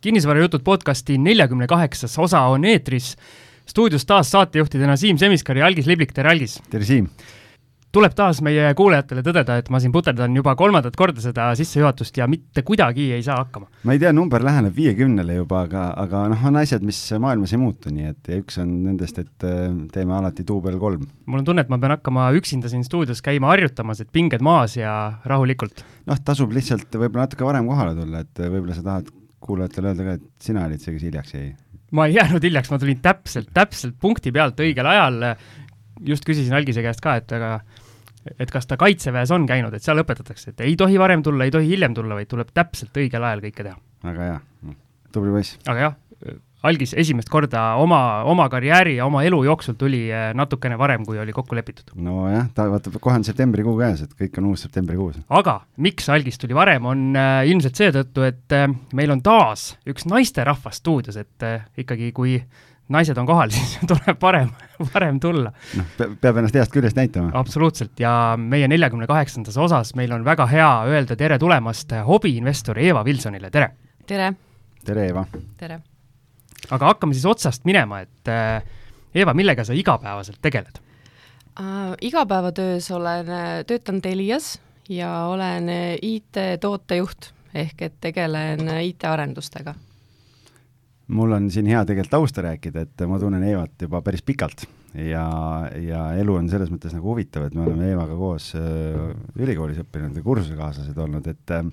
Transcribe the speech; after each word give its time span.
kinnisvarajutud 0.00 0.64
podcasti 0.64 1.18
neljakümne 1.18 1.66
kaheksas 1.66 2.18
osa 2.18 2.40
on 2.40 2.64
eetris. 2.64 3.16
stuudios 3.66 4.06
taas 4.06 4.30
saatejuhtidena 4.30 4.96
Siim 4.96 5.18
Semiskar 5.18 5.56
ja 5.56 5.66
Algis 5.66 5.86
Liblik, 5.86 6.12
tere 6.12 6.30
Algis! 6.30 6.62
tere 6.70 6.84
Siim! 6.84 7.08
tuleb 7.92 8.14
taas 8.14 8.38
meie 8.40 8.70
kuulajatele 8.78 9.22
tõdeda, 9.26 9.56
et 9.58 9.68
ma 9.68 9.80
siin 9.82 9.92
puterdan 9.92 10.34
juba 10.36 10.54
kolmandat 10.56 10.94
korda 10.96 11.20
seda 11.20 11.48
sissejuhatust 11.58 12.16
ja 12.20 12.28
mitte 12.30 12.62
kuidagi 12.62 13.10
ei 13.12 13.22
saa 13.26 13.40
hakkama. 13.42 13.66
ma 13.84 13.92
ei 13.92 14.00
tea, 14.00 14.12
number 14.16 14.44
läheneb 14.46 14.76
viiekümnele 14.76 15.36
juba, 15.40 15.64
aga, 15.66 15.84
aga 16.04 16.24
noh, 16.32 16.46
on 16.48 16.60
asjad, 16.62 16.86
mis 16.86 17.02
maailmas 17.20 17.52
ei 17.52 17.60
muutu, 17.60 17.92
nii 17.92 18.08
et 18.14 18.32
ja 18.32 18.40
üks 18.40 18.60
on 18.62 18.72
nendest, 18.86 19.20
et 19.20 19.46
äh, 19.46 19.68
teeme 19.92 20.16
alati 20.16 20.46
duubel 20.48 20.78
kolm. 20.80 21.04
mul 21.26 21.42
on 21.42 21.48
tunne, 21.50 21.66
et 21.66 21.72
ma 21.72 21.82
pean 21.82 21.98
hakkama 21.98 22.30
üksinda 22.40 22.72
siin 22.72 22.86
stuudios 22.88 23.20
käima 23.26 23.52
harjutamas, 23.52 24.00
et 24.00 24.12
pinged 24.14 24.40
maas 24.40 24.78
ja 24.80 24.96
rahulikult. 25.28 25.84
noh, 26.08 26.24
tasub 26.24 26.56
lihtsalt 26.56 26.88
võib-olla 26.94 27.26
natuke 27.26 27.44
varem 27.44 27.68
kohale 27.68 27.98
tulla, 27.98 28.24
et 28.24 28.46
võib-olla 28.46 28.78
sa 28.78 28.86
tahad 28.86 29.10
kuulajatele 29.40 29.92
öelda 29.92 30.06
ka, 30.06 30.16
et 30.20 30.46
sina 30.50 30.64
olid 30.68 30.82
see, 30.82 30.94
kes 30.96 31.08
hiljaks 31.08 31.34
jäi 31.34 31.50
ma 31.96 32.06
ei 32.06 32.14
jäänud 32.14 32.44
hiljaks, 32.46 32.70
ma 32.70 32.78
tulin 32.78 33.00
täpselt, 33.02 33.50
täpselt 33.54 33.96
punkti 34.00 34.32
pealt 34.32 34.60
õigel 34.62 34.86
ajal. 34.86 35.22
just 36.06 36.24
küsisin 36.24 36.54
Algise 36.56 36.82
käest 36.82 37.02
ka, 37.04 37.16
et 37.20 37.32
aga 37.36 37.60
et 38.38 38.50
kas 38.52 38.68
ta 38.68 38.76
kaitseväes 38.80 39.32
on 39.34 39.46
käinud, 39.48 39.74
et 39.74 39.84
seal 39.84 40.00
õpetatakse, 40.02 40.52
et 40.52 40.62
ei 40.64 40.76
tohi 40.78 40.98
varem 41.00 41.22
tulla, 41.24 41.46
ei 41.46 41.54
tohi 41.54 41.72
hiljem 41.72 41.96
tulla, 41.96 42.18
vaid 42.18 42.28
tuleb 42.30 42.52
täpselt 42.54 42.96
õigel 42.96 43.24
ajal 43.24 43.42
kõike 43.46 43.66
teha. 43.66 43.76
väga 44.04 44.28
hea, 44.28 44.38
tubli 45.12 45.34
poiss. 45.34 45.58
aga 45.66 45.86
jah, 45.88 45.98
algis 46.66 46.92
esimest 46.98 47.30
korda 47.32 47.62
oma, 47.80 48.00
oma 48.28 48.46
karjääri 48.52 48.96
ja 48.98 49.06
oma 49.08 49.22
elu 49.26 49.42
jooksul 49.46 49.76
tuli 49.80 50.02
eh, 50.12 50.30
natukene 50.36 50.78
varem, 50.78 51.04
kui 51.08 51.18
oli 51.20 51.32
kokku 51.32 51.56
lepitud. 51.56 51.92
nojah, 51.96 52.50
ta 52.54 52.68
vaata, 52.70 52.92
kohe 53.00 53.20
on 53.20 53.24
septembrikuu 53.26 53.76
käes, 53.80 54.04
et 54.04 54.16
kõik 54.18 54.40
on 54.40 54.50
uus 54.52 54.66
septembrikuus. 54.66 55.20
aga 55.40 55.60
miks 55.80 56.08
algis 56.12 56.40
tuli 56.40 56.56
varem, 56.56 56.88
on 56.90 57.06
äh, 57.16 57.42
ilmselt 57.50 57.80
seetõttu, 57.80 58.26
et 58.28 58.56
äh, 58.56 58.68
meil 58.96 59.14
on 59.14 59.22
taas 59.24 59.74
üks 59.88 60.08
naisterahvas 60.10 60.82
stuudios, 60.82 61.16
et 61.20 61.46
äh, 61.46 61.64
ikkagi 61.80 62.12
kui 62.16 62.36
naised 62.90 63.16
on 63.22 63.28
kohal, 63.28 63.52
siis 63.56 63.78
tuleb 63.88 64.20
varem, 64.20 64.52
varem 64.92 65.20
tulla. 65.22 65.54
noh, 65.80 65.92
peab 66.20 66.42
ennast 66.42 66.58
heast 66.60 66.76
küljest 66.76 66.98
näitama. 67.00 67.32
absoluutselt, 67.40 67.96
ja 68.02 68.36
meie 68.36 68.68
neljakümne 68.68 69.08
kaheksandas 69.08 69.56
osas 69.56 69.94
meil 69.96 70.12
on 70.12 70.28
väga 70.28 70.48
hea 70.50 70.72
öelda 70.92 71.16
tere 71.16 71.40
tulemast 71.40 71.96
hobiinvestor 72.04 72.84
Eeva 72.84 73.06
Wilsonile, 73.06 73.52
tere! 73.54 73.72
tere! 74.04 74.34
tere, 74.84 75.08
Eeva! 75.08 75.24
tere! 75.56 75.80
Aga 76.68 76.92
hakkame 76.92 77.16
siis 77.16 77.26
otsast 77.26 77.66
minema, 77.68 78.02
et 78.04 78.30
äh, 78.30 78.62
Eeva, 79.14 79.34
millega 79.34 79.64
sa 79.66 79.74
igapäevaselt 79.74 80.40
tegeled 80.42 80.80
uh,? 81.58 81.94
igapäevatöös 82.00 82.90
olen, 82.94 83.26
töötan 83.66 84.00
Telias 84.02 84.58
ja 84.88 85.26
olen 85.32 85.68
IT-tootejuht 86.02 87.32
ehk 87.54 87.82
et 87.82 87.94
tegelen 88.00 88.68
IT-arendustega 88.80 89.74
mul 91.10 91.32
on 91.34 91.48
siin 91.50 91.66
hea 91.70 91.80
tegelikult 91.84 92.12
tausta 92.12 92.44
rääkida, 92.46 92.84
et 92.86 93.06
ma 93.08 93.18
tunnen 93.18 93.42
Eevat 93.42 93.82
juba 93.82 94.00
päris 94.04 94.22
pikalt 94.22 94.64
ja, 94.94 95.26
ja 95.82 96.04
elu 96.18 96.36
on 96.38 96.50
selles 96.50 96.70
mõttes 96.72 96.94
nagu 96.94 97.12
huvitav, 97.12 97.46
et 97.46 97.56
me 97.56 97.64
oleme 97.66 97.90
Eevaga 97.92 98.16
koos 98.18 98.52
äh, 98.58 99.10
ülikoolis 99.38 99.80
õppinud 99.82 100.16
ja 100.16 100.24
kursusekaaslased 100.26 101.02
olnud, 101.04 101.26
et 101.30 101.54
äh, 101.56 101.66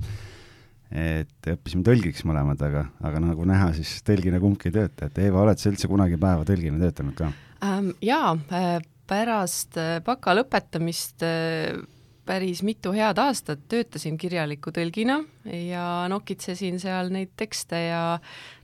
et 0.91 1.49
õppisime 1.51 1.83
tõlgiks 1.87 2.23
mõlemad, 2.27 2.61
aga, 2.63 2.85
aga 3.03 3.23
nagu 3.23 3.47
näha, 3.47 3.71
siis 3.75 3.97
tõlgina 4.07 4.39
kumbki 4.43 4.69
ei 4.71 4.77
tööta, 4.79 5.09
et 5.09 5.19
Eeva, 5.25 5.43
oled 5.43 5.59
sa 5.59 5.71
üldse 5.71 5.89
kunagi 5.91 6.19
päeva 6.21 6.47
tõlgina 6.47 6.79
töötanud 6.81 7.17
ka 7.17 7.31
ähm,? 7.65 7.91
Jaa, 8.03 8.33
äh, 8.55 8.77
pärast 9.09 9.79
äh, 9.81 9.97
baka 10.05 10.35
lõpetamist 10.37 11.25
äh, 11.27 11.75
päris 12.27 12.61
mitu 12.65 12.91
head 12.95 13.19
aastat 13.21 13.63
töötasin 13.71 14.17
kirjaliku 14.19 14.71
tõlgina 14.75 15.21
ja 15.47 15.85
nokitsesin 16.11 16.79
seal 16.81 17.11
neid 17.13 17.31
tekste 17.39 17.79
ja 17.87 18.01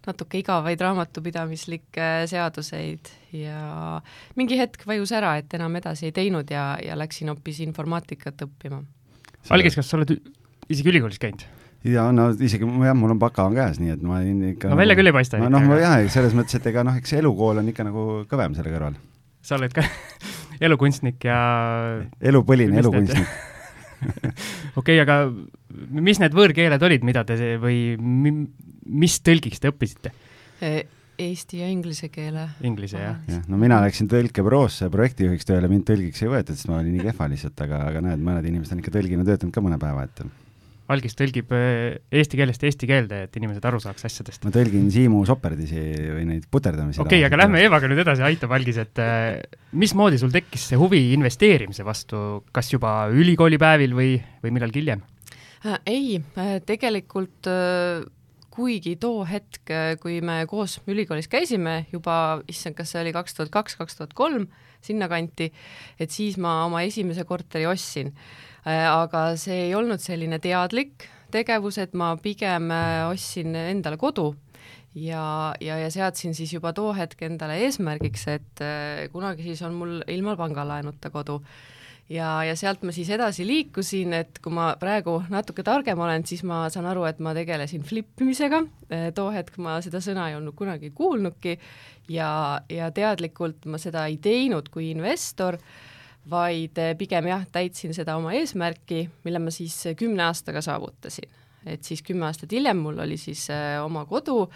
natuke 0.03 0.41
igavaid 0.41 0.81
raamatupidamislikke 0.83 2.09
seaduseid 2.31 3.11
ja 3.39 4.01
mingi 4.39 4.59
hetk 4.59 4.83
vajus 4.89 5.15
ära, 5.15 5.37
et 5.39 5.55
enam 5.55 5.79
edasi 5.79 6.09
ei 6.09 6.15
teinud 6.15 6.51
ja, 6.51 6.73
ja 6.83 6.99
läksin 6.99 7.31
hoopis 7.31 7.63
informaatikat 7.63 8.47
õppima. 8.47 8.83
Algis, 9.55 9.79
kas 9.79 9.91
sa 9.91 9.99
oled 9.99 10.15
isegi 10.71 10.91
ülikoolis 10.91 11.21
käinud? 11.21 11.47
Ja 11.87 12.07
no 12.15 12.29
isegi 12.33 12.67
jah, 12.67 12.97
mul 12.97 13.15
on 13.15 13.21
baka 13.21 13.47
on 13.49 13.57
käes, 13.57 13.79
nii 13.81 13.95
et 13.95 14.03
ma 14.05 14.19
olin 14.21 14.43
ikka 14.53 14.71
no 14.71 14.79
välja 14.79 14.93
nagu, 14.93 15.01
küll 15.01 15.11
ei 15.11 15.15
paista. 15.15 15.41
noh, 15.41 15.71
jah, 15.81 15.97
selles 16.13 16.35
mõttes, 16.37 16.59
et 16.59 16.69
ega 16.71 16.85
noh, 16.87 16.95
eks 16.99 17.15
elukool 17.19 17.59
on 17.61 17.71
ikka 17.73 17.87
nagu 17.87 18.05
kõvem 18.29 18.55
selle 18.57 18.73
kõrval. 18.73 18.97
sa 19.43 19.57
oled 19.59 19.75
ka 19.75 19.85
elukunstnik 20.67 21.27
ja 21.27 21.39
elupõline 22.23 22.79
elukunstnik 22.83 23.27
okei 24.79 24.99
okay,, 24.99 25.03
aga 25.03 25.19
mis 26.03 26.19
need 26.23 26.35
võõrkeeled 26.35 26.83
olid, 26.87 27.05
mida 27.07 27.23
te 27.27 27.37
või 27.61 27.95
mis 28.03 29.19
tõlgiks 29.23 29.63
te 29.63 29.71
õppisite? 29.71 30.11
E, 30.63 30.71
eesti 31.23 31.61
ja 31.61 31.69
inglise 31.71 32.09
keele. 32.11 32.45
Inglise, 32.67 32.99
jah? 32.99 33.19
jah, 33.29 33.43
no 33.49 33.59
mina 33.61 33.79
läksin 33.83 34.09
tõlkebüroosse 34.11 34.89
projektijuhiks 34.93 35.47
tööle, 35.47 35.69
mind 35.71 35.87
tõlgiks 35.87 36.23
ei 36.23 36.31
võetud, 36.31 36.57
sest 36.57 36.69
ma 36.71 36.81
olin 36.81 36.97
nii 36.97 37.07
kehva 37.09 37.29
lihtsalt, 37.31 37.65
aga, 37.65 37.83
aga 37.91 38.03
näed, 38.09 38.23
mõned 38.23 38.47
inimesed 38.49 38.75
on 38.75 38.83
ikka 38.83 38.95
tõlgina 38.97 39.27
töötanud 39.27 39.55
ka 39.55 39.63
mõne 39.63 39.79
päeva, 39.81 40.07
et 40.07 40.23
algis 40.91 41.15
tõlgib 41.15 41.51
äh, 41.55 41.99
eesti 42.11 42.39
keelest 42.39 42.65
eesti 42.67 42.89
keelde, 42.89 43.23
et 43.27 43.37
inimesed 43.39 43.63
aru 43.69 43.79
saaks 43.83 44.07
asjadest. 44.09 44.43
ma 44.43 44.51
tõlgin 44.53 44.89
Siimu 44.93 45.23
soperdisi 45.27 45.79
või 45.79 46.25
neid 46.29 46.47
puterdamisi. 46.51 47.01
okei 47.03 47.21
okay,, 47.21 47.27
aga 47.29 47.39
lähme 47.43 47.61
Eevaga 47.63 47.89
nüüd 47.91 48.03
edasi, 48.03 48.25
aitab 48.27 48.55
Algis, 48.57 48.81
et 48.83 49.03
äh, 49.03 49.39
mismoodi 49.79 50.19
sul 50.21 50.33
tekkis 50.33 50.67
see 50.71 50.79
huvi 50.79 51.05
investeerimise 51.15 51.85
vastu, 51.87 52.43
kas 52.55 52.73
juba 52.73 53.07
ülikoolipäevil 53.13 53.95
või, 53.95 54.17
või 54.43 54.57
millalgi 54.57 54.83
hiljem 54.83 55.05
äh,? 55.63 55.79
ei 55.87 56.19
tegelikult 56.67 57.47
kuigi 58.53 58.97
too 59.01 59.23
hetk, 59.25 59.71
kui 60.03 60.19
me 60.21 60.43
koos 60.49 60.77
ülikoolis 60.85 61.29
käisime 61.31 61.85
juba, 61.93 62.43
issand, 62.51 62.77
kas 62.77 62.91
see 62.93 63.01
oli 63.01 63.13
kaks 63.15 63.39
tuhat 63.39 63.53
kaks, 63.53 63.79
kaks 63.79 63.97
tuhat 63.97 64.13
kolm, 64.17 64.45
sinnakanti, 64.83 65.49
et 65.97 66.13
siis 66.13 66.37
ma 66.41 66.59
oma 66.67 66.83
esimese 66.85 67.25
korteri 67.25 67.65
ostsin 67.69 68.11
aga 68.65 69.25
see 69.39 69.67
ei 69.67 69.75
olnud 69.75 69.99
selline 69.99 70.39
teadlik 70.39 71.09
tegevus, 71.33 71.79
et 71.81 71.93
ma 71.97 72.13
pigem 72.21 72.71
äh, 72.73 73.03
ostsin 73.09 73.55
endale 73.57 73.99
kodu 74.01 74.31
ja, 74.95 75.53
ja, 75.63 75.77
ja 75.81 75.91
seadsin 75.93 76.35
siis 76.37 76.53
juba 76.53 76.73
too 76.77 76.93
hetk 76.95 77.25
endale 77.25 77.59
eesmärgiks, 77.65 78.27
et 78.33 78.65
äh, 78.65 79.05
kunagi 79.13 79.47
siis 79.47 79.63
on 79.65 79.77
mul 79.77 80.01
ilma 80.11 80.37
pangalaenuta 80.39 81.09
kodu. 81.13 81.41
ja, 82.09 82.43
ja 82.43 82.55
sealt 82.59 82.83
ma 82.83 82.91
siis 82.91 83.09
edasi 83.15 83.45
liikusin, 83.47 84.13
et 84.13 84.39
kui 84.43 84.53
ma 84.53 84.73
praegu 84.79 85.21
natuke 85.33 85.63
targem 85.63 85.99
olen, 85.99 86.25
siis 86.27 86.43
ma 86.43 86.67
saan 86.69 86.85
aru, 86.91 87.07
et 87.09 87.19
ma 87.23 87.33
tegelesin 87.33 87.83
flippimisega, 87.87 88.61
too 89.15 89.31
hetk 89.33 89.57
ma 89.57 89.79
seda 89.81 90.03
sõna 90.03 90.27
ei 90.29 90.37
olnud 90.37 90.55
kunagi 90.55 90.91
kuulnudki 90.93 91.57
ja, 92.11 92.59
ja 92.69 92.91
teadlikult 92.91 93.65
ma 93.65 93.79
seda 93.81 94.05
ei 94.11 94.19
teinud 94.21 94.69
kui 94.69 94.91
investor 94.91 95.57
vaid 96.29 96.79
eh, 96.79 96.93
pigem 96.97 97.27
jah, 97.27 97.45
täitsin 97.51 97.93
seda 97.95 98.15
oma 98.19 98.33
eesmärki, 98.37 99.05
mille 99.25 99.41
ma 99.43 99.53
siis 99.53 99.75
eh, 99.89 99.97
kümne 99.99 100.23
aastaga 100.29 100.61
saavutasin. 100.63 101.29
et 101.65 101.83
siis 101.83 102.01
kümme 102.03 102.25
aastat 102.27 102.51
hiljem 102.51 102.81
mul 102.83 102.97
oli 102.99 103.15
siis 103.17 103.45
äh, 103.49 103.77
oma 103.79 104.01
kodu 104.05 104.49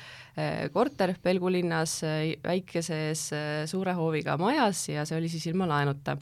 korter 0.73 1.13
Pelgu 1.23 1.47
linnas 1.47 2.01
väikeses 2.43 3.21
suure 3.65 3.93
hooviga 3.95 4.35
majas 4.37 4.89
ja 4.89 5.05
see 5.07 5.17
oli 5.17 5.29
siis 5.29 5.47
ilma 5.47 5.67
laenuta. 5.67 6.17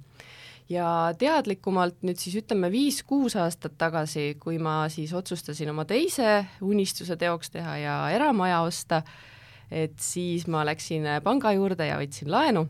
ja 0.70 1.14
teadlikumalt 1.18 2.06
nüüd 2.06 2.22
siis 2.22 2.38
ütleme 2.38 2.72
viis-kuus 2.72 3.36
aastat 3.36 3.78
tagasi, 3.78 4.38
kui 4.40 4.58
ma 4.58 4.86
siis 4.90 5.14
otsustasin 5.14 5.70
oma 5.70 5.86
teise 5.86 6.46
unistuse 6.62 7.18
teoks 7.18 7.50
teha 7.50 7.78
ja 7.78 7.98
eramaja 8.14 8.62
osta, 8.62 9.02
et 9.72 9.98
siis 10.00 10.48
ma 10.48 10.66
läksin 10.66 11.06
panga 11.24 11.52
juurde 11.58 11.90
ja 11.90 11.98
võtsin 12.02 12.30
laenu 12.30 12.68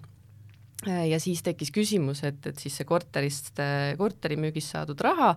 ja 0.84 1.20
siis 1.24 1.44
tekkis 1.46 1.72
küsimus, 1.76 2.24
et, 2.28 2.42
et 2.46 2.60
siis 2.60 2.76
see 2.76 2.88
korterist, 2.88 3.54
äh, 3.64 3.94
korterimüügist 4.00 4.76
saadud 4.76 5.00
raha, 5.02 5.36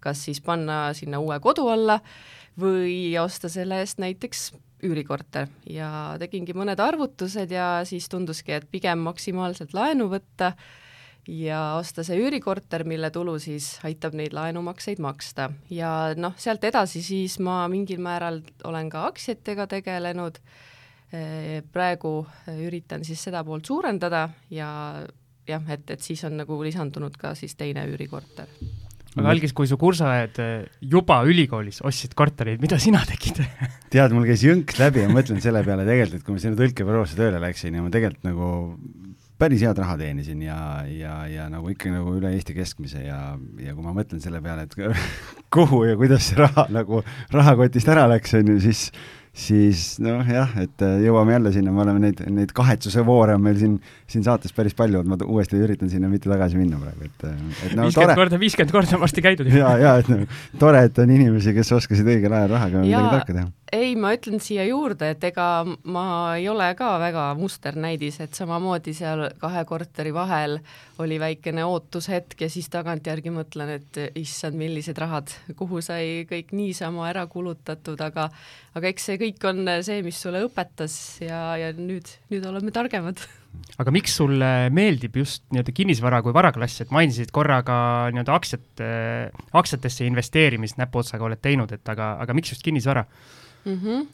kas 0.00 0.22
siis 0.28 0.40
panna 0.44 0.92
sinna 0.94 1.20
uue 1.22 1.38
kodu 1.42 1.66
alla 1.72 1.98
või 2.60 3.16
osta 3.20 3.50
selle 3.52 3.80
eest 3.82 4.00
näiteks 4.00 4.50
üürikorter. 4.86 5.48
Ja 5.68 6.16
tegingi 6.20 6.54
mõned 6.56 6.80
arvutused 6.80 7.52
ja 7.52 7.80
siis 7.88 8.08
tunduski, 8.12 8.56
et 8.56 8.68
pigem 8.70 9.02
maksimaalselt 9.06 9.74
laenu 9.76 10.08
võtta 10.12 10.52
ja 11.26 11.60
osta 11.80 12.04
see 12.06 12.20
üürikorter, 12.22 12.84
mille 12.86 13.10
tulu 13.10 13.38
siis 13.42 13.74
aitab 13.86 14.14
neid 14.16 14.36
laenumakseid 14.36 15.00
maksta. 15.02 15.50
Ja 15.72 16.14
noh, 16.16 16.36
sealt 16.38 16.64
edasi 16.64 17.02
siis 17.04 17.38
ma 17.42 17.64
mingil 17.72 18.00
määral 18.04 18.42
olen 18.64 18.90
ka 18.92 19.06
aktsiatega 19.10 19.66
tegelenud 19.76 20.38
praegu 21.72 22.16
eh, 22.48 22.64
üritan 22.66 23.04
siis 23.06 23.22
seda 23.28 23.44
poolt 23.46 23.68
suurendada 23.68 24.26
ja 24.50 24.68
jah, 25.46 25.62
et, 25.70 25.86
et 25.94 26.02
siis 26.02 26.24
on 26.26 26.36
nagu 26.40 26.58
lisandunud 26.64 27.14
ka 27.20 27.34
siis 27.38 27.54
teine 27.58 27.86
üürikorter. 27.92 28.50
aga 29.16 29.30
Algis, 29.30 29.54
kui 29.56 29.68
su 29.70 29.78
kursaajad 29.80 30.40
eh, 30.42 30.54
juba 30.82 31.22
ülikoolis 31.28 31.80
ostsid 31.86 32.16
kortereid, 32.18 32.60
mida 32.60 32.78
sina 32.82 33.04
tegid 33.08 33.40
tead, 33.94 34.14
mul 34.16 34.26
käis 34.28 34.44
jõnks 34.44 34.80
läbi 34.82 35.04
ja 35.06 35.12
mõtlen 35.12 35.42
selle 35.44 35.62
peale 35.66 35.86
tegelikult, 35.88 36.20
et 36.20 36.26
kui 36.26 36.36
ma 36.36 36.42
sinna 36.42 36.60
tõlkebüroosse 36.60 37.18
tööle 37.18 37.42
läksin 37.42 37.78
ja 37.78 37.84
ma 37.84 37.92
tegelikult 37.94 38.26
nagu 38.26 38.50
päris 39.36 39.62
head 39.62 39.78
raha 39.78 39.98
teenisin 40.00 40.40
ja, 40.42 40.58
ja, 40.88 41.16
ja 41.28 41.46
nagu 41.52 41.68
ikka 41.72 41.92
nagu 41.92 42.14
üle 42.16 42.32
Eesti 42.32 42.56
keskmise 42.56 43.04
ja, 43.04 43.36
ja 43.60 43.74
kui 43.76 43.84
ma 43.84 43.92
mõtlen 43.96 44.22
selle 44.24 44.40
peale, 44.44 44.64
et 44.66 44.76
kuhu 45.54 45.84
ja 45.86 45.96
kuidas 46.00 46.30
see 46.30 46.40
raha 46.40 46.66
nagu 46.72 47.02
rahakotist 47.34 47.92
ära 47.92 48.08
läks, 48.10 48.34
on 48.40 48.54
ju, 48.54 48.58
siis 48.64 48.88
siis 49.36 49.96
noh, 50.00 50.24
jah, 50.24 50.54
et 50.62 50.82
äh, 50.84 50.96
jõuame 51.04 51.34
jälle 51.34 51.52
sinna, 51.52 51.72
me 51.74 51.82
oleme 51.84 52.00
neid, 52.06 52.22
neid 52.32 52.52
kahetsuse 52.56 53.04
voore 53.06 53.34
on 53.36 53.42
meil 53.44 53.58
siin, 53.60 53.74
siin 54.08 54.24
saates 54.24 54.54
päris 54.56 54.76
palju, 54.76 55.02
et 55.02 55.10
ma 55.10 55.18
uuesti 55.26 55.60
üritan 55.60 55.90
sinna 55.92 56.08
mitte 56.12 56.30
tagasi 56.30 56.56
minna 56.56 56.80
praegu, 56.80 57.10
et, 57.10 57.26
äh, 57.28 57.36
et 57.68 57.76
no 57.76 57.84
viiskümmend 57.86 58.16
korda, 58.16 58.40
viiskümmend 58.40 58.72
korda 58.72 58.96
on 58.96 59.04
varsti 59.04 59.24
käidud. 59.26 59.52
ja, 59.62 59.74
ja 59.82 59.94
et 60.00 60.08
no, 60.12 60.22
tore, 60.62 60.86
et 60.88 61.02
on 61.02 61.12
inimesi, 61.18 61.52
kes 61.56 61.74
oskasid 61.76 62.08
õigel 62.16 62.32
ajal 62.32 62.54
rahaga 62.56 62.84
midagi 62.86 63.12
tarka 63.12 63.36
teha. 63.36 63.50
Ei, 63.74 63.94
ma 63.98 64.12
ütlen 64.14 64.40
siia 64.42 64.64
juurde, 64.68 65.08
et 65.14 65.24
ega 65.26 65.64
ma 65.90 66.04
ei 66.38 66.46
ole 66.50 66.68
ka 66.78 66.92
väga 67.02 67.24
musternäidis, 67.38 68.20
et 68.22 68.36
samamoodi 68.38 68.94
seal 68.94 69.26
kahe 69.40 69.64
korteri 69.66 70.12
vahel 70.14 70.58
oli 71.02 71.18
väikene 71.20 71.64
ootushetk 71.66 72.46
ja 72.46 72.50
siis 72.52 72.68
tagantjärgi 72.72 73.32
mõtlen, 73.34 73.72
et 73.80 73.98
issand, 74.18 74.58
millised 74.60 74.98
rahad, 75.02 75.32
kuhu 75.58 75.82
sai 75.84 76.26
kõik 76.30 76.54
niisama 76.56 77.08
ära 77.10 77.26
kulutatud, 77.30 78.00
aga 78.06 78.28
aga 78.76 78.92
eks 78.92 79.08
see 79.10 79.18
kõik 79.20 79.48
on 79.48 79.64
see, 79.86 79.98
mis 80.04 80.20
sulle 80.20 80.44
õpetas 80.46 80.94
ja, 81.24 81.40
ja 81.58 81.72
nüüd, 81.74 82.10
nüüd 82.30 82.46
oleme 82.46 82.74
targemad. 82.74 83.22
aga 83.80 83.92
miks 83.94 84.14
sulle 84.20 84.68
meeldib 84.70 85.16
just 85.16 85.42
nii-öelda 85.50 85.74
kinnisvara 85.74 86.20
kui 86.22 86.34
varaklass, 86.36 86.84
et 86.84 86.92
mainisid 86.94 87.32
korra 87.34 87.62
ka 87.66 87.78
nii-öelda 88.12 88.36
aktsiate, 88.36 88.92
aktsiatesse 89.56 90.06
investeerimist 90.06 90.78
näpuotsaga 90.78 91.26
oled 91.26 91.42
teinud, 91.42 91.72
et 91.72 91.94
aga, 91.96 92.14
aga 92.22 92.36
miks 92.36 92.54
just 92.54 92.62
kinnisvara 92.66 93.06
mm? 93.66 93.80
-hmm 93.82 94.06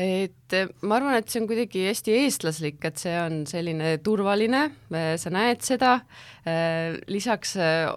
et 0.00 0.54
ma 0.86 0.96
arvan, 0.96 1.16
et 1.18 1.28
see 1.30 1.40
on 1.42 1.46
kuidagi 1.50 1.82
hästi 1.88 2.14
eestlaslik, 2.22 2.78
et 2.86 3.00
see 3.00 3.14
on 3.20 3.40
selline 3.48 3.96
turvaline, 4.04 4.62
sa 5.20 5.32
näed 5.34 5.64
seda, 5.66 5.96
lisaks 7.10 7.56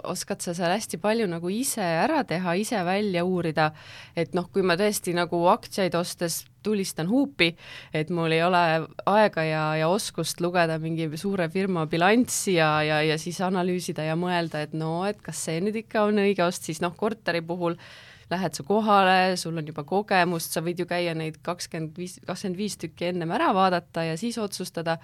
oskad 0.09 0.43
sa 0.43 0.55
seal 0.57 0.73
hästi 0.73 0.99
palju 1.03 1.29
nagu 1.31 1.51
ise 1.53 1.83
ära 1.83 2.23
teha, 2.27 2.57
ise 2.59 2.81
välja 2.85 3.23
uurida, 3.27 3.71
et 4.19 4.33
noh, 4.35 4.49
kui 4.51 4.65
ma 4.65 4.77
tõesti 4.79 5.15
nagu 5.15 5.45
aktsiaid 5.53 5.95
ostes 5.95 6.43
tulistan 6.63 7.09
huupi, 7.11 7.51
et 7.93 8.11
mul 8.13 8.31
ei 8.31 8.43
ole 8.43 8.63
aega 9.11 9.43
ja, 9.47 9.63
ja 9.81 9.89
oskust 9.91 10.39
lugeda 10.43 10.79
mingi 10.79 11.09
suure 11.19 11.49
firma 11.51 11.85
bilanssi 11.91 12.55
ja, 12.55 12.77
ja, 12.87 13.01
ja 13.03 13.19
siis 13.19 13.41
analüüsida 13.43 14.07
ja 14.07 14.15
mõelda, 14.19 14.63
et 14.63 14.75
no, 14.75 15.03
et 15.07 15.21
kas 15.23 15.43
see 15.47 15.59
nüüd 15.63 15.83
ikka 15.83 16.07
on 16.07 16.23
õige 16.23 16.45
ost, 16.47 16.67
siis 16.67 16.81
noh, 16.83 16.95
korteri 16.99 17.43
puhul 17.43 17.77
lähed 18.33 18.57
sa 18.57 18.65
kohale, 18.67 19.37
sul 19.39 19.57
on 19.57 19.69
juba 19.69 19.85
kogemust, 19.87 20.55
sa 20.55 20.63
võid 20.65 20.81
ju 20.83 20.89
käia 20.89 21.13
neid 21.17 21.39
kakskümmend 21.45 21.97
viis, 21.97 22.17
kakskümmend 22.25 22.59
viis 22.59 22.79
tükki 22.81 23.11
ennem 23.11 23.31
ära 23.37 23.51
vaadata 23.55 24.07
ja 24.09 24.17
siis 24.19 24.39
otsustada, 24.41 24.97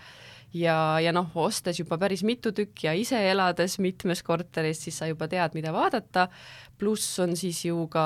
ja, 0.53 0.75
ja 1.03 1.13
noh, 1.15 1.29
ostes 1.37 1.79
juba 1.79 1.97
päris 2.01 2.23
mitu 2.25 2.51
tükki 2.55 2.89
ja 2.89 2.95
ise 2.97 3.19
elades 3.31 3.77
mitmes 3.79 4.23
korteris, 4.25 4.81
siis 4.85 4.97
sa 5.01 5.09
juba 5.09 5.29
tead, 5.29 5.55
mida 5.57 5.73
vaadata, 5.75 6.27
pluss 6.79 7.19
on 7.23 7.35
siis 7.39 7.61
ju 7.65 7.85
ka, 7.91 8.05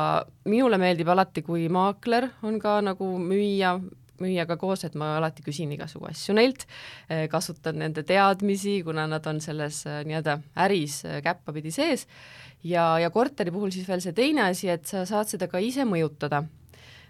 minule 0.49 0.79
meeldib 0.81 1.09
alati, 1.13 1.43
kui 1.45 1.67
maakler 1.71 2.29
on 2.43 2.59
ka 2.61 2.79
nagu 2.83 3.13
müüja, 3.21 3.77
müüjaga 4.23 4.57
koos, 4.61 4.85
et 4.87 4.95
ma 4.99 5.17
alati 5.19 5.43
küsin 5.45 5.71
igasugu 5.75 6.07
asju 6.09 6.35
neilt, 6.37 6.65
eh, 7.09 7.27
kasutan 7.31 7.79
nende 7.83 8.05
teadmisi, 8.07 8.79
kuna 8.87 9.05
nad 9.11 9.27
on 9.29 9.41
selles 9.43 9.83
eh, 9.89 10.01
nii-öelda 10.07 10.39
äris 10.65 11.03
eh, 11.05 11.21
käppapidi 11.25 11.73
sees 11.75 12.07
ja, 12.63 12.97
ja 12.99 13.11
korteri 13.13 13.53
puhul 13.53 13.71
siis 13.75 13.87
veel 13.87 14.03
see 14.03 14.15
teine 14.17 14.47
asi, 14.49 14.69
et 14.71 14.85
sa 14.89 15.05
saad 15.09 15.31
seda 15.31 15.49
ka 15.51 15.61
ise 15.61 15.87
mõjutada. 15.87 16.43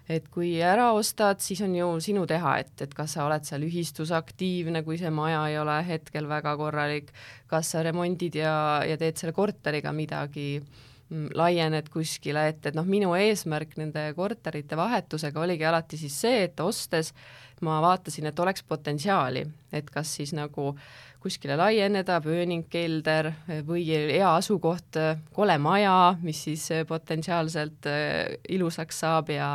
et 0.04 0.26
kui 0.28 0.58
ära 0.60 0.90
ostad, 0.92 1.38
siis 1.40 1.62
on 1.64 1.72
ju 1.72 1.86
sinu 2.04 2.26
teha, 2.28 2.58
et, 2.60 2.72
et 2.84 2.90
kas 2.92 3.14
sa 3.16 3.24
oled 3.24 3.46
seal 3.48 3.62
ühistus 3.64 4.10
aktiivne, 4.12 4.82
kui 4.84 4.98
see 5.00 5.08
maja 5.08 5.46
ei 5.48 5.56
ole 5.56 5.78
hetkel 5.86 6.28
väga 6.28 6.52
korralik, 6.60 7.08
kas 7.48 7.70
sa 7.72 7.80
remondid 7.82 8.36
ja, 8.36 8.82
ja 8.84 8.98
teed 9.00 9.16
selle 9.16 9.32
korteriga 9.32 9.94
midagi 9.96 10.60
laiened 11.34 11.88
kuskile, 11.92 12.48
et, 12.52 12.66
et 12.66 12.76
noh, 12.76 12.86
minu 12.88 13.14
eesmärk 13.18 13.76
nende 13.80 14.06
korterite 14.16 14.76
vahetusega 14.78 15.40
oligi 15.40 15.66
alati 15.68 15.98
siis 16.00 16.16
see, 16.24 16.44
et 16.48 16.60
ostes 16.60 17.12
ma 17.64 17.80
vaatasin, 17.84 18.28
et 18.28 18.40
oleks 18.40 18.64
potentsiaali, 18.68 19.44
et 19.72 19.90
kas 19.90 20.10
siis 20.18 20.34
nagu 20.36 20.72
kuskile 21.24 21.56
laieneda, 21.56 22.18
pööningkelder 22.20 23.30
või 23.64 23.86
hea 23.88 24.28
asukoht, 24.28 24.98
kole 25.32 25.56
maja, 25.62 26.16
mis 26.20 26.42
siis 26.50 26.66
potentsiaalselt 26.88 27.88
äh, 27.88 28.34
ilusaks 28.52 29.00
saab 29.06 29.32
ja 29.32 29.48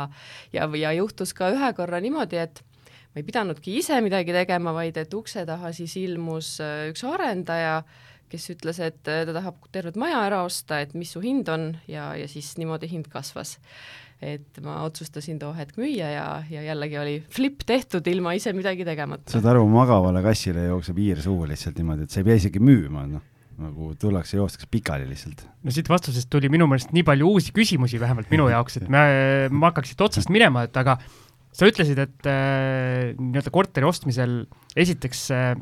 ja, 0.52 0.66
ja 0.66 0.92
juhtus 0.98 1.34
ka 1.36 1.52
ühe 1.54 1.70
korra 1.78 2.00
niimoodi, 2.02 2.40
et 2.42 2.64
ma 3.10 3.22
ei 3.22 3.26
pidanudki 3.26 3.76
ise 3.78 4.00
midagi 4.02 4.34
tegema, 4.34 4.74
vaid 4.74 4.98
et 4.98 5.14
ukse 5.14 5.44
taha 5.46 5.70
siis 5.76 5.94
ilmus 6.00 6.56
üks 6.90 7.04
arendaja, 7.06 7.82
kes 8.30 8.50
ütles, 8.54 8.82
et 8.82 9.10
äh, 9.10 9.24
ta 9.28 9.36
tahab 9.36 9.58
tervet 9.74 9.98
maja 10.00 10.22
ära 10.26 10.44
osta, 10.46 10.80
et 10.84 10.94
mis 10.98 11.12
su 11.14 11.22
hind 11.24 11.50
on 11.52 11.72
ja, 11.90 12.12
ja 12.18 12.28
siis 12.30 12.54
niimoodi 12.60 12.90
hind 12.90 13.10
kasvas 13.12 13.58
et 14.20 14.58
ma 14.60 14.82
otsustasin 14.84 15.38
too 15.40 15.50
hetk 15.56 15.78
müüa 15.80 16.10
ja, 16.12 16.24
ja 16.52 16.62
jällegi 16.66 16.98
oli 17.00 17.14
flip 17.32 17.64
tehtud 17.66 18.04
ilma 18.12 18.34
ise 18.36 18.52
midagi 18.52 18.84
tegemata. 18.84 19.32
saad 19.32 19.48
aru, 19.54 19.64
magavale 19.72 20.20
kassile 20.24 20.66
jookseb 20.68 21.00
hiir 21.00 21.22
suhu 21.24 21.48
lihtsalt 21.48 21.80
niimoodi, 21.80 22.04
et 22.04 22.12
sa 22.12 22.20
ei 22.20 22.28
pea 22.28 22.40
isegi 22.42 22.60
müüma, 22.62 23.06
noh 23.08 23.26
nagu 23.60 23.90
tullakse, 24.00 24.38
joostakse 24.38 24.68
pikali 24.72 25.08
lihtsalt. 25.08 25.42
no 25.64 25.72
siit 25.74 25.88
vastusest 25.90 26.30
tuli 26.32 26.48
minu 26.52 26.68
meelest 26.70 26.94
nii 26.96 27.04
palju 27.06 27.32
uusi 27.34 27.52
küsimusi, 27.56 28.00
vähemalt 28.00 28.30
minu 28.32 28.48
jaoks, 28.52 28.80
et 28.80 28.88
me, 28.92 29.02
ma 29.52 29.70
hakkaks 29.70 29.92
siit 29.92 30.04
otsast 30.06 30.32
minema, 30.32 30.64
et 30.68 30.76
aga 30.80 30.96
sa 31.52 31.68
ütlesid, 31.68 31.98
et 32.00 32.30
äh, 32.30 33.12
nii-öelda 33.18 33.52
korteri 33.52 33.88
ostmisel 33.88 34.42
esiteks 34.78 35.26
äh, 35.36 35.54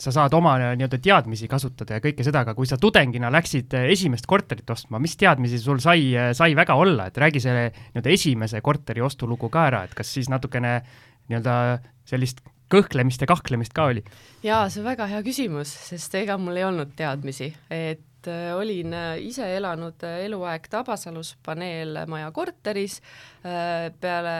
sa 0.00 0.12
saad 0.14 0.34
oma 0.36 0.54
nii-öelda 0.60 1.00
teadmisi 1.02 1.48
kasutada 1.50 1.98
ja 1.98 2.04
kõike 2.04 2.24
seda, 2.26 2.44
aga 2.44 2.54
kui 2.56 2.68
sa 2.68 2.78
tudengina 2.80 3.30
läksid 3.32 3.76
eh, 3.78 3.90
esimest 3.94 4.28
korterit 4.30 4.70
ostma, 4.72 5.00
mis 5.02 5.16
teadmisi 5.20 5.60
sul 5.60 5.82
sai, 5.82 6.10
eh, 6.14 6.30
sai 6.36 6.54
väga 6.58 6.76
olla, 6.80 7.10
et 7.10 7.20
räägi 7.20 7.42
selle 7.44 7.68
nii-öelda 7.72 8.14
esimese 8.14 8.62
korteri 8.64 9.04
ostulugu 9.04 9.50
ka 9.52 9.66
ära, 9.68 9.84
et 9.84 9.96
kas 9.98 10.12
siis 10.16 10.30
natukene 10.32 10.78
nii-öelda 11.28 11.56
sellist 12.08 12.42
kõhklemist 12.70 13.24
ja 13.24 13.28
kahklemist 13.30 13.74
ka 13.74 13.88
oli? 13.90 14.04
jaa, 14.46 14.68
see 14.70 14.82
on 14.82 14.88
väga 14.88 15.08
hea 15.10 15.24
küsimus, 15.26 15.72
sest 15.90 16.14
ega 16.20 16.38
mul 16.40 16.58
ei 16.58 16.66
olnud 16.68 16.94
teadmisi, 16.98 17.50
et 17.74 18.30
äh, 18.30 18.50
olin 18.56 18.94
äh, 18.96 19.12
ise 19.26 19.46
elanud 19.56 20.06
äh, 20.06 20.22
eluaeg 20.26 20.68
Tabasalus 20.70 21.34
paneelmaja 21.46 22.30
korteris, 22.36 23.00
peale 23.42 24.34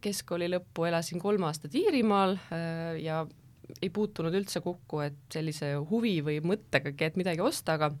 keskkooli 0.00 0.48
lõppu 0.54 0.86
elasin 0.88 1.20
kolm 1.20 1.44
aastat 1.44 1.74
Iirimaal 1.76 2.38
ja 3.02 3.18
ei 3.80 3.90
puutunud 3.90 4.34
üldse 4.34 4.62
kokku, 4.64 5.00
et 5.06 5.18
sellise 5.32 5.74
huvi 5.90 6.18
või 6.24 6.40
mõttegagi, 6.44 7.08
et 7.10 7.18
midagi 7.20 7.42
osta, 7.44 7.76
aga 7.76 7.92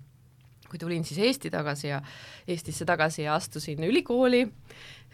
kui 0.66 0.78
tulin 0.78 1.04
siis 1.06 1.20
Eesti 1.22 1.50
tagasi 1.50 1.88
ja 1.88 2.00
Eestisse 2.48 2.84
tagasi 2.88 3.22
ja 3.22 3.34
astusin 3.38 3.84
ülikooli 3.86 4.42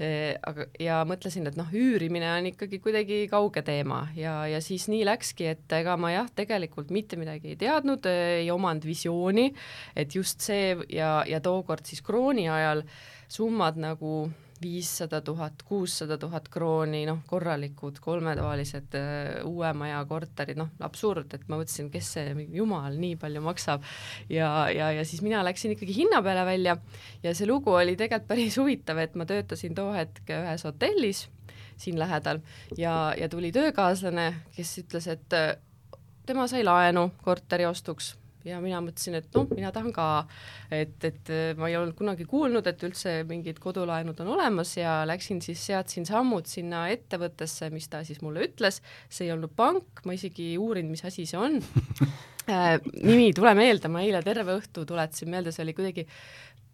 eh,, 0.01 0.37
aga, 0.47 0.67
ja 0.81 1.03
mõtlesin, 1.09 1.47
et 1.49 1.59
noh, 1.61 1.69
üürimine 1.77 2.31
on 2.39 2.49
ikkagi 2.53 2.81
kuidagi 2.83 3.27
kauge 3.31 3.65
teema 3.67 4.07
ja, 4.17 4.43
ja 4.49 4.63
siis 4.65 4.89
nii 4.93 5.05
läkski, 5.09 5.51
et 5.53 5.77
ega 5.77 5.97
ma 6.01 6.13
jah, 6.15 6.31
tegelikult 6.35 6.93
mitte 6.95 7.21
midagi 7.21 7.53
ei 7.53 7.61
teadnud, 7.61 8.09
ei 8.09 8.49
omanud 8.55 8.87
visiooni, 8.89 9.51
et 9.97 10.17
just 10.17 10.45
see 10.45 10.73
ja, 10.93 11.19
ja 11.29 11.43
tookord 11.45 11.85
siis 11.89 12.03
krooni 12.05 12.49
ajal 12.53 12.87
summad 13.33 13.81
nagu 13.81 14.31
viissada 14.63 15.21
tuhat, 15.25 15.63
kuussada 15.67 16.19
tuhat 16.19 16.49
krooni, 16.53 17.03
noh, 17.09 17.23
korralikud 17.29 17.99
kolmetoalised 18.03 18.97
äh, 18.99 19.41
uue 19.49 19.73
maja 19.77 20.03
korterid, 20.09 20.59
noh, 20.61 20.71
absurd, 20.87 21.35
et 21.35 21.49
ma 21.49 21.59
mõtlesin, 21.61 21.91
kes 21.93 22.13
see, 22.17 22.47
jumal, 22.55 22.97
nii 22.99 23.17
palju 23.21 23.43
maksab. 23.45 23.85
ja, 24.31 24.53
ja, 24.73 24.93
ja 24.93 25.05
siis 25.09 25.23
mina 25.23 25.43
läksin 25.45 25.75
ikkagi 25.77 25.97
hinna 25.97 26.23
peale 26.23 26.47
välja 26.49 26.77
ja 27.23 27.35
see 27.35 27.49
lugu 27.51 27.75
oli 27.75 27.97
tegelikult 27.97 28.31
päris 28.33 28.57
huvitav, 28.61 29.03
et 29.03 29.15
ma 29.19 29.27
töötasin 29.29 29.75
too 29.75 29.93
hetk 29.97 30.31
ühes 30.31 30.65
hotellis 30.69 31.27
siin 31.77 31.99
lähedal 31.99 32.41
ja, 32.79 33.15
ja 33.19 33.29
tuli 33.29 33.53
töökaaslane, 33.53 34.33
kes 34.57 34.79
ütles, 34.85 35.09
et 35.11 35.37
äh, 35.37 35.55
tema 36.27 36.47
sai 36.51 36.65
laenu 36.65 37.11
korteri 37.25 37.67
ostuks 37.67 38.15
ja 38.49 38.61
mina 38.63 38.81
mõtlesin, 38.85 39.19
et 39.21 39.29
noh, 39.37 39.49
mina 39.53 39.73
tahan 39.75 39.93
ka, 39.95 40.09
et, 40.73 40.97
et 41.07 41.33
äh, 41.33 41.53
ma 41.59 41.71
ei 41.71 41.79
olnud 41.79 41.97
kunagi 41.99 42.27
kuulnud, 42.29 42.67
et 42.69 42.85
üldse 42.89 43.21
mingid 43.29 43.61
kodulaenud 43.63 44.19
on 44.25 44.35
olemas 44.37 44.75
ja 44.79 45.01
läksin 45.09 45.43
siis, 45.45 45.63
seadsin 45.71 46.09
sammud 46.09 46.49
sinna 46.51 46.87
ettevõttesse, 46.95 47.71
mis 47.75 47.89
ta 47.93 48.03
siis 48.07 48.23
mulle 48.25 48.49
ütles, 48.49 48.83
see 49.09 49.29
ei 49.29 49.35
olnud 49.37 49.55
pank, 49.57 50.05
ma 50.09 50.17
isegi 50.19 50.53
ei 50.53 50.61
uurinud, 50.61 50.93
mis 50.95 51.07
asi 51.09 51.29
see 51.29 51.41
on. 51.41 51.61
Äh, 52.51 52.81
nimi 52.99 53.29
ei 53.29 53.35
tule 53.37 53.53
meelde, 53.55 53.87
ma 53.87 54.01
eile 54.03 54.19
terve 54.27 54.57
õhtu 54.59 54.83
tuletasin 54.83 55.29
meelde, 55.31 55.53
see 55.55 55.63
oli 55.63 55.77
kuidagi 55.77 56.03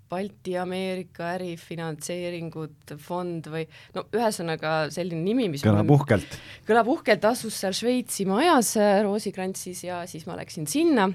Balti-Ameerika 0.09 1.35
ärifinantseeringud 1.35 2.95
fond 3.03 3.49
või 3.53 3.67
no 3.97 4.07
ühesõnaga 4.17 4.75
selline 4.93 5.21
nimi, 5.25 5.51
mis 5.53 5.65
kõlab 5.65 5.93
uhkelt. 5.93 6.39
kõlab 6.69 6.89
uhkelt, 6.95 7.29
asus 7.29 7.59
seal 7.61 7.77
Šveitsi 7.77 8.25
majas 8.29 8.75
äh, 8.81 9.03
Roosikrantsis 9.05 9.85
ja 9.85 10.01
siis 10.09 10.25
ma 10.29 10.39
läksin 10.39 10.69
sinna 10.71 11.11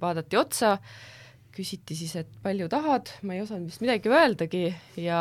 vaadati 0.00 0.38
otsa, 0.38 0.76
küsiti 1.54 1.94
siis, 1.94 2.14
et 2.18 2.30
palju 2.42 2.66
tahad, 2.70 3.10
ma 3.26 3.36
ei 3.36 3.42
osanud 3.44 3.70
vist 3.70 3.82
midagi 3.84 4.10
öeldagi 4.10 4.64
ja 4.98 5.20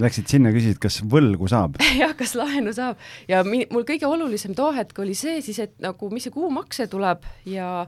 Läksid 0.00 0.30
sinna, 0.32 0.52
küsisid, 0.54 0.80
kas 0.80 1.02
võlgu 1.12 1.48
saab. 1.52 1.76
Jah, 2.00 2.14
kas 2.16 2.32
laenu 2.38 2.72
saab. 2.76 3.00
Ja 3.28 3.42
mi-, 3.46 3.66
mul 3.72 3.84
kõige 3.88 4.08
olulisem 4.08 4.56
too 4.56 4.70
hetk 4.76 4.98
oli 5.04 5.16
see 5.18 5.42
siis, 5.44 5.60
et 5.66 5.76
nagu 5.84 6.08
mis 6.12 6.24
see 6.24 6.34
kuumakse 6.34 6.88
tuleb 6.92 7.26
ja 7.48 7.86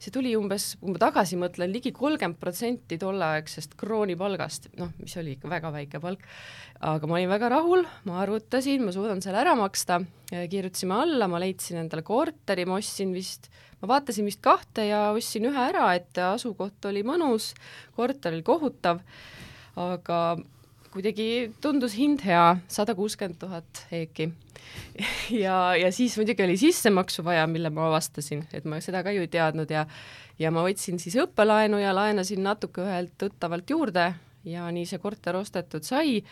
see 0.00 0.12
tuli 0.14 0.32
umbes, 0.38 0.74
kui 0.80 0.94
ma 0.94 1.00
tagasi 1.02 1.36
mõtlen, 1.40 1.72
ligi 1.74 1.92
kolmkümmend 1.92 2.38
protsenti 2.40 2.96
tolleaegsest 3.00 3.74
kroonipalgast, 3.80 4.70
noh, 4.80 4.94
mis 5.00 5.16
oli 5.20 5.34
ikka 5.36 5.50
väga 5.52 5.72
väike 5.74 6.00
palk, 6.00 6.24
aga 6.88 7.10
ma 7.10 7.18
olin 7.18 7.32
väga 7.32 7.50
rahul, 7.52 7.84
ma 8.08 8.20
arvutasin, 8.22 8.86
ma 8.86 8.94
suudan 8.96 9.20
selle 9.24 9.42
ära 9.42 9.52
maksta, 9.58 10.00
kirjutasime 10.30 10.96
alla, 11.02 11.28
ma 11.28 11.40
leidsin 11.42 11.82
endale 11.82 12.04
korteri, 12.06 12.64
ma 12.68 12.78
ostsin 12.80 13.12
vist, 13.16 13.50
ma 13.82 13.90
vaatasin 13.92 14.28
vist 14.28 14.40
kahte 14.44 14.88
ja 14.88 15.02
ostsin 15.12 15.50
ühe 15.50 15.66
ära, 15.66 15.90
et 15.98 16.22
asukoht 16.30 16.88
oli 16.88 17.04
mõnus, 17.04 17.52
korter 17.98 18.32
oli 18.32 18.46
kohutav, 18.46 19.04
aga 19.80 20.22
kuidagi 20.90 21.52
tundus 21.62 21.94
hind 21.98 22.24
hea, 22.26 22.56
sada 22.68 22.94
kuuskümmend 22.98 23.38
tuhat 23.40 23.84
EEK-i. 23.94 24.30
ja, 25.44 25.76
ja 25.78 25.90
siis 25.94 26.16
muidugi 26.18 26.44
oli 26.44 26.56
sissemaksu 26.60 27.24
vaja, 27.26 27.46
mille 27.50 27.70
ma 27.74 27.86
avastasin, 27.88 28.44
et 28.52 28.66
ma 28.68 28.80
seda 28.82 29.04
ka 29.06 29.14
ju 29.14 29.22
ei 29.24 29.30
teadnud 29.30 29.70
ja 29.70 29.86
ja 30.40 30.50
ma 30.54 30.64
võtsin 30.64 30.98
siis 31.00 31.18
õppelaenu 31.20 31.80
ja 31.82 31.92
laenasin 31.94 32.42
natuke 32.42 32.82
ühelt 32.84 33.12
tuttavalt 33.20 33.70
juurde 33.70 34.06
ja 34.48 34.64
nii 34.72 34.86
see 34.88 35.00
korter 35.02 35.36
ostetud 35.36 35.84
sai. 35.84 36.22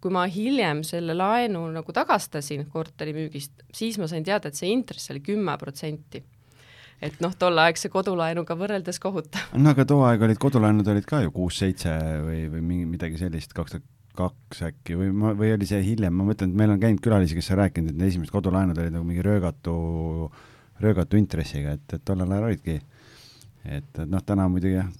kui 0.00 0.14
ma 0.14 0.24
hiljem 0.30 0.82
selle 0.86 1.14
laenu 1.14 1.66
nagu 1.74 1.92
tagastasin 1.92 2.68
korteri 2.72 3.12
müügist, 3.12 3.52
siis 3.74 3.98
ma 3.98 4.08
sain 4.08 4.24
teada, 4.24 4.48
et 4.48 4.56
see 4.56 4.70
intress 4.72 5.10
oli 5.12 5.20
kümme 5.20 5.56
protsenti 5.58 6.22
et 7.02 7.20
noh, 7.22 7.34
tolleaegse 7.38 7.90
kodulaenuga 7.92 8.56
võrreldes 8.58 8.98
kohutav. 9.02 9.52
no 9.54 9.70
aga 9.70 9.84
too 9.84 10.02
aeg 10.06 10.22
olid 10.26 10.40
kodulaenud 10.42 10.88
olid 10.88 11.06
ka 11.06 11.22
ju 11.22 11.34
kuus-seitse 11.34 11.94
või, 12.24 12.42
või 12.54 12.64
mingi 12.72 12.88
midagi 12.96 13.20
sellist, 13.20 13.54
kaks 13.54 13.76
tuhat 13.76 13.86
kaks 14.18 14.62
äkki 14.68 14.98
või 14.98 15.12
ma, 15.14 15.32
või 15.38 15.52
oli 15.54 15.68
see 15.68 15.80
hiljem, 15.84 16.14
ma 16.18 16.26
mõtlen, 16.28 16.52
et 16.52 16.60
meil 16.60 16.74
on 16.74 16.82
käinud 16.82 17.02
külalisi, 17.04 17.38
kes 17.38 17.52
on 17.54 17.60
rääkinud, 17.62 17.92
et 17.92 17.98
need 18.00 18.12
esimesed 18.12 18.34
kodulaenud 18.34 18.78
olid 18.78 18.94
nagu 18.94 19.06
mingi 19.06 19.24
röögatu, 19.24 19.74
röögatu 20.82 21.20
intressiga, 21.20 21.76
et, 21.78 21.96
et 21.96 22.04
tollel 22.06 22.34
ajal 22.34 22.48
olidki. 22.50 22.78
et, 23.64 23.90
et 23.94 24.04
noh, 24.08 24.22
täna 24.26 24.48
muidugi 24.50 24.78
jah, 24.78 24.90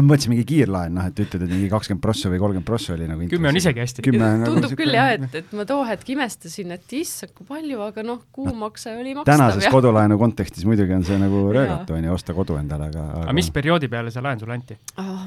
ma 0.00 0.02
mõtlesin 0.14 0.32
mingi 0.32 0.44
kiirlaen, 0.48 0.94
noh, 0.96 1.06
et 1.10 1.18
ütled, 1.20 1.42
et 1.44 1.50
mingi 1.52 1.68
kakskümmend 1.72 2.02
prossa 2.04 2.30
või 2.32 2.38
kolmkümmend 2.40 2.68
prossa 2.68 2.94
oli 2.94 3.08
nagu 3.10 3.26
kümme 3.28 3.50
on 3.50 3.58
isegi 3.60 3.82
hästi. 3.82 4.04
tundub 4.06 4.64
nagu 4.64 4.78
küll 4.78 4.96
jah, 4.96 5.10
et, 5.18 5.34
et 5.42 5.50
ma 5.56 5.66
too 5.68 5.82
hetk 5.88 6.12
imestasin, 6.14 6.72
et 6.78 6.94
issand, 6.96 7.34
kui 7.36 7.48
palju, 7.48 7.80
aga 7.84 8.04
noh, 8.06 8.22
kuumakse 8.32 8.94
oli 8.96 9.12
makstav. 9.18 9.34
tänases 9.34 9.66
ja. 9.68 9.72
kodulaenu 9.74 10.16
kontekstis 10.20 10.64
muidugi 10.68 10.96
on 10.96 11.04
see 11.08 11.18
nagu 11.20 11.44
röögatu, 11.52 11.96
on 11.98 12.08
ju, 12.08 12.14
osta 12.16 12.36
kodu 12.36 12.56
endale, 12.60 12.88
aga, 12.88 13.04
aga 13.18 13.26
aga 13.26 13.36
mis 13.36 13.50
perioodi 13.52 13.90
peale 13.92 14.14
see 14.14 14.24
laen 14.24 14.40
sulle 14.40 14.56
anti 14.56 14.78
oh,? 15.02 15.26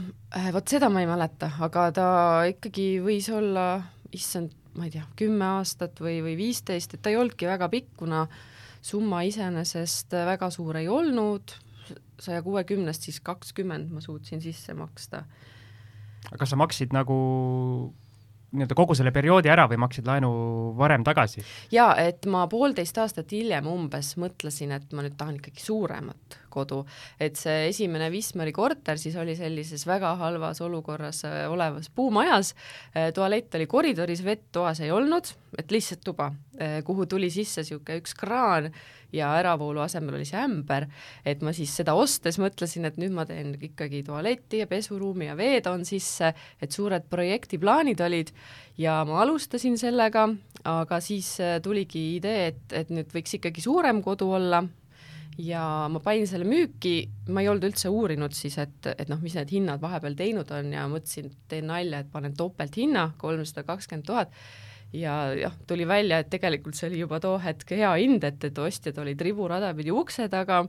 Vot 0.56 0.68
seda 0.68 0.90
ma 0.92 1.00
ei 1.00 1.08
mäleta, 1.08 1.48
aga 1.64 1.86
ta 1.96 2.08
ikkagi 2.50 2.98
võis 3.04 3.30
olla, 3.32 3.78
issand, 4.16 4.52
ma 4.76 4.90
ei 4.90 4.96
tea, 4.98 5.06
kümme 5.20 5.46
aastat 5.60 6.02
või, 6.04 6.18
või 6.26 6.34
viisteist, 6.40 6.98
et 6.98 7.06
ta 7.06 7.14
ei 7.14 7.20
olnudki 7.22 7.48
väga 7.48 7.70
pikk, 7.72 7.94
kuna 8.02 8.26
summa 8.86 9.22
iseenesest 9.26 10.18
väga 10.28 10.50
suur 10.54 10.82
ei 10.82 10.90
olnud, 10.92 11.56
saja 12.20 12.42
kuuekümnest 12.46 13.08
siis 13.08 13.20
kakskümmend 13.24 13.92
ma 13.92 14.02
suutsin 14.02 14.42
sisse 14.42 14.74
maksta. 14.74 15.26
aga 16.30 16.42
kas 16.42 16.54
sa 16.54 16.60
maksid 16.60 16.94
nagu 16.96 17.20
nii-öelda 18.56 18.76
kogu 18.78 18.96
selle 18.98 19.12
perioodi 19.16 19.52
ära 19.52 19.66
või 19.70 19.80
maksid 19.84 20.08
laenu 20.08 20.30
varem 20.78 21.04
tagasi? 21.06 21.44
jaa, 21.74 21.94
et 22.02 22.26
ma 22.32 22.46
poolteist 22.52 22.98
aastat 23.02 23.32
hiljem 23.36 23.68
umbes 23.70 24.16
mõtlesin, 24.22 24.74
et 24.76 24.96
ma 24.96 25.06
nüüd 25.06 25.18
tahan 25.20 25.40
ikkagi 25.40 25.64
suuremat 25.64 26.40
kodu, 26.56 26.82
et 27.20 27.36
see 27.40 27.70
esimene 27.70 28.08
Wismari 28.14 28.54
korter 28.56 29.00
siis 29.02 29.18
oli 29.20 29.36
sellises 29.36 29.86
väga 29.88 30.14
halvas 30.22 30.62
olukorras 30.64 31.24
äh, 31.28 31.44
olevas 31.52 31.92
puumajas, 31.96 32.54
äh, 32.96 33.12
tualett 33.16 33.56
oli 33.60 33.68
koridoris, 33.72 34.24
vett 34.26 34.48
toas 34.56 34.80
ei 34.84 34.94
olnud, 34.96 35.34
et 35.60 35.72
lihtsalt 35.72 36.06
tuba, 36.06 36.32
äh, 36.60 36.80
kuhu 36.88 37.10
tuli 37.12 37.32
sisse 37.34 37.66
niisugune 37.66 38.00
üks 38.02 38.16
kraan 38.18 38.72
ja 39.16 39.32
äravoolu 39.40 39.84
asemel 39.86 40.20
oli 40.20 40.28
see 40.28 40.42
ämber, 40.42 40.88
et 41.26 41.44
ma 41.46 41.54
siis 41.56 41.74
seda 41.80 41.96
ostes 41.98 42.40
mõtlesin, 42.42 42.88
et 42.90 43.00
nüüd 43.02 43.16
ma 43.16 43.26
teen 43.30 43.56
ikkagi 43.70 44.04
tualeti 44.08 44.62
ja 44.64 44.70
pesuruumi 44.72 45.30
ja 45.30 45.38
veetoon 45.40 45.86
sisse, 45.88 46.34
et 46.62 46.76
suured 46.76 47.08
projektiplaanid 47.10 48.02
olid 48.06 48.34
ja 48.82 49.00
ma 49.08 49.22
alustasin 49.24 49.78
sellega, 49.80 50.28
aga 50.68 51.02
siis 51.04 51.36
tuligi 51.64 52.08
idee, 52.18 52.50
et, 52.52 52.66
et 52.84 52.92
nüüd 52.94 53.14
võiks 53.16 53.38
ikkagi 53.40 53.64
suurem 53.64 54.04
kodu 54.06 54.32
olla 54.38 54.64
ja 55.42 55.62
ma 55.92 56.00
panin 56.04 56.28
selle 56.30 56.48
müüki, 56.48 56.96
ma 57.34 57.44
ei 57.44 57.50
olnud 57.52 57.68
üldse 57.68 57.92
uurinud 57.92 58.36
siis, 58.36 58.58
et, 58.62 58.92
et 58.96 59.10
noh, 59.12 59.20
mis 59.24 59.36
need 59.36 59.52
hinnad 59.52 59.84
vahepeal 59.84 60.16
teinud 60.18 60.52
on 60.56 60.72
ja 60.74 60.86
mõtlesin, 60.92 61.32
et 61.32 61.50
teen 61.52 61.68
nalja, 61.70 62.04
et 62.04 62.12
panen 62.12 62.36
topelthinna, 62.38 63.10
kolmsada 63.22 63.66
kakskümmend 63.68 64.08
tuhat, 64.08 64.32
ja 65.00 65.20
jah, 65.38 65.54
tuli 65.68 65.88
välja, 65.88 66.22
et 66.22 66.32
tegelikult 66.34 66.78
see 66.78 66.90
oli 66.92 67.04
juba 67.04 67.20
too 67.24 67.38
hetk 67.42 67.76
hea 67.76 67.92
hind, 68.02 68.26
et, 68.28 68.44
et 68.50 68.60
ostjad 68.62 68.98
olid 69.04 69.22
riburada 69.22 69.74
pidi 69.78 69.94
ukse 69.94 70.28
taga, 70.32 70.64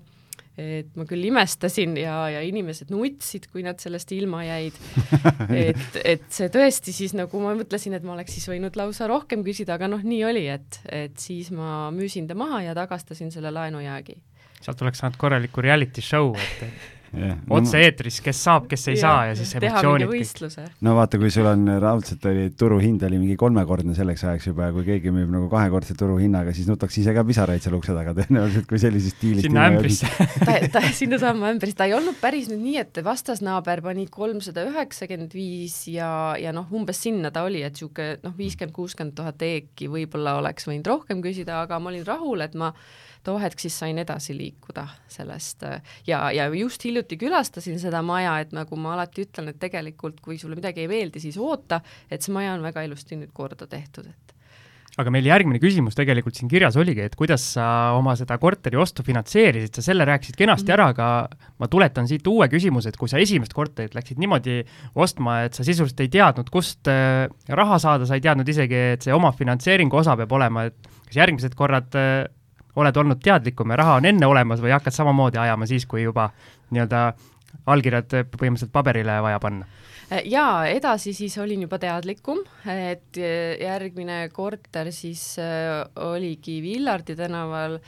et 0.56 0.92
ma 0.96 1.04
küll 1.08 1.26
imestasin 1.28 1.96
ja, 2.00 2.16
ja 2.32 2.44
inimesed 2.44 2.92
nutsid, 2.92 3.48
kui 3.52 3.64
nad 3.66 3.80
sellest 3.82 4.12
ilma 4.16 4.42
jäid. 4.46 4.78
et, 5.66 5.98
et 6.02 6.24
see 6.32 6.48
tõesti 6.52 6.94
siis 6.96 7.16
nagu 7.16 7.42
ma 7.42 7.52
mõtlesin, 7.58 7.96
et 7.96 8.06
ma 8.06 8.14
oleks 8.16 8.38
siis 8.38 8.48
võinud 8.50 8.78
lausa 8.78 9.08
rohkem 9.10 9.44
küsida, 9.46 9.76
aga 9.76 9.90
noh, 9.92 10.04
nii 10.04 10.22
oli, 10.28 10.46
et, 10.52 10.80
et 10.88 11.20
siis 11.20 11.52
ma 11.54 11.90
müüsin 11.94 12.28
ta 12.30 12.38
maha 12.38 12.64
ja 12.70 12.78
tagastasin 12.78 13.34
selle 13.34 13.52
laenujäägi 13.54 14.18
sealt 14.66 14.82
oleks 14.82 15.02
saanud 15.02 15.18
korraliku 15.20 15.62
reality 15.62 16.02
show, 16.02 16.32
et 16.34 16.95
yeah. 17.14 17.38
otse-eetris, 17.50 18.18
kes 18.24 18.40
saab, 18.46 18.66
kes 18.70 18.86
ei 18.90 18.96
ja, 18.96 19.02
saa 19.02 19.26
ja 19.30 19.36
siis 19.38 19.52
emotsioonid. 19.58 20.56
no 20.86 20.94
vaata, 20.98 21.20
kui 21.20 21.30
sul 21.34 21.48
on 21.50 21.68
raudselt 21.82 22.24
oli 22.30 22.48
turuhind 22.58 23.04
oli 23.08 23.20
mingi 23.22 23.36
kolmekordne 23.40 23.94
selleks 23.96 24.24
ajaks 24.26 24.48
juba 24.50 24.68
ja 24.68 24.74
kui 24.76 24.86
keegi 24.88 25.12
müüb 25.14 25.30
nagu 25.32 25.48
kahekordse 25.52 25.96
turuhinnaga, 25.98 26.54
siis 26.56 26.68
nutaks 26.70 26.98
ise 27.02 27.14
ka 27.16 27.24
pisaraid 27.28 27.64
seal 27.64 27.76
ukse 27.78 27.94
taga 27.96 28.14
tõenäoliselt, 28.16 28.68
kui 28.70 28.80
sellises 28.82 29.16
stiilis. 29.16 29.46
sinna 29.46 29.68
ämbrisse 29.70 30.10
ta, 30.46 30.58
ta 30.78 30.84
sinnasamma 30.90 31.52
ämbrisse, 31.54 31.78
ta 31.78 31.88
ei 31.90 31.96
olnud 31.98 32.18
päris 32.20 32.50
nüüd 32.52 32.62
nii, 32.64 32.76
et 32.84 33.02
vastasnaaber 33.06 33.84
pani 33.86 34.06
kolmsada 34.10 34.66
üheksakümmend 34.70 35.36
viis 35.36 35.82
ja, 35.92 36.10
ja 36.40 36.54
noh, 36.56 36.68
umbes 36.76 37.02
sinna 37.06 37.32
ta 37.34 37.46
oli, 37.46 37.62
et 37.66 37.76
niisugune 37.76 38.20
noh, 38.24 38.36
viiskümmend, 38.36 38.74
kuuskümmend 38.76 39.16
tuhat 39.18 39.42
eeki 39.44 39.90
võib-olla 39.92 40.38
oleks 40.40 40.68
võinud 40.68 40.88
rohkem 40.88 41.20
küsida, 41.24 41.62
aga 41.66 41.78
ma 41.82 41.92
olin 41.92 42.06
rahul, 42.06 42.42
et 42.44 42.56
ma 42.58 42.72
too 43.26 43.40
hetk 43.42 43.62
siis 43.62 43.76
sain 43.82 43.98
edasi 43.98 44.36
liikuda 44.36 44.86
sellest 45.10 45.66
ja, 46.06 46.20
ja 46.34 46.46
just 46.54 46.84
hiljuti 46.86 47.18
külastasin 47.20 47.80
seda 47.82 48.02
maja, 48.06 48.38
et 48.44 48.54
nagu 48.56 48.78
ma 48.80 48.94
alati 48.94 49.26
ütlen, 49.26 49.50
et 49.52 49.60
tegelikult 49.62 50.22
kui 50.24 50.38
sulle 50.40 50.58
midagi 50.58 50.84
ei 50.84 50.90
meeldi, 50.90 51.22
siis 51.22 51.38
oota, 51.40 51.80
et 52.10 52.22
see 52.22 52.34
maja 52.36 52.54
on 52.56 52.64
väga 52.66 52.86
ilusti 52.86 53.18
nüüd 53.18 53.34
korda 53.36 53.68
tehtud, 53.70 54.08
et. 54.10 54.36
Aga 54.96 55.10
meil 55.12 55.26
järgmine 55.28 55.58
küsimus 55.60 55.92
tegelikult 55.92 56.38
siin 56.38 56.48
kirjas 56.48 56.78
oligi, 56.80 57.02
et 57.04 57.16
kuidas 57.20 57.42
sa 57.58 57.66
oma 57.98 58.14
seda 58.16 58.38
korteri 58.40 58.78
ostu 58.80 59.04
finantseerisid, 59.04 59.74
sa 59.76 59.82
selle 59.84 60.06
rääkisid 60.08 60.38
kenasti 60.40 60.72
ära, 60.72 60.86
aga 60.94 61.08
ma 61.60 61.68
tuletan 61.68 62.08
siit 62.08 62.24
uue 62.32 62.48
küsimuse, 62.48 62.88
et 62.88 62.96
kui 62.96 63.10
sa 63.12 63.20
esimest 63.20 63.52
korterit 63.52 63.92
läksid 63.92 64.22
niimoodi 64.22 64.62
ostma, 64.96 65.42
et 65.44 65.58
sa 65.58 65.66
sisuliselt 65.68 66.00
ei 66.00 66.08
teadnud, 66.16 66.48
kust 66.54 66.88
äh, 66.88 67.26
raha 67.60 67.76
saada, 67.82 68.08
sa 68.08 68.16
ei 68.16 68.24
teadnud 68.24 68.48
isegi, 68.48 68.80
et 68.94 69.04
see 69.04 69.12
omafinantseeringu 69.12 70.00
osa 70.00 70.16
peab 70.16 70.32
olema, 70.38 70.64
et 70.70 70.88
kas 71.10 71.20
järgmised 71.20 71.60
korrad 71.60 72.00
äh, 72.00 72.24
oled 72.76 72.96
olnud 72.96 73.22
teadlikum 73.22 73.72
ja 73.72 73.80
raha 73.82 73.96
on 74.00 74.08
enne 74.08 74.26
olemas 74.26 74.60
või 74.62 74.74
hakkad 74.74 74.94
samamoodi 74.94 75.40
ajama 75.40 75.66
siis, 75.66 75.86
kui 75.86 76.02
juba 76.04 76.28
nii-öelda 76.70 77.06
allkirjad 77.66 78.12
põhimõtteliselt 78.36 78.72
paberile 78.72 79.20
vaja 79.24 79.40
panna? 79.40 79.66
jaa, 80.24 80.66
edasi 80.70 81.12
siis 81.16 81.34
olin 81.42 81.64
juba 81.66 81.78
teadlikum, 81.82 82.44
et 82.70 83.18
järgmine 83.60 84.28
korter 84.32 84.92
siis 84.94 85.34
äh, 85.42 85.82
oligi 86.04 86.60
Villardi 86.62 87.16
tänaval 87.18 87.80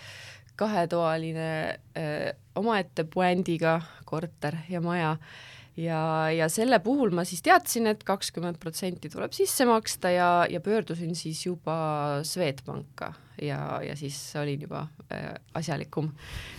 kahetoaline 0.59 1.53
äh, 1.71 2.35
omaette 2.59 3.05
puändiga 3.05 3.81
korter 4.05 4.57
ja 4.69 4.81
maja 4.81 5.17
ja, 5.79 6.31
ja 6.35 6.49
selle 6.53 6.81
puhul 6.85 7.13
ma 7.15 7.25
siis 7.29 7.43
teadsin, 7.45 7.89
et 7.91 8.03
kakskümmend 8.07 8.59
protsenti 8.63 9.11
tuleb 9.13 9.35
sisse 9.37 9.67
maksta 9.69 10.13
ja, 10.13 10.31
ja 10.51 10.61
pöördusin 10.65 11.15
siis 11.19 11.45
juba 11.47 11.79
Swedbanka 12.27 13.13
ja, 13.43 13.81
ja 13.85 13.97
siis 13.97 14.19
olin 14.41 14.67
juba 14.67 14.87
äh, 15.13 15.35
asjalikum. 15.55 16.11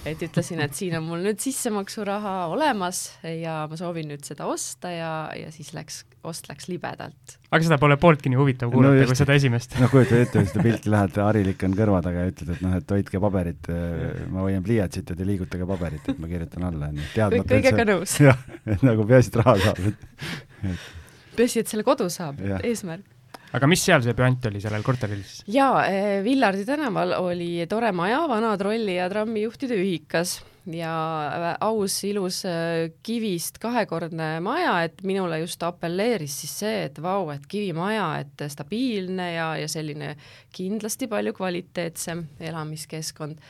et 0.06 0.22
ütlesin, 0.24 0.62
et 0.64 0.76
siin 0.76 0.96
on 0.98 1.08
mul 1.10 1.26
nüüd 1.26 1.42
sissemaksuraha 1.44 2.36
olemas 2.54 3.10
ja 3.24 3.66
ma 3.70 3.80
soovin 3.80 4.12
nüüd 4.14 4.24
seda 4.28 4.48
osta 4.50 4.92
ja, 4.94 5.14
ja 5.36 5.52
siis 5.52 5.74
läks, 5.76 6.04
ost 6.28 6.50
läks 6.50 6.68
libedalt. 6.70 7.36
aga 7.50 7.62
seda 7.66 7.78
pole 7.82 7.98
pooltki 8.02 8.32
nii 8.32 8.40
huvitav 8.40 8.72
kuulata 8.74 9.02
no 9.02 9.10
kui 9.10 9.20
seda 9.20 9.38
esimest. 9.40 9.76
no 9.80 9.90
kujuta 9.92 10.20
ette 10.20 10.44
seda 10.50 10.66
pilti, 10.66 10.92
lähed, 10.94 11.20
Harilik 11.24 11.68
on 11.68 11.78
kõrva 11.78 12.02
taga 12.06 12.26
ja 12.26 12.34
ütled, 12.34 12.52
et 12.56 12.66
noh, 12.66 12.76
et 12.80 12.96
hoidke 12.96 13.22
paberit, 13.24 13.70
äh, 13.74 14.26
ma 14.34 14.46
hoian 14.48 14.66
pliiatsit 14.66 15.14
ja 15.14 15.20
te 15.20 15.28
liigutage 15.28 15.70
paberit, 15.70 16.10
et 16.12 16.20
ma 16.20 16.32
kirjutan 16.32 16.68
alla, 16.72 16.92
onju. 16.92 17.46
kõigega 17.54 17.88
nõus. 17.88 18.18
jah, 18.28 18.44
et 18.66 18.84
nagu 18.86 19.08
peaasi, 19.08 19.32
et 19.32 19.40
raha 19.44 19.56
saab, 19.64 19.86
et, 19.92 20.28
et 20.74 20.92
peaasi, 21.40 21.64
et 21.64 21.72
selle 21.72 21.88
kodu 21.88 22.10
saab, 22.14 22.44
eesmärk 22.60 23.08
aga 23.56 23.70
mis 23.70 23.82
seal 23.82 24.04
see 24.06 24.14
püant 24.18 24.46
oli, 24.50 24.62
sellel 24.62 24.86
korteril 24.86 25.22
siis? 25.24 25.42
jaa, 25.50 25.86
eh, 25.90 26.20
Villardi 26.26 26.66
tänaval 26.68 27.16
oli 27.18 27.66
tore 27.70 27.92
maja, 27.96 28.22
vana 28.30 28.54
trolli- 28.62 29.00
ja 29.00 29.10
trammijuhtide 29.10 29.78
ühikas 29.80 30.40
ja 30.76 30.94
äh, 31.28 31.56
aus, 31.66 32.00
ilus 32.08 32.44
äh, 32.48 32.90
kivist 33.04 33.60
kahekordne 33.62 34.38
maja, 34.44 34.80
et 34.88 35.02
minule 35.08 35.42
just 35.44 35.64
apelleeris 35.64 36.36
siis 36.44 36.58
see, 36.64 36.84
et 36.90 37.02
vau, 37.04 37.30
et 37.34 37.48
kivimaja, 37.50 38.10
et 38.24 38.46
stabiilne 38.52 39.32
ja, 39.34 39.50
ja 39.62 39.72
selline 39.72 40.16
kindlasti 40.56 41.10
palju 41.12 41.34
kvaliteetsem 41.38 42.26
elamiskeskkond 42.52 43.42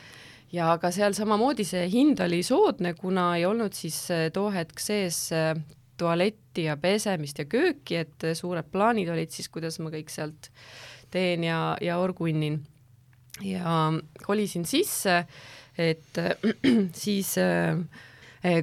ja 0.53 0.71
aga 0.73 0.91
seal 0.93 1.17
samamoodi 1.17 1.65
see 1.67 1.85
hind 1.91 2.21
oli 2.25 2.41
soodne, 2.45 2.95
kuna 2.97 3.33
ei 3.37 3.45
olnud 3.45 3.75
siis 3.77 4.01
too 4.33 4.49
hetk 4.53 4.81
sees 4.81 5.27
tualetti 5.99 6.65
ja 6.69 6.77
pesemist 6.79 7.41
ja 7.41 7.45
kööki, 7.49 7.99
et 8.05 8.27
suured 8.37 8.67
plaanid 8.71 9.11
olid 9.11 9.33
siis, 9.35 9.49
kuidas 9.51 9.79
ma 9.83 9.91
kõik 9.93 10.11
sealt 10.13 10.49
teen 11.11 11.43
ja, 11.43 11.75
ja 11.81 11.99
orgunnin. 11.99 12.61
ja 13.43 13.91
kolisin 14.25 14.65
sisse, 14.65 15.23
et 15.79 16.21
siis 17.03 17.35
äh, 17.41 17.79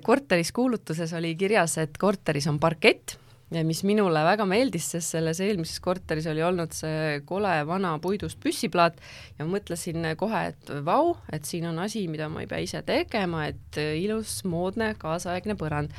korteris 0.04 0.52
kuulutuses 0.56 1.12
oli 1.16 1.34
kirjas, 1.38 1.78
et 1.82 1.96
korteris 2.00 2.48
on 2.50 2.60
parkett 2.60 3.16
ja 3.54 3.62
mis 3.66 3.82
minule 3.86 4.22
väga 4.26 4.46
meeldis, 4.48 4.88
sest 4.94 5.14
selles 5.14 5.40
eelmises 5.44 5.78
korteris 5.82 6.26
oli 6.30 6.42
olnud 6.42 6.74
see 6.74 7.20
kole 7.28 7.52
vana 7.68 7.94
puidust 8.02 8.40
püssiplaat 8.42 8.98
ja 9.38 9.46
mõtlesin 9.46 10.08
kohe, 10.18 10.42
et 10.50 10.72
vau, 10.86 11.14
et 11.32 11.46
siin 11.46 11.68
on 11.70 11.78
asi, 11.84 12.06
mida 12.10 12.28
ma 12.32 12.42
ei 12.42 12.50
pea 12.50 12.64
ise 12.64 12.82
tegema, 12.86 13.46
et 13.52 13.80
ilus, 14.02 14.40
moodne, 14.48 14.94
kaasaegne 14.98 15.58
põrand. 15.58 15.94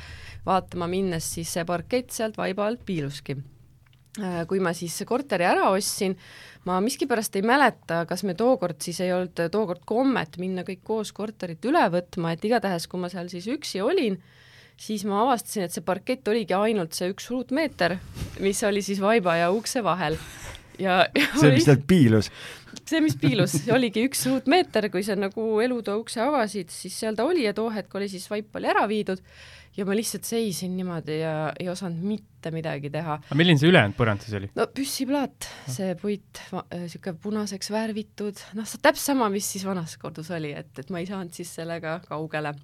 vaatama 0.46 0.86
minnes, 0.88 1.24
siis 1.34 1.50
see 1.52 1.64
parkett 1.68 2.12
sealt 2.14 2.36
vaiba 2.38 2.66
alt 2.68 2.84
piiluski. 2.86 3.36
Äh, 4.18 4.42
kui 4.50 4.58
ma 4.58 4.72
siis 4.74 4.96
korteri 5.06 5.46
ära 5.46 5.68
ostsin, 5.70 6.16
ma 6.66 6.80
miskipärast 6.82 7.36
ei 7.38 7.44
mäleta, 7.46 8.00
kas 8.08 8.24
me 8.26 8.34
tookord 8.38 8.80
siis 8.82 8.98
ei 9.04 9.12
olnud 9.14 9.38
tookord 9.54 9.84
kommet 9.86 10.40
minna 10.42 10.64
kõik 10.66 10.82
koos 10.86 11.12
korterit 11.14 11.62
üle 11.70 11.84
võtma, 11.92 12.32
et 12.34 12.42
igatahes, 12.48 12.88
kui 12.90 12.98
ma 12.98 13.10
seal 13.12 13.30
siis 13.30 13.46
üksi 13.52 13.82
olin, 13.84 14.18
siis 14.74 15.04
ma 15.06 15.22
avastasin, 15.22 15.68
et 15.68 15.76
see 15.76 15.86
parkett 15.86 16.26
oligi 16.32 16.56
ainult 16.58 16.98
see 16.98 17.12
üks 17.12 17.30
ruutmeeter, 17.30 17.94
mis 18.42 18.62
oli 18.66 18.82
siis 18.82 18.98
vaiba 19.02 19.36
ja 19.38 19.52
ukse 19.54 19.84
vahel. 19.86 20.18
ja, 20.82 21.04
ja 21.14 21.30
see, 21.38 21.54
mis 21.54 21.68
sealt 21.70 21.86
piilus? 21.86 22.32
See, 22.88 23.02
mis 23.04 23.16
piilus, 23.20 23.54
oligi 23.76 24.06
üks 24.08 24.26
ruutmeeter, 24.30 24.88
kui 24.92 25.04
sa 25.06 25.16
nagu 25.18 25.46
elutoa 25.64 25.98
ukse 26.00 26.22
avasid, 26.24 26.72
siis 26.72 26.96
seal 27.02 27.18
ta 27.18 27.26
oli 27.28 27.46
ja 27.46 27.54
too 27.56 27.70
hetk 27.74 27.94
oli 27.98 28.10
siis 28.10 28.28
vaip 28.30 28.56
oli 28.58 28.70
ära 28.70 28.86
viidud 28.90 29.22
ja 29.78 29.86
ma 29.86 29.94
lihtsalt 29.94 30.26
seisin 30.26 30.74
niimoodi 30.76 31.20
ja 31.20 31.34
ei 31.58 31.68
osanud 31.70 32.02
mitte 32.02 32.50
midagi 32.54 32.90
teha. 32.90 33.18
aga 33.20 33.38
milline 33.38 33.60
see 33.60 33.70
ülejäänud 33.70 33.96
põrand 33.98 34.24
siis 34.24 34.34
oli? 34.38 34.50
no 34.58 34.66
püssiplaat, 34.74 35.46
see 35.70 35.92
puit, 36.00 36.42
niisugune 36.72 37.20
punaseks 37.22 37.70
värvitud, 37.74 38.42
noh, 38.58 38.72
täpselt 38.82 39.04
sama, 39.12 39.30
mis 39.32 39.46
siis 39.52 39.66
vanas 39.68 39.94
kodus 40.00 40.32
oli, 40.34 40.50
et, 40.56 40.72
et 40.80 40.90
ma 40.94 41.02
ei 41.02 41.06
saanud 41.10 41.36
siis 41.36 41.52
sellega 41.60 42.00
kaugele 42.08 42.56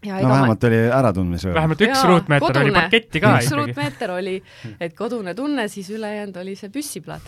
Ja 0.00 0.16
no 0.16 0.30
vähemalt 0.30 0.62
ma... 0.62 0.68
oli 0.68 0.76
äratundmisvõime. 0.96 1.54
vähemalt 1.58 1.82
üks 1.84 2.04
ruutmeeter 2.08 2.58
oli 2.62 2.72
parketti 2.72 3.20
ka 3.20 3.34
üks 3.36 3.50
ruutmeeter 3.52 4.14
oli, 4.14 4.38
et 4.80 4.94
kodune 4.96 5.34
tunne, 5.36 5.66
siis 5.68 5.90
ülejäänud 5.92 6.38
oli 6.40 6.54
see 6.56 6.72
püssiplaat. 6.72 7.26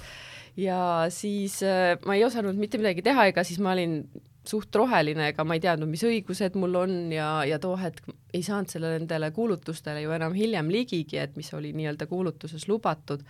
Ja 0.56 1.06
siis 1.12 1.60
äh, 1.66 1.96
ma 2.06 2.18
ei 2.18 2.24
osanud 2.26 2.58
mitte 2.60 2.80
midagi 2.80 3.04
teha, 3.04 3.28
ega 3.30 3.44
siis 3.46 3.60
ma 3.62 3.72
olin 3.76 4.02
suht 4.48 4.74
roheline, 4.74 5.28
ega 5.30 5.44
ma 5.46 5.54
ei 5.56 5.62
teadnud, 5.62 5.90
mis 5.90 6.02
õigused 6.06 6.56
mul 6.58 6.74
on 6.80 6.94
ja, 7.14 7.44
ja 7.46 7.60
too 7.62 7.76
hetk 7.78 8.10
ei 8.34 8.42
saanud 8.42 8.72
selle 8.72 8.96
nendele 8.96 9.30
kuulutustele 9.34 10.02
ju 10.02 10.14
enam 10.16 10.34
hiljem 10.34 10.70
ligigi, 10.72 11.20
et 11.22 11.36
mis 11.38 11.52
oli 11.54 11.70
nii-öelda 11.76 12.08
kuulutuses 12.10 12.66
lubatud 12.68 13.22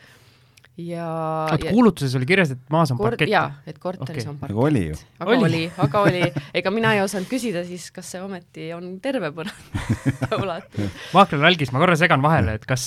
ja 0.81 1.07
oot, 1.53 1.65
kuulutuses 1.69 2.15
oli 2.17 2.27
kirjas, 2.29 2.55
et 2.55 2.61
maas 2.73 2.91
on 2.95 2.97
kord, 2.97 3.13
parkett? 3.13 3.29
jaa, 3.29 3.59
et 3.69 3.77
korteris 3.81 4.25
okay. 4.25 4.31
on 4.31 4.39
parkett. 4.41 4.57
aga 4.57 4.69
oli 4.69 4.83
ju. 4.87 4.95
aga 5.19 5.35
oli, 5.35 5.45
oli, 5.45 5.61
aga 5.85 6.05
oli, 6.09 6.23
ega 6.63 6.73
mina 6.73 6.93
ei 6.97 7.03
osanud 7.05 7.29
küsida 7.29 7.61
siis, 7.69 7.91
kas 7.93 8.09
see 8.15 8.23
ometi 8.25 8.71
on 8.73 8.87
terve 9.05 9.29
põrand 9.37 9.75
ulatus. 10.43 10.95
maakler 11.13 11.45
Algis, 11.51 11.75
ma 11.75 11.83
korra 11.83 11.97
segan 12.01 12.25
vahele, 12.25 12.57
et 12.57 12.65
kas, 12.69 12.87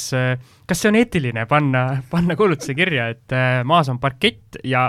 kas 0.66 0.82
see 0.82 0.90
on 0.90 0.98
eetiline 0.98 1.44
panna, 1.52 1.84
panna 2.10 2.38
kuulutuse 2.40 2.74
kirja, 2.78 3.12
et 3.14 3.36
äh, 3.38 3.60
maas 3.70 3.92
on 3.94 4.02
parkett 4.02 4.58
ja 4.66 4.88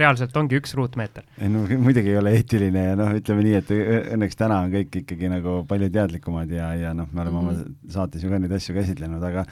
reaalselt 0.00 0.36
ongi 0.40 0.56
üks 0.62 0.72
ruutmeeter? 0.78 1.28
ei 1.42 1.52
no 1.52 1.66
muidugi 1.68 2.14
ei 2.14 2.22
ole 2.22 2.32
eetiline 2.38 2.86
ja 2.86 2.96
noh, 2.96 3.12
ütleme 3.20 3.44
nii, 3.44 3.60
et 3.60 3.74
õnneks 4.16 4.40
täna 4.40 4.62
on 4.64 4.72
kõik 4.72 5.02
ikkagi 5.02 5.28
nagu 5.34 5.60
palju 5.68 5.92
teadlikumad 5.92 6.56
ja, 6.56 6.72
ja 6.80 6.96
noh, 6.96 7.12
me 7.12 7.26
oleme 7.26 7.42
mm 7.42 7.52
-hmm. 7.52 7.68
oma 7.68 7.92
saates 7.92 8.24
ju 8.24 8.32
ka 8.32 8.40
neid 8.40 8.56
asju 8.56 8.78
käsitlenud, 8.80 9.20
aga 9.20 9.44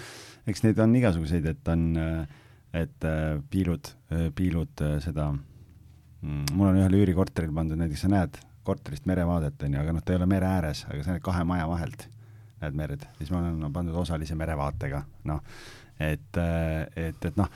eks 0.48 0.64
neid 0.64 0.80
on 0.80 0.96
igasuguseid, 0.96 1.52
et 1.52 1.68
on 1.76 1.86
äh, 2.00 2.42
et 2.74 3.04
äh, 3.04 3.36
piilud, 3.50 3.92
äh, 4.12 4.26
piilud 4.34 4.82
äh, 4.82 4.98
seda 5.04 5.30
mm,, 5.32 6.52
mul 6.52 6.72
on 6.72 6.80
ühel 6.82 6.98
üürikorteril 7.00 7.54
pandud, 7.54 7.78
näiteks 7.80 8.06
sa 8.06 8.12
näed 8.12 8.40
korterist 8.66 9.06
merevaadet, 9.06 9.62
on 9.62 9.76
ju, 9.76 9.80
aga 9.80 9.94
noh, 9.94 10.02
ta 10.02 10.12
ei 10.12 10.20
ole 10.20 10.26
mere 10.30 10.48
ääres, 10.50 10.84
aga 10.90 11.04
sa 11.04 11.14
näed 11.14 11.24
kahe 11.24 11.44
maja 11.46 11.68
vahelt, 11.70 12.08
näed 12.64 12.76
merd, 12.78 13.06
siis 13.20 13.30
ma 13.30 13.40
olen 13.40 13.60
no, 13.62 13.70
pandud 13.74 13.94
osalise 14.02 14.34
merevaatega, 14.38 15.04
noh, 15.30 15.40
et, 16.02 16.40
et, 16.98 17.28
et 17.30 17.38
noh, 17.38 17.52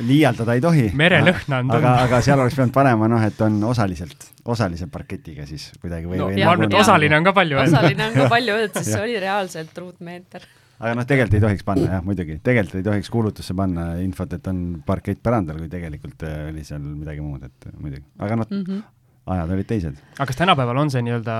liialdada 0.00 0.56
ei 0.56 0.62
tohi. 0.64 0.86
merelõhna 0.96 1.60
on 1.60 1.68
tunda. 1.68 1.76
aga, 1.78 1.92
aga 2.08 2.20
seal 2.24 2.40
oleks 2.40 2.56
pidanud 2.56 2.74
panema 2.74 3.08
noh, 3.10 3.22
et 3.22 3.44
on 3.44 3.60
osaliselt, 3.68 4.30
osalise 4.56 4.88
parketiga 4.90 5.46
siis 5.46 5.68
kuidagi 5.76 6.08
või 6.10 6.22
no,. 6.22 6.32
ma 6.32 6.50
arvan, 6.54 6.66
et 6.70 6.80
osaline 6.80 7.20
on 7.20 7.28
ka 7.28 7.36
palju 7.36 7.60
öeldud. 7.60 7.76
osaline 7.76 8.08
on 8.08 8.16
ka 8.16 8.28
palju 8.32 8.56
öeldud, 8.56 8.80
sest 8.80 8.94
see 8.96 9.04
oli 9.10 9.20
reaalselt 9.22 9.82
ruutmeeter 9.84 10.48
aga 10.80 10.96
noh, 10.98 11.06
tegelikult 11.08 11.38
ei 11.38 11.44
tohiks 11.44 11.66
panna 11.66 11.92
jah, 11.96 12.02
muidugi, 12.06 12.40
tegelikult 12.44 12.80
ei 12.80 12.88
tohiks 12.88 13.12
kuulutusse 13.12 13.56
panna 13.58 13.92
infot, 14.02 14.34
et 14.36 14.50
on 14.50 14.64
parkett 14.86 15.22
põrandal, 15.24 15.60
kui 15.62 15.70
tegelikult 15.72 16.26
äh, 16.26 16.50
oli 16.50 16.66
seal 16.66 16.82
midagi 16.82 17.24
muud, 17.24 17.46
et 17.46 17.70
muidugi, 17.78 18.04
aga 18.18 18.40
noh 18.40 18.50
mm 18.50 18.66
-hmm., 18.66 18.82
ajad 19.24 19.52
olid 19.54 19.66
teised. 19.66 20.00
aga 20.18 20.26
kas 20.28 20.36
tänapäeval 20.36 20.76
on 20.82 20.90
see 20.92 21.00
nii-öelda, 21.06 21.36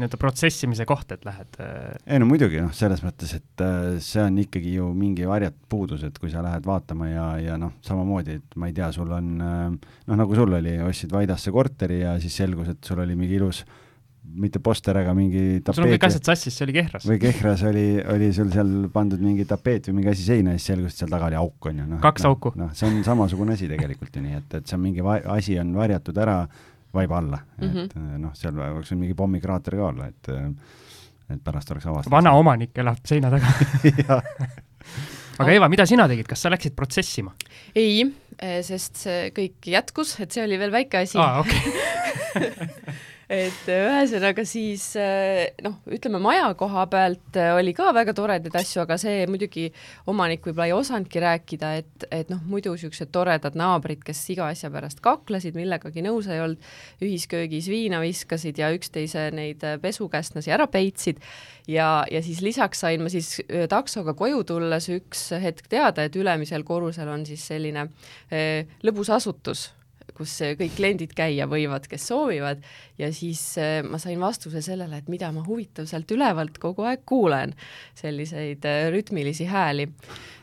nii-öelda 0.00 0.20
protsessimise 0.20 0.86
koht, 0.88 1.12
et 1.12 1.24
lähed? 1.28 1.58
Äh, 1.60 1.98
ei 2.06 2.22
no 2.22 2.30
muidugi, 2.30 2.62
noh, 2.62 2.72
selles 2.72 3.02
mõttes, 3.04 3.34
et 3.36 3.66
äh, 3.66 3.98
see 3.98 4.22
on 4.22 4.38
ikkagi 4.38 4.74
ju 4.78 4.88
mingi 4.94 5.28
varjatud 5.28 5.68
puudus, 5.68 6.06
et 6.06 6.18
kui 6.18 6.30
sa 6.30 6.42
lähed 6.46 6.64
vaatama 6.64 7.10
ja, 7.10 7.26
ja 7.50 7.58
noh, 7.60 7.76
samamoodi, 7.82 8.38
et 8.40 8.56
ma 8.56 8.70
ei 8.70 8.72
tea, 8.72 8.92
sul 8.92 9.12
on 9.12 9.36
noh, 9.36 10.16
nagu 10.16 10.34
sul 10.34 10.52
oli, 10.52 10.78
ostsid 10.86 11.12
Vaidasse 11.12 11.50
korteri 11.50 12.00
ja 12.00 12.18
siis 12.20 12.36
selgus, 12.36 12.68
et 12.68 12.84
sul 12.84 13.02
oli 13.04 13.18
mingi 13.18 13.36
ilus 13.36 13.64
äh, 13.66 13.89
mitte 14.22 14.60
poster, 14.62 14.96
aga 15.00 15.12
mingi 15.16 15.60
tapeet. 15.64 15.76
sul 15.76 15.86
on 15.86 15.92
kõik 15.94 16.06
asjad 16.06 16.28
sassis, 16.30 16.54
see 16.54 16.66
oli 16.66 16.74
Kehras. 16.76 17.06
või 17.08 17.18
Kehras 17.22 17.62
oli, 17.66 17.84
oli 18.14 18.30
sul 18.36 18.50
seal 18.52 18.72
pandud 18.92 19.22
mingi 19.24 19.46
tapeet 19.48 19.88
või 19.88 20.00
mingi 20.00 20.12
asi 20.12 20.26
seina 20.26 20.54
ja 20.54 20.60
siis 20.60 20.72
selgus, 20.74 20.94
et 20.94 21.02
seal 21.02 21.12
taga 21.12 21.30
oli 21.30 21.38
auk, 21.40 21.70
on 21.70 21.80
ju. 21.82 21.86
No, 21.88 22.00
kaks 22.02 22.26
no, 22.26 22.34
auku. 22.34 22.52
noh, 22.60 22.72
see 22.76 22.88
on 22.90 23.00
samasugune 23.06 23.56
asi 23.56 23.68
tegelikult 23.70 24.16
ju 24.16 24.24
nii, 24.24 24.42
et, 24.42 24.58
et 24.60 24.68
see 24.68 24.76
on 24.76 24.84
mingi 24.84 25.04
asi 25.36 25.56
on 25.62 25.72
varjatud 25.78 26.20
ära 26.20 26.36
vaiba 26.94 27.18
alla 27.18 27.38
mm, 27.38 27.68
-hmm. 27.68 27.84
et 27.84 28.20
noh, 28.20 28.34
seal 28.34 28.58
võiks 28.58 28.92
mingi 28.98 29.16
pommikraater 29.18 29.78
ka 29.78 29.86
olla, 29.88 30.10
et 30.10 30.32
et 31.30 31.44
pärast 31.44 31.70
oleks 31.70 31.86
avastatud. 31.86 32.12
vana 32.12 32.32
omanik 32.34 32.78
elab 32.82 32.98
seina 33.06 33.30
taga 33.30 33.46
aga 35.40 35.52
Eva, 35.52 35.68
mida 35.68 35.86
sina 35.86 36.08
tegid, 36.10 36.26
kas 36.28 36.42
sa 36.42 36.50
läksid 36.50 36.74
protsessima? 36.76 37.32
ei, 37.74 38.04
sest 38.66 38.96
see 39.06 39.30
kõik 39.36 39.70
jätkus, 39.72 40.18
et 40.20 40.32
see 40.32 40.44
oli 40.44 40.58
veel 40.58 40.74
väike 40.74 41.06
asi 41.06 41.18
ah,. 41.18 41.40
Okay. 41.40 42.58
et 43.30 43.68
äh, 43.70 43.84
ühesõnaga 43.86 44.42
siis 44.48 44.88
äh, 44.98 45.52
noh, 45.62 45.76
ütleme 45.94 46.18
maja 46.22 46.48
koha 46.58 46.82
pealt 46.90 47.36
äh, 47.38 47.52
oli 47.54 47.70
ka 47.76 47.92
väga 47.94 48.14
toredaid 48.16 48.56
asju, 48.58 48.82
aga 48.82 48.96
see 48.98 49.22
muidugi 49.30 49.68
omanik 50.10 50.42
võib-olla 50.48 50.66
ei 50.66 50.74
osanudki 50.74 51.22
rääkida, 51.22 51.70
et, 51.78 52.08
et 52.10 52.32
noh, 52.32 52.42
muidu 52.50 52.74
niisugused 52.74 53.12
toredad 53.14 53.54
naabrid, 53.58 54.02
kes 54.06 54.24
iga 54.34 54.50
asja 54.50 54.72
pärast 54.74 54.98
kaklesid, 55.04 55.54
millegagi 55.58 56.02
nõus 56.02 56.26
ei 56.26 56.42
olnud, 56.42 56.70
ühisköögis 57.06 57.70
viina 57.70 58.02
viskasid 58.02 58.58
ja 58.58 58.72
üksteise 58.74 59.28
neid 59.36 59.62
pesukästlasi 59.82 60.50
ära 60.50 60.66
peitsid. 60.70 61.22
Ja, 61.70 62.02
ja 62.10 62.22
siis 62.24 62.40
lisaks 62.42 62.82
sain 62.82 63.04
ma 63.04 63.10
siis 63.12 63.36
taksoga 63.70 64.16
koju 64.18 64.42
tulles 64.48 64.88
üks 64.90 65.28
hetk 65.38 65.70
teada, 65.70 66.08
et 66.08 66.16
ülemisel 66.18 66.66
korrusel 66.66 67.10
on 67.12 67.22
siis 67.28 67.44
selline 67.52 67.86
lõbus 68.82 69.12
asutus 69.14 69.68
kus 70.20 70.36
kõik 70.60 70.74
kliendid 70.76 71.14
käia 71.16 71.46
võivad, 71.50 71.86
kes 71.88 72.04
soovivad 72.10 72.60
ja 73.00 73.08
siis 73.14 73.40
äh, 73.60 73.80
ma 73.86 73.98
sain 74.00 74.20
vastuse 74.20 74.62
sellele, 74.64 75.00
et 75.00 75.08
mida 75.12 75.30
ma 75.34 75.44
huvitav 75.46 75.88
sealt 75.88 76.10
ülevalt 76.12 76.60
kogu 76.60 76.84
aeg 76.88 77.06
kuulen, 77.08 77.54
selliseid 77.98 78.66
äh, 78.68 78.82
rütmilisi 78.92 79.48
hääli. 79.48 79.88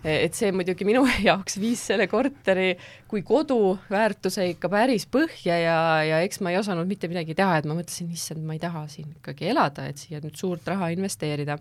E, 0.04 0.18
et 0.26 0.38
see 0.38 0.52
muidugi 0.56 0.88
minu 0.88 1.06
jaoks 1.30 1.60
viis 1.62 1.86
selle 1.92 2.10
korteri 2.10 2.74
kui 3.10 3.24
kodu 3.28 3.78
väärtuse 3.92 4.50
ikka 4.54 4.72
päris 4.74 5.08
põhja 5.12 5.62
ja, 5.62 5.80
ja 6.08 6.22
eks 6.26 6.42
ma 6.42 6.54
ei 6.54 6.60
osanud 6.62 6.90
mitte 6.90 7.10
midagi 7.12 7.38
teha, 7.38 7.62
et 7.62 7.70
ma 7.70 7.78
mõtlesin, 7.78 8.12
issand, 8.14 8.44
ma 8.48 8.58
ei 8.58 8.64
taha 8.64 8.88
siin 8.92 9.14
ikkagi 9.20 9.52
elada, 9.54 9.88
et 9.90 10.02
siia 10.02 10.22
nüüd 10.24 10.38
suurt 10.40 10.68
raha 10.68 10.92
investeerida. 10.96 11.60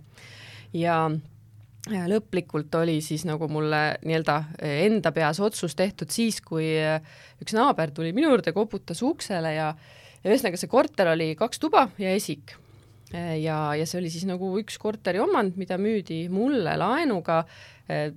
ja 0.77 0.99
lõplikult 1.87 2.75
oli 2.81 2.99
siis 3.05 3.23
nagu 3.29 3.47
mulle 3.51 3.99
nii-öelda 4.03 4.37
enda 4.87 5.13
peas 5.15 5.39
otsus 5.41 5.77
tehtud 5.79 6.11
siis, 6.11 6.41
kui 6.43 6.73
üks 7.43 7.55
naaber 7.55 7.93
tuli 7.95 8.11
minu 8.17 8.33
juurde, 8.33 8.55
koputas 8.57 9.05
uksele 9.07 9.55
ja 9.55 9.69
ja 10.27 10.33
ühesõnaga, 10.33 10.59
see 10.59 10.71
korter 10.71 11.13
oli 11.13 11.33
kaks 11.39 11.61
tuba 11.63 11.87
ja 12.03 12.11
esik. 12.17 12.57
ja, 13.15 13.59
ja 13.79 13.87
see 13.87 14.01
oli 14.01 14.11
siis 14.11 14.27
nagu 14.27 14.51
üks 14.59 14.81
korteri 14.83 15.21
omand, 15.23 15.55
mida 15.61 15.79
müüdi 15.79 16.25
mulle 16.33 16.75
laenuga 16.81 17.45
äh,, 17.87 18.11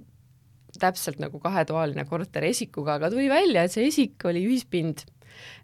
täpselt 0.80 1.22
nagu 1.22 1.42
kahetoaline 1.42 2.06
korter 2.10 2.46
esikuga, 2.50 2.98
aga 2.98 3.12
tuli 3.14 3.30
välja, 3.30 3.66
et 3.66 3.74
see 3.74 3.86
esik 3.90 4.26
oli 4.30 4.42
ühispind 4.48 5.06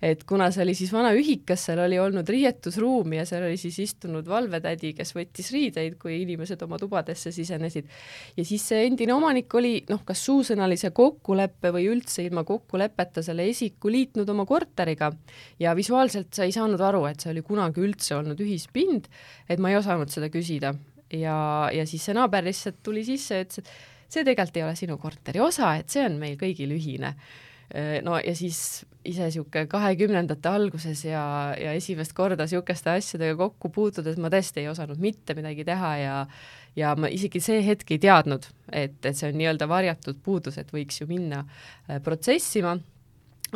et 0.02 0.24
kuna 0.28 0.50
see 0.54 0.64
oli 0.66 0.76
siis 0.78 0.92
vana 0.94 1.12
ühikas, 1.16 1.66
seal 1.68 1.82
oli 1.86 2.00
olnud 2.02 2.30
riietusruum 2.30 3.16
ja 3.18 3.26
seal 3.28 3.46
oli 3.48 3.58
siis 3.60 3.78
istunud 3.84 4.28
valvetädi, 4.30 4.94
kes 4.98 5.14
võttis 5.16 5.52
riideid, 5.56 5.98
kui 6.02 6.20
inimesed 6.22 6.62
oma 6.66 6.80
tubadesse 6.82 7.32
sisenesid. 7.36 7.88
ja 8.38 8.46
siis 8.46 8.68
see 8.70 8.86
endine 8.88 9.16
omanik 9.16 9.54
oli 9.56 9.78
noh, 9.90 10.04
kas 10.06 10.26
suusõnalise 10.28 10.92
kokkuleppe 10.96 11.72
või 11.76 11.88
üldse 11.94 12.26
ilma 12.26 12.46
kokkuleppeta 12.48 13.24
selle 13.26 13.48
esiku 13.50 13.92
liitnud 13.92 14.30
oma 14.30 14.46
korteriga. 14.46 15.12
Ja 15.60 15.76
visuaalselt 15.76 16.34
sa 16.36 16.46
ei 16.46 16.54
saanud 16.56 16.82
aru, 16.82 17.06
et 17.10 17.24
see 17.24 17.32
oli 17.34 17.44
kunagi 17.46 17.84
üldse 17.84 18.16
olnud 18.18 18.40
ühispind, 18.42 19.10
et 19.50 19.62
ma 19.62 19.72
ei 19.72 19.80
osanud 19.80 20.12
seda 20.12 20.30
küsida. 20.34 20.76
Ja, 21.14 21.70
ja 21.74 21.86
siis 21.88 22.06
see 22.08 22.16
naaber 22.18 22.46
lihtsalt 22.48 22.82
tuli 22.84 23.06
sisse 23.06 23.38
ja 23.38 23.46
ütles, 23.46 23.62
et 23.62 24.12
see 24.12 24.24
tegelikult 24.26 24.58
ei 24.58 24.64
ole 24.66 24.78
sinu 24.78 24.98
korteri 25.02 25.42
osa, 25.44 25.76
et 25.80 25.92
see 25.92 26.06
on 26.06 26.18
meil 26.22 26.38
kõigil 26.40 26.74
ühine 26.76 27.16
no 28.06 28.20
ja 28.22 28.36
siis 28.38 28.86
ise 29.06 29.26
niisugune 29.26 29.66
kahekümnendate 29.70 30.50
alguses 30.50 31.02
ja, 31.06 31.24
ja 31.58 31.74
esimest 31.78 32.14
korda 32.18 32.46
niisuguste 32.46 32.94
asjadega 32.94 33.38
kokku 33.40 33.72
puutudes 33.74 34.20
ma 34.22 34.30
tõesti 34.34 34.64
ei 34.64 34.70
osanud 34.70 35.02
mitte 35.02 35.34
midagi 35.38 35.66
teha 35.66 35.92
ja 36.02 36.18
ja 36.76 36.92
ma 37.00 37.10
isegi 37.12 37.40
see 37.40 37.62
hetk 37.64 37.96
ei 37.96 38.02
teadnud, 38.04 38.46
et, 38.72 38.98
et 39.06 39.16
see 39.16 39.30
on 39.32 39.38
nii-öelda 39.40 39.68
varjatud 39.72 40.20
puudus, 40.24 40.58
et 40.60 40.74
võiks 40.76 41.00
ju 41.02 41.08
minna 41.10 41.46
äh, 41.46 42.02
protsessima 42.04 42.76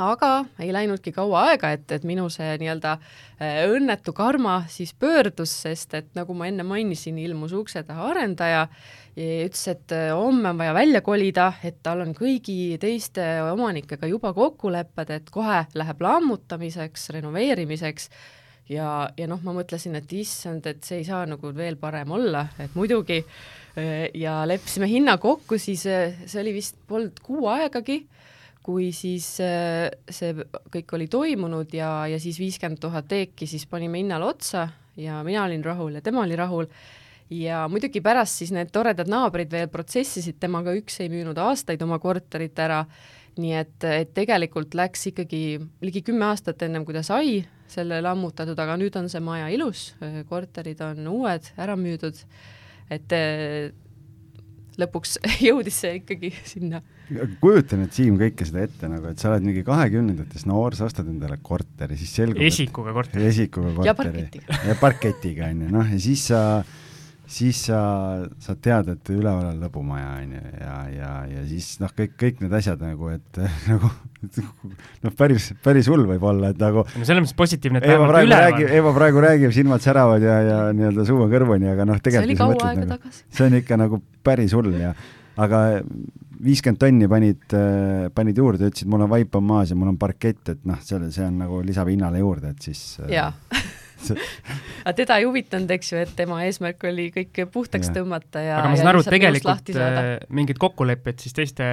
aga 0.04 0.46
ei 0.62 0.72
läinudki 0.74 1.12
kaua 1.16 1.46
aega, 1.50 1.72
et, 1.76 1.92
et 1.92 2.06
minu 2.08 2.28
see 2.34 2.54
nii-öelda 2.62 2.96
äh, 2.96 3.60
õnnetu 3.70 4.14
karma 4.16 4.62
siis 4.72 4.94
pöördus, 4.98 5.54
sest 5.66 5.94
et 5.98 6.10
nagu 6.18 6.36
ma 6.38 6.50
enne 6.50 6.66
mainisin, 6.68 7.20
ilmus 7.22 7.54
ukse 7.58 7.84
taha 7.88 8.10
arendaja 8.14 8.66
ja 9.20 9.46
ütles, 9.46 9.64
et 9.72 9.96
äh, 9.96 10.10
homme 10.16 10.52
on 10.52 10.60
vaja 10.60 10.74
välja 10.78 11.02
kolida, 11.06 11.52
et 11.64 11.80
tal 11.84 12.04
on 12.06 12.14
kõigi 12.18 12.78
teiste 12.82 13.26
omanikega 13.52 14.10
juba 14.10 14.34
kokkulepped, 14.38 15.16
et 15.16 15.32
kohe 15.34 15.64
läheb 15.74 16.04
lammutamiseks, 16.06 17.10
renoveerimiseks. 17.18 18.10
Ja, 18.70 19.10
ja 19.18 19.26
noh, 19.26 19.40
ma 19.42 19.56
mõtlesin, 19.58 19.96
et 19.98 20.12
issand, 20.14 20.68
et 20.70 20.84
see 20.86 21.00
ei 21.02 21.08
saa 21.08 21.24
nagu 21.26 21.50
veel 21.58 21.80
parem 21.82 22.12
olla, 22.14 22.44
et 22.62 22.76
muidugi 22.78 23.18
äh, 23.24 24.12
ja 24.14 24.44
leppisime 24.46 24.88
hinna 24.92 25.18
kokku, 25.18 25.58
siis 25.58 25.88
see 25.88 26.42
oli 26.44 26.54
vist 26.60 26.78
polnud 26.88 27.18
kuu 27.26 27.50
aegagi 27.50 28.04
kui 28.66 28.90
siis 28.96 29.26
äh, 29.44 29.88
see 30.12 30.34
kõik 30.74 30.96
oli 30.98 31.08
toimunud 31.12 31.74
ja, 31.74 32.08
ja 32.12 32.20
siis 32.22 32.40
viiskümmend 32.42 32.82
tuhat 32.84 33.12
eeki 33.16 33.48
siis 33.50 33.66
panime 33.70 34.02
hinnale 34.02 34.28
otsa 34.28 34.68
ja 35.00 35.22
mina 35.24 35.46
olin 35.46 35.64
rahul 35.66 35.96
ja 35.98 36.02
tema 36.02 36.26
oli 36.26 36.36
rahul. 36.40 36.68
Ja 37.30 37.68
muidugi 37.70 38.02
pärast 38.02 38.42
siis 38.42 38.52
need 38.52 38.72
toredad 38.74 39.10
naabrid 39.10 39.52
veel 39.54 39.70
protsessisid 39.70 40.40
temaga, 40.42 40.74
üks 40.74 40.98
ei 41.04 41.12
müünud 41.14 41.38
aastaid 41.38 41.82
oma 41.86 42.00
korterit 42.02 42.58
ära, 42.60 42.82
nii 43.40 43.54
et, 43.54 43.86
et 43.86 44.14
tegelikult 44.18 44.74
läks 44.74 45.12
ikkagi 45.12 45.44
ligi 45.86 46.02
kümme 46.08 46.26
aastat 46.32 46.66
ennem, 46.66 46.88
kui 46.88 46.98
ta 46.98 47.04
sai 47.06 47.44
selle 47.70 48.00
lammutatud, 48.02 48.58
aga 48.58 48.80
nüüd 48.82 48.98
on 48.98 49.12
see 49.14 49.22
maja 49.22 49.46
ilus, 49.54 49.92
korterid 50.30 50.82
on 50.82 51.06
uued, 51.12 51.52
ära 51.62 51.76
müüdud, 51.78 52.18
et 52.90 53.14
lõpuks 54.82 55.20
jõudis 55.48 55.84
see 55.84 56.00
ikkagi 56.02 56.34
sinna. 56.44 56.82
Kujuta 57.42 57.80
nüüd, 57.80 57.94
Siim, 57.96 58.18
kõike 58.20 58.48
seda 58.48 58.66
ette 58.68 58.90
nagu, 58.92 59.12
et 59.12 59.22
sa 59.22 59.32
oled 59.32 59.48
mingi 59.48 59.64
kahekümnendates 59.68 60.46
noor, 60.50 60.78
sa 60.78 60.88
ostad 60.90 61.10
endale 61.10 61.40
korteri, 61.44 61.98
siis 62.00 62.14
selgub 62.22 62.44
esikuga 62.46 62.94
korteri. 62.96 63.26
esikuga 63.32 63.74
korteri. 63.74 63.90
ja 63.90 63.96
parketiga. 63.98 64.60
ja 64.70 64.78
parketiga, 64.80 65.50
on 65.50 65.66
ju, 65.66 65.72
noh, 65.80 65.90
ja 65.96 66.04
siis 66.04 66.28
sa 66.30 66.44
siis 67.30 67.60
sa 67.68 67.80
saad 68.42 68.62
teada, 68.66 68.96
et 68.98 69.12
üleval 69.14 69.52
on 69.52 69.60
lõbumaja, 69.62 70.08
on 70.24 70.32
ju, 70.34 70.40
ja, 70.64 70.78
ja, 70.94 71.12
ja 71.30 71.44
siis 71.50 71.68
noh, 71.82 71.92
kõik, 71.94 72.16
kõik 72.18 72.42
need 72.44 72.56
asjad 72.58 72.82
nagu, 72.82 73.12
et 73.14 73.42
nagu 73.70 73.92
noh, 75.06 75.14
päris, 75.18 75.52
päris 75.66 75.90
hull 75.92 76.08
võib 76.10 76.26
olla, 76.32 76.50
et 76.54 76.62
nagu 76.62 76.84
no 76.88 77.06
selles 77.06 77.22
mõttes 77.22 77.38
positiivne, 77.38 77.84
et 77.84 77.94
Eva 77.94 78.10
praegu 78.10 78.34
räägib, 78.34 78.74
Eva 78.80 78.96
praegu 78.98 79.24
räägib, 79.26 79.54
silmad 79.56 79.86
säravad 79.86 80.26
ja, 80.26 80.40
ja 80.48 80.60
nii-öelda 80.74 81.06
suu 81.10 81.22
on 81.26 81.32
kõrvuni, 81.32 81.70
aga 81.70 81.86
noh, 81.90 82.02
tegelikult 82.02 82.34
see 82.34 82.34
oli 82.34 82.58
kaua 82.58 82.72
aega 82.72 82.86
nagu, 82.88 82.98
tagasi. 82.98 83.24
see 83.38 83.50
on 83.50 83.62
ikka 83.62 83.80
nagu 83.84 84.02
päris 84.26 84.58
hull 84.58 84.74
ja 84.74 84.96
aga 85.40 85.64
viiskümmend 86.44 86.80
tonni 86.80 87.10
panid, 87.12 87.58
panid 88.16 88.38
juurde, 88.40 88.70
ütlesid, 88.72 88.88
mul 88.92 89.04
on 89.04 89.12
vaip 89.12 89.36
on 89.36 89.44
maas 89.50 89.74
ja 89.74 89.78
mul 89.80 89.92
on 89.92 90.00
parkett, 90.00 90.54
et 90.54 90.64
noh, 90.68 90.80
selle, 90.86 91.12
see 91.16 91.26
on 91.28 91.42
nagu 91.44 91.60
lisab 91.68 91.92
hinnale 91.92 92.22
juurde, 92.24 92.54
et 92.56 92.70
siis 92.70 92.84
jaa 93.12 93.34
aga 94.00 94.94
teda 94.96 95.18
ei 95.20 95.26
huvitanud, 95.28 95.72
eks 95.76 95.92
ju, 95.92 96.00
et 96.04 96.12
tema 96.18 96.40
eesmärk 96.46 96.84
oli 96.90 97.10
kõik 97.14 97.42
puhtaks 97.52 97.90
ja. 97.90 97.96
tõmmata 98.00 98.44
ja 98.44 98.58
aga 98.60 98.72
ma 98.72 98.80
saan 98.80 98.92
aru, 98.94 99.04
et 99.04 99.12
tegelikult 99.14 99.72
äh, 99.76 100.10
mingeid 100.36 100.60
kokkuleppeid 100.62 101.24
siis 101.24 101.36
teiste 101.36 101.68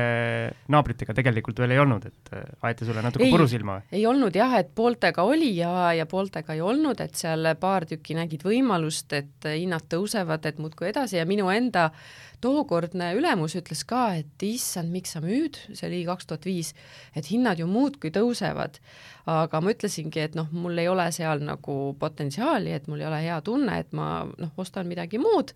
naabritega 0.73 1.15
tegelikult 1.17 1.63
veel 1.63 1.77
ei 1.77 1.83
olnud, 1.83 2.09
et 2.11 2.35
äh, 2.35 2.47
aeti 2.67 2.89
sulle 2.89 3.05
natuke 3.05 3.31
puru 3.33 3.49
silma? 3.51 3.79
ei 3.95 4.05
olnud 4.11 4.37
jah, 4.37 4.57
et 4.61 4.73
pooltega 4.77 5.27
oli 5.27 5.53
ja, 5.61 5.93
ja 5.97 6.09
pooltega 6.11 6.57
ei 6.57 6.65
olnud, 6.65 7.01
et 7.05 7.17
seal 7.19 7.53
paar 7.61 7.87
tükki 7.89 8.19
nägid 8.19 8.47
võimalust, 8.47 9.13
et 9.17 9.51
hinnad 9.53 9.87
tõusevad, 9.93 10.51
et 10.51 10.63
muudkui 10.63 10.91
edasi 10.91 11.21
ja 11.21 11.27
minu 11.29 11.51
enda 11.55 11.91
tookordne 12.45 13.13
ülemus 13.17 13.57
ütles 13.59 13.83
ka, 13.89 14.09
et 14.21 14.45
issand, 14.45 14.93
miks 14.93 15.17
sa 15.17 15.23
müüd, 15.25 15.59
see 15.73 15.89
oli 15.89 16.05
kaks 16.09 16.29
tuhat 16.29 16.47
viis, 16.49 16.73
et 17.17 17.29
hinnad 17.33 17.61
ju 17.61 17.69
muudkui 17.71 18.13
tõusevad 18.15 18.81
aga 19.27 19.59
ma 19.59 19.73
ütlesingi, 19.75 20.21
et 20.23 20.37
noh, 20.39 20.47
mul 20.55 20.79
ei 20.79 20.87
ole 20.87 21.09
seal 21.15 21.41
nagu 21.43 21.75
potentsiaali, 21.99 22.71
et 22.77 22.85
mul 22.87 23.01
ei 23.03 23.09
ole 23.09 23.19
hea 23.25 23.39
tunne, 23.43 23.79
et 23.83 23.91
ma 23.97 24.23
noh, 24.27 24.53
ostan 24.63 24.87
midagi 24.87 25.19
muud. 25.19 25.51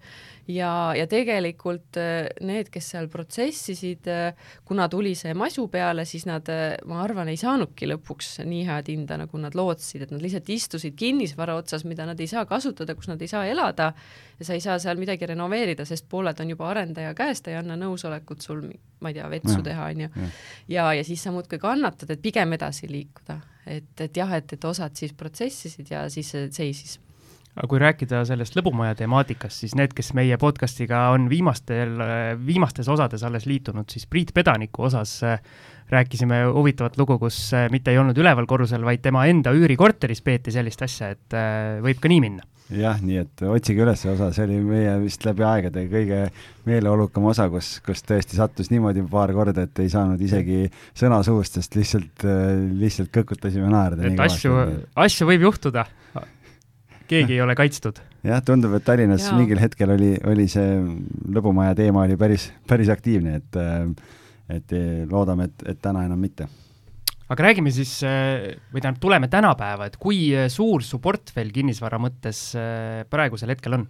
Ja, 0.50 0.90
ja 0.98 1.06
tegelikult 1.10 1.94
äh, 2.00 2.26
need, 2.42 2.72
kes 2.74 2.88
seal 2.90 3.06
protsessisid, 3.12 4.08
äh, 4.10 4.48
kuna 4.66 4.88
tuli 4.90 5.12
see 5.14 5.36
masu 5.38 5.68
peale, 5.70 6.02
siis 6.08 6.26
nad, 6.26 6.50
äh, 6.50 6.74
ma 6.90 6.98
arvan, 7.04 7.30
ei 7.30 7.38
saanudki 7.38 7.86
lõpuks 7.92 8.40
nii 8.48 8.64
head 8.66 8.90
hinda, 8.90 9.20
nagu 9.22 9.38
nad 9.38 9.54
lootsid, 9.54 10.02
et 10.02 10.14
nad 10.14 10.24
lihtsalt 10.24 10.50
istusid 10.50 10.98
kinnisvara 10.98 11.54
otsas, 11.60 11.86
mida 11.86 12.08
nad 12.08 12.18
ei 12.18 12.26
saa 12.30 12.42
kasutada, 12.50 12.98
kus 12.98 13.06
nad 13.12 13.22
ei 13.22 13.30
saa 13.30 13.44
elada. 13.46 13.92
Ja 14.40 14.48
sa 14.48 14.58
ei 14.58 14.64
saa 14.64 14.80
seal 14.82 14.98
midagi 14.98 15.30
renoveerida, 15.30 15.86
sest 15.86 16.08
pooled 16.10 16.42
on 16.42 16.50
juba 16.50 16.66
arendaja 16.72 17.14
käes, 17.14 17.44
ta 17.44 17.54
ei 17.54 17.60
anna 17.60 17.78
nõusolekut 17.78 18.42
sul, 18.42 18.66
ma 18.98 19.12
ei 19.12 19.20
tea, 19.20 19.30
vetsu 19.30 19.60
ja, 19.60 19.64
teha, 19.70 19.88
on 19.94 20.04
ju. 20.08 20.28
ja, 20.74 20.90
ja 20.96 21.06
siis 21.06 21.22
sa 21.22 21.30
muudkui 21.30 21.60
kannatad, 21.62 22.10
et 22.10 22.24
pigem 22.24 22.58
edasi 22.58 22.90
liikuda 22.90 23.38
et, 23.66 24.00
et 24.00 24.16
jah, 24.16 24.32
et, 24.36 24.52
et 24.52 24.64
osad 24.64 24.96
siis 24.96 25.12
protsessisid 25.12 25.90
ja 25.92 26.06
siis 26.12 26.32
seisis 26.50 26.98
aga 27.56 27.66
kui 27.70 27.80
rääkida 27.82 28.22
sellest 28.28 28.54
lõbumaja 28.58 28.94
temaatikast, 29.00 29.64
siis 29.64 29.74
need, 29.78 29.94
kes 29.96 30.12
meie 30.18 30.38
podcast'iga 30.40 31.08
on 31.14 31.26
viimastel, 31.30 31.96
viimastes 32.46 32.88
osades 32.92 33.24
alles 33.26 33.48
liitunud, 33.50 33.88
siis 33.90 34.06
Priit 34.10 34.30
Pedaniku 34.36 34.86
osas 34.86 35.16
äh, 35.26 35.42
rääkisime 35.90 36.44
huvitavat 36.54 36.98
lugu, 37.00 37.18
kus 37.18 37.42
äh, 37.58 37.66
mitte 37.74 37.90
ei 37.90 37.98
olnud 37.98 38.18
üleval 38.22 38.46
korrusel, 38.50 38.86
vaid 38.86 39.02
tema 39.02 39.26
enda 39.26 39.54
üürikorteris 39.56 40.22
peeti 40.22 40.54
sellist 40.54 40.86
asja, 40.86 41.10
et 41.16 41.36
äh, 41.36 41.82
võib 41.82 41.98
ka 42.02 42.12
nii 42.12 42.22
minna. 42.22 42.46
jah, 42.70 43.00
nii 43.02 43.18
et 43.18 43.42
otsige 43.50 43.82
üles 43.82 43.98
see 43.98 44.12
osa, 44.12 44.30
see 44.30 44.46
oli 44.46 44.60
meie 44.62 44.94
vist 45.02 45.26
läbi 45.26 45.42
aegade 45.42 45.88
kõige 45.90 46.20
meeleolukam 46.70 47.26
osa, 47.32 47.48
kus, 47.50 47.80
kus 47.82 48.06
tõesti 48.06 48.38
sattus 48.38 48.70
niimoodi 48.70 49.02
paar 49.10 49.34
korda, 49.34 49.66
et 49.66 49.82
ei 49.82 49.90
saanud 49.90 50.22
isegi 50.22 50.68
sõna 50.94 51.18
suust, 51.26 51.58
sest 51.58 51.74
lihtsalt, 51.74 52.28
lihtsalt 52.78 53.10
kõkutasime 53.10 53.66
naerda. 53.74 54.06
et 54.06 54.22
asju, 54.22 54.54
asju 54.94 55.26
võib 55.32 55.50
juhtuda 55.50 55.88
keegi 57.10 57.36
ei 57.36 57.42
ole 57.44 57.56
kaitstud. 57.58 58.00
jah, 58.26 58.40
tundub, 58.46 58.74
et 58.78 58.86
Tallinnas 58.86 59.26
ja. 59.28 59.36
mingil 59.38 59.60
hetkel 59.62 59.94
oli, 59.96 60.14
oli 60.30 60.46
see 60.50 60.80
lõbumaja 61.34 61.76
teema 61.78 62.06
oli 62.06 62.18
päris, 62.20 62.50
päris 62.68 62.90
aktiivne, 62.92 63.40
et 63.40 63.60
et 64.50 64.72
loodame, 65.06 65.46
et, 65.46 65.62
et 65.70 65.78
täna 65.78 66.02
enam 66.08 66.18
mitte. 66.18 66.48
aga 67.30 67.44
räägime 67.46 67.70
siis, 67.74 68.00
või 68.02 68.82
tähendab, 68.82 69.00
tuleme 69.02 69.28
tänapäeva, 69.30 69.86
et 69.86 69.98
kui 70.00 70.32
suur 70.50 70.82
su 70.82 70.98
portfell 71.02 71.52
kinnisvara 71.54 72.00
mõttes 72.02 72.48
praegusel 73.10 73.54
hetkel 73.54 73.78
on? 73.78 73.84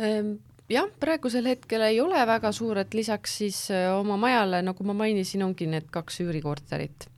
Ehm, 0.00 0.30
jah, 0.72 0.88
praegusel 1.00 1.50
hetkel 1.52 1.84
ei 1.90 2.00
ole 2.00 2.22
väga 2.28 2.52
suur, 2.56 2.80
et 2.80 2.96
lisaks 2.96 3.36
siis 3.42 3.60
oma 3.92 4.16
majale, 4.20 4.62
nagu 4.64 4.88
ma 4.88 4.96
mainisin, 5.04 5.44
ongi 5.44 5.68
need 5.68 5.92
kaks 5.92 6.22
üürikorterit. 6.24 7.10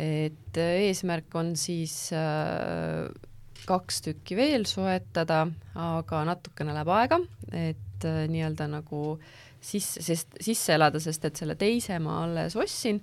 et 0.00 0.56
eesmärk 0.56 1.34
on 1.36 1.52
siis 1.60 2.08
äh, 2.16 3.04
kaks 3.68 4.02
tükki 4.06 4.36
veel 4.38 4.66
soetada, 4.68 5.46
aga 5.78 6.24
natukene 6.28 6.74
läheb 6.76 6.92
aega, 6.96 7.20
et 7.52 8.06
äh, 8.08 8.24
nii-öelda 8.32 8.68
nagu 8.72 9.02
sisse, 9.62 10.02
sest 10.02 10.40
sisse 10.42 10.74
elada, 10.76 11.00
sest 11.02 11.24
et 11.28 11.38
selle 11.38 11.56
teise 11.58 11.98
ma 12.02 12.22
alles 12.24 12.56
ostsin 12.58 13.00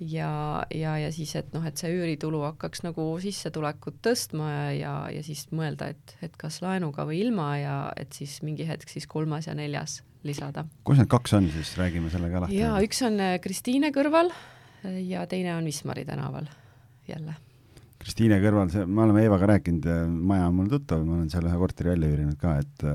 ja, 0.00 0.62
ja, 0.74 0.96
ja 0.98 1.10
siis, 1.14 1.34
et 1.38 1.52
noh, 1.54 1.64
et 1.68 1.78
see 1.78 1.92
üüritulu 1.92 2.42
hakkaks 2.46 2.84
nagu 2.86 3.04
sissetulekut 3.22 4.00
tõstma 4.04 4.48
ja, 4.50 4.64
ja, 4.76 4.94
ja 5.18 5.26
siis 5.26 5.44
mõelda, 5.54 5.92
et, 5.92 6.16
et 6.24 6.40
kas 6.40 6.60
laenuga 6.64 7.06
või 7.08 7.20
ilma 7.26 7.52
ja 7.60 7.76
et 8.00 8.16
siis 8.16 8.40
mingi 8.46 8.66
hetk 8.68 8.90
siis 8.90 9.06
kolmas 9.10 9.50
ja 9.50 9.56
neljas 9.58 10.00
lisada. 10.26 10.64
kus 10.86 11.00
need 11.00 11.10
kaks 11.12 11.38
on 11.38 11.48
siis, 11.52 11.76
räägime 11.78 12.10
selle 12.12 12.32
ka 12.32 12.44
lahti. 12.44 12.58
jaa, 12.62 12.80
üks 12.84 13.04
on 13.06 13.20
äh, 13.20 13.38
Kristiine 13.42 13.92
kõrval 13.94 14.32
ja 15.06 15.26
teine 15.30 15.56
on 15.56 15.68
Wismari 15.68 16.06
tänaval 16.08 16.48
jälle 17.08 17.36
Kristiine 18.02 18.40
kõrval, 18.42 18.70
see, 18.72 18.86
me 18.86 19.04
oleme 19.04 19.22
Eevaga 19.22 19.46
rääkinud, 19.52 19.86
maja 20.10 20.48
on 20.48 20.56
mulle 20.58 20.72
tuttav, 20.72 21.04
ma 21.06 21.20
olen 21.20 21.28
seal 21.30 21.46
ühe 21.46 21.58
korteri 21.60 21.92
välja 21.92 22.10
üürinud 22.10 22.40
ka, 22.40 22.56
et 22.58 22.88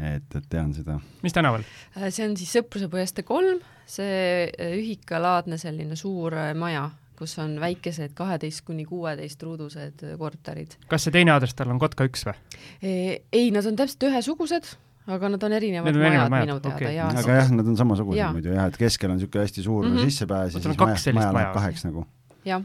et, 0.00 0.36
et 0.36 0.48
tean 0.50 0.72
seda. 0.74 0.98
mis 1.24 1.34
tänaval? 1.36 1.64
see 2.08 2.24
on 2.26 2.34
siis 2.38 2.50
Sõpruse 2.56 2.88
põieste 2.92 3.24
kolm, 3.26 3.60
see 3.88 4.48
ühikalaadne 4.80 5.60
selline 5.60 5.98
suur 5.98 6.34
maja, 6.58 6.88
kus 7.18 7.36
on 7.42 7.58
väikesed 7.60 8.14
kaheteist 8.16 8.64
kuni 8.66 8.86
kuueteist 8.88 9.42
ruudused 9.44 10.04
korterid. 10.18 10.78
kas 10.90 11.06
see 11.06 11.14
teine 11.14 11.34
aadress 11.34 11.58
tal 11.58 11.72
on 11.72 11.82
Kotka 11.82 12.08
üks 12.08 12.26
või? 12.28 12.38
ei, 12.82 13.50
nad 13.54 13.68
on 13.68 13.78
täpselt 13.78 14.08
ühesugused, 14.08 14.72
aga 15.10 15.32
nad 15.36 15.46
on 15.46 15.56
erinevad 15.58 15.92
need 15.92 16.02
majad, 16.02 16.34
majad 16.34 16.48
minu 16.48 16.58
teada 16.64 16.80
okay. 16.80 16.96
ja 16.96 17.12
aga 17.12 17.38
jah, 17.42 17.54
nad 17.60 17.70
on 17.70 17.78
samasugused 17.78 18.22
ja. 18.22 18.32
muidu 18.34 18.56
jah, 18.56 18.72
et 18.72 18.80
keskel 18.80 19.12
on 19.12 19.20
niisugune 19.20 19.46
hästi 19.46 19.66
suur 19.68 19.86
mm 19.86 19.96
-hmm. 19.96 20.10
sissepääs 20.10 20.58
ja 20.58 20.66
siis 20.66 20.84
maja, 20.84 21.16
maja 21.20 21.32
läheb 21.38 21.56
kaheks 21.60 21.88
nagu. 21.88 22.06
jah 22.48 22.64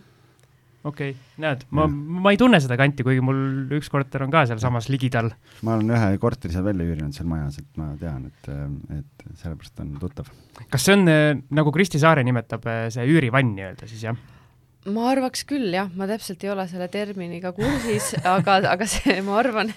okei 0.85 1.15
okay., 1.15 1.41
näed, 1.41 1.65
ma, 1.75 1.87
ma 1.89 2.33
ei 2.33 2.39
tunne 2.39 2.59
seda 2.63 2.77
kanti, 2.79 3.05
kuigi 3.05 3.23
mul 3.25 3.73
üks 3.77 3.89
korter 3.93 4.25
on 4.25 4.33
ka 4.33 4.45
sealsamas 4.49 4.89
ligidal. 4.93 5.31
ma 5.65 5.77
olen 5.77 5.95
ühe 5.97 6.21
korteri 6.21 6.53
seal 6.53 6.67
välja 6.67 6.87
üürinud 6.87 7.17
seal 7.17 7.29
majas, 7.29 7.59
et 7.61 7.81
ma 7.81 7.91
tean, 8.01 8.29
et, 8.29 8.53
et 8.99 9.27
sellepärast 9.41 9.83
on 9.83 9.97
tuttav. 10.01 10.31
kas 10.69 10.87
see 10.87 10.97
on, 10.97 11.11
nagu 11.57 11.73
Kristi 11.75 12.01
Saare 12.01 12.25
nimetab, 12.27 12.69
see 12.93 13.05
üürivann 13.09 13.55
nii-öelda 13.57 13.89
siis, 13.89 14.05
jah? 14.09 14.23
ma 14.85 15.07
arvaks 15.09 15.45
küll 15.49 15.73
jah, 15.73 15.89
ma 15.97 16.05
täpselt 16.09 16.43
ei 16.45 16.51
ole 16.53 16.67
selle 16.69 16.87
terminiga 16.93 17.51
kursis, 17.57 18.13
aga, 18.35 18.59
aga 18.75 18.87
see, 18.89 19.17
ma 19.25 19.39
arvan, 19.41 19.71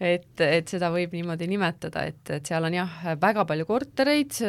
et, 0.00 0.32
et 0.42 0.70
seda 0.70 0.90
võib 0.94 1.14
niimoodi 1.14 1.46
nimetada, 1.50 2.08
et, 2.10 2.24
et 2.34 2.48
seal 2.50 2.66
on 2.66 2.74
jah, 2.74 2.96
väga 3.22 3.46
palju 3.48 3.68
kortereid, 3.68 4.40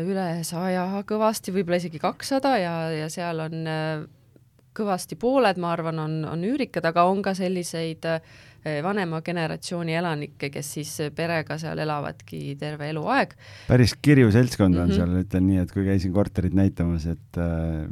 üle 0.00 0.26
saja 0.46 0.86
kõvasti, 1.04 1.52
võib-olla 1.52 1.80
isegi 1.82 2.00
kakssada 2.00 2.54
ja, 2.62 2.74
ja 2.94 3.10
seal 3.12 3.44
on 3.44 3.70
kõvasti 4.76 5.18
pooled, 5.20 5.58
ma 5.60 5.72
arvan, 5.74 5.98
on, 5.98 6.20
on 6.30 6.46
üürikad, 6.46 6.84
aga 6.86 7.04
on 7.10 7.22
ka 7.22 7.34
selliseid 7.34 8.06
vanema 8.84 9.22
generatsiooni 9.24 9.94
elanikke, 9.96 10.50
kes 10.52 10.74
siis 10.76 10.90
perega 11.16 11.56
seal 11.58 11.80
elavadki 11.80 12.58
terve 12.60 12.90
eluaeg. 12.92 13.32
päris 13.68 13.94
kirju 14.02 14.28
seltskond 14.30 14.76
on 14.76 14.84
mm 14.84 14.90
-hmm. 14.90 14.96
seal, 15.00 15.22
ütlen 15.24 15.46
nii, 15.46 15.62
et 15.62 15.72
kui 15.72 15.84
käisin 15.84 16.12
korterit 16.12 16.52
näitamas, 16.54 17.06
et 17.06 17.40
äh, 17.40 17.88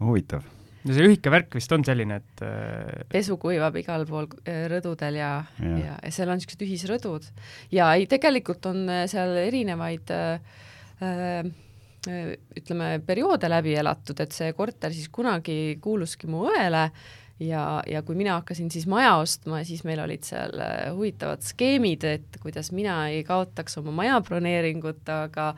huvitav 0.00 0.42
no 0.84 0.92
see 0.94 1.06
lühike 1.06 1.32
värk 1.32 1.56
vist 1.56 1.72
on 1.74 1.84
selline, 1.86 2.20
et 2.20 2.44
äh... 2.44 3.04
pesu 3.12 3.38
kuivab 3.40 3.76
igal 3.80 4.04
pool 4.08 4.28
äh, 4.44 4.66
rõdudel 4.72 5.18
ja, 5.20 5.32
ja., 5.62 5.76
ja, 5.80 5.96
ja 5.96 6.12
seal 6.14 6.32
on 6.32 6.40
niisugused 6.40 6.64
ühisrõdud 6.66 7.28
ja 7.74 7.90
ei, 7.96 8.08
tegelikult 8.10 8.68
on 8.70 8.84
äh, 8.92 9.04
seal 9.10 9.36
erinevaid 9.44 10.12
äh, 10.14 10.58
äh, 11.00 11.52
ütleme, 12.04 12.88
perioode 13.06 13.48
läbi 13.48 13.76
elatud, 13.80 14.18
et 14.20 14.34
see 14.36 14.52
korter 14.56 14.92
siis 14.92 15.08
kunagi 15.12 15.78
kuuluski 15.82 16.28
mu 16.30 16.46
õele 16.50 16.88
ja, 17.42 17.82
ja 17.90 18.02
kui 18.06 18.16
mina 18.18 18.38
hakkasin 18.38 18.70
siis 18.70 18.86
maja 18.90 19.16
ostma, 19.20 19.62
siis 19.66 19.84
meil 19.86 20.02
olid 20.04 20.24
seal 20.26 20.54
äh, 20.62 20.90
huvitavad 20.94 21.42
skeemid, 21.44 22.06
et 22.06 22.38
kuidas 22.42 22.70
mina 22.74 23.04
ei 23.12 23.24
kaotaks 23.26 23.78
oma 23.80 23.94
maja 24.02 24.20
broneeringut, 24.24 25.02
aga 25.10 25.52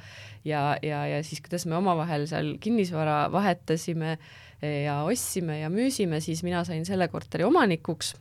ja, 0.44 0.76
ja, 0.82 1.04
ja 1.10 1.22
siis 1.26 1.42
kuidas 1.44 1.66
me 1.68 1.76
omavahel 1.78 2.26
seal 2.30 2.54
kinnisvara 2.62 3.26
vahetasime 3.32 4.16
ja 4.62 5.02
ostsime 5.04 5.60
ja 5.60 5.72
müüsime, 5.72 6.20
siis 6.24 6.40
mina 6.46 6.64
sain 6.64 6.86
selle 6.88 7.10
korteri 7.12 7.44
omanikuks 7.44 8.14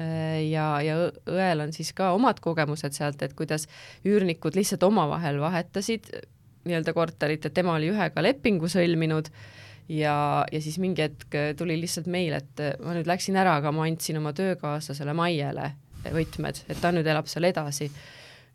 äh, 0.00 0.44
ja, 0.50 0.70
ja 0.84 0.98
õel 1.08 1.64
on 1.64 1.72
siis 1.76 1.94
ka 1.96 2.12
omad 2.16 2.42
kogemused 2.44 2.96
sealt, 2.96 3.22
et 3.24 3.36
kuidas 3.38 3.68
üürnikud 4.04 4.58
lihtsalt 4.58 4.84
omavahel 4.90 5.40
vahetasid 5.40 6.12
nii-öelda 6.68 6.94
korterit, 6.96 7.48
et 7.48 7.56
tema 7.56 7.74
oli 7.78 7.90
ühega 7.92 8.22
lepingu 8.24 8.70
sõlminud 8.70 9.32
ja, 9.88 10.44
ja 10.52 10.60
siis 10.62 10.78
mingi 10.82 11.06
hetk 11.06 11.36
tuli 11.58 11.78
lihtsalt 11.80 12.08
meil, 12.12 12.36
et 12.38 12.64
ma 12.84 12.96
nüüd 12.96 13.08
läksin 13.08 13.38
ära, 13.40 13.58
aga 13.60 13.72
ma 13.74 13.88
andsin 13.88 14.20
oma 14.20 14.34
töökaaslasele 14.36 15.16
Maiele 15.16 15.72
võtmed, 16.14 16.62
et 16.68 16.80
ta 16.80 16.92
nüüd 16.94 17.06
elab 17.08 17.28
seal 17.30 17.48
edasi. 17.48 17.88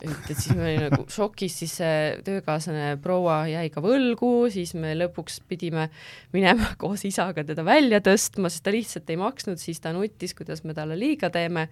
et, 0.04 0.30
et 0.30 0.36
siis 0.36 0.52
me 0.56 0.66
olime 0.66 0.90
nagu 0.90 1.06
šokis, 1.12 1.58
siis 1.62 1.76
see 1.80 1.98
töökaaslane 2.26 2.98
proua 3.04 3.44
jäi 3.48 3.70
ka 3.72 3.84
võlgu, 3.84 4.50
siis 4.52 4.74
me 4.76 4.94
lõpuks 4.98 5.42
pidime 5.48 5.90
minema 6.34 6.74
koos 6.82 7.06
isaga 7.08 7.46
teda 7.48 7.66
välja 7.66 8.02
tõstma, 8.04 8.52
sest 8.52 8.66
ta 8.66 8.74
lihtsalt 8.74 9.10
ei 9.10 9.20
maksnud, 9.22 9.62
siis 9.62 9.80
ta 9.84 9.94
nutis, 9.96 10.36
kuidas 10.38 10.64
me 10.68 10.76
talle 10.76 10.98
liiga 11.00 11.32
teeme 11.34 11.70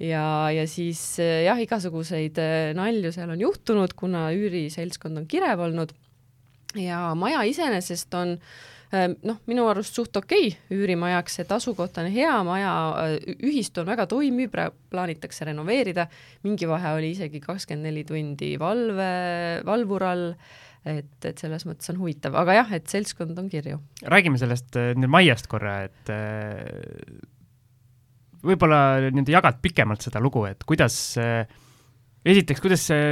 ja, 0.00 0.24
ja 0.54 0.66
siis 0.70 1.02
eh, 1.22 1.44
jah, 1.46 1.60
igasuguseid 1.60 2.40
eh, 2.40 2.72
nalju 2.76 3.12
seal 3.14 3.32
on 3.34 3.44
juhtunud, 3.44 3.94
kuna 3.98 4.28
üüriseltskond 4.36 5.20
on 5.20 5.30
kirev 5.30 5.66
olnud. 5.68 5.94
Ja 6.78 7.10
maja 7.18 7.42
iseenesest 7.48 8.14
on 8.14 8.36
eh, 8.36 9.08
noh, 9.26 9.40
minu 9.50 9.66
arust 9.70 9.98
suht 9.98 10.16
okei 10.20 10.52
okay, 10.52 10.78
üürimajaks, 10.78 11.40
et 11.44 11.52
asukoht 11.54 11.98
on 12.00 12.10
hea, 12.12 12.32
maja 12.46 12.72
ühistu 13.36 13.84
on 13.84 13.90
väga 13.90 14.06
toimiv, 14.10 14.56
plaanitakse 14.92 15.50
renoveerida, 15.50 16.08
mingi 16.46 16.68
vahe 16.70 16.96
oli 16.98 17.12
isegi 17.16 17.42
kakskümmend 17.44 17.90
neli 17.90 18.06
tundi 18.08 18.54
valve, 18.60 19.10
valvur 19.66 20.06
all, 20.06 20.30
et, 20.88 21.18
et 21.28 21.42
selles 21.42 21.66
mõttes 21.68 21.92
on 21.92 22.00
huvitav, 22.00 22.38
aga 22.40 22.62
jah, 22.62 22.72
et 22.78 22.88
seltskond 22.88 23.36
on 23.42 23.50
kirju. 23.52 23.82
räägime 24.08 24.40
sellest 24.40 24.78
nüüd 24.96 25.12
Maiast 25.12 25.50
korra, 25.50 25.82
et 25.90 26.14
võib-olla 28.46 28.80
nii-öelda 29.08 29.36
jagad 29.36 29.60
pikemalt 29.62 30.06
seda 30.06 30.22
lugu, 30.22 30.46
et 30.48 30.64
kuidas 30.68 30.96
esiteks, 32.24 32.62
kuidas 32.62 32.86
see 32.90 33.04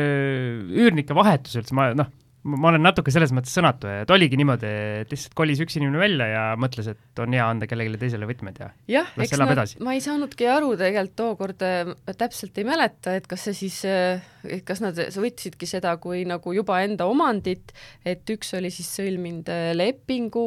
üürnike 0.78 1.16
vahetus 1.16 1.58
üldse, 1.60 1.76
ma 1.76 1.90
noh, 1.96 2.10
ma 2.48 2.70
olen 2.70 2.84
natuke 2.84 3.12
selles 3.12 3.32
mõttes 3.34 3.52
sõnatu, 3.56 3.88
et 3.90 4.10
oligi 4.14 4.38
niimoodi, 4.38 4.68
et 5.02 5.12
lihtsalt 5.12 5.34
kolis 5.38 5.60
üks 5.62 5.76
inimene 5.78 6.00
välja 6.00 6.28
ja 6.30 6.42
mõtles, 6.60 6.90
et 6.92 7.22
on 7.22 7.34
hea 7.34 7.44
anda 7.44 7.68
kellelegi 7.68 8.00
teisele 8.00 8.28
võtmed 8.28 8.60
ja 8.62 8.68
jah, 8.90 9.10
eks 9.18 9.34
nad, 9.40 9.62
ma 9.84 9.96
ei 9.96 10.02
saanudki 10.04 10.48
aru 10.50 10.72
tegelikult 10.78 11.16
tookord, 11.18 11.64
äh, 11.66 12.14
täpselt 12.18 12.60
ei 12.60 12.68
mäleta, 12.68 13.16
et 13.18 13.26
kas 13.30 13.48
see 13.48 13.56
siis, 13.64 13.80
äh, 13.88 14.60
kas 14.68 14.82
nad 14.84 14.98
võtsidki 14.98 15.68
seda 15.68 15.96
kui 16.02 16.22
nagu 16.28 16.54
juba 16.54 16.80
enda 16.86 17.08
omandit, 17.10 17.74
et 18.06 18.28
üks 18.34 18.54
oli 18.58 18.70
siis 18.74 18.92
sõlminud 19.00 19.50
äh, 19.52 19.72
lepingu 19.76 20.46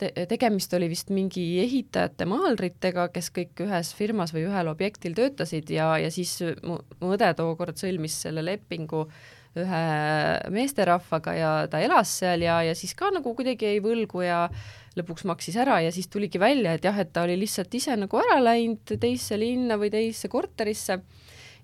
te, 0.00 0.10
tegemist 0.30 0.72
oli 0.76 0.88
vist 0.90 1.10
mingi 1.14 1.44
ehitajate 1.62 2.26
maalritega, 2.28 3.08
kes 3.14 3.30
kõik 3.36 3.64
ühes 3.66 3.92
firmas 3.96 4.32
või 4.34 4.46
ühel 4.48 4.70
objektil 4.72 5.16
töötasid 5.18 5.70
ja, 5.74 5.92
ja 6.00 6.10
siis 6.14 6.38
mu, 6.64 6.80
mu 7.00 7.12
õde 7.16 7.30
tookord 7.38 7.78
sõlmis 7.80 8.16
selle 8.24 8.44
lepingu 8.46 9.06
ühe 9.58 9.84
meesterahvaga 10.54 11.32
ja 11.34 11.54
ta 11.70 11.80
elas 11.82 12.12
seal 12.20 12.44
ja, 12.46 12.60
ja 12.62 12.74
siis 12.78 12.94
ka 12.98 13.10
nagu 13.14 13.32
kuidagi 13.34 13.66
jäi 13.66 13.80
võlgu 13.82 14.22
ja 14.22 14.44
lõpuks 14.98 15.26
maksis 15.26 15.56
ära 15.58 15.80
ja 15.82 15.90
siis 15.94 16.06
tuligi 16.10 16.38
välja, 16.42 16.76
et 16.76 16.86
jah, 16.86 16.96
et 17.02 17.10
ta 17.12 17.24
oli 17.26 17.36
lihtsalt 17.40 17.74
ise 17.74 17.96
nagu 17.98 18.20
ära 18.22 18.38
läinud 18.42 18.94
teisse 19.02 19.38
linna 19.38 19.78
või 19.80 19.90
teisse 19.90 20.30
korterisse 20.30 21.00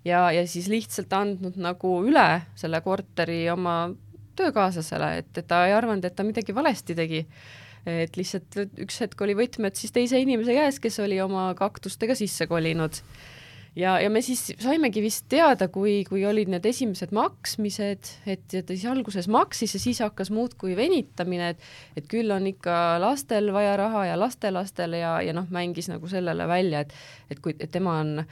ja, 0.07 0.27
ja 0.35 0.43
siis 0.47 0.67
lihtsalt 0.71 1.13
andnud 1.15 1.59
nagu 1.59 1.93
üle 2.07 2.27
selle 2.59 2.83
korteri 2.83 3.45
oma 3.51 3.77
töökaaslasele, 4.37 5.13
et, 5.21 5.31
et 5.39 5.47
ta 5.47 5.63
ei 5.67 5.73
arvanud, 5.73 6.05
et 6.05 6.15
ta 6.15 6.25
midagi 6.27 6.55
valesti 6.55 6.95
tegi 6.97 7.23
et 7.87 8.17
lihtsalt 8.19 8.57
üks 8.83 9.01
hetk 9.03 9.21
oli 9.23 9.35
võtmed 9.37 9.77
siis 9.79 9.93
teise 9.95 10.19
inimese 10.19 10.55
käes, 10.57 10.79
kes 10.83 10.99
oli 11.03 11.19
oma 11.23 11.49
kaktustega 11.57 12.17
sisse 12.19 12.47
kolinud 12.51 12.99
ja, 13.77 13.97
ja 14.01 14.09
me 14.09 14.21
siis 14.25 14.41
saimegi 14.61 15.01
vist 15.03 15.27
teada, 15.29 15.67
kui, 15.73 16.01
kui 16.07 16.23
olid 16.25 16.49
need 16.51 16.65
esimesed 16.65 17.13
maksmised, 17.15 18.11
et, 18.25 18.45
et 18.51 18.65
ta 18.65 18.73
siis 18.73 18.87
alguses 18.89 19.29
maksis 19.31 19.75
ja 19.77 19.81
siis 19.81 20.01
hakkas 20.03 20.31
muudkui 20.33 20.75
venitamine, 20.77 21.53
et 21.53 21.65
et 21.97 22.07
küll 22.09 22.31
on 22.33 22.45
ikka 22.49 22.97
lastel 23.01 23.51
vaja 23.53 23.75
raha 23.79 24.05
ja 24.09 24.17
lastelastel 24.19 24.97
ja, 24.99 25.17
ja 25.25 25.33
noh, 25.35 25.47
mängis 25.53 25.89
nagu 25.91 26.09
sellele 26.09 26.47
välja, 26.49 26.83
et 26.85 26.93
et 27.29 27.41
kui, 27.43 27.53
et 27.59 27.71
tema 27.71 27.97
on, 27.99 28.23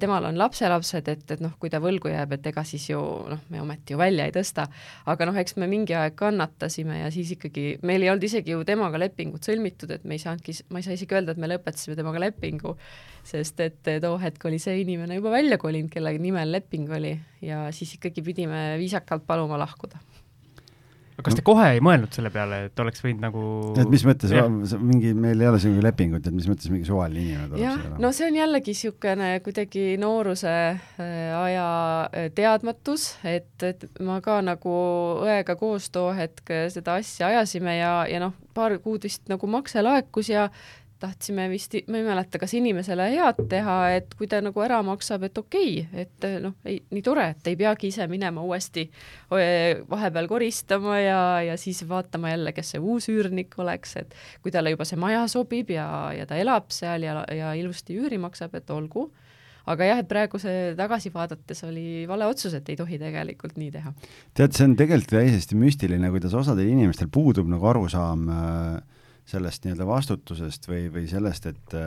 temal 0.00 0.24
on 0.24 0.38
lapselapsed, 0.40 1.08
et, 1.12 1.24
et 1.34 1.42
noh, 1.44 1.52
kui 1.60 1.70
ta 1.72 1.82
võlgu 1.84 2.08
jääb, 2.08 2.32
et 2.38 2.46
ega 2.48 2.64
siis 2.64 2.88
ju 2.88 3.00
noh, 3.28 3.42
me 3.52 3.60
ometi 3.60 3.94
ju 3.94 4.00
välja 4.00 4.28
ei 4.28 4.34
tõsta. 4.34 4.68
aga 5.06 5.28
noh, 5.28 5.36
eks 5.36 5.58
me 5.60 5.68
mingi 5.70 5.94
aeg 5.98 6.16
kannatasime 6.18 7.02
ja 7.02 7.12
siis 7.14 7.34
ikkagi, 7.36 7.78
meil 7.82 8.02
ei 8.02 8.10
olnud 8.12 8.24
isegi 8.24 8.56
ju 8.56 8.64
temaga 8.68 9.00
lepingut 9.00 9.44
sõlmitud, 9.44 9.92
et 9.94 10.04
me 10.08 10.16
ei 10.16 10.22
saanudki, 10.22 10.56
ma 10.72 10.80
ei 10.80 10.88
saa 10.88 10.96
isegi 10.96 11.18
öelda, 11.18 11.36
et 11.36 11.42
me 11.42 11.50
lõpetasime 11.52 11.96
temaga 11.98 12.24
lepingu, 12.24 12.74
sest 13.28 13.60
et 13.60 13.90
too 14.02 14.14
hetk 14.20 14.48
oli 14.48 14.60
see 14.62 14.80
inimene 14.82 15.18
juba 15.18 15.32
välja 15.34 15.58
kolinud, 15.60 15.90
kelle 15.92 16.14
nimel 16.20 16.52
leping 16.56 16.88
oli 16.98 17.14
ja 17.44 17.66
siis 17.74 17.98
ikkagi 17.98 18.24
pidime 18.24 18.70
viisakalt 18.80 19.26
paluma 19.28 19.60
lahkuda. 19.60 20.00
Kas 21.18 21.34
te 21.34 21.42
kohe 21.42 21.64
ei 21.74 21.80
mõelnud 21.82 22.14
selle 22.14 22.30
peale, 22.30 22.60
et 22.68 22.78
oleks 22.78 23.02
võinud 23.02 23.24
nagu 23.24 23.40
et 23.82 23.88
mis 23.90 24.04
mõttes, 24.06 24.30
mingi, 24.78 25.10
meil 25.18 25.40
ei 25.42 25.48
ole 25.50 25.58
siin 25.58 25.80
lepingut, 25.82 26.22
et 26.22 26.34
mis 26.34 26.46
mõttes 26.46 26.70
mingi 26.70 26.86
suvaline 26.86 27.24
inimene 27.24 27.48
tuleb 27.50 27.64
jah, 27.64 27.80
no 27.98 28.12
see 28.14 28.28
on 28.28 28.38
jällegi 28.38 28.70
niisugune 28.76 29.32
kuidagi 29.42 29.82
nooruse 29.98 30.52
äh, 30.54 31.16
aja 31.40 31.66
äh, 32.06 32.28
teadmatus, 32.38 33.08
et, 33.26 33.50
et 33.66 33.82
ma 34.06 34.20
ka 34.22 34.38
nagu 34.46 34.76
õega 35.26 35.58
koos 35.58 35.90
too 35.90 36.12
hetk 36.14 36.54
seda 36.70 37.00
asja 37.02 37.32
ajasime 37.32 37.74
ja, 37.80 37.92
ja 38.06 38.22
noh, 38.22 38.38
paar 38.54 38.78
kuud 38.84 39.10
vist 39.10 39.26
nagu 39.32 39.50
makse 39.50 39.82
laekus 39.82 40.30
ja 40.30 40.46
tahtsime 41.00 41.46
vist, 41.50 41.74
ma 41.90 42.00
ei 42.00 42.06
mäleta, 42.06 42.40
kas 42.40 42.52
inimesele 42.58 43.08
head 43.12 43.40
teha, 43.50 43.76
et 43.98 44.14
kui 44.18 44.28
ta 44.30 44.40
nagu 44.44 44.62
ära 44.64 44.80
maksab, 44.86 45.24
et 45.28 45.38
okei 45.38 45.84
okay,, 45.84 46.04
et 46.04 46.26
noh, 46.42 46.56
ei, 46.68 46.80
nii 46.94 47.04
tore, 47.06 47.28
et 47.34 47.50
ei 47.50 47.58
peagi 47.58 47.92
ise 47.92 48.08
minema 48.10 48.42
uuesti 48.44 48.88
vahepeal 49.30 50.28
koristama 50.30 50.98
ja, 51.00 51.20
ja 51.46 51.56
siis 51.60 51.84
vaatama 51.88 52.34
jälle, 52.34 52.54
kes 52.56 52.74
see 52.74 52.82
uus 52.82 53.08
üürnik 53.12 53.54
oleks, 53.62 53.96
et 54.02 54.18
kui 54.42 54.54
talle 54.54 54.74
juba 54.74 54.88
see 54.88 54.98
maja 55.00 55.24
sobib 55.30 55.70
ja, 55.74 55.86
ja 56.16 56.26
ta 56.28 56.38
elab 56.40 56.72
seal 56.74 57.06
ja, 57.06 57.22
ja 57.34 57.54
ilusti 57.58 57.98
üüri 57.98 58.20
maksab, 58.20 58.58
et 58.58 58.70
olgu. 58.74 59.08
aga 59.68 59.84
jah, 59.84 59.98
et 60.00 60.08
praegu 60.08 60.38
see 60.40 60.74
tagasi 60.76 61.10
vaadates 61.14 61.62
oli 61.68 62.06
vale 62.08 62.26
otsus, 62.26 62.54
et 62.56 62.68
ei 62.72 62.76
tohi 62.76 62.98
tegelikult 62.98 63.58
nii 63.60 63.70
teha. 63.70 63.94
tead, 64.34 64.54
see 64.56 64.66
on 64.66 64.76
tegelikult 64.76 65.14
täiesti 65.14 65.58
müstiline, 65.60 66.10
kuidas 66.10 66.34
osadel 66.34 66.70
inimestel 66.72 67.10
puudub 67.12 67.46
nagu 67.50 67.68
arusaam 67.70 68.30
äh, 68.32 68.97
sellest 69.28 69.64
nii-öelda 69.64 69.86
vastutusest 69.88 70.68
või, 70.70 70.86
või 70.92 71.06
sellest, 71.10 71.50
et 71.50 71.78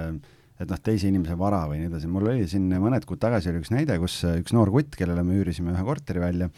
et 0.61 0.69
noh, 0.69 0.77
teise 0.83 1.09
inimese 1.09 1.35
vara 1.39 1.63
või 1.69 1.79
nii 1.81 1.89
edasi, 1.89 2.09
mul 2.11 2.27
oli 2.29 2.45
siin 2.49 2.67
mõned 2.69 3.05
kuud 3.09 3.17
tagasi 3.21 3.49
oli 3.49 3.63
üks 3.63 3.71
näide, 3.73 3.97
kus 4.01 4.19
üks 4.29 4.53
noor 4.53 4.69
kutt, 4.73 4.93
kellele 4.97 5.23
me 5.25 5.39
üürisime 5.39 5.73
ühe 5.73 5.85
korteri 5.87 6.21
välja, 6.21 6.51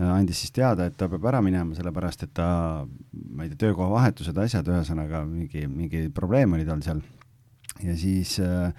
andis 0.00 0.40
siis 0.42 0.54
teada, 0.54 0.88
et 0.88 0.96
ta 0.98 1.08
peab 1.12 1.26
ära 1.30 1.42
minema, 1.44 1.76
sellepärast 1.76 2.24
et 2.26 2.32
ta, 2.36 2.48
ma 3.12 3.44
ei 3.44 3.52
tea, 3.52 3.60
töökohavahetused, 3.66 4.38
asjad, 4.46 4.70
ühesõnaga 4.72 5.22
mingi, 5.28 5.66
mingi 5.70 6.06
probleem 6.14 6.56
oli 6.56 6.66
tal 6.66 6.82
seal. 6.86 7.02
ja 7.84 7.96
siis 7.98 8.38
äh, 8.42 8.72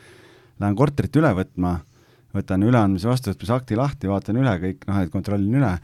lähen 0.60 0.76
korterit 0.80 1.22
üle 1.22 1.32
võtma, 1.38 1.78
võtan 2.36 2.66
üleandmise 2.66 3.12
vastuvõtmise 3.12 3.56
akti 3.56 3.78
lahti, 3.80 4.10
vaatan 4.12 4.42
üle 4.42 4.58
kõik, 4.64 4.88
noh, 4.90 5.04
et 5.04 5.14
kontrollin 5.14 5.62
üle, 5.62 5.76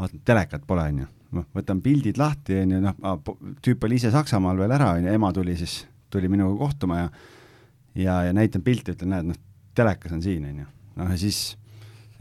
vaatan, 0.00 0.24
telekat 0.26 0.66
pole, 0.66 0.88
on 0.90 1.04
ju 1.04 1.12
noh, 1.34 1.46
võtan 1.56 1.80
pildid 1.84 2.18
lahti, 2.20 2.60
on 2.62 2.76
ju, 2.76 2.82
noh, 2.84 3.18
tüüp 3.64 3.84
oli 3.86 3.98
ise 4.00 4.12
Saksamaal 4.14 4.58
veel 4.60 4.74
ära, 4.76 4.94
on 4.98 5.08
ju, 5.08 5.14
ema 5.14 5.32
tuli 5.34 5.56
siis, 5.58 5.82
tuli 6.12 6.30
minuga 6.30 6.56
kohtuma 6.60 7.00
ja 7.02 7.08
ja, 7.94 8.22
ja 8.28 8.32
näitan 8.32 8.62
pilti, 8.62 8.94
ütlen, 8.94 9.12
näed, 9.14 9.28
noh, 9.30 9.38
telekas 9.74 10.14
on 10.14 10.22
siin, 10.22 10.46
on 10.48 10.64
ju. 10.64 10.66
noh, 11.00 11.12
ja 11.12 11.18
siis 11.20 11.56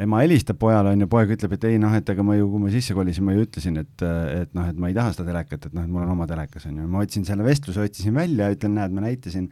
ema 0.02 0.22
helistab 0.24 0.58
pojale, 0.62 0.94
on 0.94 1.06
ju, 1.06 1.10
poeg 1.10 1.34
ütleb, 1.36 1.56
et 1.58 1.68
ei 1.70 1.80
noh, 1.82 1.94
et 1.98 2.10
ega 2.10 2.26
ma 2.26 2.38
ju, 2.38 2.48
kui 2.52 2.62
ma 2.66 2.72
sisse 2.74 2.96
kolisin, 2.98 3.26
ma 3.26 3.36
ju 3.36 3.46
ütlesin, 3.48 3.80
et, 3.82 4.06
et 4.44 4.54
noh, 4.58 4.70
et 4.70 4.80
ma 4.80 4.90
ei 4.92 4.98
taha 4.98 5.14
seda 5.16 5.28
telekat, 5.30 5.70
et 5.70 5.76
noh, 5.78 5.86
et 5.86 5.94
mul 5.94 6.06
on 6.06 6.14
oma 6.16 6.28
telekas, 6.30 6.68
on 6.70 6.80
ju. 6.82 6.88
ma 6.90 7.04
otsin 7.06 7.26
selle 7.28 7.46
vestluse, 7.46 7.86
otsisin 7.90 8.16
välja, 8.18 8.50
ütlen, 8.54 8.78
näed, 8.78 8.96
ma 8.96 9.06
näitasin, 9.06 9.50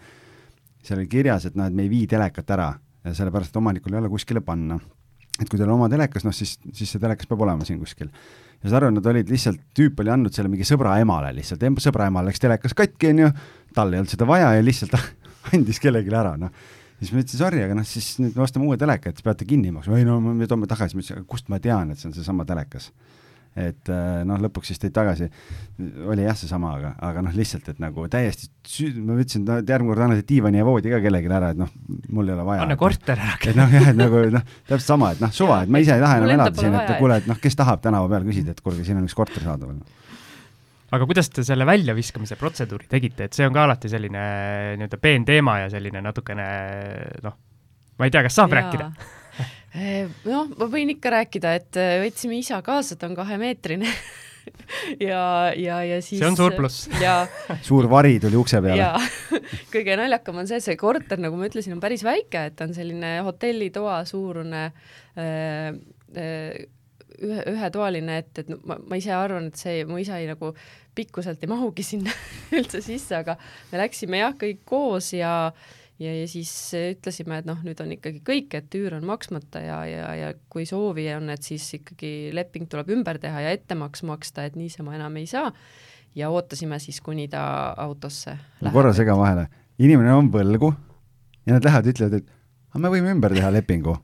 seal 0.82 1.02
oli 1.02 1.10
kirjas, 1.10 1.46
et 1.50 1.58
noh, 1.58 1.70
et 1.70 1.78
me 1.78 1.86
ei 1.86 1.94
vii 1.94 2.08
telekat 2.10 2.58
ära 2.58 2.72
sellepärast, 3.10 3.54
et 3.54 3.62
omanikul 3.62 3.96
ei 3.96 4.02
ole 4.02 4.10
kuskile 4.14 4.42
panna. 4.46 4.80
et 5.40 5.50
kui 5.50 5.58
teil 5.58 5.70
on 5.70 5.80
oma 5.80 5.88
telekas, 5.90 6.26
noh 6.26 6.34
siis, 6.36 6.58
siis 6.76 6.92
see 6.92 7.02
telekas 7.02 7.26
peab 7.26 7.42
olema 7.42 7.66
siin 7.66 7.80
kuskil 7.82 8.12
ja 8.62 8.70
saad 8.70 8.78
aru, 8.82 8.92
nad 8.98 9.08
olid 9.12 9.32
lihtsalt, 9.32 9.62
tüüp 9.78 10.02
oli 10.04 10.14
andnud 10.14 10.36
selle 10.36 10.52
mingi 10.52 10.68
sõbra 10.68 10.98
emale 11.02 11.32
lihtsalt, 11.38 11.64
sõbra 11.84 12.10
emal 12.12 12.28
läks 12.30 12.42
telekas 12.44 12.76
katki, 12.78 13.12
onju, 13.14 13.32
tal 13.76 13.94
ei 13.94 14.02
olnud 14.02 14.14
seda 14.14 14.28
vaja 14.30 14.54
ja 14.58 14.66
lihtsalt 14.66 14.98
andis 15.56 15.82
kellelegi 15.82 16.14
ära, 16.14 16.36
noh. 16.40 16.54
siis 17.00 17.14
ma 17.14 17.24
ütlesin, 17.24 17.42
sorry, 17.42 17.64
aga 17.66 17.78
noh, 17.78 17.88
siis 17.88 18.14
nüüd 18.22 18.38
me 18.38 18.46
ostame 18.46 18.70
uue 18.70 18.78
teleka, 18.82 19.10
et 19.10 19.24
peate 19.26 19.48
kinni 19.50 19.74
maksma, 19.74 19.98
ei 19.98 20.06
no 20.08 20.20
me 20.22 20.50
toome 20.50 20.70
tagasi, 20.70 20.98
ma 20.98 21.06
ütlesin, 21.06 21.26
kust 21.30 21.50
ma 21.50 21.62
tean, 21.64 21.94
et 21.94 22.02
see 22.02 22.12
on 22.12 22.18
seesama 22.18 22.46
telekas 22.50 22.92
et 23.56 23.90
äh, 23.92 24.22
noh, 24.28 24.40
lõpuks 24.40 24.70
siis 24.72 24.80
tõid 24.80 24.94
tagasi, 24.96 25.28
oli 26.08 26.24
jah, 26.24 26.38
seesama, 26.40 26.72
aga, 26.78 26.92
aga 27.04 27.24
noh, 27.26 27.34
lihtsalt, 27.36 27.68
et 27.74 27.82
nagu 27.84 28.06
täiesti 28.12 28.48
süü-, 28.68 29.02
ma 29.04 29.18
ütlesin, 29.20 29.44
et 29.58 29.74
järgmine 29.74 29.92
kord 29.92 30.06
anna 30.06 30.20
see 30.20 30.28
diivani 30.30 30.62
ja 30.62 30.68
voodi 30.68 30.94
ka 30.94 31.02
kellelegi 31.04 31.32
ära, 31.36 31.52
et 31.52 31.60
noh, 31.60 31.72
mul 32.16 32.32
ei 32.32 32.36
ole 32.38 32.48
vaja. 32.48 32.64
anna 32.66 32.80
korter 32.80 33.20
ära. 33.20 33.36
et 33.44 33.60
noh, 33.60 33.76
jah, 33.76 33.92
et 33.92 34.00
nagu 34.00 34.24
noh, 34.38 34.48
täpselt 34.70 34.88
sama, 34.88 35.12
et 35.18 35.24
noh, 35.24 35.36
suva, 35.36 35.62
et 35.66 35.74
ma 35.74 35.84
ise 35.84 35.98
ei 35.98 36.06
taha 36.06 36.22
enam 36.22 36.36
elada 36.38 36.64
siin, 36.64 36.80
et 36.80 36.96
kuule, 37.02 37.20
et 37.20 37.28
noh, 37.32 37.44
kes 37.44 37.60
tahab 37.60 37.84
tänava 37.84 38.08
peal 38.16 38.30
küsida, 38.32 38.56
et 38.56 38.64
kuulge, 38.64 38.88
siin 38.88 39.02
on 39.02 39.10
üks 39.10 39.18
korter 39.18 39.44
saadaval 39.44 39.82
aga 40.92 41.08
kuidas 41.08 41.30
te 41.32 41.44
selle 41.48 41.68
väljaviskamise 41.68 42.36
protseduuri 42.40 42.88
tegite, 42.92 43.28
et 43.28 43.36
see 43.36 43.48
on 43.48 43.56
ka 43.56 43.64
alati 43.64 43.92
selline 43.92 44.24
nii-öelda 44.80 45.00
peen 45.00 45.28
teema 45.28 45.62
ja 45.62 45.72
selline 45.72 46.04
natukene 46.04 46.48
noh, 47.24 47.36
ma 48.00 48.08
ei 48.08 48.12
tea, 48.12 48.24
kas 48.28 48.40
saab 48.40 48.52
Jaa. 48.52 48.60
rääkida 48.60 49.20
noh, 49.72 50.50
ma 50.58 50.68
võin 50.72 50.92
ikka 50.96 51.14
rääkida, 51.16 51.54
et 51.60 51.80
eh, 51.80 51.94
võtsime 52.04 52.40
isa 52.42 52.60
kaasa, 52.66 52.98
ta 53.00 53.08
on 53.08 53.16
kahemeetrine 53.16 53.88
ja, 55.10 55.52
ja, 55.56 55.78
ja 55.88 56.02
siis 56.04 56.20
see 56.20 56.28
on 56.28 56.38
suur 56.40 56.56
pluss. 56.58 56.90
suur 57.70 57.88
vari 57.92 58.18
tuli 58.24 58.40
ukse 58.40 58.62
peale. 58.64 58.90
kõige 59.72 59.96
naljakam 60.00 60.42
on 60.44 60.50
see, 60.50 60.60
see 60.64 60.78
korter, 60.80 61.22
nagu 61.24 61.40
ma 61.40 61.48
ütlesin, 61.48 61.78
on 61.78 61.84
päris 61.84 62.04
väike, 62.08 62.50
et 62.52 62.66
on 62.66 62.76
selline 62.76 63.18
hotellitoa 63.28 64.02
suurune 64.10 64.68
äh, 64.68 65.72
äh, 66.20 66.62
ühe, 67.22 67.42
ühetoaline, 67.54 68.22
et, 68.26 68.44
et 68.44 68.56
ma, 68.66 68.80
ma 68.82 69.00
ise 69.00 69.16
arvan, 69.16 69.52
et 69.52 69.60
see, 69.60 69.84
mu 69.88 70.02
isa 70.02 70.20
ei 70.20 70.28
nagu 70.30 70.52
pikkuselt 70.98 71.40
ei 71.40 71.48
mahugi 71.48 71.86
sinna 71.88 72.12
üldse 72.58 72.82
sisse, 72.84 73.22
aga 73.22 73.38
me 73.72 73.80
läksime 73.80 74.20
jah, 74.20 74.36
kõik 74.36 74.66
koos 74.68 75.14
ja 75.16 75.36
äh, 75.48 75.78
ja, 76.02 76.14
ja 76.16 76.28
siis 76.30 76.52
ütlesime, 76.78 77.42
et 77.42 77.48
noh, 77.50 77.60
nüüd 77.66 77.80
on 77.84 77.94
ikkagi 77.96 78.22
kõik, 78.28 78.56
et 78.58 78.78
üür 78.80 78.98
on 78.98 79.06
maksmata 79.08 79.62
ja, 79.64 79.80
ja, 79.90 80.10
ja 80.18 80.34
kui 80.52 80.66
soovi 80.70 81.08
on, 81.16 81.30
et 81.34 81.46
siis 81.46 81.68
ikkagi 81.78 82.32
leping 82.36 82.70
tuleb 82.72 82.92
ümber 82.98 83.22
teha 83.22 83.46
ja 83.46 83.54
ettemaks 83.56 84.06
maksta, 84.08 84.48
et 84.48 84.58
niisama 84.60 84.96
enam 84.98 85.18
ei 85.22 85.30
saa. 85.30 85.52
ja 86.16 86.30
ootasime 86.30 86.80
siis, 86.80 87.00
kuni 87.02 87.28
ta 87.32 87.74
autosse 87.78 88.36
läheb. 88.62 88.74
korra 88.74 88.94
segan 88.94 89.20
vahele, 89.20 89.48
inimene 89.80 90.14
on 90.14 90.32
võlgu 90.32 90.74
ja 91.46 91.56
nad 91.56 91.66
lähevad, 91.66 91.88
ütlevad, 91.94 92.18
et 92.20 92.34
aga 92.72 92.82
me 92.84 92.92
võime 92.96 93.14
ümber 93.16 93.36
teha 93.36 93.52
lepingu. 93.54 93.96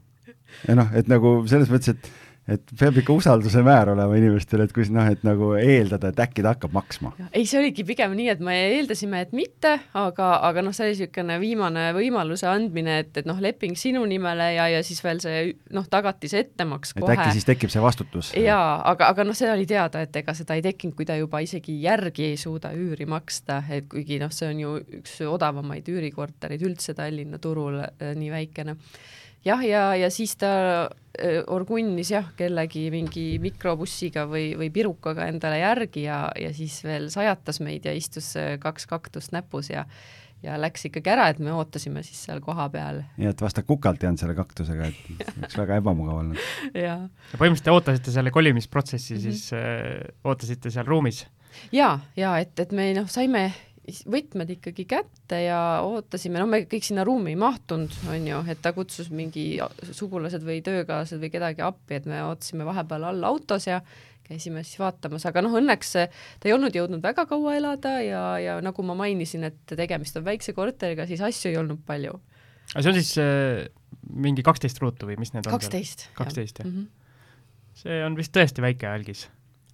ja 0.67 0.77
noh, 0.77 0.93
et 0.95 1.09
nagu 1.11 1.41
selles 1.49 1.71
mõttes, 1.71 1.95
et 1.95 2.11
et 2.47 2.71
peab 2.79 2.95
ikka 3.01 3.11
usalduse 3.11 3.59
määr 3.65 3.91
olema 3.91 4.15
inimestel, 4.15 4.61
et 4.63 4.71
kui 4.75 4.85
noh, 4.93 5.07
et 5.11 5.23
nagu 5.27 5.49
eeldada, 5.59 6.13
et 6.13 6.21
äkki 6.23 6.45
ta 6.45 6.53
hakkab 6.53 6.75
maksma. 6.75 7.11
ei, 7.33 7.43
see 7.49 7.59
oligi 7.59 7.83
pigem 7.87 8.15
nii, 8.15 8.29
et 8.31 8.43
me 8.43 8.55
eeldasime, 8.69 9.19
et 9.25 9.33
mitte, 9.35 9.73
aga, 9.97 10.29
aga 10.47 10.63
noh, 10.63 10.75
see 10.75 10.87
oli 10.87 10.95
niisugune 10.95 11.37
viimane 11.43 11.83
võimaluse 11.97 12.47
andmine, 12.49 13.01
et, 13.03 13.11
et 13.19 13.27
noh, 13.27 13.41
leping 13.43 13.75
sinu 13.79 14.05
nimele 14.07 14.53
ja, 14.55 14.69
ja 14.71 14.79
siis 14.87 15.03
veel 15.03 15.19
see 15.23 15.43
noh, 15.75 15.89
tagatise 15.91 16.45
ettemaks 16.45 16.95
kohe. 16.95 17.11
et 17.11 17.17
äkki 17.17 17.37
siis 17.37 17.49
tekib 17.49 17.73
see 17.73 17.83
vastutus. 17.83 18.31
jaa, 18.39 18.79
aga, 18.93 19.11
aga 19.11 19.27
noh, 19.27 19.37
see 19.37 19.51
oli 19.51 19.67
teada, 19.67 20.05
et 20.07 20.15
ega 20.23 20.35
seda 20.37 20.55
ei 20.55 20.63
tekkinud, 20.65 20.95
kui 20.95 21.09
ta 21.09 21.19
juba 21.19 21.43
isegi 21.43 21.75
järgi 21.83 22.31
ei 22.31 22.39
suuda 22.39 22.71
üüri 22.77 23.09
maksta, 23.09 23.59
et 23.75 23.91
kuigi 23.91 24.21
noh, 24.23 24.31
see 24.31 24.53
on 24.53 24.63
ju 24.63 24.75
üks 25.01 25.19
odavamaid 25.27 25.87
üürikortereid 25.91 26.63
üldse 26.63 26.95
Tallinna 26.95 27.43
turul, 27.43 27.81
äh, 27.83 28.15
nii 28.15 28.31
väikene 28.31 28.79
jah, 29.47 29.63
ja, 29.65 29.83
ja 29.97 30.11
siis 30.13 30.35
ta 30.39 30.51
äh, 30.85 31.41
orgunnis 31.53 32.11
jah, 32.13 32.29
kellegi 32.37 32.87
mingi 32.93 33.25
mikrobussiga 33.43 34.27
või, 34.29 34.51
või 34.59 34.69
pirukaga 34.73 35.27
endale 35.31 35.61
järgi 35.61 36.07
ja, 36.07 36.27
ja 36.39 36.53
siis 36.55 36.79
veel 36.85 37.09
sajatas 37.13 37.61
meid 37.63 37.87
ja 37.87 37.95
istus 37.95 38.33
äh, 38.39 38.55
kaks 38.61 38.89
kaktust 38.89 39.35
näpus 39.35 39.71
ja 39.73 39.87
ja 40.45 40.53
läks 40.61 40.85
ikkagi 40.85 41.09
ära, 41.09 41.27
et 41.31 41.39
me 41.41 41.49
ootasime 41.49 42.03
siis 42.05 42.19
seal 42.27 42.41
kohapeal. 42.45 43.01
nii 43.17 43.29
et 43.31 43.39
vasta 43.41 43.63
kukalt 43.65 44.03
jäänud 44.03 44.21
selle 44.21 44.35
kaktusega, 44.37 44.91
et 44.91 45.23
oleks 45.39 45.57
väga 45.57 45.79
ebamugav 45.81 46.19
olnud. 46.21 46.43
ja 46.77 46.99
põhimõtteliselt 47.33 47.65
te 47.65 47.73
ootasite 47.73 48.13
selle 48.13 48.33
kolimisprotsessi 48.35 49.15
mm, 49.15 49.19
-hmm. 49.19 49.31
siis 49.31 49.53
äh, 49.57 50.13
ootasite 50.23 50.73
seal 50.73 50.85
ruumis? 50.85 51.25
ja, 51.73 51.97
ja 52.15 52.35
et, 52.37 52.53
et 52.59 52.71
me 52.71 52.91
noh, 52.93 53.09
saime 53.09 53.49
võtmed 53.87 54.49
ikkagi 54.57 54.83
kätte 54.89 55.39
ja 55.45 55.59
ootasime, 55.85 56.41
no 56.41 56.47
me 56.49 56.65
kõik 56.67 56.83
sinna 56.83 57.05
ruumi 57.07 57.31
ei 57.31 57.39
mahtunud, 57.39 57.93
on 58.11 58.27
ju, 58.27 58.41
et 58.51 58.59
ta 58.63 58.73
kutsus 58.75 59.07
mingi 59.13 59.45
sugulased 59.95 60.43
või 60.43 60.59
töökaaslased 60.65 61.23
või 61.23 61.31
kedagi 61.31 61.63
appi, 61.63 62.01
et 62.01 62.09
me 62.09 62.19
ootasime 62.25 62.67
vahepeal 62.67 63.07
all 63.07 63.27
autos 63.29 63.69
ja 63.69 63.79
käisime 64.27 64.63
siis 64.67 64.81
vaatamas, 64.81 65.23
aga 65.29 65.43
noh, 65.45 65.55
õnneks 65.55 65.93
ta 65.95 66.49
ei 66.49 66.55
olnud 66.55 66.75
jõudnud 66.75 67.03
väga 67.03 67.23
kaua 67.29 67.55
elada 67.55 67.97
ja, 68.03 68.23
ja 68.43 68.57
nagu 68.63 68.83
ma 68.83 68.97
mainisin, 68.99 69.47
et 69.47 69.59
tegemist 69.71 70.19
on 70.19 70.27
väikse 70.27 70.51
korteriga, 70.57 71.07
siis 71.07 71.23
asju 71.23 71.53
ei 71.53 71.59
olnud 71.61 71.79
palju. 71.87 72.19
aga 72.73 72.83
see 72.83 72.91
on 72.91 72.99
siis 72.99 73.13
äh, 73.23 73.63
mingi 74.11 74.43
kaksteist 74.43 74.83
ruutu 74.83 75.07
või 75.07 75.19
mis 75.21 75.31
need 75.31 75.47
on? 75.47 75.55
kaksteist. 75.55 76.09
kaksteist, 76.17 76.59
jah 76.59 76.67
mm? 76.67 76.75
-hmm. 76.75 77.83
see 77.83 78.01
on 78.03 78.19
vist 78.19 78.35
tõesti 78.35 78.63
väike 78.63 78.91
algis. 78.91 79.29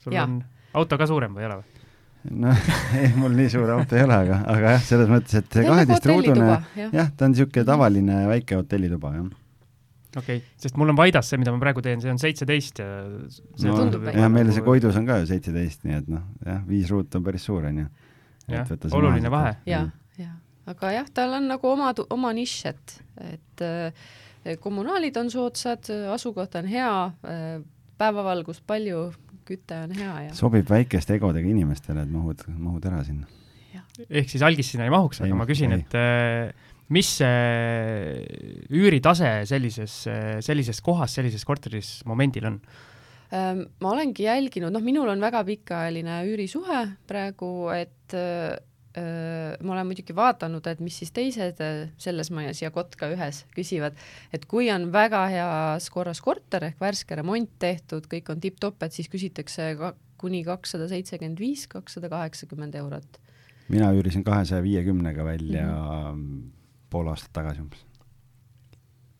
sul 0.06 0.14
ja. 0.14 0.28
on 0.28 0.44
auto 0.78 1.02
ka 1.02 1.10
suurem 1.10 1.34
või 1.34 1.48
ei 1.48 1.50
ole 1.50 1.64
või? 1.64 1.83
Noh, 2.32 2.68
ei, 3.00 3.12
mul 3.18 3.34
nii 3.38 3.52
suur 3.52 3.72
auto 3.76 3.98
ei 3.98 4.04
ole, 4.06 4.18
aga, 4.26 4.40
aga 4.54 4.76
jah, 4.76 4.84
selles 4.88 5.10
mõttes, 5.12 5.40
et 5.42 5.56
see 5.58 5.66
kaheteistruudune, 5.68 6.50
jah, 6.80 7.10
ta 7.10 7.28
on 7.28 7.34
niisugune 7.34 7.66
tavaline 7.68 8.20
väike 8.30 8.60
hotellituba, 8.60 9.14
jah. 9.18 9.26
okei 10.16 10.40
okay., 10.40 10.44
sest 10.62 10.80
mul 10.80 10.94
on 10.94 11.00
Vaidas 11.00 11.32
see, 11.32 11.42
mida 11.42 11.54
ma 11.56 11.60
praegu 11.64 11.84
teen, 11.86 12.04
see 12.04 12.14
on 12.14 12.22
seitseteist 12.22 12.80
ja 12.84 12.90
see 13.34 13.68
no, 13.68 13.76
tundub 13.82 14.08
jah, 14.08 14.32
meil 14.32 14.54
see 14.56 14.66
Koidus 14.66 15.00
on 15.00 15.10
ka 15.10 15.20
ju 15.24 15.30
seitseteist, 15.34 15.84
nii 15.88 16.00
et 16.00 16.10
noh, 16.14 16.24
jah, 16.48 16.64
viis 16.70 16.92
ruutu 16.94 17.20
on 17.20 17.28
päris 17.28 17.50
suur, 17.50 17.68
on 17.70 17.84
ju. 17.84 17.90
jah, 18.56 18.74
oluline 18.92 19.34
vahe. 19.34 19.56
ja, 19.70 19.86
ja, 20.22 20.32
aga 20.72 20.96
jah, 21.00 21.12
tal 21.14 21.40
on 21.42 21.52
nagu 21.52 21.74
oma, 21.74 21.92
oma 22.14 22.34
nišš, 22.40 22.60
et, 22.72 22.98
et 23.34 23.68
äh, 23.68 24.08
kommunaalid 24.64 25.18
on 25.20 25.32
soodsad, 25.32 25.92
asukoht 26.14 26.56
on 26.60 26.72
hea 26.72 26.94
äh,, 27.28 27.60
päevavalgust 28.00 28.64
palju, 28.68 29.12
küte 29.48 29.78
on 29.86 29.96
hea 29.98 30.14
ja 30.28 30.36
sobib 30.38 30.70
väikeste 30.70 31.18
egodega 31.20 31.50
inimestele, 31.50 32.06
et 32.06 32.14
mahud, 32.14 32.46
mahud 32.58 32.86
ära 32.90 33.04
sinna. 33.08 33.28
ehk 34.10 34.32
siis 34.32 34.46
algis 34.46 34.72
sinna 34.74 34.88
ei 34.88 34.94
mahuks, 34.94 35.22
aga 35.26 35.38
ma 35.38 35.48
küsin, 35.50 35.76
et 35.78 35.98
äh, 36.00 36.54
mis 36.94 37.10
see 37.20 38.66
üüritase 38.74 39.36
sellises, 39.50 40.04
sellises 40.46 40.82
kohas, 40.86 41.16
sellises 41.16 41.46
korteris 41.48 42.02
momendil 42.10 42.52
on? 42.52 42.60
Ma 43.34 43.90
olengi 43.90 44.28
jälginud, 44.28 44.70
noh, 44.70 44.84
minul 44.86 45.10
on 45.10 45.24
väga 45.24 45.40
pikaajaline 45.48 46.20
üürisuhe 46.30 46.84
praegu, 47.10 47.50
et 47.74 48.14
äh, 48.14 48.54
ma 48.96 49.74
olen 49.74 49.88
muidugi 49.90 50.14
vaadanud, 50.16 50.68
et 50.70 50.82
mis 50.84 50.98
siis 51.02 51.12
teised 51.16 51.62
selles 51.98 52.30
majas 52.32 52.62
ja 52.62 52.70
Kotka 52.72 53.10
ühes 53.10 53.44
küsivad, 53.56 53.98
et 54.34 54.46
kui 54.50 54.70
on 54.74 54.92
väga 54.94 55.24
heas 55.34 55.90
korras 55.94 56.22
korter 56.22 56.68
ehk 56.70 56.82
värske 56.82 57.18
remont 57.18 57.50
tehtud, 57.60 58.06
kõik 58.12 58.30
on 58.30 58.44
tipp-topp, 58.44 58.86
et 58.86 58.94
siis 58.94 59.10
küsitakse 59.10 59.72
ka 59.80 59.94
kuni 60.22 60.44
kakssada 60.48 60.88
seitsekümmend 60.92 61.42
viis, 61.42 61.66
kakssada 61.72 62.10
kaheksakümmend 62.12 62.76
eurot. 62.80 63.20
mina 63.70 63.90
üürisin 63.96 64.24
kahesaja 64.24 64.64
viiekümnega 64.64 65.26
välja 65.26 65.66
mm 65.66 65.74
-hmm. 65.74 66.52
pool 66.90 67.08
aastat 67.08 67.34
tagasi 67.34 67.62
umbes. 67.62 67.86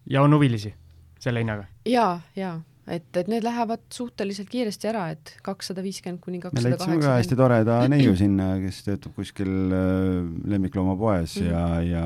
ja 0.10 0.22
on 0.22 0.34
huvilisi 0.34 0.74
selle 1.20 1.40
hinnaga? 1.40 1.66
ja, 1.86 2.20
ja 2.36 2.60
et, 2.88 3.06
et 3.16 3.30
need 3.32 3.46
lähevad 3.46 3.84
suhteliselt 3.94 4.50
kiiresti 4.52 4.90
ära, 4.92 5.06
et 5.16 5.36
kakssada 5.46 5.84
viiskümmend 5.86 6.20
kuni 6.24 6.40
me 6.40 6.48
kakssada 6.48 6.74
leidsime 6.74 6.98
ka 7.00 7.14
hästi 7.18 7.38
kaheksakümmend. 7.38 7.44
toreda 7.44 7.78
neiu 7.92 8.16
sinna, 8.20 8.50
kes 8.64 8.82
töötab 8.88 9.16
kuskil 9.16 9.54
äh, 9.78 10.18
lemmikloomapoes 10.54 11.38
Mhm. 11.40 11.50
ja, 11.50 11.64
ja, 11.88 12.04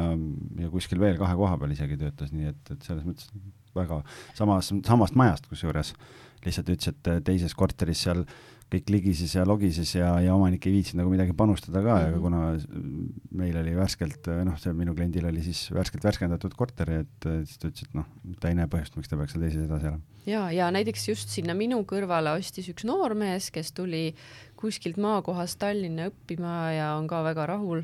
ja 0.61 0.69
kuskil 0.73 0.99
veel 1.01 1.17
kahe 1.17 1.36
koha 1.36 1.57
peal 1.57 1.73
isegi 1.73 1.97
töötas, 1.97 2.32
nii 2.36 2.51
et, 2.53 2.61
et 2.71 2.86
selles 2.86 3.07
mõttes 3.07 3.32
väga 3.78 4.01
samas, 4.38 4.71
samast 4.86 5.15
majast 5.15 5.49
kusjuures. 5.49 5.93
lihtsalt 6.45 6.69
ütles, 6.69 6.93
et 6.93 7.07
äh, 7.11 7.17
teises 7.25 7.53
korteris 7.57 8.03
seal 8.05 8.21
kõik 8.68 8.89
ligises 8.91 9.32
ja 9.36 9.45
logises 9.47 9.93
ja, 9.95 10.09
ja 10.20 10.34
omanik 10.36 10.65
ei 10.68 10.74
viitsinud 10.74 10.99
nagu 10.99 11.11
midagi 11.13 11.32
panustada 11.38 11.80
ka 11.86 11.99
ja 12.01 12.09
Mhm. 12.11 12.22
kuna 12.22 12.39
meil 13.32 13.55
oli 13.61 13.76
värskelt, 13.78 14.28
noh, 14.43 14.57
see 14.59 14.74
minu 14.76 14.95
kliendil 14.95 15.26
oli 15.30 15.43
siis 15.45 15.70
värskelt 15.72 16.03
värskendatud 16.03 16.53
korter, 16.57 16.89
et 17.05 17.28
siis 17.45 17.57
ta 17.61 17.70
ütles, 17.70 17.88
et 17.88 17.95
noh, 17.95 18.05
ta 18.41 18.49
ei 18.51 18.57
näe 18.59 18.68
põhjust, 18.68 18.97
miks 18.99 19.07
ta 19.07 19.15
peaks 19.15 19.32
seal 19.36 19.45
teises 19.45 19.63
edasi 19.70 19.88
elama. 19.88 20.03
ja, 20.28 20.41
ja 20.51 20.68
näiteks 20.76 21.07
just 21.07 21.30
sinna 21.32 21.55
minu 21.55 21.80
kõrvale 21.88 22.36
ostis 22.38 22.68
üks 22.74 22.84
noormees, 22.84 23.51
kes 23.55 23.72
tuli 23.72 24.13
kuskilt 24.59 24.97
maakohast 24.97 25.59
Tallinna 25.59 26.09
õppima 26.11 26.57
ja 26.76 26.89
on 26.97 27.07
ka 27.07 27.24
väga 27.24 27.45
rahul, 27.47 27.84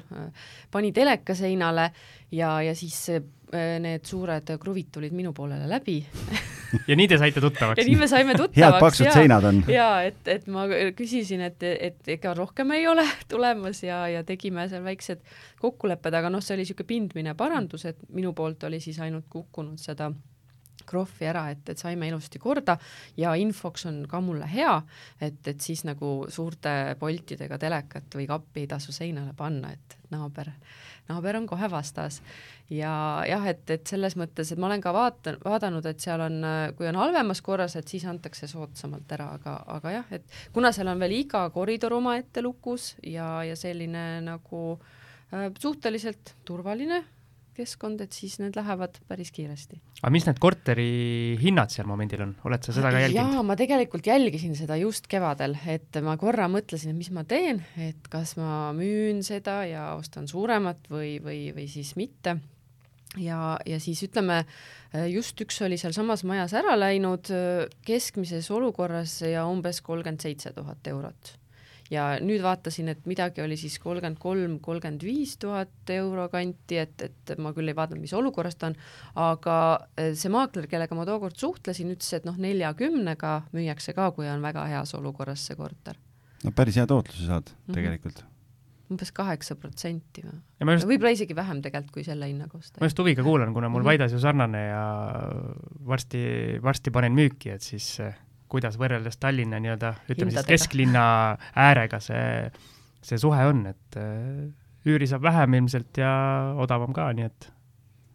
pani 0.71 0.91
teleka 0.91 1.36
seinale 1.36 1.91
ja, 2.31 2.57
ja 2.61 2.75
siis 2.75 2.97
need 3.54 4.06
suured 4.08 4.49
kruvid 4.60 4.89
tulid 4.93 5.14
minu 5.16 5.34
poolele 5.36 5.70
läbi. 5.70 6.01
Ja 6.88 6.95
nii 6.97 7.06
te 7.06 7.20
saite 7.22 7.41
tuttavaks. 7.41 7.78
Ja 7.78 7.86
nii 7.86 7.99
me 8.01 8.08
saime 8.10 8.34
head 8.34 8.39
tuttavaks 8.41 8.82
paksud 8.82 9.06
ja, 9.06 9.14
seinad 9.14 9.45
on. 9.45 9.60
ja 9.70 9.88
et, 10.08 10.22
et 10.26 10.47
ma 10.49 10.66
küsisin, 10.97 11.43
et, 11.45 11.62
et 11.62 12.14
ega 12.16 12.34
rohkem 12.34 12.74
ei 12.74 12.88
ole 12.89 13.06
tulemas 13.32 13.84
ja, 13.86 14.04
ja 14.10 14.24
tegime 14.26 14.66
seal 14.72 14.82
väiksed 14.86 15.22
kokkulepped, 15.62 16.18
aga 16.18 16.34
noh, 16.34 16.41
see 16.41 16.56
oli 16.58 16.66
niisugune 16.66 16.89
pindmine 16.89 17.36
parandus, 17.38 17.86
et 17.89 18.01
minu 18.10 18.34
poolt 18.34 18.66
oli 18.66 18.82
siis 18.82 18.97
ainult 19.06 19.30
kukkunud 19.30 19.78
seda 19.82 20.10
krohvi 20.86 21.28
ära, 21.30 21.45
et, 21.54 21.64
et 21.70 21.80
saime 21.80 22.08
ilusti 22.10 22.39
korda 22.41 22.76
ja 23.18 23.34
infoks 23.39 23.88
on 23.89 24.04
ka 24.10 24.20
mulle 24.24 24.47
hea, 24.51 24.74
et, 25.22 25.39
et 25.47 25.62
siis 25.62 25.84
nagu 25.88 26.16
suurte 26.34 26.95
poltidega 26.99 27.60
telekat 27.62 28.18
või 28.18 28.28
kappi 28.30 28.66
ei 28.66 28.72
tasu 28.72 28.95
seinale 28.95 29.36
panna, 29.38 29.74
et 29.74 29.97
naaber, 30.14 30.51
naaber 31.10 31.38
on 31.39 31.47
kohe 31.47 31.70
vastas. 31.72 32.22
ja 32.70 33.24
jah, 33.28 33.45
et, 33.51 33.64
et 33.70 33.88
selles 33.88 34.16
mõttes, 34.20 34.51
et 34.51 34.60
ma 34.60 34.70
olen 34.70 34.82
ka 34.82 34.93
vaata-, 34.95 35.36
vaadanud, 35.43 35.86
et 35.86 35.99
seal 35.99 36.24
on, 36.24 36.39
kui 36.78 36.88
on 36.89 36.99
halvemas 37.01 37.41
korras, 37.45 37.76
et 37.80 37.88
siis 37.88 38.06
antakse 38.10 38.47
soodsamalt 38.47 39.12
ära, 39.14 39.34
aga, 39.38 39.58
aga 39.78 39.97
jah, 39.97 40.14
et 40.16 40.38
kuna 40.56 40.72
seal 40.76 40.89
on 40.91 41.01
veel 41.04 41.18
iga 41.20 41.45
koridor 41.54 41.97
omaette 41.99 42.41
lukus 42.45 42.93
ja, 43.04 43.43
ja 43.47 43.58
selline 43.60 44.24
nagu 44.26 44.64
äh, 45.34 45.51
suhteliselt 45.60 46.36
turvaline 46.45 47.04
keskkond, 47.58 48.01
et 48.04 48.16
siis 48.16 48.38
need 48.41 48.56
lähevad 48.58 48.97
päris 49.10 49.32
kiiresti. 49.36 49.80
aga 50.01 50.12
mis 50.14 50.26
need 50.28 50.39
korteri 50.43 50.88
hinnad 51.41 51.74
seal 51.74 51.88
momendil 51.89 52.26
on, 52.26 52.34
oled 52.47 52.66
sa 52.66 52.76
seda 52.76 52.91
ka 52.93 53.04
jälginud? 53.04 53.36
jaa, 53.36 53.43
ma 53.45 53.58
tegelikult 53.60 54.08
jälgisin 54.10 54.56
seda 54.60 54.78
just 54.82 55.10
kevadel, 55.12 55.56
et 55.70 56.01
ma 56.06 56.16
korra 56.22 56.49
mõtlesin, 56.51 56.93
et 56.93 56.99
mis 56.99 57.12
ma 57.16 57.26
teen, 57.28 57.64
et 57.78 58.10
kas 58.14 58.36
ma 58.39 58.72
müün 58.78 59.22
seda 59.26 59.62
ja 59.70 59.91
ostan 59.97 60.28
suuremat 60.32 60.89
või, 60.93 61.18
või, 61.24 61.45
või 61.56 61.68
siis 61.72 61.93
mitte. 61.99 62.38
ja, 63.22 63.58
ja 63.70 63.80
siis 63.84 64.01
ütleme, 64.08 64.43
just 65.12 65.39
üks 65.41 65.62
oli 65.66 65.78
sealsamas 65.82 66.26
majas 66.26 66.56
ära 66.58 66.76
läinud 66.80 67.30
keskmises 67.86 68.49
olukorras 68.51 69.22
ja 69.28 69.45
umbes 69.49 69.82
kolmkümmend 69.86 70.26
seitse 70.26 70.54
tuhat 70.56 70.88
eurot 70.89 71.38
ja 71.93 72.05
nüüd 72.23 72.41
vaatasin, 72.43 72.89
et 72.93 73.05
midagi 73.09 73.43
oli 73.43 73.57
siis 73.59 73.77
kolmkümmend 73.81 74.19
kolm, 74.21 74.57
kolmkümmend 74.63 75.05
viis 75.05 75.35
tuhat 75.41 75.93
euro 75.93 76.27
kanti, 76.33 76.79
et, 76.81 77.05
et 77.07 77.33
ma 77.41 77.53
küll 77.55 77.69
ei 77.69 77.77
vaadanud, 77.77 78.03
mis 78.03 78.15
olukorras 78.17 78.57
ta 78.59 78.71
on, 78.71 78.77
aga 79.21 79.57
eh, 79.99 80.11
see 80.17 80.31
maakler, 80.33 80.67
kellega 80.71 80.97
ma 80.97 81.05
tookord 81.09 81.37
suhtlesin, 81.39 81.93
ütles, 81.95 82.11
et 82.17 82.27
noh, 82.27 82.37
neljakümnega 82.41 83.35
müüakse 83.55 83.95
ka, 83.97 84.11
kui 84.17 84.29
on 84.31 84.43
väga 84.45 84.65
heas 84.73 84.93
olukorras 84.99 85.47
see 85.49 85.59
korter. 85.59 85.99
no 86.43 86.51
päris 86.51 86.77
hea 86.79 86.87
tootluse 86.89 87.27
saad 87.27 87.49
mm. 87.49 87.57
-hmm. 87.67 87.75
tegelikult. 87.77 88.23
umbes 88.91 89.11
kaheksa 89.15 89.55
protsenti 89.55 90.21
või? 90.21 90.39
just, 90.73 90.87
võib-olla 90.87 91.13
isegi 91.15 91.35
vähem 91.35 91.61
tegelikult, 91.61 91.93
kui 91.93 92.03
selle 92.03 92.27
hinnaga 92.27 92.57
osta. 92.57 92.79
ma 92.81 92.89
just 92.89 92.99
huviga 92.99 93.23
kuulan, 93.23 93.53
kuna 93.53 93.69
mul 93.69 93.81
Mhm. 93.81 93.87
Vaidas 93.87 94.11
ju 94.11 94.19
sarnane 94.19 94.67
ja 94.67 94.85
varsti, 95.85 96.59
varsti 96.61 96.91
panen 96.91 97.13
müüki, 97.13 97.49
et 97.53 97.61
siis 97.61 97.99
eh, 97.99 98.13
kuidas 98.54 98.78
võrreldes 98.80 99.18
Tallinna 99.20 99.58
nii-öelda, 99.64 99.95
ütleme 100.06 100.30
siis 100.32 100.38
Hindadega. 100.38 100.51
kesklinna 100.54 101.06
äärega 101.58 101.99
see, 102.04 102.51
see 103.01 103.18
suhe 103.22 103.45
on, 103.49 103.66
et 103.74 103.97
äh, 103.97 104.51
üüri 104.86 105.08
saab 105.10 105.26
vähem 105.26 105.58
ilmselt 105.62 105.97
ja 105.97 106.12
odavam 106.62 106.93
ka, 106.93 107.10
nii 107.18 107.26
et 107.32 107.49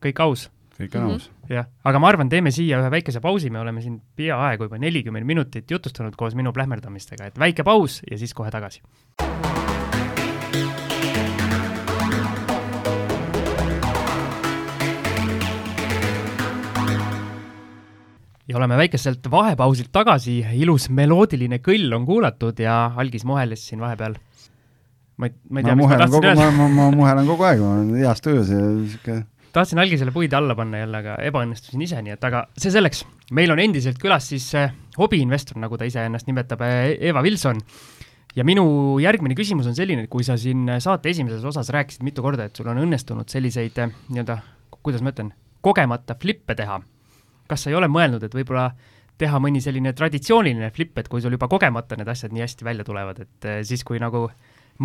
kõik 0.05 0.23
aus. 0.23 0.47
kõik 0.79 0.95
on 0.95 1.03
Mhm. 1.09 1.15
aus. 1.17 1.31
jah, 1.51 1.67
aga 1.85 1.99
ma 1.99 2.09
arvan, 2.13 2.29
teeme 2.31 2.53
siia 2.55 2.79
ühe 2.79 2.91
väikese 2.95 3.21
pausi, 3.21 3.51
me 3.51 3.59
oleme 3.59 3.83
siin 3.83 3.97
peaaegu 4.17 4.69
juba 4.69 4.79
nelikümmend 4.79 5.27
minutit 5.27 5.71
jutustanud 5.71 6.15
koos 6.17 6.37
minu 6.39 6.53
plähmerdamistega, 6.55 7.27
et 7.33 7.39
väike 7.39 7.65
paus 7.67 7.99
ja 8.11 8.19
siis 8.19 8.35
kohe 8.35 8.51
tagasi. 8.55 8.81
Ja 18.49 18.57
oleme 18.57 18.79
väikeselt 18.81 19.31
vahepausilt 19.31 19.93
tagasi, 19.93 20.41
ilus 20.57 20.89
meloodiline 20.95 21.61
kõll 21.65 21.93
on 21.97 22.07
kuulatud 22.09 22.61
ja 22.63 22.87
algis 22.97 23.27
muheles 23.29 23.67
siin 23.69 23.81
vahepeal. 23.85 24.17
ma 25.19 25.27
ei, 25.27 25.35
ma 25.51 25.61
ei 25.61 25.67
tea, 25.67 25.75
mis 25.77 25.91
ma 25.91 25.99
tahtsin 25.99 26.15
kogu, 26.15 26.31
öelda 26.31 26.47
ma, 26.51 26.69
ma, 26.69 26.69
ma 26.77 26.93
muhelan 27.03 27.27
kogu 27.27 27.49
aeg, 27.49 27.61
ma 27.65 27.75
olen 27.75 27.91
heas 27.99 28.25
tujus 28.25 28.55
ja 28.55 28.63
sihuke 28.63 29.19
tahtsin 29.53 29.79
algisele 29.79 30.13
puid 30.15 30.33
alla 30.33 30.55
panna 30.55 30.83
jälle, 30.83 31.01
aga 31.03 31.15
ebaõnnestusin 31.29 31.83
ise, 31.83 32.01
nii 32.05 32.15
et 32.15 32.25
aga 32.25 32.45
see 32.59 32.73
selleks. 32.73 33.05
meil 33.35 33.51
on 33.53 33.61
endiselt 33.61 33.99
külas 34.01 34.29
siis 34.31 34.47
äh, 34.57 34.73
hobiinvestor, 34.99 35.59
nagu 35.61 35.79
ta 35.79 35.89
iseennast 35.89 36.29
nimetab 36.29 36.63
äh,, 36.65 36.93
Eva 37.11 37.23
Wilson. 37.25 37.61
ja 38.37 38.45
minu 38.45 38.99
järgmine 39.03 39.35
küsimus 39.35 39.67
on 39.67 39.75
selline, 39.75 40.05
et 40.05 40.11
kui 40.13 40.25
sa 40.25 40.37
siin 40.39 40.69
saate 40.81 41.11
esimeses 41.11 41.45
osas 41.45 41.73
rääkisid 41.75 42.05
mitu 42.07 42.23
korda, 42.23 42.47
et 42.47 42.57
sul 42.57 42.69
on 42.69 42.79
õnnestunud 42.85 43.29
selliseid 43.29 43.81
nii-öelda, 44.13 44.39
kuidas 44.83 45.03
ma 45.03 45.15
ütlen, 45.15 45.33
kogemata 45.65 46.15
flippe 46.21 46.55
teha. 46.55 46.79
Kas 47.49 47.65
sa 47.65 47.73
ei 47.73 47.79
ole 47.79 47.89
mõelnud, 47.91 48.25
et 48.25 48.35
võib-olla 48.35 48.69
teha 49.19 49.41
mõni 49.43 49.63
selline 49.63 49.93
traditsiooniline 49.99 50.71
flip, 50.75 50.95
et 51.01 51.09
kui 51.11 51.23
sul 51.25 51.35
juba 51.35 51.49
kogemata 51.51 51.99
need 51.99 52.09
asjad 52.09 52.35
nii 52.35 52.45
hästi 52.45 52.69
välja 52.69 52.87
tulevad, 52.87 53.25
et 53.25 53.49
äh, 53.49 53.61
siis, 53.67 53.83
kui 53.87 54.01
nagu 54.03 54.29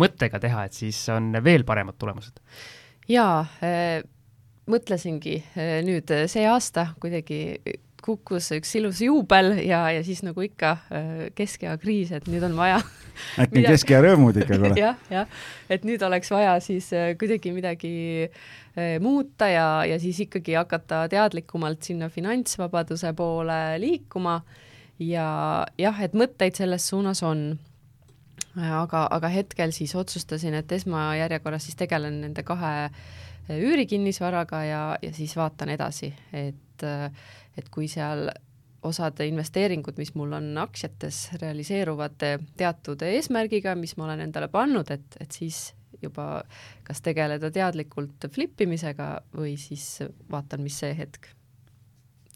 mõttega 0.00 0.40
teha, 0.42 0.66
et 0.66 0.74
siis 0.74 0.98
on 1.14 1.32
veel 1.44 1.66
paremad 1.68 1.98
tulemused? 2.00 2.40
jaa 3.08 3.44
äh,, 3.62 4.00
mõtlesingi 4.70 5.38
äh, 5.54 5.78
nüüd 5.86 6.10
see 6.32 6.46
aasta 6.48 6.88
kuidagi 7.00 7.60
kukkus 8.04 8.50
üks 8.56 8.74
ilus 8.78 9.00
juubel 9.04 9.54
ja, 9.64 9.86
ja 9.94 10.02
siis 10.04 10.20
nagu 10.26 10.42
ikka 10.44 10.74
äh, 10.92 11.12
keskea 11.38 11.76
kriis, 11.80 12.12
et 12.12 12.26
nüüd 12.30 12.44
on 12.46 12.56
vaja 12.58 12.78
äkki 13.42 13.60
Midagi- 13.60 13.70
kesk- 13.72 13.94
ja 13.94 14.02
rõõmud 14.04 14.36
ikka, 14.42 14.58
kuule. 14.60 14.74
jah, 14.84 14.98
jah, 15.12 15.40
et 15.72 15.86
nüüd 15.88 16.02
oleks 16.06 16.30
vaja 16.34 16.58
siis 16.64 16.90
äh, 16.96 17.12
kuidagi 17.20 17.54
midagi 17.56 17.94
äh, 18.28 18.96
muuta 19.04 19.48
ja, 19.52 19.66
ja 19.88 19.98
siis 20.02 20.20
ikkagi 20.26 20.58
hakata 20.60 21.04
teadlikumalt 21.12 21.82
sinna 21.88 22.10
finantsvabaduse 22.12 23.14
poole 23.16 23.60
liikuma 23.82 24.40
ja 25.02 25.28
jah, 25.80 26.02
et 26.04 26.12
mõtteid 26.14 26.54
selles 26.60 26.84
suunas 26.92 27.22
on. 27.26 27.46
aga, 28.54 29.06
aga 29.10 29.28
hetkel 29.32 29.72
siis 29.74 29.94
otsustasin, 29.98 30.54
et 30.54 30.72
esmajärjekorras 30.72 31.64
siis 31.66 31.74
tegelen 31.80 32.20
nende 32.22 32.44
kahe 32.46 32.90
üürikinnisvaraga 33.50 34.60
ja, 34.64 34.82
ja 35.02 35.10
siis 35.12 35.34
vaatan 35.36 35.72
edasi, 35.74 36.12
et, 36.32 36.84
et 37.58 37.70
kui 37.72 37.88
seal 37.90 38.28
osad 38.84 39.20
investeeringud, 39.24 39.96
mis 39.96 40.12
mul 40.18 40.34
on 40.36 40.50
aktsiates, 40.60 41.30
realiseeruvad 41.40 42.18
teatud 42.58 43.02
eesmärgiga, 43.06 43.72
mis 43.80 43.96
ma 43.96 44.10
olen 44.10 44.26
endale 44.26 44.50
pannud, 44.52 44.90
et, 44.92 45.16
et 45.20 45.32
siis 45.32 45.70
juba 46.02 46.42
kas 46.84 47.00
tegeleda 47.04 47.48
teadlikult 47.54 48.28
flip 48.34 48.60
imisega 48.60 49.08
või 49.36 49.54
siis 49.60 50.02
vaatan, 50.30 50.60
mis 50.66 50.76
see 50.82 50.92
hetk 50.98 51.30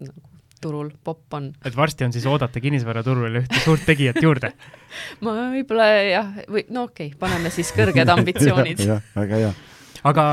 nagu 0.01 0.39
turul 0.59 0.91
popp 1.05 1.35
on. 1.39 1.53
et 1.65 1.77
varsti 1.77 2.07
on 2.07 2.15
siis 2.15 2.27
oodata 2.27 2.61
kinnisvaraturul 2.61 3.41
ühte 3.43 3.61
suurt 3.63 3.85
tegijat 3.87 4.19
juurde? 4.23 4.53
ma 5.25 5.35
võib-olla 5.55 5.87
jah, 6.03 6.33
või 6.49 6.65
no 6.75 6.89
okei 6.89 7.13
okay,, 7.13 7.21
paneme 7.21 7.53
siis 7.55 7.71
kõrged 7.77 8.11
ambitsioonid 8.17 8.83
jah, 8.89 9.05
väga 9.15 9.43
hea. 9.45 9.53
aga 10.11 10.25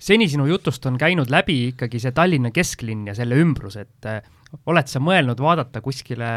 seni 0.00 0.28
sinu 0.32 0.46
jutust 0.48 0.86
on 0.88 0.98
käinud 1.00 1.30
läbi 1.32 1.58
ikkagi 1.70 2.00
see 2.02 2.14
Tallinna 2.16 2.52
kesklinn 2.54 3.08
ja 3.10 3.14
selle 3.16 3.38
ümbrus, 3.40 3.76
et 3.80 4.08
äh, 4.08 4.22
oled 4.66 4.90
sa 4.90 5.02
mõelnud 5.02 5.40
vaadata 5.42 5.82
kuskile 5.84 6.30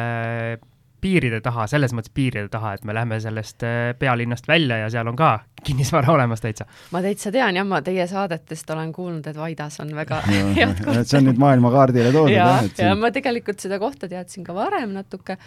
piiride 1.04 1.42
taha, 1.44 1.68
selles 1.72 1.94
mõttes 1.96 2.14
piiride 2.16 2.50
taha, 2.52 2.76
et 2.78 2.86
me 2.88 2.96
lähme 2.96 3.20
sellest 3.24 3.66
äh, 3.68 3.92
pealinnast 4.00 4.48
välja 4.48 4.80
ja 4.84 4.90
seal 4.94 5.10
on 5.12 5.20
ka 5.20 5.34
kinnisvara 5.64 6.12
olemas 6.14 6.42
täitsa. 6.44 6.66
ma 6.92 7.02
täitsa 7.04 7.32
tean 7.32 7.56
jah, 7.60 7.68
ma 7.68 7.82
teie 7.86 8.06
saadetest 8.08 8.70
olen 8.76 8.92
kuulnud, 8.96 9.28
et 9.28 9.38
Vaidas 9.40 9.80
on 9.84 9.94
väga 9.96 10.22
head 10.58 10.80
et 10.94 11.10
see 11.10 11.20
on 11.20 11.30
nüüd 11.30 11.42
maailmakaardile 11.44 12.12
toodud 12.12 12.36
ja, 12.36 12.48
jah, 12.48 12.64
et 12.68 12.80
ja 12.84 12.92
siin 12.92 13.04
ma 13.04 13.12
tegelikult 13.16 13.64
seda 13.64 13.80
kohta 13.82 14.10
teadsin 14.12 14.48
ka 14.48 14.56
varem 14.56 14.96
natuke, 14.96 15.38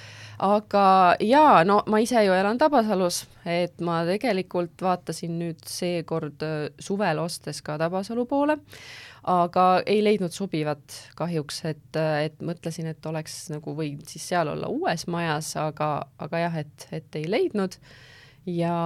aga 0.44 0.84
jaa, 1.24 1.64
no 1.68 1.82
ma 1.92 2.02
ise 2.04 2.24
ju 2.26 2.36
elan 2.36 2.60
Tabasalus, 2.60 3.24
et 3.44 3.80
ma 3.84 4.02
tegelikult 4.08 4.86
vaatasin 4.88 5.36
nüüd 5.40 5.66
seekord 5.68 6.46
äh, 6.46 6.56
suvel 6.78 7.20
ostes 7.24 7.62
ka 7.64 7.78
Tabasalu 7.80 8.26
poole, 8.28 8.60
aga 9.26 9.64
ei 9.86 10.04
leidnud 10.04 10.34
sobivat 10.34 11.00
kahjuks, 11.18 11.64
et, 11.72 11.98
et 11.98 12.38
mõtlesin, 12.46 12.86
et 12.92 13.06
oleks 13.10 13.48
nagu 13.50 13.74
võinud 13.74 14.06
siis 14.10 14.28
seal 14.30 14.52
olla 14.52 14.70
uues 14.70 15.06
majas, 15.10 15.50
aga, 15.60 15.90
aga 16.22 16.46
jah, 16.46 16.62
et, 16.62 16.88
et 16.94 17.18
ei 17.18 17.26
leidnud. 17.30 17.74
Ja 18.46 18.76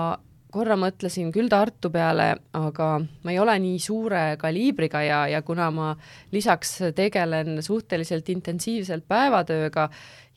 korra 0.50 0.76
mõtlesin 0.80 1.30
küll 1.34 1.50
Tartu 1.50 1.90
peale, 1.94 2.32
aga 2.56 2.88
ma 3.00 3.32
ei 3.32 3.38
ole 3.42 3.54
nii 3.62 3.78
suure 3.82 4.22
kaliibriga 4.40 5.02
ja, 5.04 5.20
ja 5.30 5.42
kuna 5.46 5.68
ma 5.74 5.92
lisaks 6.32 6.76
tegelen 6.96 7.60
suhteliselt 7.62 8.28
intensiivselt 8.32 9.06
päevatööga 9.08 9.88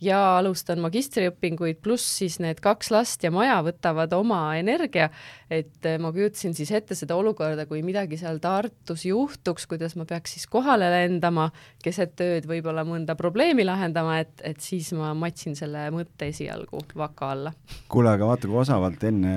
ja 0.03 0.19
alustan 0.39 0.81
magistriõpinguid, 0.83 1.79
pluss 1.83 2.17
siis 2.19 2.39
need 2.43 2.59
kaks 2.63 2.91
last 2.93 3.23
ja 3.23 3.31
maja 3.33 3.59
võtavad 3.65 4.13
oma 4.17 4.41
energia, 4.59 5.09
et 5.51 5.87
ma 6.01 6.11
kujutasin 6.13 6.55
siis 6.57 6.71
ette 6.75 6.97
seda 6.97 7.15
olukorda, 7.19 7.65
kui 7.69 7.83
midagi 7.85 8.17
seal 8.19 8.39
Tartus 8.43 9.05
juhtuks, 9.07 9.67
kuidas 9.69 9.95
ma 9.99 10.07
peaks 10.09 10.35
siis 10.35 10.47
kohale 10.51 10.89
lendama, 10.91 11.49
keset 11.83 12.19
ööd 12.25 12.47
võib-olla 12.49 12.85
mõnda 12.87 13.15
probleemi 13.19 13.65
lahendama, 13.67 14.19
et, 14.23 14.33
et 14.45 14.61
siis 14.63 14.91
ma 14.97 15.13
matsin 15.17 15.57
selle 15.59 15.85
mõtte 15.95 16.29
esialgu 16.33 16.83
vaka 16.99 17.31
alla. 17.35 17.53
kuule, 17.91 18.13
aga 18.13 18.29
vaata, 18.29 18.49
kui 18.49 18.61
osavalt 18.63 19.03
enne 19.09 19.35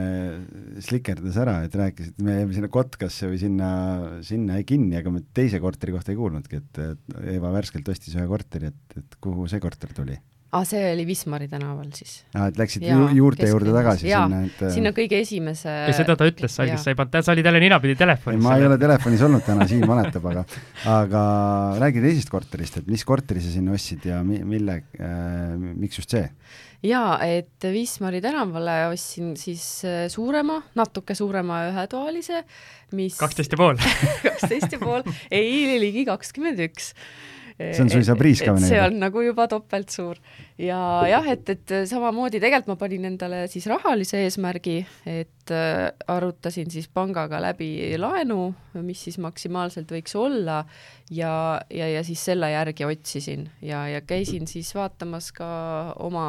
slikerdas 0.84 1.40
ära, 1.42 1.58
et 1.66 1.76
rääkisid, 1.76 2.18
me 2.24 2.40
jäime 2.40 2.56
sinna 2.56 2.72
Kotkasse 2.76 3.30
või 3.30 3.40
sinna, 3.40 3.68
sinna 4.26 4.60
kinni, 4.66 4.98
aga 4.98 5.12
me 5.14 5.22
teise 5.36 5.60
korteri 5.62 5.94
kohta 5.94 6.12
ei 6.12 6.18
kuulnudki, 6.18 6.62
et 6.62 6.82
Eva 7.36 7.52
värskelt 7.54 7.88
ostis 7.92 8.16
ühe 8.16 8.26
korteri, 8.30 8.72
et, 8.72 8.98
et 9.00 9.20
kuhu 9.22 9.46
see 9.50 9.62
korter 9.62 9.92
tuli? 9.96 10.16
Aa, 10.56 10.64
see 10.68 10.82
oli 10.92 11.04
Wismari 11.08 11.48
tänaval 11.50 11.88
siis. 11.96 12.18
aa, 12.34 12.48
et 12.50 12.60
läksid 12.60 12.84
ju 12.86 13.08
juurte 13.18 13.48
juurde 13.50 13.74
tagasi 13.74 14.08
jaa, 14.10 14.24
sinna, 14.26 14.42
et 14.48 14.62
sinna 14.74 14.92
kõige 14.96 15.20
esimese 15.22 15.72
ja 15.72 15.96
seda 15.96 16.16
ta 16.18 16.28
ütles, 16.28 16.52
sa, 16.52 16.66
sa 16.80 16.92
ei 16.92 16.98
pannud, 16.98 17.18
sa 17.26 17.34
olid 17.34 17.48
jälle 17.50 17.62
ninapidi 17.62 17.96
telefonis. 17.98 18.42
ma 18.44 18.56
ei 18.60 18.68
ole 18.68 18.78
telefonis 18.80 19.24
olnud 19.26 19.44
täna, 19.46 19.68
Siim 19.68 19.84
mäletab, 19.88 20.28
aga 20.32 20.46
aga 20.92 21.24
räägi 21.82 22.04
teisest 22.04 22.32
korterist, 22.32 22.80
et 22.80 22.90
mis 22.90 23.04
korteri 23.08 23.42
sa 23.44 23.52
sinna 23.52 23.76
ostsid 23.76 24.08
ja 24.08 24.22
mi-, 24.26 24.42
mille 24.46 24.80
äh,, 25.00 25.52
miks 25.56 26.00
just 26.00 26.16
see? 26.16 26.24
jaa, 26.86 27.16
et 27.24 27.68
Wismari 27.72 28.20
tänavale 28.24 28.80
ostsin 28.90 29.34
siis 29.40 29.64
äh, 29.86 30.04
suurema, 30.12 30.60
natuke 30.78 31.16
suurema 31.18 31.64
ühetoalise, 31.70 32.44
mis 32.96 33.16
kaksteist 33.20 33.56
ja 33.56 33.60
pool 33.60 33.80
kaksteist 34.26 34.76
ja 34.76 34.82
pool, 34.82 35.06
ei, 35.30 35.78
ligi 35.82 36.06
kakskümmend 36.08 36.62
üks 36.68 36.92
see 37.56 37.82
on 37.82 37.90
suisa 37.90 38.16
priiskamine. 38.16 38.68
see 38.68 38.80
on 38.80 38.98
nagu 39.00 39.22
juba 39.24 39.46
topelt 39.48 39.92
suur. 39.92 40.18
ja 40.60 40.78
jah, 41.08 41.28
et, 41.32 41.48
et 41.54 41.74
samamoodi 41.88 42.40
tegelikult 42.42 42.74
ma 42.74 42.76
panin 42.80 43.08
endale 43.08 43.44
siis 43.52 43.66
rahalise 43.70 44.20
eesmärgi, 44.26 44.76
et 45.08 45.54
äh, 45.54 45.86
arutasin 46.12 46.70
siis 46.72 46.88
pangaga 46.92 47.40
läbi 47.42 47.70
laenu, 48.00 48.50
mis 48.84 49.06
siis 49.08 49.18
maksimaalselt 49.22 49.92
võiks 49.92 50.16
olla 50.20 50.62
ja, 51.10 51.32
ja, 51.72 51.88
ja 51.96 52.04
siis 52.06 52.24
selle 52.28 52.50
järgi 52.52 52.88
otsisin 52.88 53.48
ja, 53.64 53.86
ja 53.88 54.04
käisin 54.04 54.48
siis 54.50 54.74
vaatamas 54.76 55.32
ka 55.36 55.48
oma 56.04 56.28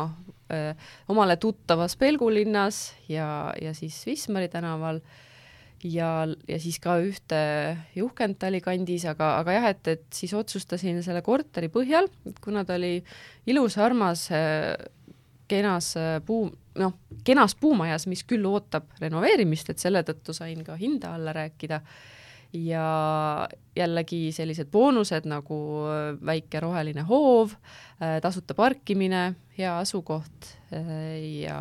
öö, 0.51 0.69
äh, 0.71 0.91
omale 1.11 1.36
tuttavas 1.36 1.97
Pelgulinnas 1.99 2.93
ja, 3.09 3.53
ja 3.61 3.73
siis 3.75 4.05
Wismari 4.07 4.47
tänaval 4.47 5.01
ja, 5.86 6.11
ja 6.47 6.59
siis 6.61 6.80
ka 6.82 6.97
ühte 7.03 7.39
Juhkentali 7.97 8.61
kandis, 8.65 9.05
aga, 9.09 9.36
aga 9.41 9.57
jah, 9.57 9.69
et, 9.75 9.89
et 9.93 10.05
siis 10.13 10.34
otsustasin 10.38 11.01
selle 11.05 11.21
korteri 11.25 11.69
põhjal, 11.73 12.09
kuna 12.43 12.65
ta 12.65 12.78
oli 12.80 12.99
ilus, 13.49 13.78
armas, 13.82 14.28
kenas 15.47 15.93
puu, 16.28 16.49
noh, 16.80 16.93
kenas 17.28 17.55
puumajas, 17.59 18.07
mis 18.09 18.23
küll 18.28 18.45
ootab 18.49 18.89
renoveerimist, 19.01 19.71
et 19.71 19.82
selle 19.82 20.03
tõttu 20.07 20.36
sain 20.36 20.63
ka 20.67 20.78
hinda 20.80 21.15
alla 21.17 21.36
rääkida. 21.36 21.82
Ja 22.55 22.84
jällegi 23.75 24.30
sellised 24.32 24.69
boonused 24.71 25.25
nagu 25.28 25.57
väike 26.25 26.61
roheline 26.63 27.03
hoov, 27.09 27.51
tasuta 28.23 28.55
parkimine, 28.55 29.34
hea 29.57 29.73
asukoht 29.82 30.47
ja, 30.71 31.59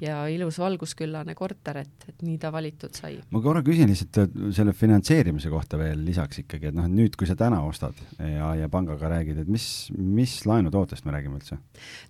ja 0.00 0.20
ilus 0.32 0.58
valgusküllane 0.60 1.34
korter, 1.38 1.82
et, 1.84 2.06
et 2.08 2.22
nii 2.24 2.38
ta 2.40 2.52
valitud 2.52 2.96
sai. 2.96 3.18
ma 3.30 3.42
korra 3.44 3.62
küsin 3.66 3.90
lihtsalt 3.90 4.36
selle 4.56 4.74
finantseerimise 4.76 5.52
kohta 5.52 5.78
veel 5.80 6.04
lisaks 6.06 6.42
ikkagi, 6.44 6.70
et 6.70 6.76
noh, 6.76 6.88
nüüd, 6.90 7.16
kui 7.18 7.28
sa 7.28 7.36
täna 7.38 7.60
ostad 7.66 7.98
ja, 8.18 8.52
ja 8.58 8.70
pangaga 8.72 9.12
räägid, 9.12 9.42
et 9.44 9.50
mis, 9.50 9.66
mis 9.96 10.40
laenutootest 10.48 11.06
me 11.06 11.16
räägime 11.16 11.40
üldse? 11.40 11.60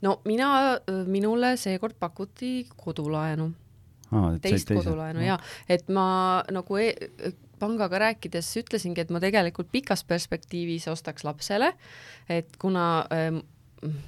no 0.06 0.20
mina, 0.28 0.78
minule 1.10 1.56
seekord 1.60 1.98
pakuti 2.00 2.68
kodulaenu. 2.76 3.50
teist 4.40 4.68
teise. 4.68 4.80
kodulaenu 4.80 5.20
no. 5.20 5.26
ja, 5.26 5.38
et 5.68 5.88
ma 5.92 6.08
nagu 6.50 6.80
e 6.80 6.92
pangaga 7.60 7.98
rääkides 8.00 8.48
ütlesingi, 8.62 9.02
et 9.02 9.10
ma 9.12 9.20
tegelikult 9.20 9.68
pikas 9.72 10.00
perspektiivis 10.08 10.86
ostaks 10.88 11.26
lapsele, 11.28 11.74
et 12.32 12.56
kuna 12.56 12.86
äh, 13.12 13.34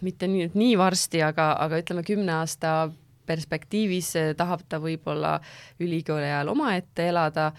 mitte 0.04 0.28
nii, 0.28 0.50
nii 0.56 0.76
varsti, 0.80 1.22
aga, 1.24 1.52
aga 1.60 1.80
ütleme 1.82 2.04
kümne 2.06 2.34
aasta 2.40 2.90
perspektiivis 3.26 4.12
tahab 4.36 4.66
ta 4.68 4.80
võib-olla 4.82 5.38
ülikooli 5.80 6.26
ajal 6.28 6.52
omaette 6.54 7.08
elada 7.08 7.52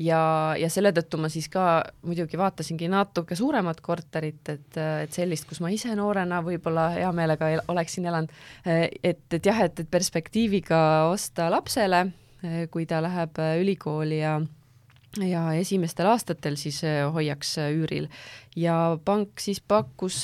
ja, 0.00 0.20
ja 0.58 0.68
selle 0.72 0.92
tõttu 0.96 1.20
ma 1.20 1.30
siis 1.32 1.48
ka 1.52 1.82
muidugi 2.06 2.38
vaatasingi 2.40 2.88
natuke 2.90 3.36
suuremat 3.38 3.82
korterit, 3.84 4.42
et, 4.48 4.78
et 4.78 5.12
sellist, 5.14 5.46
kus 5.48 5.60
ma 5.64 5.72
ise 5.74 5.92
noorena 5.98 6.40
võib-olla 6.44 6.90
hea 6.96 7.10
meelega 7.16 7.50
el 7.54 7.64
oleksin 7.68 8.08
elanud, 8.10 8.32
et, 8.64 9.26
et 9.32 9.50
jah, 9.50 9.60
et, 9.66 9.84
et 9.84 9.90
perspektiiviga 9.90 10.80
osta 11.10 11.50
lapsele, 11.52 12.06
kui 12.72 12.86
ta 12.88 13.02
läheb 13.04 13.42
ülikooli 13.60 14.22
ja 14.22 14.40
ja 15.26 15.40
esimestel 15.58 16.06
aastatel 16.06 16.54
siis 16.54 16.84
hoiaks 16.86 17.56
üüril. 17.64 18.04
Ja 18.54 18.94
pank 19.04 19.42
siis 19.42 19.58
pakkus 19.58 20.20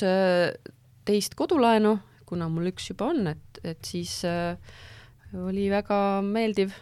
teist 1.07 1.35
kodulaenu, 1.35 1.97
kuna 2.27 2.49
mul 2.51 2.71
üks 2.73 2.91
juba 2.91 3.11
on, 3.13 3.27
et, 3.31 3.61
et 3.63 3.79
siis 3.87 4.19
äh, 4.27 4.57
oli 5.37 5.67
väga 5.71 6.21
meeldiv 6.25 6.75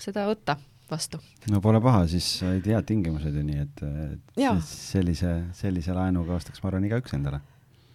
seda 0.00 0.26
võtta 0.28 0.56
vastu. 0.90 1.20
no 1.52 1.60
pole 1.64 1.80
paha, 1.84 2.04
siis 2.10 2.26
said 2.40 2.66
head 2.68 2.86
tingimused 2.88 3.34
ju 3.34 3.44
nii, 3.44 3.64
et, 3.64 3.82
et 4.14 4.64
sellise, 4.68 5.34
sellise 5.56 5.96
laenuga 5.96 6.36
ostaks, 6.38 6.62
ma 6.62 6.72
arvan, 6.72 6.88
igaüks 6.88 7.16
endale. 7.16 7.40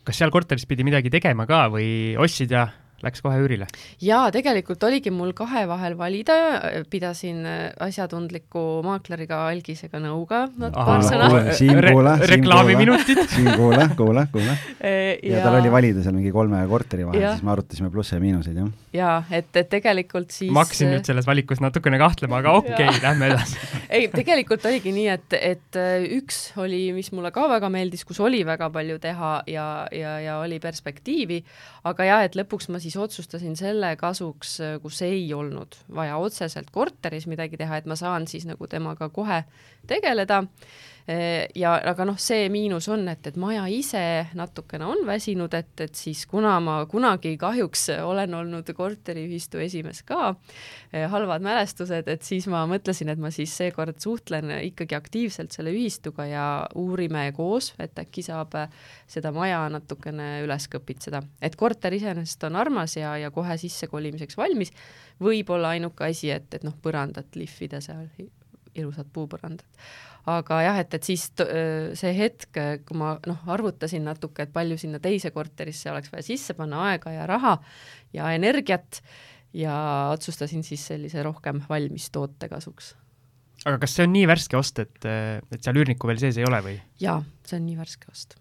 kas 0.08 0.22
seal 0.22 0.34
korteris 0.34 0.66
pidi 0.70 0.86
midagi 0.88 1.12
tegema 1.14 1.46
ka 1.50 1.68
või 1.74 1.90
ostsid 2.22 2.56
ja 2.56 2.68
läks 3.06 3.24
kohe 3.26 3.40
üürile? 3.44 3.68
jaa, 4.04 4.30
tegelikult 4.36 4.84
oligi 4.88 5.14
mul 5.14 5.34
kahe 5.38 5.66
vahel 5.70 5.98
valida, 6.00 6.36
pidasin 6.90 7.44
asjatundliku 7.80 8.82
maakleriga 8.86 9.46
Algisega 9.50 10.02
nõu 10.04 10.26
ka 10.30 10.46
paar 10.74 11.04
sõna. 11.06 11.30
Reklaamiminutid. 12.30 13.22
Siim, 13.30 13.50
kuule, 13.60 13.86
kuule, 13.98 14.26
kuule. 14.34 14.56
ja, 14.80 15.36
ja 15.36 15.44
tal 15.44 15.60
oli 15.60 15.72
valida 15.72 16.04
seal 16.04 16.16
mingi 16.18 16.32
kolme 16.34 16.62
korteri 16.70 17.06
vahel, 17.08 17.26
siis 17.34 17.46
me 17.46 17.54
arutasime 17.54 17.92
plusse 17.94 18.18
ja 18.18 18.24
miinuseid, 18.24 18.58
jah. 18.60 18.70
jaa, 18.96 19.18
et, 19.36 19.50
et 19.60 19.70
tegelikult 19.72 20.34
siis 20.34 20.52
ma 20.56 20.64
hakkasin 20.66 20.92
nüüd 20.94 21.08
selles 21.08 21.28
valikus 21.30 21.62
natukene 21.64 22.00
kahtlema, 22.02 22.42
aga 22.44 22.56
okei 22.60 22.88
okay, 22.88 23.02
lähme 23.04 23.30
edasi 23.32 23.60
ei, 23.98 24.08
tegelikult 24.14 24.66
oligi 24.70 24.94
nii, 24.96 25.08
et, 25.16 25.38
et 25.40 25.80
üks 26.20 26.42
oli, 26.60 26.82
mis 26.96 27.12
mulle 27.16 27.32
ka 27.36 27.48
väga 27.52 27.72
meeldis, 27.74 28.06
kus 28.08 28.20
oli 28.24 28.42
väga 28.48 28.70
palju 28.74 29.00
teha 29.04 29.34
ja, 29.50 29.68
ja, 29.96 30.16
ja 30.24 30.40
oli 30.44 30.60
perspektiivi, 30.64 31.42
aga 31.90 32.10
jah, 32.10 32.26
et 32.28 32.38
lõpuks 32.40 32.70
ma 32.74 32.82
siis 32.82 32.89
otsustasin 32.98 33.56
selle 33.60 33.96
kasuks, 34.00 34.58
kus 34.82 35.02
ei 35.06 35.34
olnud 35.34 35.76
vaja 35.96 36.18
otseselt 36.18 36.72
korteris 36.72 37.28
midagi 37.28 37.58
teha, 37.58 37.78
et 37.78 37.90
ma 37.90 37.98
saan 38.00 38.28
siis 38.28 38.48
nagu 38.50 38.68
temaga 38.68 39.10
kohe 39.14 39.44
tegeleda 39.88 40.44
ja 41.56 41.72
aga 41.90 42.06
noh, 42.06 42.18
see 42.22 42.50
miinus 42.54 42.86
on, 42.92 43.08
et, 43.10 43.26
et 43.26 43.38
maja 43.40 43.64
ise 43.72 44.02
natukene 44.38 44.86
on 44.86 45.00
väsinud, 45.08 45.54
et, 45.58 45.72
et 45.82 45.96
siis 45.98 46.26
kuna 46.30 46.58
ma 46.62 46.76
kunagi 46.90 47.32
kahjuks 47.40 47.88
olen 48.04 48.36
olnud 48.38 48.70
korteriühistu 48.78 49.62
esimees 49.64 50.04
ka, 50.06 50.36
halvad 51.10 51.46
mälestused, 51.46 52.10
et 52.12 52.26
siis 52.26 52.46
ma 52.52 52.62
mõtlesin, 52.70 53.10
et 53.10 53.22
ma 53.22 53.32
siis 53.34 53.56
seekord 53.58 53.98
suhtlen 54.04 54.52
ikkagi 54.68 54.98
aktiivselt 54.98 55.56
selle 55.56 55.74
ühistuga 55.74 56.28
ja 56.30 56.46
uurime 56.78 57.26
koos, 57.38 57.72
et 57.82 57.98
äkki 58.00 58.26
saab 58.26 58.54
seda 59.10 59.34
maja 59.34 59.64
natukene 59.74 60.44
üles 60.46 60.70
kõpitseda. 60.70 61.24
et 61.42 61.56
korter 61.58 61.96
iseenesest 61.98 62.44
on 62.50 62.60
armas 62.60 62.98
ja, 63.00 63.16
ja 63.18 63.32
kohe 63.34 63.58
sissekolimiseks 63.58 64.38
valmis, 64.38 64.74
võib-olla 65.24 65.74
ainuke 65.74 66.06
asi, 66.06 66.30
et, 66.30 66.54
et 66.54 66.68
noh, 66.68 66.78
põrandat 66.84 67.34
lihvida 67.40 67.82
seal, 67.82 68.06
ilusad 68.78 69.10
puupõrandad 69.14 69.66
aga 70.38 70.62
jah, 70.66 70.80
et, 70.82 70.94
et 70.98 71.08
siis 71.08 71.26
see 72.00 72.14
hetk, 72.18 72.62
kui 72.86 73.00
ma 73.00 73.16
noh, 73.28 73.42
arvutasin 73.52 74.06
natuke, 74.08 74.46
et 74.46 74.54
palju 74.54 74.78
sinna 74.82 75.02
teise 75.04 75.32
korterisse 75.36 75.92
oleks 75.92 76.14
vaja 76.14 76.26
sisse 76.26 76.56
panna 76.58 76.86
aega 76.92 77.14
ja 77.16 77.28
raha 77.30 77.58
ja 78.16 78.32
energiat 78.36 79.02
ja 79.54 79.76
otsustasin 80.14 80.64
siis 80.64 80.86
sellise 80.92 81.24
rohkem 81.26 81.62
valmis 81.70 82.10
toote 82.14 82.50
kasuks. 82.50 82.94
aga 83.66 83.80
kas 83.82 83.96
see 83.98 84.06
on 84.08 84.14
nii 84.14 84.28
värske 84.30 84.58
ost, 84.60 84.80
et, 84.80 85.00
et 85.06 85.60
seal 85.64 85.82
üürnikku 85.82 86.10
veel 86.10 86.22
sees 86.22 86.38
ei 86.38 86.48
ole 86.48 86.62
või? 86.66 86.78
jaa, 87.02 87.20
see 87.48 87.60
on 87.60 87.66
nii 87.66 87.80
värske 87.80 88.12
ost. 88.12 88.38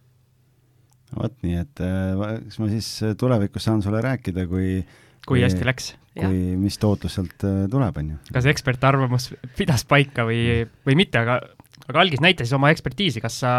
vot 1.16 1.36
nii, 1.46 1.60
et 1.64 1.84
kas 1.84 2.58
ma 2.62 2.72
siis 2.72 2.90
tulevikus 3.18 3.68
saan 3.70 3.84
sulle 3.84 4.02
rääkida, 4.04 4.46
kui 4.50 4.82
kui 5.28 5.44
hästi 5.44 5.66
läks? 5.66 5.94
kui, 6.18 6.38
mis 6.58 6.74
tootlus 6.82 7.14
sealt 7.14 7.44
tuleb, 7.70 8.00
on 8.00 8.10
ju. 8.14 8.18
kas 8.34 8.48
ekspertarvamus 8.50 9.30
pidas 9.58 9.84
paika 9.88 10.24
või, 10.28 10.64
või 10.86 10.98
mitte, 10.98 11.22
aga 11.22 11.38
aga 11.86 12.02
Algis, 12.02 12.22
näita 12.24 12.46
siis 12.46 12.56
oma 12.56 12.72
ekspertiisi, 12.74 13.22
kas 13.24 13.38
sa 13.44 13.52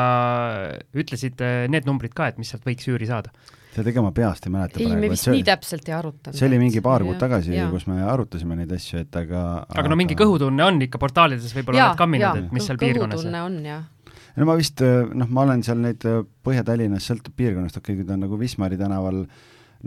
ütlesid 0.97 1.41
äh, 1.45 1.63
need 1.71 1.87
numbrid 1.89 2.15
ka, 2.17 2.29
et 2.31 2.41
mis 2.41 2.51
sealt 2.51 2.67
võiks 2.67 2.89
üüri 2.91 3.09
saada? 3.09 3.33
seda 3.69 3.91
ega 3.91 4.01
ma 4.01 4.09
peast 4.15 4.47
ei 4.47 4.53
mäleta 4.53 4.79
ei, 4.79 4.87
praegu. 4.87 5.01
me 5.03 5.11
vist 5.11 5.29
nii 5.29 5.43
täpselt 5.45 5.89
ei 5.89 5.95
arutanud. 5.95 6.37
see 6.39 6.47
oli 6.49 6.57
mingi 6.61 6.81
paar 6.85 7.05
kuud 7.05 7.19
tagasi, 7.21 7.53
kus 7.71 7.85
me 7.89 7.99
arutasime 8.01 8.57
neid 8.59 8.73
asju, 8.75 9.03
et 9.05 9.19
aga 9.21 9.43
aga 9.69 9.91
no 9.91 9.99
mingi 9.99 10.17
kõhutunne 10.19 10.65
on 10.65 10.81
ikka 10.87 11.01
portaalides 11.01 11.53
võib-olla 11.57 11.91
oled 11.91 12.01
kamminud, 12.01 12.41
et 12.43 12.55
mis 12.55 12.65
seal 12.65 12.81
piirkonnas 12.81 13.21
kõhutunne 13.21 13.43
on, 13.45 13.59
jah. 13.69 13.85
no 14.41 14.49
ma 14.49 14.57
vist, 14.59 14.81
noh, 14.81 15.29
ma 15.29 15.45
olen 15.45 15.63
seal 15.67 15.79
neid 15.85 16.09
Põhja-Tallinnas, 16.45 17.05
sõltub 17.11 17.37
piirkonnast, 17.37 17.77
okei 17.77 17.93
okay,, 17.93 18.01
kui 18.01 18.09
ta 18.09 18.17
on 18.17 18.25
nagu 18.25 18.41
Wismari 18.41 18.79
tänaval 18.79 19.23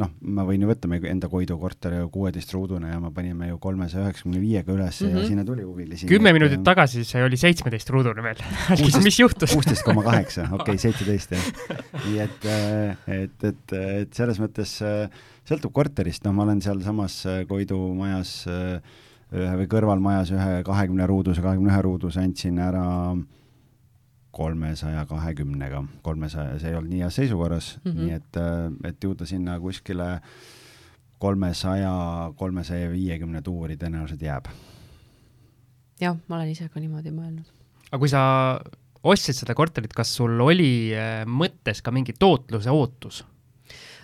noh, 0.00 0.08
ma 0.34 0.44
võin 0.48 0.62
ju 0.64 0.68
võtta 0.70 0.88
meie 0.88 1.10
enda 1.10 1.28
Koidu 1.28 1.58
korteri 1.60 1.98
kuueteistruudune 2.12 2.94
ja 2.94 3.00
me 3.02 3.10
panime 3.14 3.50
ju 3.50 3.58
kolmesaja 3.62 4.06
üheksakümne 4.06 4.40
viiega 4.40 4.72
üles 4.72 5.00
mm 5.02 5.08
-hmm. 5.08 5.18
ja 5.18 5.28
sinna 5.28 5.44
tuli 5.44 5.66
huvilisi. 5.66 6.06
kümme 6.08 6.32
minutit 6.32 6.64
tagasi 6.64 7.04
see 7.04 7.24
oli 7.24 7.36
seitsmeteistruudune 7.36 8.22
veel. 8.22 8.40
mis 9.04 9.18
juhtus? 9.20 9.52
kuusteist 9.52 9.84
koma 9.84 10.02
kaheksa, 10.02 10.48
okei, 10.58 10.78
seitseteist 10.78 11.36
jah. 11.36 11.50
nii 12.06 12.18
et, 12.24 12.48
et, 13.06 13.44
et, 13.44 13.72
et 13.72 14.14
selles 14.14 14.40
mõttes 14.40 14.78
sõltub 15.48 15.72
korterist, 15.72 16.24
noh, 16.24 16.32
ma 16.32 16.46
olen 16.48 16.62
sealsamas 16.64 17.22
Koidu 17.48 17.78
majas 17.94 18.46
ühe 18.48 19.52
või 19.60 19.68
kõrvalmajas 19.68 20.32
ühe 20.32 20.62
kahekümne 20.64 21.06
ruuduse, 21.06 21.42
kahekümne 21.44 21.72
ühe 21.72 21.82
ruuduse 21.84 22.20
andsin 22.20 22.58
ära 22.58 22.86
kolmesaja 24.32 25.04
kahekümnega, 25.06 25.84
kolmesaja, 26.02 26.56
see 26.60 26.72
ei 26.72 26.76
olnud 26.78 26.92
nii 26.92 27.02
heas 27.04 27.16
seisukorras 27.20 27.72
mm, 27.84 27.90
-hmm. 27.92 27.98
nii 28.00 28.12
et, 28.16 28.38
et 28.88 29.04
jõuda 29.04 29.28
sinna 29.28 29.58
kuskile 29.60 30.08
kolmesaja, 31.22 31.92
kolmesaja 32.36 32.90
viiekümne 32.90 33.42
tuuri 33.42 33.76
tõenäoliselt 33.76 34.22
jääb. 34.22 34.48
jah, 36.00 36.16
ma 36.28 36.36
olen 36.40 36.54
ise 36.54 36.68
ka 36.68 36.80
niimoodi 36.80 37.12
mõelnud. 37.14 37.50
aga 37.90 37.98
kui 37.98 38.08
sa 38.08 38.22
ostsid 39.02 39.36
seda 39.36 39.54
korterit, 39.54 39.92
kas 39.92 40.14
sul 40.16 40.40
oli 40.40 40.94
mõttes 41.26 41.82
ka 41.82 41.94
mingi 41.94 42.16
tootluse 42.18 42.70
ootus? 42.70 43.24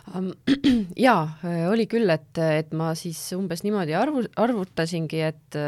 jaa, 1.06 1.22
oli 1.70 1.86
küll, 1.90 2.08
et, 2.12 2.38
et 2.38 2.72
ma 2.76 2.92
siis 2.98 3.20
umbes 3.36 3.62
niimoodi 3.64 3.94
arvu, 3.98 4.24
arvutasingi, 4.40 5.20
et, 5.26 5.58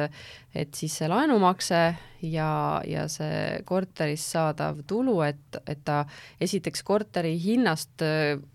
et 0.54 0.74
siis 0.76 0.94
see 1.00 1.08
laenumakse 1.10 1.80
ja, 2.26 2.50
ja 2.88 3.06
see 3.12 3.60
korterist 3.68 4.34
saadav 4.34 4.82
tulu, 4.88 5.20
et, 5.26 5.60
et 5.70 5.80
ta 5.84 6.02
esiteks 6.40 6.84
korteri 6.86 7.36
hinnast 7.40 8.04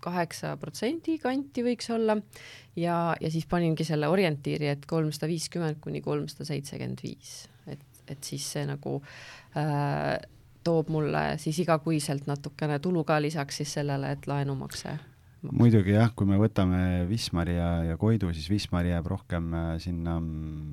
kaheksa 0.04 0.54
protsendi 0.60 1.18
kanti 1.22 1.64
võiks 1.66 1.90
olla 1.94 2.18
ja, 2.76 3.16
ja 3.20 3.32
siis 3.32 3.48
paningi 3.50 3.86
selle 3.86 4.08
orientiiri, 4.12 4.70
et 4.72 4.86
kolmsada 4.88 5.30
viiskümmend 5.30 5.80
kuni 5.84 6.02
kolmsada 6.04 6.48
seitsekümmend 6.48 7.02
viis, 7.04 7.34
et, 7.66 7.84
et 8.10 8.32
siis 8.32 8.46
see 8.56 8.64
nagu 8.68 8.98
äh, 9.58 10.16
toob 10.66 10.90
mulle 10.90 11.26
siis 11.42 11.58
igakuiselt 11.62 12.26
natukene 12.26 12.78
tulu 12.82 13.04
ka 13.06 13.20
lisaks 13.22 13.62
siis 13.62 13.76
sellele, 13.78 14.16
et 14.16 14.26
laenumakse 14.30 14.96
muidugi 15.52 15.94
jah, 15.94 16.12
kui 16.16 16.28
me 16.28 16.38
võtame 16.40 17.06
Wismari 17.10 17.56
ja, 17.56 17.70
ja 17.90 17.96
Koidu, 18.00 18.30
siis 18.34 18.48
Wismari 18.50 18.92
jääb 18.92 19.08
rohkem 19.10 19.52
sinna 19.82 20.16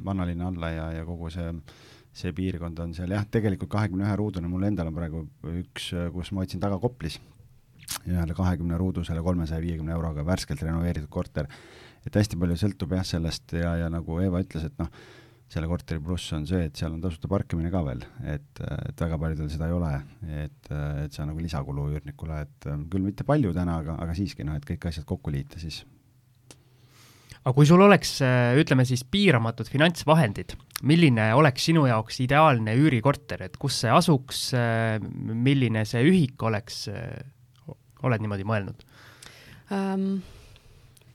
vanalinna 0.06 0.50
alla 0.52 0.72
ja, 0.74 0.88
ja 1.00 1.06
kogu 1.08 1.30
see, 1.34 1.52
see 2.16 2.34
piirkond 2.36 2.80
on 2.84 2.96
seal 2.98 3.14
jah, 3.14 3.26
tegelikult 3.30 3.72
kahekümne 3.74 4.08
ühe 4.08 4.18
ruudune, 4.20 4.50
mul 4.52 4.66
endal 4.70 4.90
on 4.92 4.98
praegu 4.98 5.24
üks, 5.64 5.92
kus 6.16 6.34
ma 6.34 6.46
otsin 6.46 6.64
taga 6.64 6.80
Koplis, 6.82 7.20
ühele 8.08 8.36
kahekümne 8.38 8.78
ruudusele 8.80 9.24
kolmesaja 9.26 9.62
viiekümne 9.64 9.96
euroga 9.96 10.26
värskelt 10.28 10.64
renoveeritud 10.64 11.12
korter. 11.12 11.50
et 12.04 12.16
hästi 12.20 12.36
palju 12.36 12.56
sõltub 12.60 12.92
jah 12.98 13.06
sellest 13.08 13.54
ja, 13.56 13.78
ja 13.80 13.90
nagu 13.92 14.20
Eeva 14.20 14.42
ütles, 14.44 14.66
et 14.68 14.80
noh, 14.80 14.90
selle 15.54 15.70
korteri 15.70 16.02
pluss 16.02 16.34
on 16.34 16.48
see, 16.50 16.66
et 16.68 16.78
seal 16.80 16.94
on 16.96 17.02
tasuta 17.04 17.30
parkimine 17.30 17.70
ka 17.74 17.84
veel, 17.86 18.02
et, 18.26 18.62
et 18.64 19.04
väga 19.06 19.20
paljudel 19.22 19.50
seda 19.54 19.70
ei 19.70 19.76
ole, 19.76 19.92
et, 20.46 20.72
et 20.74 21.14
see 21.14 21.24
on 21.24 21.30
nagu 21.30 21.44
lisakulu 21.44 21.90
üürnikule, 21.94 22.40
et 22.48 22.70
küll 22.92 23.06
mitte 23.06 23.26
palju 23.28 23.54
täna, 23.56 23.78
aga, 23.84 23.98
aga 24.02 24.16
siiski 24.18 24.46
noh, 24.48 24.58
et 24.58 24.66
kõik 24.68 24.90
asjad 24.90 25.06
kokku 25.10 25.34
liita, 25.34 25.62
siis 25.62 25.84
aga 27.44 27.54
kui 27.54 27.68
sul 27.68 27.84
oleks, 27.84 28.16
ütleme 28.60 28.86
siis 28.88 29.04
piiramatud 29.04 29.70
finantsvahendid, 29.70 30.56
milline 30.90 31.30
oleks 31.38 31.68
sinu 31.70 31.86
jaoks 31.90 32.22
ideaalne 32.24 32.76
üürikorter, 32.80 33.46
et 33.46 33.58
kus 33.60 33.82
see 33.84 33.92
asuks, 33.94 34.46
milline 35.20 35.84
see 35.90 36.06
ühik 36.08 36.48
oleks, 36.48 36.86
oled 38.04 38.24
niimoodi 38.24 38.48
mõelnud 38.48 38.88
um,? 39.72 40.08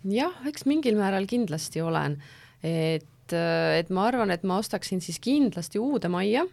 jah, 0.08 0.36
eks 0.46 0.62
mingil 0.68 0.94
määral 0.96 1.26
kindlasti 1.28 1.82
olen, 1.82 2.14
et, 2.64 3.08
et 3.34 3.90
ma 3.90 4.08
arvan, 4.08 4.32
et 4.34 4.44
ma 4.46 4.58
ostaksin 4.62 5.02
siis 5.04 5.20
kindlasti 5.22 5.80
uude 5.82 6.10
majja. 6.12 6.46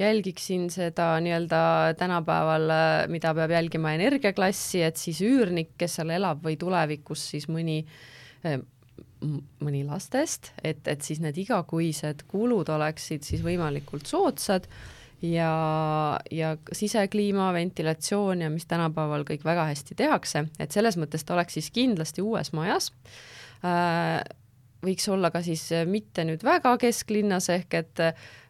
Jälgiksin 0.00 0.70
seda 0.72 1.12
nii-öelda 1.20 1.62
tänapäeval, 2.00 2.70
mida 3.12 3.34
peab 3.36 3.52
jälgima 3.52 3.92
energiaklassi, 3.98 4.80
et 4.86 4.96
siis 4.96 5.20
üürnik, 5.26 5.74
kes 5.76 5.98
seal 5.98 6.14
elab 6.14 6.40
või 6.46 6.56
tulevikus 6.60 7.26
siis 7.34 7.50
mõni 7.52 7.82
mõni 9.60 9.82
lastest, 9.84 10.54
et, 10.64 10.80
et 10.88 11.04
siis 11.04 11.20
need 11.20 11.36
igakuised 11.42 12.24
kulud 12.30 12.70
oleksid 12.72 13.26
siis 13.26 13.42
võimalikult 13.44 14.08
soodsad 14.08 14.68
ja, 15.22 15.52
ja 16.32 16.54
sisekliima, 16.72 17.50
ventilatsioon 17.56 18.46
ja 18.46 18.50
mis 18.52 18.66
tänapäeval 18.70 19.26
kõik 19.28 19.44
väga 19.44 19.68
hästi 19.70 19.96
tehakse, 19.98 20.46
et 20.58 20.72
selles 20.72 20.96
mõttes 21.00 21.24
ta 21.26 21.36
oleks 21.36 21.58
siis 21.58 21.70
kindlasti 21.74 22.24
uues 22.24 22.54
majas. 22.56 22.90
Äh, 23.60 24.22
võiks 24.84 25.08
olla 25.12 25.30
ka 25.32 25.42
siis 25.44 25.66
mitte 25.88 26.24
nüüd 26.28 26.44
väga 26.46 26.72
kesklinnas 26.80 27.50
ehk 27.52 27.76
et, 27.78 28.02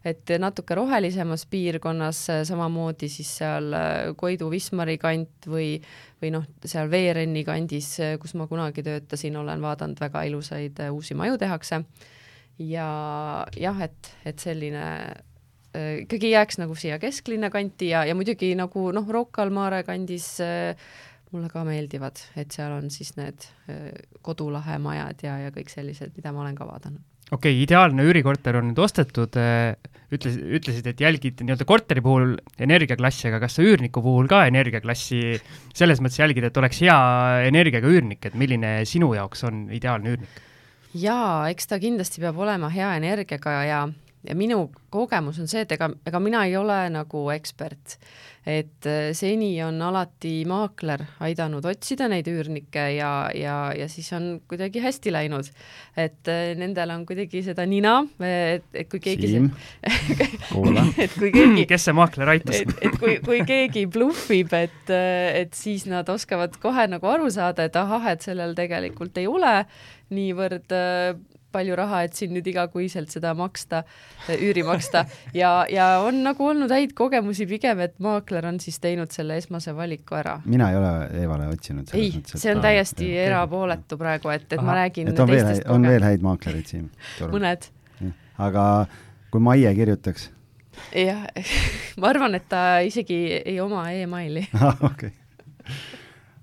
et 0.07 0.33
natuke 0.43 0.76
rohelisemas 0.78 1.47
piirkonnas, 1.51 2.22
samamoodi 2.49 3.11
siis 3.11 3.33
seal 3.41 3.74
Koidu-Wismari 4.20 4.99
kant 5.03 5.49
või, 5.51 5.72
või 6.22 6.35
noh, 6.37 6.47
seal 6.64 6.91
Veerenni 6.93 7.43
kandis, 7.47 7.97
kus 8.22 8.37
ma 8.39 8.47
kunagi 8.51 8.85
töötasin, 8.87 9.41
olen 9.43 9.62
vaadanud, 9.64 9.99
väga 10.01 10.22
ilusaid 10.31 10.85
uusi 10.91 11.18
maju 11.18 11.41
tehakse. 11.41 11.83
ja 12.59 12.87
jah, 13.57 13.83
et, 13.83 14.14
et 14.24 14.39
selline 14.39 14.87
ikkagi 15.74 16.33
jääks 16.33 16.59
nagu 16.59 16.74
siia 16.74 16.99
kesklinna 16.99 17.51
kanti 17.51 17.93
ja, 17.93 18.03
ja 18.05 18.14
muidugi 18.18 18.55
nagu 18.59 18.91
noh, 18.95 19.07
Rocca 19.07 19.45
al 19.45 19.53
Mare 19.55 19.85
kandis 19.87 20.33
äh, 20.43 20.74
mulle 21.35 21.51
ka 21.53 21.62
meeldivad, 21.66 22.18
et 22.41 22.51
seal 22.55 22.72
on 22.74 22.91
siis 22.93 23.14
need 23.18 23.47
kodulahe 24.26 24.81
majad 24.83 25.22
ja, 25.26 25.39
ja 25.47 25.55
kõik 25.55 25.70
sellised, 25.72 26.12
mida 26.16 26.35
ma 26.35 26.45
olen 26.45 26.59
ka 26.59 26.66
vaadanud. 26.68 27.01
okei 27.31 27.55
okay,, 27.55 27.62
ideaalne 27.62 28.05
üürikorter 28.09 28.59
on 28.59 28.70
nüüd 28.70 28.83
ostetud, 28.83 29.39
ütles, 30.11 30.37
ütlesid, 30.59 30.91
et 30.91 31.01
jälgid 31.01 31.43
nii-öelda 31.45 31.66
korteri 31.68 32.03
puhul 32.03 32.35
energiaklassi, 32.59 33.28
aga 33.31 33.41
kas 33.45 33.59
sa 33.59 33.64
üürniku 33.66 34.03
puhul 34.03 34.31
ka 34.31 34.43
energiaklassi 34.51 35.39
selles 35.76 36.03
mõttes 36.03 36.20
jälgid, 36.22 36.51
et 36.51 36.62
oleks 36.62 36.83
hea 36.83 37.01
energiaga 37.47 37.91
üürnik, 37.91 38.26
et 38.26 38.39
milline 38.39 38.81
sinu 38.91 39.14
jaoks 39.14 39.47
on 39.49 39.66
ideaalne 39.74 40.16
üürnik? 40.16 40.39
jaa, 40.99 41.49
eks 41.53 41.70
ta 41.70 41.78
kindlasti 41.78 42.22
peab 42.24 42.39
olema 42.43 42.70
hea 42.74 42.95
energiaga 42.99 43.57
ja, 43.66 43.81
ja 44.26 44.34
minu 44.36 44.70
kogemus 44.90 45.38
on 45.40 45.48
see, 45.48 45.64
et 45.64 45.72
ega, 45.72 45.90
ega 46.06 46.20
mina 46.20 46.44
ei 46.48 46.56
ole 46.60 46.82
nagu 46.92 47.28
ekspert 47.34 47.98
et 48.46 48.86
äh, 48.88 49.10
seni 49.12 49.52
on 49.62 49.76
alati 49.84 50.46
maakler 50.48 51.02
aidanud 51.20 51.64
otsida 51.68 52.06
neid 52.08 52.28
üürnikke 52.30 52.86
ja, 52.94 53.10
ja, 53.36 53.56
ja 53.76 53.88
siis 53.92 54.08
on 54.16 54.40
kuidagi 54.48 54.80
hästi 54.80 55.12
läinud. 55.12 55.50
et 55.96 56.28
äh, 56.28 56.54
nendel 56.56 56.94
on 56.94 57.04
kuidagi 57.06 57.42
seda 57.44 57.66
nina, 57.68 57.98
et, 58.24 58.64
et 58.72 58.88
kui 58.88 59.00
keegi 59.04 59.28
Siim, 59.28 59.50
kuula. 60.48 60.86
et 61.04 61.12
kui 61.18 61.32
keegi 61.34 61.66
kes 61.68 61.84
see 61.90 61.96
maakler 61.96 62.32
aitas? 62.36 62.62
et, 62.62 62.72
et 62.80 62.96
kui, 63.02 63.18
kui 63.24 63.42
keegi 63.44 63.84
bluffib, 63.92 64.54
et, 64.56 64.88
äh, 64.88 65.42
et 65.44 65.52
siis 65.56 65.84
nad 65.90 66.08
oskavad 66.08 66.56
kohe 66.62 66.88
nagu 66.88 67.12
aru 67.12 67.28
saada, 67.32 67.68
et 67.68 67.76
ahah, 67.76 68.08
et 68.14 68.24
sellel 68.24 68.56
tegelikult 68.56 69.20
ei 69.20 69.28
ole 69.28 69.58
niivõrd 70.16 70.72
palju 71.53 71.76
raha, 71.78 72.03
et 72.07 72.16
siin 72.18 72.32
nüüd 72.34 72.46
igakuiselt 72.51 73.12
seda 73.12 73.32
maksta, 73.38 73.82
üüri 74.36 74.64
maksta 74.66 75.05
ja, 75.36 75.53
ja 75.70 75.88
on 76.05 76.22
nagu 76.24 76.46
olnud 76.46 76.72
häid 76.74 76.94
kogemusi 76.98 77.46
pigem, 77.51 77.82
et 77.84 77.96
maakler 78.03 78.48
on 78.51 78.61
siis 78.62 78.80
teinud 78.82 79.12
selle 79.14 79.38
esmase 79.40 79.74
valiku 79.76 80.18
ära. 80.20 80.38
mina 80.44 80.70
ei 80.70 80.80
ole 80.80 80.92
Eevale 81.22 81.48
otsinud. 81.53 81.92
ei, 81.94 82.12
see 82.32 82.55
on 82.55 82.62
täiesti 82.64 83.12
jah, 83.12 83.30
erapooletu 83.30 83.98
praegu, 84.01 84.32
et, 84.34 84.48
et 84.51 84.59
Aha. 84.59 84.66
ma 84.66 84.80
räägin 84.82 85.12
et 85.12 85.22
on 85.22 85.30
veel, 85.30 85.53
on 85.68 85.88
veel 85.92 86.09
häid 86.09 86.26
maaklereid 86.26 86.74
siin? 86.74 86.90
mõned. 87.20 87.70
aga 88.38 88.66
kui 89.30 89.42
Maie 89.44 89.74
kirjutaks? 89.78 90.30
jah, 90.96 91.26
ma 92.01 92.12
arvan, 92.14 92.38
et 92.38 92.48
ta 92.51 92.66
isegi 92.86 93.22
ei 93.44 93.59
oma 93.61 93.88
emaili. 93.94 94.46
okei 94.92 95.14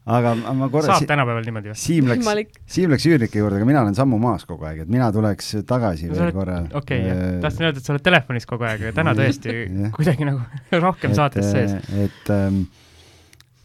aga 0.08 0.34
ma 0.56 0.70
korra 0.72 0.96
saab 0.96 1.08
tänapäeval 1.10 1.46
niimoodi 1.48 1.72
või? 1.72 1.78
Siim 1.82 2.10
läks, 2.10 2.56
Siim 2.78 2.92
läks 2.94 3.06
üürnike 3.10 3.42
juurde, 3.42 3.60
aga 3.60 3.68
mina 3.68 3.84
olen 3.84 3.96
sammu 3.98 4.20
maas 4.22 4.46
kogu 4.48 4.68
aeg, 4.70 4.86
et 4.86 4.92
mina 4.92 5.10
tuleks 5.14 5.54
tagasi 5.68 6.08
no, 6.08 6.16
veel 6.16 6.26
oled, 6.28 6.36
korra. 6.38 6.58
okei 6.80 7.02
okay, 7.04 7.14
äh,, 7.14 7.40
tahtsin 7.44 7.68
öelda, 7.68 7.82
et 7.82 7.88
sa 7.88 7.96
oled 7.96 8.06
telefonis 8.06 8.48
kogu 8.50 8.68
aeg, 8.68 8.86
aga 8.86 8.98
täna 9.02 9.16
tõesti 9.18 9.56
kuidagi 9.96 10.28
nagu 10.30 10.44
rohkem 10.86 11.12
et, 11.14 11.20
saates 11.20 11.50
sees. 11.52 11.74
et 12.06 12.32
ähm, 12.34 12.62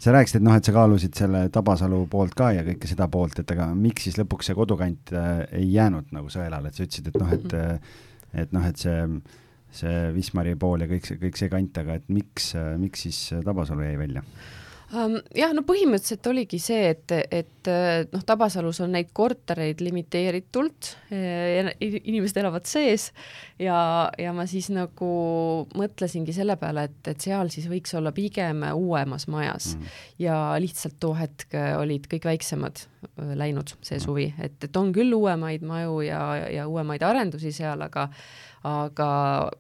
sa 0.03 0.17
rääkisid, 0.17 0.41
et 0.41 0.47
noh, 0.49 0.57
et 0.59 0.67
sa 0.67 0.75
kaalusid 0.75 1.19
selle 1.19 1.45
Tabasalu 1.55 2.01
poolt 2.11 2.35
ka 2.39 2.51
ja 2.57 2.65
kõike 2.67 2.91
seda 2.91 3.07
poolt, 3.13 3.39
et 3.45 3.55
aga 3.55 3.69
miks 3.79 4.09
siis 4.09 4.19
lõpuks 4.19 4.51
see 4.51 4.59
kodukant 4.59 5.15
äh, 5.15 5.45
ei 5.61 5.69
jäänud 5.77 6.11
nagu 6.17 6.33
sõelale, 6.33 6.73
et 6.73 6.79
sa 6.81 6.89
ütlesid, 6.89 7.13
et 7.13 7.23
noh, 7.23 7.31
et 7.39 7.47
mm 7.47 7.63
-hmm. 7.63 8.03
et 8.43 8.59
noh, 8.59 8.67
et 8.67 8.83
see 8.83 8.99
see 9.73 10.11
Wismari 10.13 10.53
pool 10.61 10.83
ja 10.85 10.89
kõik 10.91 11.07
see, 11.09 11.17
kõik 11.17 11.39
see 11.39 11.49
kant, 11.49 11.79
aga 11.81 11.95
et 11.97 12.11
miks, 12.13 12.51
miks 12.77 13.07
siis 13.07 13.21
Tabasalu 13.47 13.87
jäi 13.87 13.95
välja? 13.97 14.23
Jah, 14.93 15.53
no 15.57 15.65
põhimõtteliselt 15.67 16.27
oligi 16.29 16.59
see, 16.63 16.91
et, 16.93 17.15
et 17.33 17.71
noh, 18.13 18.25
Tabasalus 18.27 18.83
on 18.85 18.93
neid 18.97 19.13
kortereid 19.17 19.81
limiteeritult, 19.85 20.93
eh, 21.15 21.71
inimesed 21.81 22.43
elavad 22.43 22.69
sees 22.69 23.09
ja, 23.63 24.11
ja 24.21 24.35
ma 24.37 24.47
siis 24.51 24.69
nagu 24.75 25.11
mõtlesingi 25.79 26.35
selle 26.37 26.59
peale, 26.61 26.87
et, 26.91 27.13
et 27.15 27.29
seal 27.29 27.53
siis 27.55 27.69
võiks 27.73 27.97
olla 27.99 28.13
pigem 28.17 28.67
uuemas 28.73 29.29
majas 29.33 29.73
mm. 29.77 29.99
ja 30.27 30.39
lihtsalt 30.63 31.01
too 31.01 31.17
hetk 31.17 31.57
olid 31.81 32.09
kõik 32.13 32.29
väiksemad 32.33 32.87
läinud 33.39 33.75
see 33.83 34.01
suvi, 34.03 34.29
et, 34.43 34.59
et 34.63 34.77
on 34.79 34.93
küll 34.95 35.13
uuemaid 35.17 35.65
maju 35.67 36.01
ja, 36.07 36.23
ja 36.53 36.69
uuemaid 36.71 37.03
arendusi 37.07 37.53
seal, 37.55 37.83
aga 37.89 38.09
aga 38.69 39.07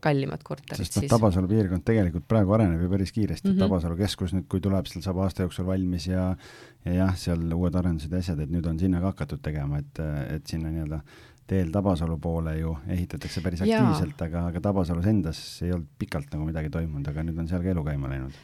kallimad 0.04 0.44
korterid 0.46 0.78
sest 0.78 1.00
noh, 1.00 1.08
Tabasalu 1.10 1.48
piirkond 1.50 1.84
tegelikult 1.86 2.26
praegu 2.30 2.54
areneb 2.54 2.84
ju 2.84 2.90
päris 2.92 3.12
kiiresti. 3.12 3.48
Mm, 3.48 3.54
-hmm. 3.54 3.64
Tabasalu 3.64 3.96
keskus 3.98 4.34
nüüd, 4.36 4.46
kui 4.50 4.62
tuleb, 4.62 4.86
seal 4.86 5.02
saab 5.02 5.18
aasta 5.24 5.42
jooksul 5.46 5.66
valmis 5.66 6.06
ja 6.06 6.36
ja 6.84 6.94
jah, 6.94 7.16
seal 7.16 7.42
uued 7.54 7.74
arendused 7.74 8.12
ja 8.12 8.22
asjad, 8.22 8.40
et 8.40 8.50
nüüd 8.50 8.66
on 8.66 8.78
sinna 8.78 9.00
ka 9.00 9.12
hakatud 9.12 9.42
tegema, 9.42 9.78
et, 9.78 9.98
et 10.36 10.46
sinna 10.46 10.70
nii-öelda 10.70 11.02
teel 11.46 11.70
Tabasalu 11.74 12.18
poole 12.18 12.56
ju 12.58 12.76
ehitatakse 12.88 13.42
päris 13.42 13.62
aktiivselt, 13.62 14.22
aga, 14.22 14.46
aga 14.52 14.60
Tabasalus 14.60 15.06
endas 15.06 15.42
ei 15.62 15.72
olnud 15.72 15.90
pikalt 15.98 16.32
nagu 16.32 16.46
midagi 16.48 16.70
toimunud, 16.70 17.08
aga 17.08 17.26
nüüd 17.26 17.38
on 17.38 17.48
seal 17.50 17.62
ka 17.62 17.74
elu 17.74 17.84
käima 17.84 18.08
läinud 18.08 18.38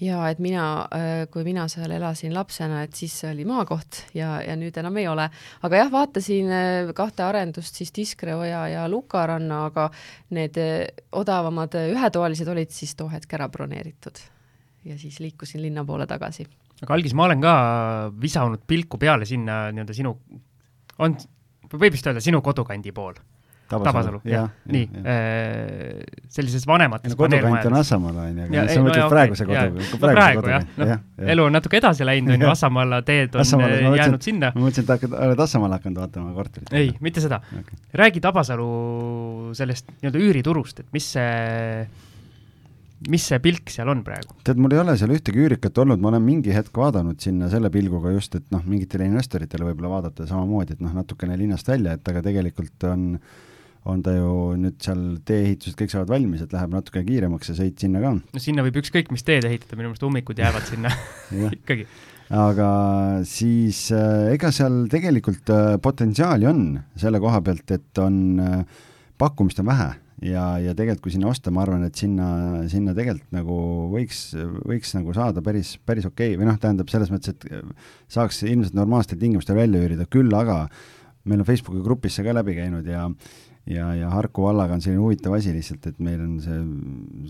ja 0.00 0.18
et 0.30 0.40
mina, 0.42 0.64
äh, 0.94 1.24
kui 1.32 1.44
mina 1.46 1.66
seal 1.70 1.90
elasin 1.94 2.34
lapsena, 2.34 2.82
et 2.86 2.94
siis 2.96 3.14
oli 3.28 3.44
maakoht 3.48 4.04
ja, 4.16 4.38
ja 4.44 4.54
nüüd 4.58 4.76
enam 4.80 4.96
ei 5.00 5.08
ole. 5.10 5.28
aga 5.66 5.80
jah, 5.82 5.90
vaatasin 5.92 6.52
äh, 6.54 6.92
kahte 6.96 7.24
arendust 7.26 7.78
siis 7.80 7.92
Tiskreoja 7.94 8.66
ja 8.72 8.86
Lukaranna, 8.90 9.64
aga 9.70 9.88
need 10.36 10.58
äh, 10.62 10.86
odavamad 11.18 11.74
ühetoalised 11.80 12.50
olid 12.50 12.74
siis 12.74 12.94
too 12.98 13.10
hetk 13.12 13.34
ära 13.38 13.48
broneeritud. 13.48 14.22
ja 14.84 14.98
siis 14.98 15.18
liikusin 15.20 15.62
linna 15.62 15.84
poole 15.84 16.06
tagasi. 16.06 16.46
aga 16.82 16.94
Algis, 16.94 17.14
ma 17.14 17.26
olen 17.26 17.42
ka 17.42 17.56
visanud 18.20 18.62
pilku 18.66 18.98
peale 18.98 19.26
sinna 19.26 19.66
nii-öelda 19.72 19.96
sinu, 19.96 20.14
on, 20.98 21.18
võib 21.74 21.92
vist 21.92 22.06
öelda 22.06 22.22
sinu 22.24 22.42
kodukandi 22.42 22.94
pool 22.94 23.18
Tabasalu, 23.68 24.22
jah, 24.24 24.46
nii, 24.72 24.86
äh, 25.04 25.98
sellises 26.32 26.64
vanemates 26.68 27.12
no, 27.12 27.18
kodukant 27.20 27.66
on 27.68 27.74
Assamaal, 27.76 28.16
on 28.22 28.38
ju, 28.40 28.46
aga 28.48 28.64
sa 28.70 28.84
mõtled 28.84 29.02
no, 29.02 29.08
praeguse 29.12 29.46
kodu, 29.48 29.88
praegu 30.00 30.44
jah, 30.48 30.64
noh, 30.80 30.92
elu 31.34 31.44
on 31.44 31.56
natuke 31.58 31.76
edasi 31.76 32.06
läinud, 32.08 32.32
on 32.38 32.46
ju, 32.46 32.50
Assamaala 32.54 33.02
teed 33.04 33.36
on 33.36 33.42
Assamala, 33.44 33.76
jäänud 33.76 33.92
mõtlesin, 33.92 34.22
sinna. 34.24 34.50
ma 34.54 34.64
mõtlesin, 34.64 34.86
et 34.86 34.92
hakkad, 34.94 35.16
oled 35.26 35.42
Assamaal 35.44 35.74
hakanud 35.76 36.00
vaatama 36.00 36.32
korterit. 36.38 36.72
ei, 36.80 36.94
mitte 37.04 37.20
seda. 37.24 37.42
Okay.. 37.60 37.80
räägi 38.00 38.22
Tabasalu 38.24 38.68
sellest 39.58 39.92
nii-öelda 39.98 40.22
üüriturust, 40.24 40.80
et 40.80 40.88
mis 40.96 41.10
see 41.18 41.26
mis 43.12 43.26
see 43.30 43.38
pilk 43.44 43.68
seal 43.74 43.90
on 43.92 44.00
praegu? 44.06 44.38
tead, 44.48 44.62
mul 44.64 44.72
ei 44.72 44.80
ole 44.80 44.94
seal 44.96 45.12
ühtegi 45.12 45.44
üürikat 45.44 45.76
olnud, 45.84 46.00
ma 46.00 46.08
olen 46.14 46.24
mingi 46.24 46.56
hetk 46.56 46.72
vaadanud 46.80 47.20
sinna 47.20 47.50
selle 47.52 47.68
pilguga 47.74 48.14
just, 48.16 48.40
et 48.40 48.48
noh, 48.54 48.64
mingitele 48.64 49.10
investoritele 49.12 49.68
võib-olla 49.68 49.98
vaadata 49.98 50.26
samamoodi, 50.30 50.78
et 50.78 50.82
noh, 50.86 50.96
natukene 50.96 51.36
linnast 51.36 51.68
välja, 51.68 51.98
et 51.98 52.10
aga 52.10 52.24
tegelikult 52.24 52.88
on 52.88 53.04
äh, 53.18 53.36
on 53.88 54.02
ta 54.04 54.14
ju 54.16 54.32
nüüd 54.60 54.76
seal 54.84 55.02
tee-ehitused 55.28 55.78
kõik 55.78 55.92
saavad 55.92 56.12
valmis, 56.12 56.42
et 56.44 56.54
läheb 56.54 56.74
natuke 56.74 57.02
kiiremaks 57.06 57.50
see 57.50 57.58
sõit 57.58 57.84
sinna 57.84 58.02
ka. 58.04 58.14
no 58.20 58.42
sinna 58.42 58.64
võib 58.66 58.80
ükskõik 58.82 59.12
mis 59.14 59.24
teed 59.26 59.48
ehitada, 59.48 59.78
minu 59.78 59.90
meelest 59.90 60.06
ummikud 60.08 60.40
jäävad 60.42 60.68
sinna 60.68 60.92
ikkagi. 61.58 61.86
aga 62.34 62.68
siis 63.28 63.86
äh, 63.96 64.34
ega 64.34 64.52
seal 64.54 64.84
tegelikult 64.92 65.54
äh, 65.54 65.70
potentsiaali 65.82 66.50
on 66.50 66.66
selle 66.98 67.22
koha 67.22 67.40
pealt, 67.44 67.72
et 67.74 68.04
on 68.04 68.20
äh,, 68.44 68.84
pakkumist 69.18 69.64
on 69.64 69.70
vähe 69.70 69.88
ja, 70.24 70.44
ja 70.62 70.74
tegelikult 70.76 71.06
kui 71.06 71.14
sinna 71.14 71.30
osta, 71.30 71.52
ma 71.54 71.62
arvan, 71.64 71.86
et 71.86 71.98
sinna, 71.98 72.28
sinna 72.70 72.94
tegelikult 72.96 73.32
nagu 73.34 73.58
võiks, 73.94 74.22
võiks 74.68 74.94
nagu 74.96 75.14
saada 75.16 75.42
päris, 75.44 75.76
päris 75.86 76.08
okei 76.08 76.34
okay. 76.34 76.40
või 76.40 76.50
noh, 76.50 76.60
tähendab 76.60 76.90
selles 76.92 77.12
mõttes, 77.14 77.34
et 77.34 78.12
saaks 78.12 78.42
ilmselt 78.46 78.76
normaalsetel 78.78 79.20
tingimustel 79.22 79.58
välja 79.58 79.82
üürida, 79.84 80.08
küll 80.10 80.34
aga 80.34 80.64
meil 81.28 81.42
on 81.42 81.48
Facebooki 81.48 81.84
grupis 81.84 82.16
see 82.18 82.26
ka 82.26 82.34
läbi 82.36 82.56
käinud 82.58 82.88
ja 82.88 83.06
ja, 83.68 83.90
ja 83.96 84.12
Harku 84.14 84.46
vallaga 84.48 84.78
on 84.78 84.84
selline 84.84 85.02
huvitav 85.02 85.36
asi 85.38 85.52
lihtsalt, 85.56 85.90
et 85.90 86.00
meil 86.02 86.22
on 86.24 86.38
see, 86.44 86.62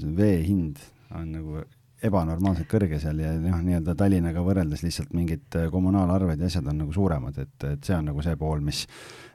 see 0.02 0.14
vee 0.18 0.38
hind 0.46 0.80
on 1.16 1.32
nagu 1.34 1.64
ebanormaalselt 2.04 2.68
kõrge 2.70 3.00
seal 3.02 3.18
ja 3.22 3.32
noh, 3.42 3.58
nii-öelda 3.64 3.94
Tallinnaga 3.98 4.42
võrreldes 4.46 4.84
lihtsalt 4.84 5.10
mingid 5.18 5.56
äh, 5.58 5.66
kommunaalarved 5.72 6.38
ja 6.38 6.50
asjad 6.50 6.68
on 6.70 6.78
nagu 6.84 6.94
suuremad, 6.94 7.40
et, 7.42 7.56
et 7.66 7.82
see 7.82 7.96
on 7.96 8.06
nagu 8.12 8.22
see 8.22 8.38
pool, 8.38 8.62
mis 8.64 8.84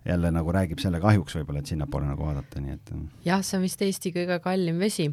jälle 0.07 0.31
nagu 0.31 0.55
räägib 0.55 0.79
selle 0.83 1.01
kahjuks 1.03 1.35
võib-olla, 1.39 1.63
et 1.63 1.71
sinnapoole 1.73 2.07
nagu 2.07 2.23
vaadata, 2.23 2.63
nii 2.63 2.77
et 2.77 2.93
jah, 3.27 3.43
see 3.43 3.59
on 3.59 3.67
vist 3.67 3.83
Eesti 3.83 4.13
kõige 4.15 4.37
kallim 4.43 4.79
vesi. 4.79 5.09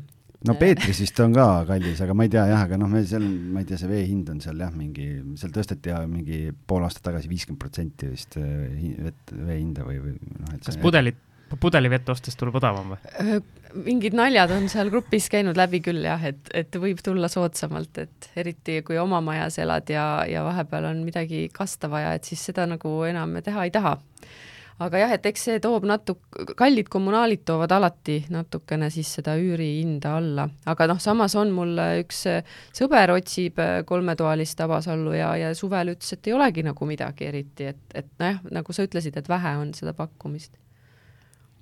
no 0.46 0.54
Peetris 0.60 1.02
vist 1.02 1.18
on 1.24 1.34
ka 1.34 1.48
kallis, 1.66 2.02
aga 2.06 2.14
ma 2.14 2.26
ei 2.28 2.32
tea 2.36 2.44
jah, 2.52 2.62
aga 2.68 2.78
noh, 2.78 2.90
me 2.92 3.02
seal, 3.06 3.26
ma 3.26 3.64
ei 3.64 3.70
tea, 3.70 3.80
see 3.82 3.90
vee 3.90 4.04
hind 4.06 4.30
on 4.30 4.38
seal 4.44 4.62
jah, 4.62 4.70
mingi, 4.74 5.08
seal 5.40 5.54
tõsteti 5.56 5.90
ja 5.90 6.04
mingi 6.06 6.44
pool 6.70 6.86
aastat 6.86 7.08
tagasi 7.10 7.32
viiskümmend 7.32 7.62
protsenti 7.64 8.12
vist 8.12 8.38
äh, 8.38 8.78
vett, 9.08 9.34
vee 9.34 9.58
hinda 9.58 9.88
või, 9.88 9.98
või 10.06 10.14
noh, 10.38 10.54
et 10.54 10.70
kas 10.70 10.78
pudelit 10.78 11.18
pudelivett 11.60 12.08
ostes 12.08 12.36
tuleb 12.38 12.60
odavam 12.60 12.94
või? 12.94 13.40
mingid 13.86 14.14
naljad 14.18 14.50
on 14.54 14.68
seal 14.70 14.90
grupis 14.90 15.28
käinud 15.30 15.58
läbi 15.58 15.80
küll 15.84 16.04
jah, 16.04 16.22
et, 16.26 16.50
et 16.54 16.76
võib 16.82 17.00
tulla 17.04 17.30
soodsamalt, 17.30 18.02
et 18.02 18.30
eriti 18.40 18.80
kui 18.86 18.98
oma 18.98 19.20
majas 19.24 19.60
elad 19.62 19.90
ja, 19.90 20.24
ja 20.28 20.44
vahepeal 20.46 20.90
on 20.90 21.02
midagi 21.06 21.48
kasta 21.54 21.90
vaja, 21.90 22.14
et 22.16 22.26
siis 22.26 22.42
seda 22.50 22.66
nagu 22.70 23.00
enam 23.08 23.38
teha 23.44 23.66
ei 23.66 23.74
taha. 23.74 23.96
aga 24.80 25.02
jah, 25.02 25.12
et 25.12 25.26
eks 25.28 25.42
see 25.48 25.60
toob 25.62 25.84
natuke, 25.86 26.54
kallid 26.58 26.88
kommunaalid 26.90 27.44
toovad 27.46 27.72
alati 27.76 28.24
natukene 28.32 28.88
siis 28.90 29.12
seda 29.18 29.36
üürihinda 29.38 30.16
alla, 30.18 30.48
aga 30.66 30.86
noh, 30.90 30.98
samas 31.02 31.36
on 31.36 31.52
mul 31.54 31.76
üks 32.00 32.24
sõber 32.76 33.14
otsib 33.14 33.60
kolmetoalist 33.86 34.58
Tabasallu 34.58 35.14
ja, 35.18 35.34
ja 35.36 35.52
suvel 35.54 35.94
ütles, 35.94 36.16
et 36.16 36.26
ei 36.26 36.34
olegi 36.34 36.66
nagu 36.66 36.88
midagi 36.88 37.28
eriti, 37.28 37.70
et, 37.74 37.84
et 37.94 38.10
nojah, 38.18 38.42
nagu 38.50 38.74
sa 38.74 38.88
ütlesid, 38.88 39.20
et 39.20 39.30
vähe 39.30 39.56
on 39.60 39.74
seda 39.76 39.94
pakkumist 39.94 40.56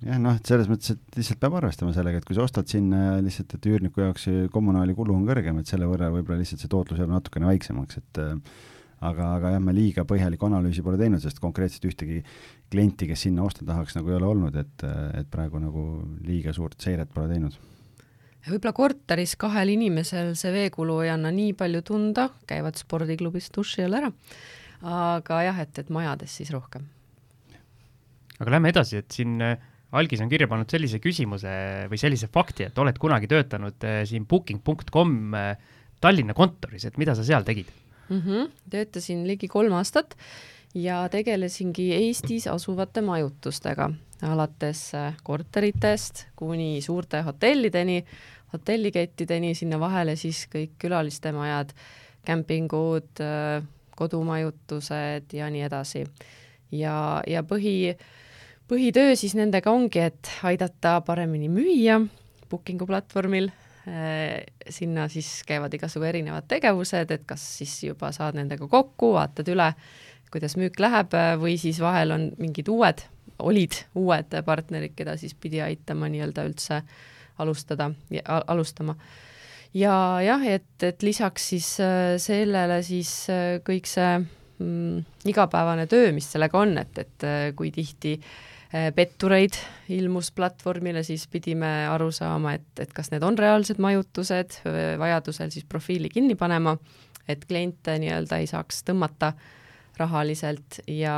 jah, 0.05 0.19
noh, 0.21 0.37
et 0.39 0.47
selles 0.47 0.69
mõttes, 0.71 0.95
et 0.95 1.19
lihtsalt 1.19 1.41
peab 1.41 1.59
arvestama 1.59 1.93
sellega, 1.95 2.21
et 2.21 2.27
kui 2.27 2.37
sa 2.37 2.45
ostad 2.45 2.69
sinna 2.71 3.19
lihtsalt, 3.23 3.57
et 3.57 3.69
üürniku 3.71 4.03
jaoks 4.05 4.27
kommunaali 4.53 4.95
kulu 4.97 5.15
on 5.17 5.27
kõrgem, 5.27 5.59
et 5.59 5.71
selle 5.71 5.89
võrra 5.89 6.11
võib-olla 6.13 6.39
lihtsalt 6.41 6.63
see 6.63 6.71
tootlus 6.71 7.01
jääb 7.01 7.11
natukene 7.11 7.49
väiksemaks, 7.49 7.99
et 7.99 8.21
äh, 8.23 8.35
aga, 9.05 9.31
aga 9.37 9.53
jah, 9.55 9.63
me 9.63 9.73
liiga 9.75 10.05
põhjalikku 10.07 10.47
analüüsi 10.49 10.83
pole 10.85 10.99
teinud, 10.99 11.21
sest 11.23 11.41
konkreetselt 11.43 11.87
ühtegi 11.89 12.21
klienti, 12.71 13.07
kes 13.09 13.25
sinna 13.27 13.45
osta 13.47 13.65
tahaks, 13.67 13.95
nagu 13.97 14.11
ei 14.11 14.19
ole 14.19 14.29
olnud, 14.29 14.59
et, 14.59 14.85
et 15.19 15.29
praegu 15.31 15.61
nagu 15.61 15.85
liiga 16.25 16.53
suurt 16.55 16.79
seiret 16.83 17.11
pole 17.13 17.31
teinud. 17.31 17.57
võib-olla 18.49 18.75
korteris 18.75 19.35
kahel 19.39 19.73
inimesel 19.75 20.31
see 20.39 20.53
veekulu 20.55 21.01
ei 21.05 21.13
anna 21.13 21.31
nii 21.35 21.55
palju 21.59 21.83
tunda, 21.85 22.29
käivad 22.49 22.79
spordiklubis 22.79 23.51
duši 23.55 23.87
all 23.87 23.99
ära, 23.99 24.13
aga 24.81 25.43
jah, 25.47 25.59
et, 25.65 25.83
et 25.83 25.91
majades 25.91 26.39
siis 26.39 26.53
rohkem. 26.55 26.87
aga 28.39 28.55
lähme 28.55 28.71
edasi, 28.71 29.03
et 29.03 29.11
siin 29.11 29.39
äh, 29.43 29.68
algis 29.97 30.21
on 30.21 30.29
kirja 30.29 30.47
pannud 30.49 30.69
sellise 30.69 30.99
küsimuse 31.01 31.51
või 31.89 31.99
sellise 32.01 32.29
fakti, 32.31 32.67
et 32.69 32.77
oled 32.81 32.97
kunagi 33.01 33.29
töötanud 33.29 33.85
äh, 33.87 34.01
siin 34.09 34.27
booking.com 34.29 35.35
äh, 35.37 35.51
Tallinna 35.99 36.35
kontoris, 36.37 36.85
et 36.87 36.99
mida 37.01 37.15
sa 37.17 37.25
seal 37.27 37.45
tegid 37.47 37.69
mm? 38.09 38.21
-hmm. 38.21 38.51
töötasin 38.69 39.25
ligi 39.27 39.47
kolm 39.47 39.73
aastat 39.73 40.15
ja 40.75 41.01
tegelesingi 41.09 41.89
Eestis 41.95 42.47
asuvate 42.47 43.01
majutustega, 43.01 43.89
alates 44.21 44.93
äh, 44.95 45.17
korteritest 45.23 46.27
kuni 46.35 46.81
suurte 46.81 47.21
hotellideni, 47.21 48.03
hotellikettideni, 48.53 49.55
sinna 49.55 49.79
vahele 49.79 50.15
siis 50.15 50.45
kõik 50.49 50.77
külalistemajad, 50.81 51.73
kämpingud, 52.25 53.21
kodumajutused 53.95 55.33
ja 55.33 55.49
nii 55.49 55.61
edasi. 55.61 56.03
ja, 56.71 57.23
ja 57.27 57.43
põhi 57.43 57.95
põhitöö 58.69 59.15
siis 59.17 59.33
nendega 59.37 59.71
ongi, 59.73 60.03
et 60.11 60.29
aidata 60.45 60.99
paremini 61.05 61.49
müüa 61.51 61.99
Bookingu 62.49 62.87
platvormil, 62.89 63.49
äh, 63.89 64.41
sinna 64.69 65.07
siis 65.11 65.43
käivad 65.47 65.73
igasugu 65.77 66.07
erinevad 66.09 66.47
tegevused, 66.49 67.11
et 67.13 67.25
kas 67.29 67.43
siis 67.59 67.75
juba 67.83 68.11
saad 68.15 68.37
nendega 68.39 68.67
kokku, 68.69 69.13
vaatad 69.17 69.49
üle, 69.53 69.71
kuidas 70.33 70.57
müük 70.61 70.79
läheb 70.81 71.13
või 71.41 71.57
siis 71.61 71.79
vahel 71.81 72.13
on 72.13 72.27
mingid 72.41 72.69
uued, 72.69 73.05
olid 73.39 73.77
uued 73.97 74.35
partnerid, 74.45 74.93
keda 74.97 75.15
siis 75.17 75.33
pidi 75.37 75.61
aitama 75.65 76.09
nii-öelda 76.09 76.45
üldse 76.49 76.81
alustada, 77.39 77.91
alustama. 78.25 78.97
ja 79.73 79.93
jah, 80.25 80.43
et, 80.45 80.75
et 80.83 81.05
lisaks 81.05 81.49
siis 81.53 81.71
äh, 81.85 82.17
sellele 82.21 82.81
siis 82.83 83.13
äh, 83.29 83.57
kõik 83.65 83.89
see 83.89 84.11
mm, 84.19 85.25
igapäevane 85.29 85.85
töö, 85.89 86.11
mis 86.13 86.29
sellega 86.33 86.61
on, 86.61 86.77
et, 86.81 86.97
et 86.97 87.27
kui 87.55 87.71
tihti 87.73 88.17
äh, 88.17 88.37
pettureid 88.69 89.55
ilmus 89.89 90.27
platvormile, 90.37 91.01
siis 91.01 91.23
pidime 91.27 91.87
aru 91.89 92.11
saama, 92.13 92.53
et, 92.59 92.67
et 92.83 92.91
kas 92.93 93.09
need 93.09 93.23
on 93.25 93.37
reaalsed 93.39 93.79
majutused, 93.81 94.59
vajadusel 95.01 95.49
siis 95.49 95.65
profiili 95.65 96.11
kinni 96.13 96.35
panema, 96.37 96.75
et 97.25 97.47
kliente 97.49 97.95
nii-öelda 97.97 98.37
ei 98.37 98.49
saaks 98.51 98.83
tõmmata 98.85 99.31
rahaliselt 99.97 100.83
ja 100.87 101.17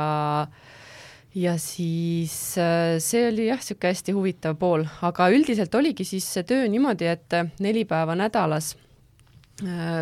ja 1.34 1.56
siis 1.58 2.58
äh, 2.60 2.98
see 3.00 3.26
oli 3.28 3.46
jah, 3.48 3.60
niisugune 3.60 3.92
hästi 3.92 4.14
huvitav 4.16 4.56
pool, 4.60 4.84
aga 5.04 5.28
üldiselt 5.32 5.74
oligi 5.74 6.04
siis 6.04 6.26
see 6.28 6.44
töö 6.48 6.66
niimoodi, 6.68 7.08
et 7.08 7.36
äh, 7.36 7.48
neli 7.64 7.84
päeva 7.88 8.16
nädalas 8.18 8.74
äh, 8.74 8.91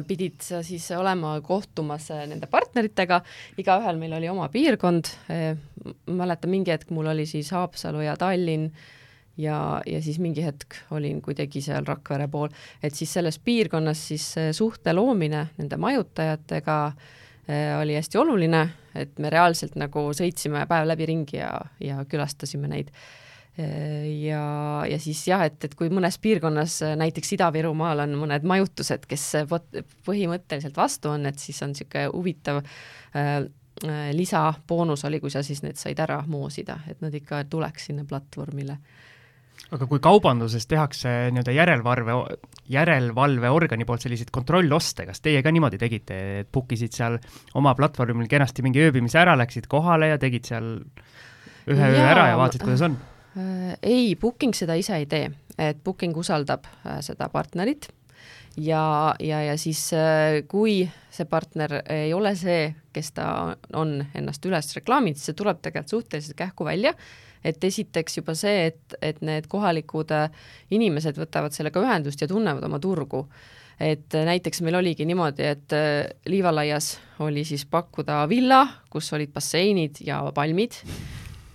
pidid 0.09 0.41
sa 0.45 0.63
siis 0.67 0.87
olema 0.97 1.35
kohtumas 1.45 2.09
nende 2.31 2.49
partneritega, 2.51 3.21
igaühel 3.61 4.01
meil 4.01 4.17
oli 4.17 4.31
oma 4.33 4.49
piirkond, 4.53 5.11
mäletan 6.09 6.53
mingi 6.53 6.73
hetk 6.73 6.93
mul 6.95 7.11
oli 7.13 7.27
siis 7.29 7.53
Haapsalu 7.53 8.07
ja 8.07 8.17
Tallinn 8.21 8.71
ja, 9.41 9.59
ja 9.87 10.03
siis 10.03 10.19
mingi 10.23 10.45
hetk 10.45 10.81
olin 10.97 11.21
kuidagi 11.25 11.63
seal 11.65 11.85
Rakvere 11.89 12.29
pool, 12.33 12.49
et 12.83 12.97
siis 12.97 13.13
selles 13.13 13.39
piirkonnas 13.39 14.07
siis 14.13 14.27
suhte 14.57 14.97
loomine 14.97 15.47
nende 15.59 15.81
majutajatega 15.81 16.83
oli 17.81 17.97
hästi 17.99 18.19
oluline 18.21 18.65
et 18.95 19.19
me 19.23 19.31
reaalselt 19.33 19.77
nagu 19.79 20.09
sõitsime 20.17 20.65
päev 20.71 20.89
läbi 20.91 21.09
ringi 21.11 21.41
ja, 21.41 21.53
ja 21.83 22.05
külastasime 22.09 22.71
neid. 22.71 22.91
Ja, 23.61 24.45
ja 24.89 24.99
siis 25.03 25.23
jah, 25.29 25.45
et, 25.49 25.59
et 25.65 25.75
kui 25.79 25.91
mõnes 25.93 26.17
piirkonnas, 26.23 26.81
näiteks 27.01 27.35
Ida-Virumaal 27.37 28.05
on 28.07 28.17
mõned 28.23 28.47
majutused, 28.49 29.07
kes 29.11 29.27
põhimõtteliselt 30.07 30.77
vastu 30.79 31.13
on, 31.13 31.29
et 31.31 31.39
siis 31.43 31.61
on 31.67 31.75
niisugune 31.75 32.07
huvitav 32.15 32.63
äh, 32.63 33.43
lisaboonus 34.17 35.07
oli, 35.09 35.21
kui 35.23 35.33
sa 35.33 35.45
siis 35.47 35.63
need 35.65 35.79
said 35.81 36.01
ära 36.03 36.21
moosida, 36.29 36.81
et 36.91 37.01
nad 37.05 37.15
ikka 37.17 37.45
tuleks 37.51 37.91
sinna 37.91 38.05
platvormile 38.09 38.79
aga 39.71 39.87
kui 39.87 40.01
kaubanduses 40.03 40.67
tehakse 40.71 41.11
nii-öelda 41.31 41.53
järelevalve, 41.55 42.17
järelevalveorgani 42.73 43.87
poolt 43.87 44.05
selliseid 44.07 44.33
kontrolloste, 44.35 45.07
kas 45.07 45.23
teie 45.23 45.43
ka 45.47 45.53
niimoodi 45.55 45.79
tegite, 45.81 46.19
et 46.43 46.51
book 46.53 46.73
isid 46.75 46.97
seal 46.97 47.19
oma 47.59 47.75
platvormil 47.79 48.29
kenasti 48.31 48.65
mingi 48.67 48.83
ööbimise 48.87 49.21
ära, 49.23 49.37
läksid 49.39 49.69
kohale 49.71 50.11
ja 50.15 50.19
tegid 50.23 50.51
seal 50.51 50.73
ühe 51.71 51.93
öö 51.93 52.05
ära 52.09 52.31
ja 52.33 52.41
vaatasid, 52.41 52.67
kuidas 52.67 52.87
on? 52.89 52.99
Äh, 53.41 53.78
ei, 53.82 54.16
booking 54.20 54.55
seda 54.57 54.76
ise 54.78 54.99
ei 54.99 55.07
tee, 55.11 55.30
et 55.61 55.80
booking 55.84 56.16
usaldab 56.18 56.66
äh, 56.66 57.01
seda 57.05 57.30
partnerit. 57.32 57.91
Ja, 58.61 59.14
ja, 59.22 59.41
ja 59.47 59.55
siis 59.61 59.84
äh, 59.97 60.43
kui 60.51 60.82
see 61.14 61.26
partner 61.30 61.78
ei 61.88 62.12
ole 62.14 62.34
see, 62.36 62.72
kes 62.93 63.12
ta 63.16 63.26
on 63.78 64.01
ennast 64.18 64.45
üles 64.49 64.72
reklaaminud, 64.76 65.18
siis 65.18 65.30
see 65.30 65.38
tuleb 65.38 65.62
tegelikult 65.62 65.95
suhteliselt 65.95 66.38
kähku 66.41 66.66
välja. 66.68 66.95
Et 67.47 67.62
esiteks 67.64 68.18
juba 68.18 68.34
see, 68.36 68.66
et, 68.68 68.99
et 69.01 69.22
need 69.24 69.47
kohalikud 69.49 70.11
inimesed 70.76 71.16
võtavad 71.16 71.55
sellega 71.57 71.80
ühendust 71.80 72.20
ja 72.20 72.28
tunnevad 72.28 72.66
oma 72.68 72.82
turgu. 72.82 73.24
et 73.80 74.12
näiteks 74.12 74.61
meil 74.61 74.76
oligi 74.76 75.07
niimoodi, 75.09 75.47
et 75.49 75.72
Liivalaias 76.28 76.99
oli 77.24 77.47
siis 77.49 77.64
pakkuda 77.64 78.26
villa, 78.28 78.66
kus 78.93 79.09
olid 79.16 79.32
basseinid 79.32 80.03
ja 80.05 80.20
palmid 80.36 80.76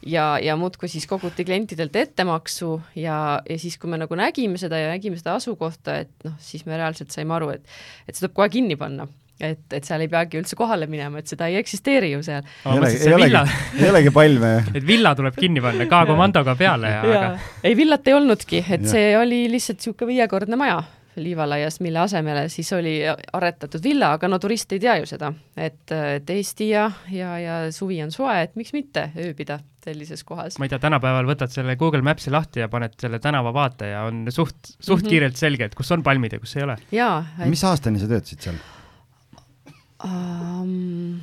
ja, 0.06 0.26
ja 0.42 0.56
muudkui 0.60 0.90
siis 0.92 1.08
koguti 1.10 1.46
klientidelt 1.46 1.96
ettemaksu 1.96 2.78
ja, 3.00 3.42
ja 3.50 3.60
siis, 3.60 3.78
kui 3.82 3.92
me 3.92 4.00
nagu 4.02 4.18
nägime 4.20 4.60
seda 4.62 4.80
ja 4.80 4.94
nägime 4.94 5.20
seda 5.20 5.36
asukohta, 5.40 6.00
et 6.06 6.28
noh, 6.28 6.36
siis 6.42 6.66
me 6.70 6.78
reaalselt 6.80 7.14
saime 7.16 7.36
aru, 7.38 7.54
et, 7.58 7.78
et 8.08 8.16
see 8.16 8.26
tuleb 8.26 8.36
kohe 8.40 8.50
kinni 8.58 8.80
panna 8.80 9.08
et, 9.44 9.64
et 9.76 9.84
seal 9.84 10.04
ei 10.06 10.10
peagi 10.12 10.40
üldse 10.40 10.56
kohale 10.56 10.88
minema, 10.88 11.20
et 11.20 11.32
seda 11.32 11.50
ei 11.52 11.58
eksisteeri 11.60 12.14
ju 12.14 12.22
seal. 12.24 12.46
ei 12.46 12.80
olegi, 12.80 13.02
ei 13.04 13.16
olegi, 13.18 13.42
ei 13.82 13.90
olegi 13.92 14.14
palme. 14.16 14.52
et 14.78 14.86
villa 14.88 15.16
tuleb 15.18 15.36
kinni 15.40 15.64
panna 15.64 15.88
K-komandoga 15.92 16.56
peale 16.60 16.92
ja, 16.94 17.02
ja. 17.04 17.18
aga. 17.20 17.50
ei, 17.64 17.76
villat 17.78 18.08
ei 18.08 18.16
olnudki, 18.16 18.64
et 18.64 18.86
ja. 18.88 18.94
see 18.94 19.10
oli 19.20 19.46
lihtsalt 19.52 19.82
niisugune 19.82 20.14
viiekordne 20.14 20.60
maja 20.60 20.80
Liivalaias, 21.16 21.80
mille 21.80 22.00
asemele 22.00 22.48
siis 22.50 22.72
oli 22.76 22.98
aretatud 23.08 23.84
villa, 23.84 24.14
aga 24.18 24.28
no 24.28 24.40
turist 24.42 24.72
ei 24.76 24.82
tea 24.84 24.98
ju 25.02 25.08
seda, 25.10 25.32
et, 25.56 25.84
et 25.92 26.30
Eesti 26.36 26.70
ja, 26.70 26.90
ja, 27.12 27.38
ja 27.40 27.56
suvi 27.76 28.02
on 28.04 28.12
soe, 28.12 28.36
et 28.44 28.56
miks 28.60 28.74
mitte 28.76 29.10
ööbida 29.24 29.60
sellises 29.86 30.24
kohas. 30.28 30.60
ma 30.60 30.68
ei 30.68 30.74
tea, 30.74 30.82
tänapäeval 30.84 31.30
võtad 31.30 31.54
selle 31.54 31.78
Google 31.80 32.04
Maps'i 32.06 32.34
lahti 32.34 32.64
ja 32.64 32.70
paned 32.72 32.98
selle 33.02 33.20
tänavavaate 33.24 33.92
ja 33.94 34.04
on 34.10 34.26
suht, 34.30 34.58
suht 34.80 34.90
mm 34.90 35.06
-hmm. 35.06 35.10
kiirelt 35.10 35.40
selge, 35.40 35.70
et 35.70 35.76
kus 35.76 35.92
on 35.96 36.04
palmid 36.04 36.34
ja 36.34 36.40
kus 36.40 36.56
ei 36.58 36.64
ole. 36.64 36.78
jaa 36.92 37.20
et.... 37.40 37.50
mis 37.50 37.64
aastani 37.64 38.00
sa 38.00 38.10
töötasid 38.12 38.50
seal? 38.50 38.62
um,? 40.04 41.22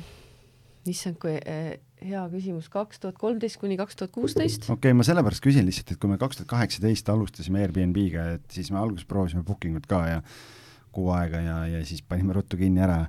issand, 0.87 1.17
kui 1.21 1.37
eh, 1.37 1.79
hea 2.03 2.23
küsimus, 2.31 2.69
kaks 2.73 3.01
tuhat 3.03 3.19
kolmteist 3.19 3.59
kuni 3.61 3.77
kaks 3.79 3.99
tuhat 3.99 4.13
kuusteist. 4.15 4.67
okei 4.67 4.91
okay,, 4.91 4.97
ma 4.97 5.05
sellepärast 5.07 5.43
küsin 5.43 5.67
lihtsalt, 5.67 5.95
et 5.95 6.01
kui 6.01 6.11
me 6.11 6.19
kaks 6.21 6.41
tuhat 6.41 6.51
kaheksateist 6.55 7.11
alustasime 7.13 7.63
Airbnb-ga, 7.63 8.33
et 8.37 8.57
siis 8.57 8.71
me 8.73 8.81
alguses 8.81 9.07
proovisime 9.09 9.45
booking 9.47 9.79
ut 9.79 9.87
ka 9.89 10.05
ja 10.09 10.23
kuu 10.93 11.13
aega 11.15 11.41
ja, 11.41 11.59
ja 11.77 11.85
siis 11.87 12.03
panime 12.05 12.35
ruttu 12.37 12.59
kinni 12.59 12.83
ära. 12.85 13.03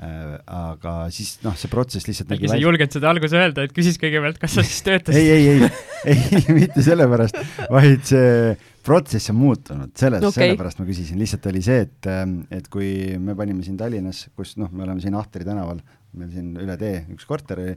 Äh, 0.00 0.36
aga 0.48 0.92
siis 1.12 1.34
noh, 1.44 1.52
see 1.60 1.68
protsess 1.68 2.06
lihtsalt 2.08 2.30
äkki 2.32 2.48
sa 2.48 2.56
ei 2.56 2.62
julgenud 2.62 2.94
seda 2.94 3.10
alguses 3.10 3.34
öelda, 3.36 3.66
et 3.68 3.74
küsis 3.76 3.98
kõigepealt, 4.00 4.38
kas 4.40 4.54
sa 4.56 4.62
siis 4.64 4.78
töötasid? 4.86 5.20
Ei, 5.20 5.28
ei, 5.34 5.50
ei, 5.50 6.14
ei, 6.38 6.54
mitte 6.56 6.80
sellepärast, 6.86 7.36
vaid 7.68 8.06
see 8.08 8.54
protsess 8.86 9.28
on 9.28 9.36
muutunud, 9.36 9.92
selles 10.00 10.24
okay., 10.24 10.46
sellepärast 10.46 10.80
ma 10.80 10.88
küsisin, 10.88 11.20
lihtsalt 11.20 11.50
oli 11.52 11.60
see, 11.66 11.84
et, 11.84 12.08
ähm, 12.08 12.38
et 12.48 12.72
kui 12.72 12.88
me 13.20 13.36
panime 13.36 13.60
siin 13.66 13.76
Tallinnas, 13.76 14.22
kus 14.40 14.54
noh, 14.56 14.72
me 14.72 14.86
oleme 14.86 15.04
siin 15.04 15.20
Ahtri 15.20 15.44
tänaval, 15.44 15.84
meil 16.16 16.32
siin 16.32 16.54
üle 16.64 16.80
tee 16.80 17.02
üks 17.12 17.28
korter 17.28 17.60
oli, 17.60 17.76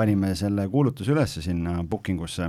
panime 0.00 0.34
selle 0.38 0.66
kuulutuse 0.72 1.12
üles 1.14 1.38
sinna 1.44 1.80
booking 1.84 2.22
usse, 2.24 2.48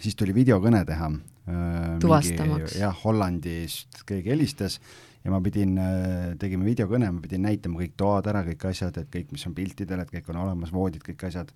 siis 0.00 0.18
tuli 0.18 0.34
videokõne 0.36 0.82
teha. 0.88 1.12
Äh, 1.50 1.94
tuvastamaks. 2.02 2.76
jah, 2.78 2.96
Hollandist 3.04 4.02
keegi 4.06 4.30
helistas 4.34 4.76
ja 5.24 5.32
ma 5.32 5.40
pidin, 5.42 5.72
äh, 5.80 6.32
tegime 6.38 6.66
videokõne, 6.68 7.08
ma 7.14 7.22
pidin 7.24 7.42
näitama 7.46 7.80
kõik 7.80 7.96
toad 7.98 8.28
ära, 8.30 8.44
kõik 8.46 8.66
asjad, 8.70 8.98
et 9.00 9.08
kõik, 9.12 9.32
mis 9.34 9.46
on 9.48 9.56
piltidel, 9.56 10.04
et 10.04 10.12
kõik 10.12 10.28
on 10.30 10.42
olemas, 10.44 10.72
voodid, 10.74 11.02
kõik 11.06 11.24
asjad 11.30 11.50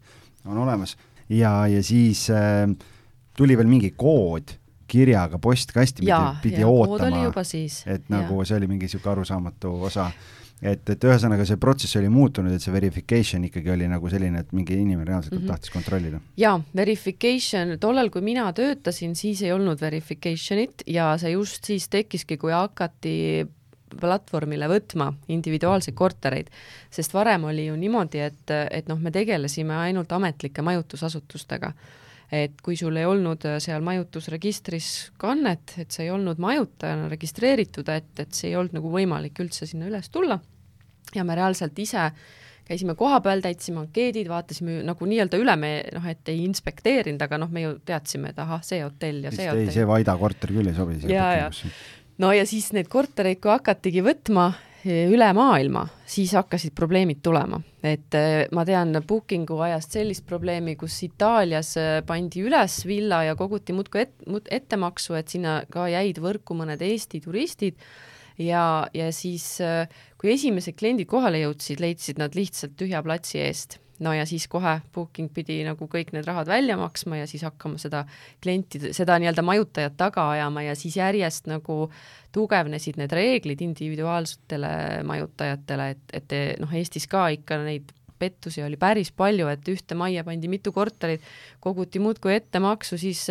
on 0.49 0.59
olemas 0.65 0.97
ja, 1.29 1.67
ja 1.71 1.83
siis 1.85 2.27
äh, 2.33 2.67
tuli 3.37 3.57
veel 3.59 3.71
mingi 3.71 3.93
kood 3.97 4.57
kirjaga 4.91 5.39
postkasti 5.43 6.05
pidi, 6.05 6.17
pidi 6.43 6.61
ja, 6.61 6.69
ootama, 6.69 7.31
et 7.87 8.11
nagu 8.13 8.41
ja. 8.41 8.49
see 8.49 8.59
oli 8.59 8.69
mingi 8.71 8.89
niisugune 8.89 9.15
arusaamatu 9.15 9.73
osa. 9.89 10.11
Et, 10.65 10.91
et 10.95 11.07
ühesõnaga 11.07 11.45
see 11.49 11.59
protsess 11.61 11.99
oli 12.01 12.11
muutunud, 12.13 12.55
et 12.55 12.65
see 12.65 12.73
verification 12.75 13.45
ikkagi 13.49 13.73
oli 13.75 13.89
nagu 13.91 14.11
selline, 14.13 14.45
et 14.45 14.55
mingi 14.57 14.77
inimene 14.79 15.09
reaalselt 15.11 15.37
mm 15.37 15.43
-hmm. 15.43 15.53
tahtis 15.53 15.75
kontrollida. 15.75 16.21
jaa, 16.41 16.61
verification, 16.77 17.77
tollal, 17.81 18.11
kui 18.11 18.23
mina 18.23 18.53
töötasin, 18.53 19.17
siis 19.17 19.43
ei 19.43 19.53
olnud 19.53 19.81
verification'it 19.81 20.87
ja 20.87 21.17
see 21.19 21.35
just 21.35 21.65
siis 21.65 21.89
tekkiski, 21.89 22.37
kui 22.37 22.53
hakati 22.53 23.47
platvormile 24.01 24.67
võtma 24.69 25.13
individuaalseid 25.29 25.95
kortereid, 25.95 26.49
sest 26.91 27.15
varem 27.15 27.45
oli 27.45 27.67
ju 27.67 27.77
niimoodi, 27.77 28.19
et, 28.19 28.51
et 28.71 28.89
noh, 28.89 28.99
me 28.99 29.11
tegelesime 29.11 29.75
ainult 29.75 30.13
ametlike 30.13 30.63
majutusasutustega 30.63 31.73
et 32.33 32.61
kui 32.63 32.75
sul 32.77 32.97
ei 32.97 33.05
olnud 33.05 33.45
seal 33.59 33.83
majutusregistris 33.85 35.13
kannet, 35.21 35.75
et 35.79 35.91
sa 35.91 36.03
ei 36.03 36.11
olnud 36.11 36.39
majutajana 36.39 37.09
registreeritud, 37.09 37.89
et, 37.89 38.11
et 38.19 38.33
see 38.33 38.49
ei 38.49 38.57
olnud 38.57 38.75
nagu 38.75 38.91
võimalik 38.91 39.39
üldse 39.45 39.67
sinna 39.67 39.87
üles 39.87 40.09
tulla 40.11 40.41
ja 41.15 41.25
me 41.25 41.37
reaalselt 41.39 41.79
ise 41.79 42.11
käisime 42.65 42.95
kohapeal, 42.97 43.43
täitsime 43.45 43.83
ankeedid, 43.83 44.29
vaatasime 44.31 44.79
nagu 44.89 45.09
nii-öelda 45.09 45.41
üle, 45.41 45.57
me 45.61 45.73
noh, 45.93 46.05
et 46.09 46.31
ei 46.33 46.45
inspekteerinud, 46.47 47.21
aga 47.27 47.39
noh, 47.43 47.51
me 47.53 47.67
ju 47.67 47.75
teadsime, 47.85 48.33
et 48.33 48.39
ahah, 48.41 48.63
see 48.65 48.81
hotell 48.81 49.27
ja 49.27 49.33
see 49.35 49.49
hotell. 49.51 49.73
see 49.75 49.89
Vaida 49.89 50.17
korter 50.21 50.55
küll 50.55 50.71
ei 50.73 50.77
sobi 50.77 51.01
siia 51.03 51.27
pakkumusse. 51.29 51.75
no 52.25 52.33
ja 52.33 52.47
siis 52.49 52.71
neid 52.77 52.89
kortereid, 52.93 53.43
kui 53.45 53.53
hakatigi 53.53 54.05
võtma, 54.07 54.53
üle 54.85 55.29
maailma, 55.37 55.87
siis 56.09 56.35
hakkasid 56.37 56.75
probleemid 56.77 57.23
tulema. 57.25 57.61
et 57.85 58.17
eh, 58.17 58.47
ma 58.53 58.65
tean 58.65 58.97
booking'u 59.07 59.59
ajast 59.67 59.97
sellist 59.97 60.27
probleemi, 60.27 60.77
kus 60.77 60.97
Itaalias 61.05 61.75
eh, 61.81 62.01
pandi 62.07 62.45
üles 62.45 62.79
villa 62.89 63.23
ja 63.25 63.37
koguti 63.37 63.77
muudkui 63.77 64.01
et, 64.05 64.15
muud 64.29 64.49
ettemaksu, 64.51 65.15
et 65.15 65.29
sinna 65.29 65.63
ka 65.73 65.87
jäid 65.89 66.21
võrku 66.21 66.57
mõned 66.57 66.81
Eesti 66.85 67.21
turistid 67.25 67.77
ja, 68.39 68.87
ja 68.95 69.11
siis, 69.13 69.59
kui 70.25 70.33
esimesed 70.33 70.79
kliendid 70.81 71.05
kohale 71.11 71.43
jõudsid, 71.43 71.83
leidsid 71.85 72.17
nad 72.17 72.33
lihtsalt 72.33 72.79
tühja 72.81 73.03
platsi 73.05 73.43
eest. 73.45 73.77
No 74.03 74.11
ja 74.17 74.25
siis 74.27 74.49
kohe 74.51 74.79
booking 74.95 75.29
pidi 75.37 75.61
nagu 75.63 75.87
kõik 75.87 76.15
need 76.17 76.25
rahad 76.27 76.49
välja 76.51 76.75
maksma 76.81 77.21
ja 77.21 77.27
siis 77.31 77.45
hakkama 77.47 77.79
seda 77.79 78.01
klientide, 78.43 78.91
seda 78.97 79.21
nii-öelda 79.21 79.45
majutajat 79.47 79.95
taga 80.01 80.25
ajama 80.33 80.65
ja 80.65 80.73
siis 80.75 80.97
järjest 80.99 81.47
nagu 81.47 81.77
tugevnesid 82.35 82.99
need 82.99 83.13
reeglid 83.15 83.63
individuaalsetele 83.69 84.73
majutajatele, 85.07 85.91
et, 85.95 86.17
et 86.19 86.35
noh, 86.65 86.73
Eestis 86.75 87.07
ka 87.07 87.29
ikka 87.37 87.61
neid 87.63 87.93
pettusi 88.25 88.65
oli 88.65 88.79
päris 88.81 89.13
palju, 89.13 89.49
et 89.53 89.69
ühte 89.69 89.97
majja 89.99 90.25
pandi 90.25 90.49
mitu 90.51 90.73
korterit, 90.73 91.23
koguti 91.65 92.01
muudkui 92.03 92.35
ettemaksu, 92.39 92.99
siis 93.01 93.27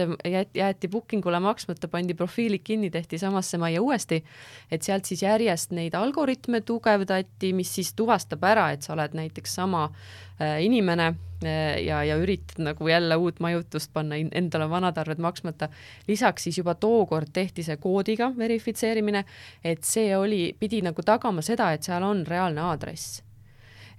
jäeti 0.55 0.89
booking 0.89 1.25
ule 1.25 1.39
maksmata, 1.43 1.89
pandi 1.91 2.15
profiilid 2.17 2.63
kinni, 2.63 2.91
tehti 2.93 3.17
samasse 3.21 3.57
majja 3.61 3.81
uuesti, 3.81 4.23
et 4.71 4.85
sealt 4.85 5.09
siis 5.09 5.23
järjest 5.25 5.73
neid 5.75 5.97
algoritme 5.97 6.61
tugevdati, 6.61 7.53
mis 7.57 7.73
siis 7.75 7.93
tuvastab 7.97 8.45
ära, 8.47 8.69
et 8.73 8.85
sa 8.85 8.93
oled 8.95 9.17
näiteks 9.17 9.55
sama 9.59 9.85
äh, 9.89 10.59
inimene 10.65 11.09
äh, 11.09 11.81
ja, 11.85 12.03
ja 12.05 12.17
üritad 12.21 12.61
nagu 12.63 12.87
jälle 12.87 13.17
uut 13.17 13.41
majutust 13.43 13.93
panna, 13.93 14.19
endal 14.31 14.67
on 14.67 14.73
vanad 14.77 14.97
arved 15.01 15.21
maksmata. 15.21 15.69
lisaks 16.07 16.49
siis 16.49 16.57
juba 16.57 16.75
tookord 16.75 17.33
tehti 17.33 17.63
see 17.63 17.77
koodiga 17.77 18.31
verifitseerimine, 18.37 19.25
et 19.63 19.83
see 19.83 20.17
oli, 20.17 20.55
pidi 20.59 20.81
nagu 20.85 21.05
tagama 21.05 21.41
seda, 21.41 21.71
et 21.73 21.83
seal 21.83 22.03
on 22.03 22.25
reaalne 22.27 22.61
aadress 22.61 23.21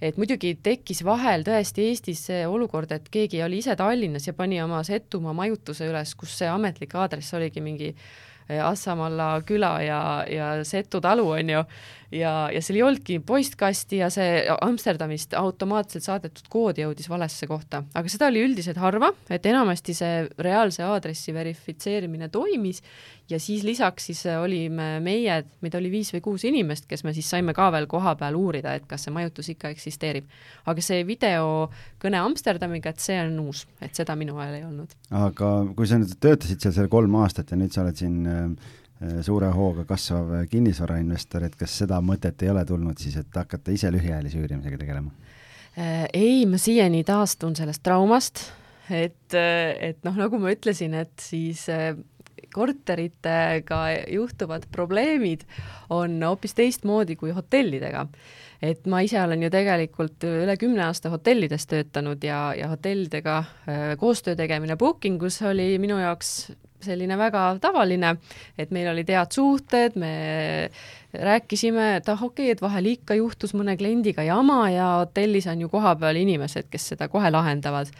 et 0.01 0.17
muidugi 0.19 0.55
tekkis 0.63 1.03
vahel 1.05 1.45
tõesti 1.47 1.89
Eestis 1.89 2.25
see 2.29 2.43
olukord, 2.47 2.91
et 2.91 3.09
keegi 3.11 3.43
oli 3.45 3.61
ise 3.63 3.75
Tallinnas 3.79 4.27
ja 4.27 4.33
pani 4.33 4.61
oma 4.63 4.83
Setomaa 4.83 5.33
majutuse 5.33 5.87
üles, 5.89 6.15
kus 6.15 6.37
see 6.39 6.49
ametlik 6.51 6.95
aadress 6.95 7.33
oligi 7.37 7.63
mingi 7.63 7.91
eh, 7.93 8.61
Assamalla 8.63 9.41
küla 9.47 9.75
ja, 9.85 10.01
ja 10.29 10.51
Setu 10.67 11.01
talu, 11.01 11.29
on 11.37 11.53
ju, 11.55 11.63
ja, 12.11 12.33
ja 12.53 12.61
seal 12.61 12.79
ei 12.79 12.85
olnudki 12.85 13.19
postkasti 13.25 14.01
ja 14.01 14.09
see 14.13 14.43
Amsterdamist 14.61 15.33
automaatselt 15.37 16.05
saadetud 16.05 16.47
kood 16.51 16.79
jõudis 16.81 17.09
valesse 17.09 17.47
kohta, 17.49 17.83
aga 17.95 18.11
seda 18.11 18.29
oli 18.31 18.43
üldiselt 18.45 18.79
harva, 18.81 19.11
et 19.29 19.45
enamasti 19.49 19.95
see 19.97 20.23
reaalse 20.41 20.85
aadressi 20.85 21.33
verifitseerimine 21.35 22.29
toimis 22.33 22.81
ja 23.29 23.39
siis 23.41 23.63
lisaks 23.65 24.05
siis 24.11 24.21
olime 24.37 24.99
meie, 25.03 25.39
meid 25.65 25.75
oli 25.79 25.89
viis 25.93 26.11
või 26.13 26.21
kuus 26.25 26.45
inimest, 26.45 26.85
kes 26.89 27.03
me 27.07 27.13
siis 27.15 27.29
saime 27.29 27.55
ka 27.57 27.71
veel 27.73 27.87
koha 27.89 28.15
peal 28.19 28.37
uurida, 28.37 28.75
et 28.77 28.85
kas 28.89 29.07
see 29.07 29.15
majutus 29.15 29.49
ikka 29.55 29.71
eksisteerib. 29.73 30.29
aga 30.65 30.85
see 30.85 31.03
videokõne 31.07 32.21
Amsterdamiga, 32.21 32.93
et 32.93 33.01
see 33.01 33.17
on 33.23 33.39
uus, 33.47 33.65
et 33.81 33.95
seda 33.97 34.15
minu 34.15 34.37
ajal 34.37 34.59
ei 34.59 34.65
olnud. 34.67 34.97
aga 35.25 35.51
kui 35.75 35.89
sa 35.89 35.99
nüüd 36.01 36.17
töötasid 36.21 36.61
seal 36.61 36.77
selle 36.79 36.91
kolm 36.91 37.15
aastat 37.21 37.51
ja 37.51 37.57
nüüd 37.57 37.73
sa 37.73 37.81
oled 37.85 37.97
siin 37.97 38.21
äh, 38.29 38.73
suure 39.25 39.49
hooga 39.53 39.85
kasvav 39.89 40.45
kinnisvarainvestor, 40.51 41.47
et 41.47 41.55
kas 41.59 41.77
seda 41.83 42.01
mõtet 42.01 42.43
ei 42.43 42.51
ole 42.53 42.65
tulnud 42.65 42.99
siis, 43.01 43.17
et 43.21 43.35
hakata 43.35 43.73
ise 43.75 43.91
lühiajalise 43.93 44.41
üürimisega 44.41 44.79
tegelema? 44.81 45.11
Äh, 45.75 46.05
ei, 46.13 46.45
ma 46.47 46.59
siiani 46.61 47.03
taastun 47.07 47.55
sellest 47.57 47.83
traumast, 47.83 48.45
et, 48.89 49.33
et 49.35 50.03
noh, 50.07 50.15
nagu 50.25 50.39
ma 50.39 50.53
ütlesin, 50.55 50.95
et 51.01 51.15
siis 51.19 51.65
äh, 51.73 51.95
korteritega 52.55 53.79
juhtuvad 54.07 54.63
probleemid 54.71 55.43
on 55.89 56.23
hoopis 56.23 56.55
teistmoodi 56.55 57.15
kui 57.19 57.31
hotellidega. 57.35 58.07
et 58.61 58.85
ma 58.87 59.01
ise 59.03 59.19
olen 59.21 59.43
ju 59.43 59.49
tegelikult 59.51 60.23
üle 60.25 60.55
kümne 60.57 60.85
aasta 60.85 61.11
hotellides 61.11 61.67
töötanud 61.67 62.23
ja, 62.23 62.53
ja 62.55 62.69
hotellidega 62.71 63.43
koostöö 63.99 64.35
tegemine 64.35 64.77
Booking 64.79 65.23
us 65.23 65.41
oli 65.41 65.75
minu 65.79 65.99
jaoks 65.99 66.53
selline 66.85 67.17
väga 67.19 67.47
tavaline, 67.63 68.15
et 68.57 68.73
meil 68.75 68.91
olid 68.93 69.09
head 69.11 69.33
suhted, 69.35 69.97
me 69.99 70.69
rääkisime, 71.15 71.95
et 72.01 72.11
ah 72.11 72.21
okei 72.21 72.49
okay,, 72.49 72.55
et 72.55 72.61
vahel 72.61 72.91
ikka 72.95 73.17
juhtus 73.19 73.55
mõne 73.57 73.77
kliendiga 73.79 74.25
jama 74.27 74.65
ja 74.73 74.91
hotellis 75.01 75.47
on 75.51 75.65
ju 75.65 75.71
kohapeal 75.71 76.19
inimesed, 76.21 76.69
kes 76.71 76.93
seda 76.93 77.09
kohe 77.11 77.31
lahendavad 77.31 77.91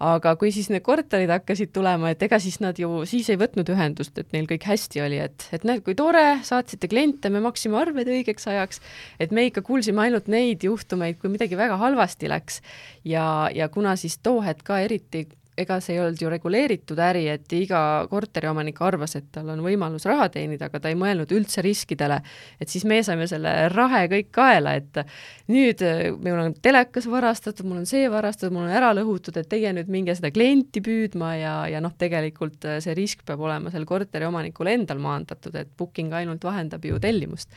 aga 0.00 0.32
kui 0.40 0.50
siis 0.54 0.70
need 0.72 0.82
korterid 0.84 1.30
hakkasid 1.30 1.72
tulema, 1.76 2.10
et 2.12 2.22
ega 2.24 2.38
siis 2.40 2.56
nad 2.64 2.78
ju 2.80 3.02
siis 3.08 3.28
ei 3.32 3.38
võtnud 3.40 3.68
ühendust, 3.74 4.16
et 4.18 4.30
neil 4.32 4.48
kõik 4.48 4.64
hästi 4.70 5.02
oli, 5.04 5.18
et, 5.20 5.44
et 5.52 5.66
näed, 5.68 5.84
kui 5.84 5.96
tore, 5.98 6.40
saatsite 6.46 6.88
kliente, 6.90 7.28
me 7.32 7.42
maksime 7.44 7.76
arved 7.80 8.08
õigeks 8.08 8.48
ajaks, 8.50 8.80
et 9.20 9.34
me 9.36 9.44
ikka 9.50 9.62
kuulsime 9.66 10.06
ainult 10.06 10.30
neid 10.32 10.64
juhtumeid, 10.64 11.20
kui 11.20 11.32
midagi 11.32 11.58
väga 11.60 11.76
halvasti 11.80 12.32
läks. 12.32 12.62
ja, 13.04 13.50
ja 13.54 13.68
kuna 13.68 13.96
siis 14.00 14.18
too 14.24 14.40
hetk 14.44 14.64
ka 14.64 14.80
eriti 14.80 15.26
ega 15.60 15.78
see 15.82 15.96
ei 15.96 16.00
olnud 16.02 16.20
ju 16.22 16.30
reguleeritud 16.32 17.00
äri, 17.04 17.26
et 17.32 17.52
iga 17.56 17.80
korteriomanik 18.10 18.80
arvas, 18.84 19.16
et 19.18 19.28
tal 19.34 19.50
on 19.54 19.62
võimalus 19.64 20.06
raha 20.08 20.28
teenida, 20.32 20.70
aga 20.70 20.80
ta 20.82 20.92
ei 20.92 20.98
mõelnud 20.98 21.30
üldse 21.36 21.64
riskidele. 21.64 22.20
et 22.60 22.68
siis 22.68 22.84
me 22.84 23.02
saime 23.06 23.26
selle 23.30 23.52
rahe 23.72 24.06
kõik 24.12 24.30
kaela, 24.34 24.74
et 24.80 25.02
nüüd 25.50 25.84
äh, 25.86 26.10
mul 26.16 26.40
on 26.46 26.56
telekas 26.62 27.06
varastatud, 27.10 27.66
mul 27.68 27.82
on 27.82 27.86
see 27.90 28.08
varastatud, 28.10 28.54
mul 28.54 28.68
on 28.68 28.74
ära 28.80 28.92
lõhutud, 28.96 29.36
et 29.40 29.48
teie 29.50 29.72
nüüd 29.76 29.92
minge 29.92 30.16
seda 30.18 30.32
klienti 30.34 30.82
püüdma 30.84 31.34
ja, 31.38 31.54
ja 31.70 31.84
noh, 31.84 31.94
tegelikult 31.98 32.66
äh, 32.66 32.80
see 32.84 32.96
risk 32.98 33.24
peab 33.28 33.42
olema 33.44 33.72
seal 33.72 33.86
korteriomanikul 33.88 34.72
endal 34.72 35.00
maandatud, 35.02 35.54
et 35.56 35.72
booking 35.76 36.14
ainult 36.16 36.44
vahendab 36.44 36.84
ju 36.84 37.00
tellimust 37.02 37.52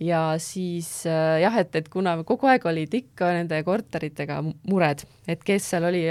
ja 0.00 0.34
siis 0.38 1.04
äh, 1.06 1.40
jah, 1.42 1.56
et, 1.60 1.74
et 1.76 1.88
kuna 1.88 2.16
kogu 2.26 2.48
aeg 2.50 2.66
olid 2.66 2.94
ikka 2.94 3.30
nende 3.36 3.60
korteritega 3.66 4.40
mured, 4.42 5.04
et 5.30 5.44
kes 5.46 5.70
seal 5.74 5.88
oli 5.90 6.04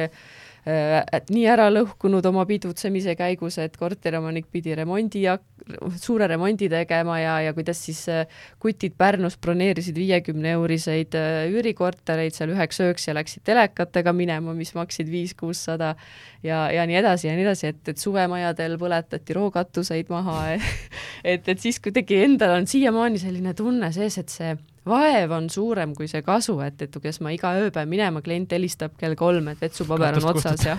nii 0.65 1.45
ära 1.51 1.67
lõhkunud 1.73 2.25
oma 2.29 2.45
pidutsemise 2.47 3.17
käigus, 3.19 3.57
et 3.59 3.75
korteriomanik 3.77 4.47
pidi 4.51 4.75
remondi 4.79 5.25
suure 5.99 6.27
remondi 6.27 6.67
tegema 6.71 7.17
ja, 7.19 7.35
ja 7.45 7.53
kuidas 7.55 7.79
siis 7.85 8.01
äh, 8.11 8.27
kutid 8.61 8.95
Pärnus 8.97 9.37
broneerisid 9.41 9.95
viiekümne 9.97 10.53
euriseid 10.57 11.15
äh, 11.17 11.45
üürikortereid 11.51 12.35
seal 12.35 12.53
üheks 12.55 12.81
ööks 12.83 13.07
ja 13.07 13.15
läksid 13.17 13.45
telekatega 13.47 14.13
minema, 14.15 14.55
mis 14.57 14.73
maksid 14.75 15.09
viis-kuussada 15.11 15.93
ja, 16.43 16.65
ja 16.73 16.87
nii 16.89 16.99
edasi 16.99 17.29
ja 17.29 17.37
nii 17.37 17.47
edasi, 17.47 17.71
et, 17.73 17.81
et 17.93 18.01
suvemajadel 18.01 18.77
põletati 18.81 19.37
rookatuseid 19.37 20.11
maha 20.13 20.39
et, 21.33 21.47
et 21.47 21.59
siis 21.59 21.79
kuidagi 21.83 22.23
endal 22.25 22.57
on 22.59 22.69
siiamaani 22.69 23.21
selline 23.21 23.55
tunne 23.57 23.91
sees, 23.95 24.19
et 24.19 24.33
see 24.33 24.55
vaev 24.87 25.31
on 25.31 25.47
suurem 25.51 25.93
kui 25.95 26.07
see 26.11 26.21
kasu, 26.25 26.55
et, 26.65 26.81
et 26.83 26.95
kes 27.03 27.19
ma 27.23 27.31
iga 27.33 27.53
ööpäev 27.59 27.89
minema, 27.89 28.21
klient 28.25 28.51
helistab 28.55 28.95
kell 28.99 29.15
kolm, 29.19 29.47
et 29.53 29.61
vetsupaber 29.63 30.17
on 30.19 30.29
otsas 30.33 30.65
ja 30.67 30.75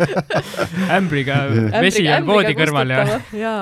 ämbriga 0.98 1.40
vesi 1.82 2.04
on 2.14 2.28
voodi 2.28 2.54
kõrval 2.58 2.94
ja, 2.94 3.06
ja 3.34 3.54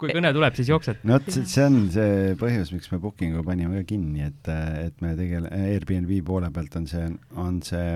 kui 0.00 0.14
kõne 0.16 0.32
tuleb, 0.36 0.56
siis 0.56 0.70
jooksed. 0.72 1.02
no 1.04 1.18
vot, 1.18 1.28
see 1.36 1.66
on 1.66 1.80
see 1.92 2.36
põhjus, 2.40 2.72
miks 2.74 2.92
me 2.92 3.00
booking'u 3.02 3.44
panime 3.46 3.82
ka 3.82 3.90
kinni, 3.92 4.30
et, 4.30 4.52
et 4.86 5.04
me 5.04 5.12
tegele-, 5.18 5.52
Airbnb 5.74 6.14
poole 6.26 6.50
pealt 6.54 6.80
on 6.80 6.88
see, 6.90 7.10
on 7.36 7.60
see 7.66 7.90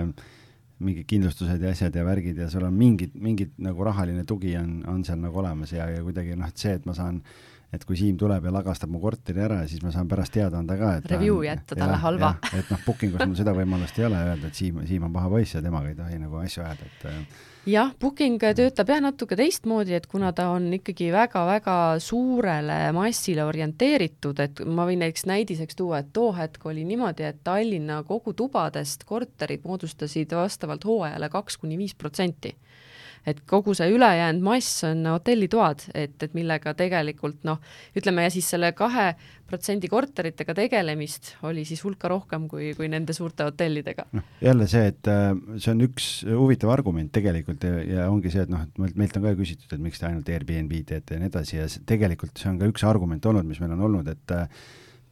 mingid 0.81 1.05
kindlustused 1.09 1.61
ja 1.61 1.73
asjad 1.75 1.97
ja 1.97 2.05
värgid 2.07 2.39
ja 2.41 2.49
sul 2.53 2.65
on 2.69 2.77
mingid, 2.77 3.17
mingid 3.21 3.57
nagu 3.61 3.85
rahaline 3.89 4.25
tugi 4.29 4.55
on, 4.61 4.81
on 4.89 5.01
seal 5.05 5.21
nagu 5.21 5.41
olemas 5.41 5.73
ja, 5.77 5.89
ja 5.93 6.05
kuidagi 6.05 6.37
noh, 6.41 6.49
et 6.49 6.61
see, 6.61 6.77
et 6.77 6.87
ma 6.89 6.97
saan 6.97 7.21
äh, 7.21 7.50
et 7.71 7.85
kui 7.87 7.99
Siim 7.99 8.17
tuleb 8.19 8.49
ja 8.49 8.53
lagastab 8.55 8.91
mu 8.91 9.01
korteri 9.03 9.45
ära, 9.45 9.61
siis 9.71 9.83
ma 9.85 9.93
saan 9.95 10.09
pärast 10.11 10.35
teada 10.35 10.59
anda 10.59 10.77
ka, 10.79 10.97
et 10.99 11.13
review 11.13 11.45
jätta 11.47 11.79
talle 11.79 12.01
halva. 12.03 12.33
et 12.51 12.73
noh, 12.73 12.81
booking 12.87 13.15
us 13.15 13.23
mul 13.23 13.39
seda 13.39 13.55
võimalust 13.55 14.01
ei 14.01 14.09
ole 14.09 14.25
öelda, 14.31 14.51
et 14.51 14.59
Siim, 14.59 14.83
Siim 14.89 15.07
on 15.07 15.15
paha 15.15 15.31
poiss 15.31 15.55
ja 15.55 15.63
temaga 15.63 15.93
ei 15.93 15.99
tohi 15.99 16.19
nagu 16.19 16.41
asju 16.43 16.65
ajada, 16.65 16.89
et 16.91 17.07
äh, 17.11 17.21
jah, 17.71 17.93
booking 18.03 18.43
töötab 18.59 18.91
jah 18.91 19.03
natuke 19.05 19.39
teistmoodi, 19.39 19.95
et 19.95 20.09
kuna 20.11 20.33
ta 20.37 20.49
on 20.55 20.67
ikkagi 20.81 21.13
väga-väga 21.15 21.77
suurele 22.03 22.81
massile 22.97 23.47
orienteeritud, 23.47 24.43
et 24.43 24.65
ma 24.67 24.89
võin 24.89 25.05
näiteks 25.05 25.29
näidiseks 25.31 25.79
tuua, 25.79 26.03
et 26.03 26.11
too 26.17 26.33
hetk 26.35 26.67
oli 26.67 26.83
niimoodi, 26.89 27.29
et 27.29 27.39
Tallinna 27.47 28.03
kogutubadest 28.09 29.07
korterid 29.07 29.63
moodustasid 29.69 30.35
vastavalt 30.35 30.85
hooajale 30.91 31.31
kaks 31.31 31.61
kuni 31.63 31.79
viis 31.79 31.95
protsenti 31.95 32.57
et 33.29 33.43
kogu 33.49 33.75
see 33.77 33.91
ülejäänud 33.93 34.45
mass 34.45 34.85
on 34.89 35.05
hotellitoad, 35.11 35.87
et, 35.95 36.17
et 36.23 36.35
millega 36.37 36.75
tegelikult 36.79 37.45
noh, 37.49 37.61
ütleme 37.97 38.25
ja 38.27 38.33
siis 38.33 38.49
selle 38.55 38.73
kahe 38.77 39.13
protsendi 39.51 39.91
korteritega 39.91 40.55
tegelemist 40.55 41.35
oli 41.49 41.65
siis 41.69 41.83
hulka 41.85 42.11
rohkem 42.13 42.47
kui, 42.51 42.71
kui 42.79 42.89
nende 42.93 43.15
suurte 43.17 43.47
hotellidega. 43.49 44.07
noh, 44.17 44.27
jälle 44.45 44.69
see, 44.71 44.91
et 44.93 45.11
äh, 45.11 45.33
see 45.59 45.75
on 45.75 45.87
üks 45.89 46.11
huvitav 46.29 46.73
argument 46.75 47.13
tegelikult 47.15 47.67
ja, 47.67 47.81
ja 47.85 48.11
ongi 48.11 48.33
see, 48.33 48.47
et 48.47 48.53
noh, 48.53 48.67
et 48.67 49.01
meilt 49.01 49.17
on 49.19 49.27
ka 49.27 49.35
küsitud, 49.39 49.71
et 49.75 49.83
miks 49.83 50.01
te 50.01 50.09
ainult 50.09 50.29
Airbnb 50.31 50.77
teete 50.87 51.17
ja 51.17 51.23
nii 51.23 51.33
edasi 51.33 51.59
ja 51.59 51.67
tegelikult 51.87 52.41
see 52.41 52.53
on 52.53 52.61
ka 52.61 52.71
üks 52.71 52.87
argument 52.89 53.27
olnud, 53.27 53.49
mis 53.49 53.61
meil 53.63 53.75
on 53.77 53.89
olnud, 53.89 54.13
et 54.15 54.37
äh, 54.37 54.63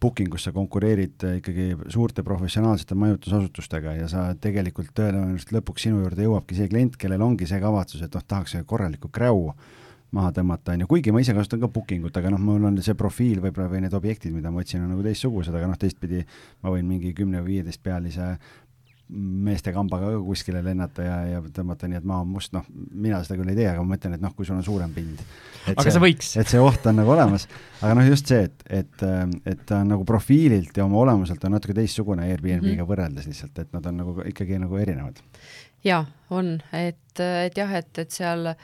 booking 0.00 0.34
us 0.34 0.46
sa 0.46 0.52
konkureerid 0.54 1.24
äh, 1.26 1.38
ikkagi 1.40 1.72
suurte 1.92 2.22
professionaalsete 2.26 2.96
majutusasutustega 2.98 3.96
ja 3.98 4.08
sa 4.10 4.28
tegelikult 4.40 4.94
tõenäoliselt 4.96 5.56
lõpuks 5.58 5.88
sinu 5.88 6.02
juurde 6.04 6.28
jõuabki 6.28 6.58
see 6.58 6.70
klient, 6.70 6.96
kellel 7.00 7.24
ongi 7.26 7.48
see 7.50 7.60
kavatsus, 7.62 8.04
et 8.06 8.14
noh, 8.14 8.24
tahaks 8.24 8.56
korralikku 8.66 9.10
kräu 9.14 9.52
maha 10.14 10.30
tõmmata, 10.32 10.72
on 10.72 10.84
ju, 10.84 10.88
kuigi 10.88 11.12
ma 11.12 11.20
ise 11.20 11.34
kasutan 11.36 11.60
ka 11.60 11.68
booking 11.72 12.06
ut, 12.08 12.16
aga 12.16 12.30
noh, 12.32 12.40
mul 12.40 12.64
on 12.64 12.78
see 12.84 12.96
profiil 12.96 13.42
võib-olla 13.44 13.68
või 13.68 13.82
need 13.84 13.96
objektid, 13.96 14.32
mida 14.32 14.52
ma 14.52 14.62
otsin, 14.62 14.80
on 14.86 14.94
nagu 14.94 15.04
teistsugused, 15.04 15.52
aga 15.52 15.68
noh, 15.68 15.76
teistpidi 15.80 16.22
ma 16.64 16.72
võin 16.72 16.88
mingi 16.88 17.12
kümne 17.16 17.42
või 17.42 17.58
viieteist 17.58 17.82
pealise 17.84 18.30
meeste 19.08 19.72
kambaga 19.72 20.10
ka 20.12 20.18
kuskile 20.24 20.60
lennata 20.64 21.04
ja, 21.04 21.16
ja 21.32 21.42
tõmmata 21.54 21.88
nii, 21.88 22.00
et 22.02 22.08
maa 22.08 22.20
on 22.24 22.32
must, 22.34 22.52
noh, 22.52 22.66
mina 22.92 23.20
seda 23.24 23.38
küll 23.40 23.52
ei 23.52 23.56
tee, 23.56 23.68
aga 23.70 23.84
ma 23.84 23.94
mõtlen, 23.94 24.16
et 24.18 24.24
noh, 24.24 24.34
kui 24.36 24.48
sul 24.48 24.58
on 24.58 24.66
suurem 24.66 24.92
pind. 24.94 25.22
aga 25.70 25.86
see, 25.86 25.94
sa 25.94 26.02
võiks. 26.02 26.34
et 26.40 26.50
see 26.50 26.60
oht 26.62 26.84
on 26.90 27.00
nagu 27.00 27.14
olemas, 27.14 27.46
aga 27.80 27.94
noh, 27.96 28.08
just 28.08 28.28
see, 28.28 28.42
et, 28.50 28.66
et, 28.80 29.06
et 29.48 29.64
ta 29.68 29.80
on 29.84 29.94
nagu 29.94 30.04
profiililt 30.08 30.76
ja 30.76 30.84
oma 30.84 31.00
olemuselt 31.04 31.48
on 31.48 31.56
natuke 31.56 31.76
teistsugune 31.78 32.28
Airbnb-ga 32.28 32.74
mm 32.74 32.76
-hmm. 32.82 32.90
võrreldes 32.90 33.30
lihtsalt, 33.30 33.58
et 33.64 33.72
nad 33.72 33.86
on 33.86 34.02
nagu 34.02 34.18
ikkagi 34.28 34.60
nagu 34.60 34.76
erinevad. 34.76 35.24
jaa, 35.84 36.04
on, 36.30 36.58
et, 36.72 37.20
et 37.20 37.56
jah, 37.56 37.74
et, 37.80 37.98
et 37.98 38.10
seal 38.10 38.52
äh, 38.52 38.56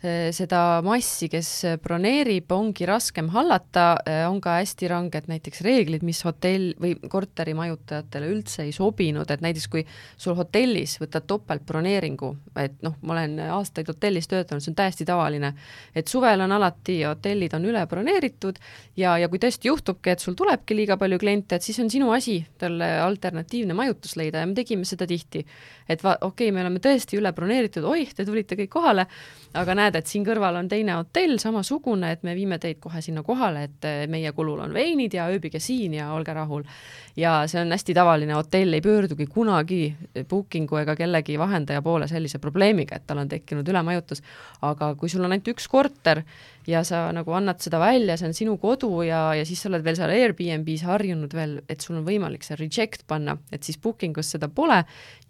seda 0.00 0.80
massi, 0.80 1.28
kes 1.28 1.48
broneerib, 1.84 2.48
ongi 2.56 2.86
raskem 2.88 3.28
hallata, 3.34 3.98
äh, 4.08 4.22
on 4.30 4.38
ka 4.40 4.54
hästi 4.56 4.88
ranged 4.88 5.26
näiteks 5.28 5.60
reeglid, 5.66 6.04
mis 6.06 6.22
hotell 6.24 6.70
või 6.80 6.94
korterimajutajatele 6.96 8.30
üldse 8.32 8.64
ei 8.64 8.72
sobinud, 8.72 9.28
et 9.28 9.42
näiteks 9.44 9.68
kui 9.68 9.84
sul 10.16 10.38
hotellis 10.38 10.96
võtad 11.02 11.26
topeltbroneeringu, 11.28 12.30
et 12.62 12.78
noh, 12.86 12.96
ma 13.04 13.18
olen 13.18 13.36
aastaid 13.52 13.90
hotellis 13.92 14.30
töötanud, 14.30 14.64
see 14.64 14.72
on 14.72 14.78
täiesti 14.78 15.04
tavaline, 15.08 15.52
et 15.94 16.08
suvel 16.08 16.46
on 16.46 16.56
alati 16.56 17.02
hotellid 17.04 17.58
on 17.58 17.68
üle 17.68 17.84
broneeritud 17.90 18.56
ja, 18.96 19.18
ja 19.20 19.28
kui 19.28 19.42
tõesti 19.42 19.68
juhtubki, 19.68 20.14
et 20.14 20.24
sul 20.24 20.38
tulebki 20.38 20.78
liiga 20.78 20.96
palju 21.00 21.20
kliente, 21.20 21.58
et 21.58 21.66
siis 21.66 21.76
on 21.84 21.92
sinu 21.92 22.08
asi 22.16 22.38
talle 22.58 22.88
alternatiivne 23.04 23.76
majutus 23.76 24.16
leida 24.16 24.40
ja 24.40 24.48
me 24.48 24.56
tegime 24.56 24.88
seda 24.88 25.04
tihti. 25.06 25.44
et 25.88 26.02
va-, 26.04 26.16
okei 26.20 26.48
okay,, 26.48 26.54
me 26.54 26.64
oleme 26.64 26.80
tõesti 26.80 27.18
üle 27.18 27.32
broneeritud, 27.36 27.84
oih, 27.84 28.14
te 28.14 28.24
tulite 28.24 28.56
kõik 28.56 28.72
kohale, 28.72 29.06
aga 29.58 29.74
näed, 29.74 29.89
näed, 29.90 29.98
et 29.98 30.10
siin 30.10 30.24
kõrval 30.26 30.58
on 30.60 30.68
teine 30.70 30.94
hotell, 30.98 31.38
samasugune, 31.42 32.12
et 32.14 32.22
me 32.26 32.34
viime 32.38 32.58
teid 32.62 32.78
kohe 32.80 33.02
sinna 33.02 33.22
kohale, 33.26 33.66
et 33.68 33.86
eh, 33.88 34.06
meie 34.10 34.32
kulul 34.36 34.62
on 34.62 34.74
veinid 34.74 35.14
ja 35.14 35.26
ööbige 35.30 35.60
siin 35.60 35.94
ja 35.98 36.12
olge 36.14 36.34
rahul. 36.34 36.64
ja 37.16 37.42
see 37.50 37.60
on 37.60 37.72
hästi 37.72 37.94
tavaline, 37.94 38.32
hotell 38.34 38.72
ei 38.72 38.80
pöördugi 38.80 39.26
kunagi 39.26 39.94
booking'u 40.28 40.78
ega 40.80 40.94
kellegi 40.96 41.38
vahendaja 41.38 41.82
poole 41.82 42.08
sellise 42.08 42.38
probleemiga, 42.38 42.96
et 42.96 43.06
tal 43.06 43.18
on 43.18 43.28
tekkinud 43.28 43.68
ülemajutus. 43.68 44.22
aga 44.62 44.94
kui 44.94 45.08
sul 45.08 45.24
on 45.24 45.32
ainult 45.32 45.48
üks 45.48 45.68
korter 45.68 46.22
ja 46.70 46.82
sa 46.86 47.02
nagu 47.14 47.34
annad 47.34 47.60
seda 47.62 47.80
välja, 47.82 48.16
see 48.18 48.28
on 48.30 48.36
sinu 48.36 48.56
kodu 48.62 48.90
ja, 49.06 49.22
ja 49.36 49.46
siis 49.48 49.62
sa 49.62 49.70
oled 49.70 49.84
veel 49.84 49.96
seal 49.98 50.12
Airbnb-s 50.14 50.84
harjunud 50.86 51.34
veel, 51.34 51.56
et 51.70 51.82
sul 51.82 51.98
on 51.98 52.06
võimalik 52.06 52.44
see 52.46 52.58
reject 52.60 53.04
panna, 53.10 53.36
et 53.52 53.66
siis 53.66 53.80
booking 53.82 54.18
us 54.20 54.32
seda 54.36 54.48
pole 54.52 54.78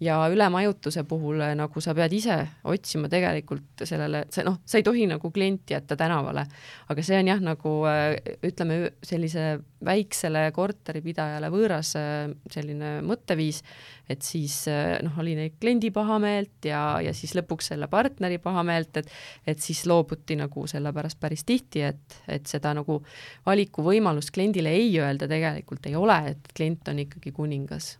ja 0.03 0.19
ülemajutuse 0.31 1.03
puhul 1.09 1.41
eh, 1.45 1.55
nagu 1.57 1.83
sa 1.83 1.95
pead 1.97 2.13
ise 2.15 2.37
otsima 2.69 3.09
tegelikult 3.11 3.85
sellele, 3.87 4.25
see 4.33 4.45
noh, 4.47 4.59
sa 4.65 4.79
ei 4.79 4.85
tohi 4.85 5.07
nagu 5.09 5.31
klienti 5.33 5.75
jätta 5.75 5.97
tänavale, 5.99 6.45
aga 6.93 7.05
see 7.05 7.19
on 7.21 7.33
jah, 7.33 7.43
nagu 7.43 7.75
eh, 7.89 8.37
ütleme, 8.47 8.81
sellise 9.05 9.47
väiksele 9.85 10.47
korteripidajale 10.55 11.51
võõras 11.53 11.95
eh, 11.99 12.29
selline 12.51 12.99
mõtteviis, 13.07 13.63
et 14.09 14.21
siis 14.25 14.55
noh, 15.03 15.19
oli 15.21 15.35
neid 15.37 15.57
kliendi 15.61 15.91
pahameelt 15.93 16.67
ja, 16.67 16.81
ja 17.03 17.13
siis 17.15 17.33
lõpuks 17.37 17.71
selle 17.71 17.87
partneri 17.91 18.39
pahameelt, 18.41 19.01
et 19.01 19.11
et 19.47 19.61
siis 19.63 19.83
loobuti 19.89 20.37
nagu 20.39 20.65
sellepärast 20.69 21.19
päris 21.21 21.43
tihti, 21.47 21.83
et, 21.85 22.17
et 22.31 22.47
seda 22.49 22.73
nagu 22.77 22.99
valikuvõimalust 23.47 24.33
kliendile 24.35 24.73
ei 24.75 24.93
öelda 24.99 25.29
tegelikult 25.31 25.87
ei 25.89 25.95
ole, 25.99 26.17
et 26.33 26.53
klient 26.57 26.91
on 26.91 27.01
ikkagi 27.05 27.33
kuningas. 27.35 27.95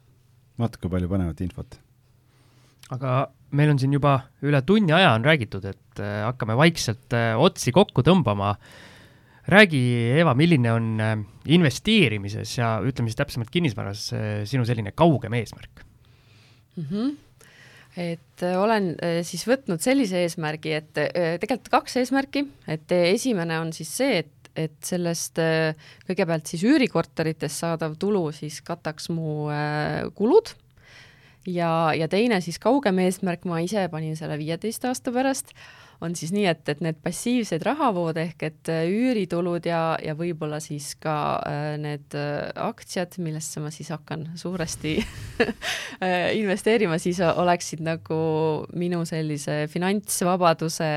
vaata, 0.60 0.82
kui 0.82 0.92
palju 0.92 1.10
põnevat 1.12 1.44
infot. 1.46 1.80
aga 2.92 3.32
meil 3.58 3.74
on 3.74 3.82
siin 3.82 3.94
juba 3.96 4.18
üle 4.46 4.62
tunni 4.66 4.94
aja 4.96 5.14
on 5.18 5.28
räägitud, 5.28 5.66
et 5.68 6.00
äh, 6.00 6.24
hakkame 6.28 6.58
vaikselt 6.60 7.14
äh, 7.18 7.34
otsi 7.38 7.72
kokku 7.72 8.04
tõmbama. 8.04 8.56
räägi, 9.52 9.80
Eva, 10.22 10.36
milline 10.38 10.72
on 10.72 11.00
investeerimises 11.50 12.58
ja 12.58 12.76
ütleme 12.86 13.10
siis 13.10 13.18
täpsemalt 13.18 13.50
kinnisvaras 13.52 14.04
sinu 14.46 14.66
selline 14.66 14.94
kaugem 14.94 15.34
eesmärk 15.34 15.82
mm? 16.76 16.88
-hmm 16.92 17.12
et 17.98 18.44
äh, 18.44 18.56
olen 18.56 18.94
äh, 19.04 19.20
siis 19.28 19.44
võtnud 19.48 19.82
sellise 19.84 20.22
eesmärgi, 20.24 20.76
et 20.78 21.00
äh, 21.02 21.36
tegelikult 21.42 21.72
kaks 21.74 21.98
eesmärki, 22.02 22.46
et 22.72 22.92
esimene 22.96 23.60
on 23.62 23.74
siis 23.76 23.92
see, 24.02 24.22
et 24.24 24.38
et 24.52 24.84
sellest 24.84 25.40
kõigepealt 26.10 26.50
siis 26.52 26.66
üürikorteritest 26.68 27.62
saadav 27.62 27.94
tulu 27.96 28.26
siis 28.36 28.58
kataks 28.68 29.06
mu 29.08 29.46
kulud. 30.12 30.52
Ja, 31.48 31.94
ja 31.96 32.10
teine 32.12 32.42
siis 32.44 32.60
kaugem 32.60 33.00
eesmärk, 33.00 33.48
ma 33.48 33.62
ise 33.64 33.86
panin 33.88 34.20
selle 34.20 34.36
viieteist 34.42 34.84
aasta 34.90 35.14
pärast, 35.16 35.56
on 36.02 36.16
siis 36.18 36.32
nii, 36.34 36.46
et, 36.50 36.64
et 36.70 36.82
need 36.84 36.98
passiivsed 37.04 37.64
rahavood 37.66 38.18
ehk 38.22 38.46
et 38.48 38.72
äh, 38.74 38.84
üüritulud 38.90 39.66
ja, 39.70 39.82
ja 40.02 40.16
võib-olla 40.18 40.58
siis 40.64 40.94
ka 41.02 41.16
äh, 41.46 41.76
need 41.82 42.18
äh, 42.18 42.50
aktsiad, 42.62 43.18
millesse 43.22 43.62
ma 43.62 43.72
siis 43.74 43.92
hakkan 43.94 44.32
suuresti 44.40 44.98
investeerima, 46.42 46.98
siis 47.02 47.22
oleksid 47.22 47.84
nagu 47.86 48.18
minu 48.78 49.04
sellise 49.10 49.66
finantsvabaduse 49.72 50.92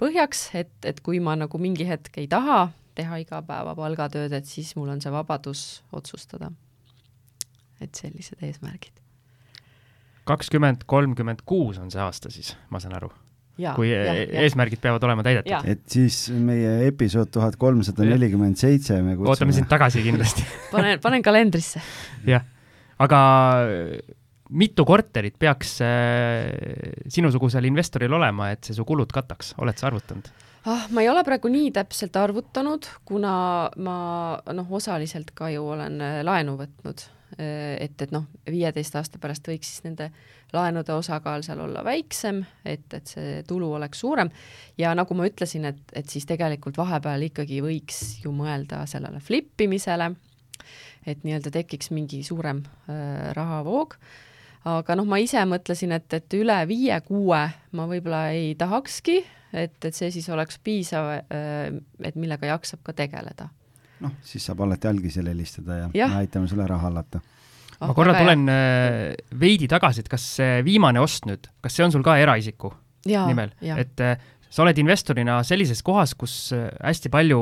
põhjaks, 0.00 0.46
et, 0.56 0.72
et 0.88 1.00
kui 1.04 1.18
ma 1.20 1.34
nagu 1.36 1.58
mingi 1.60 1.84
hetk 1.84 2.16
ei 2.22 2.28
taha 2.30 2.70
teha 2.96 3.18
iga 3.20 3.42
päeva 3.44 3.74
palgatööd, 3.76 4.32
et 4.32 4.48
siis 4.48 4.70
mul 4.78 4.94
on 4.94 5.02
see 5.04 5.12
vabadus 5.12 5.82
otsustada. 5.92 6.52
et 7.82 7.94
sellised 7.98 8.38
eesmärgid. 8.46 8.94
kakskümmend, 10.24 10.86
kolmkümmend 10.86 11.42
kuus 11.44 11.78
on 11.82 11.90
see 11.90 12.00
aasta 12.00 12.30
siis, 12.30 12.54
ma 12.70 12.80
saan 12.80 12.96
aru 12.96 13.10
kui 13.56 13.90
ja, 13.90 14.00
ja. 14.16 14.24
eesmärgid 14.46 14.80
peavad 14.82 15.04
olema 15.04 15.24
täidetud. 15.26 15.68
et 15.68 15.82
siis 15.90 16.24
meie 16.32 16.88
episood 16.88 17.30
tuhat 17.34 17.58
kolmsada 17.60 18.06
nelikümmend 18.08 18.56
seitse 18.60 18.96
me 19.02 19.16
kutsume 19.16 19.34
ootame 19.34 19.56
sind 19.56 19.68
tagasi 19.70 20.04
kindlasti 20.06 20.46
panen, 20.74 20.98
panen 21.04 21.24
kalendrisse. 21.24 21.82
jah, 22.26 22.46
aga 23.02 23.20
mitu 24.52 24.84
korterit 24.88 25.38
peaks 25.40 25.78
äh, 25.84 26.52
sinusugusel 27.12 27.66
investoril 27.68 28.12
olema, 28.18 28.50
et 28.52 28.64
see 28.66 28.76
su 28.76 28.86
kulud 28.88 29.12
kataks, 29.12 29.54
oled 29.62 29.78
sa 29.78 29.88
arvutanud? 29.90 30.28
ah, 30.68 30.86
ma 30.94 31.02
ei 31.02 31.10
ole 31.10 31.24
praegu 31.26 31.50
nii 31.50 31.72
täpselt 31.74 32.16
arvutanud, 32.20 32.86
kuna 33.08 33.32
ma 33.82 33.96
noh, 34.54 34.68
osaliselt 34.78 35.32
ka 35.34 35.50
ju 35.52 35.64
olen 35.74 35.98
äh, 36.04 36.20
laenu 36.26 36.56
võtnud, 36.60 37.06
äh, 37.38 37.74
et, 37.82 37.96
et 38.04 38.14
noh, 38.14 38.28
viieteist 38.46 38.96
aasta 38.98 39.22
pärast 39.22 39.48
võiks 39.50 39.72
siis 39.72 39.86
nende 39.88 40.12
laenude 40.52 40.92
osakaal 40.92 41.44
seal 41.46 41.60
olla 41.64 41.84
väiksem, 41.84 42.42
et, 42.64 42.86
et 42.94 43.06
see 43.08 43.42
tulu 43.48 43.72
oleks 43.78 44.02
suurem. 44.04 44.30
Ja 44.78 44.94
nagu 44.98 45.14
ma 45.16 45.26
ütlesin, 45.28 45.66
et, 45.70 45.80
et 45.96 46.08
siis 46.08 46.26
tegelikult 46.28 46.78
vahepeal 46.80 47.28
ikkagi 47.28 47.62
võiks 47.64 48.02
ju 48.24 48.34
mõelda 48.36 48.84
sellele 48.90 49.20
flip 49.24 49.60
imisele, 49.64 50.12
et 51.06 51.24
nii-öelda 51.24 51.52
tekiks 51.54 51.90
mingi 51.94 52.22
suurem 52.26 52.62
äh, 52.62 53.30
rahavoog, 53.36 53.96
aga 54.68 54.96
noh, 54.98 55.08
ma 55.08 55.18
ise 55.22 55.42
mõtlesin, 55.48 55.94
et, 55.96 56.06
et 56.14 56.38
üle 56.38 56.58
viie-kuue 56.70 57.42
ma 57.78 57.88
võib-olla 57.90 58.28
ei 58.36 58.52
tahakski, 58.58 59.22
et, 59.52 59.78
et 59.82 59.96
see 59.96 60.12
siis 60.14 60.28
oleks 60.32 60.60
piisav 60.62 61.10
et 61.18 62.14
millega 62.16 62.54
jaksab 62.54 62.84
ka 62.86 62.94
tegeleda. 62.96 63.48
noh, 64.02 64.14
siis 64.26 64.46
saab 64.46 64.62
alati 64.64 64.88
algisele 64.88 65.34
helistada 65.34 65.84
ja, 65.84 65.90
ja 65.94 66.08
me 66.08 66.22
aitame 66.22 66.48
sulle 66.50 66.66
raha 66.66 66.88
hallata 66.88 67.20
ma 67.82 67.90
oh, 67.90 67.96
korra 67.96 68.14
tulen 68.18 68.46
hea. 68.50 69.14
Äh, 69.14 69.32
veidi 69.38 69.68
tagasi, 69.70 70.04
et 70.04 70.10
kas 70.12 70.26
see 70.38 70.60
viimane 70.66 71.02
ost 71.02 71.26
nüüd, 71.28 71.48
kas 71.64 71.76
see 71.76 71.86
on 71.86 71.94
sul 71.94 72.04
ka 72.06 72.16
eraisiku 72.22 72.72
ja, 73.08 73.26
nimel, 73.28 73.54
et 73.74 74.02
äh, 74.04 74.16
sa 74.52 74.64
oled 74.64 74.78
investorina 74.82 75.40
sellises 75.46 75.82
kohas, 75.86 76.14
kus 76.18 76.36
äh, 76.56 76.68
hästi 76.82 77.12
palju 77.12 77.40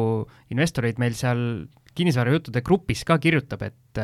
investoreid 0.54 1.00
meil 1.02 1.16
seal 1.18 1.44
kinnisvarajuttude 1.98 2.62
grupis 2.64 3.02
ka 3.04 3.18
kirjutab, 3.20 3.66
et 3.66 4.00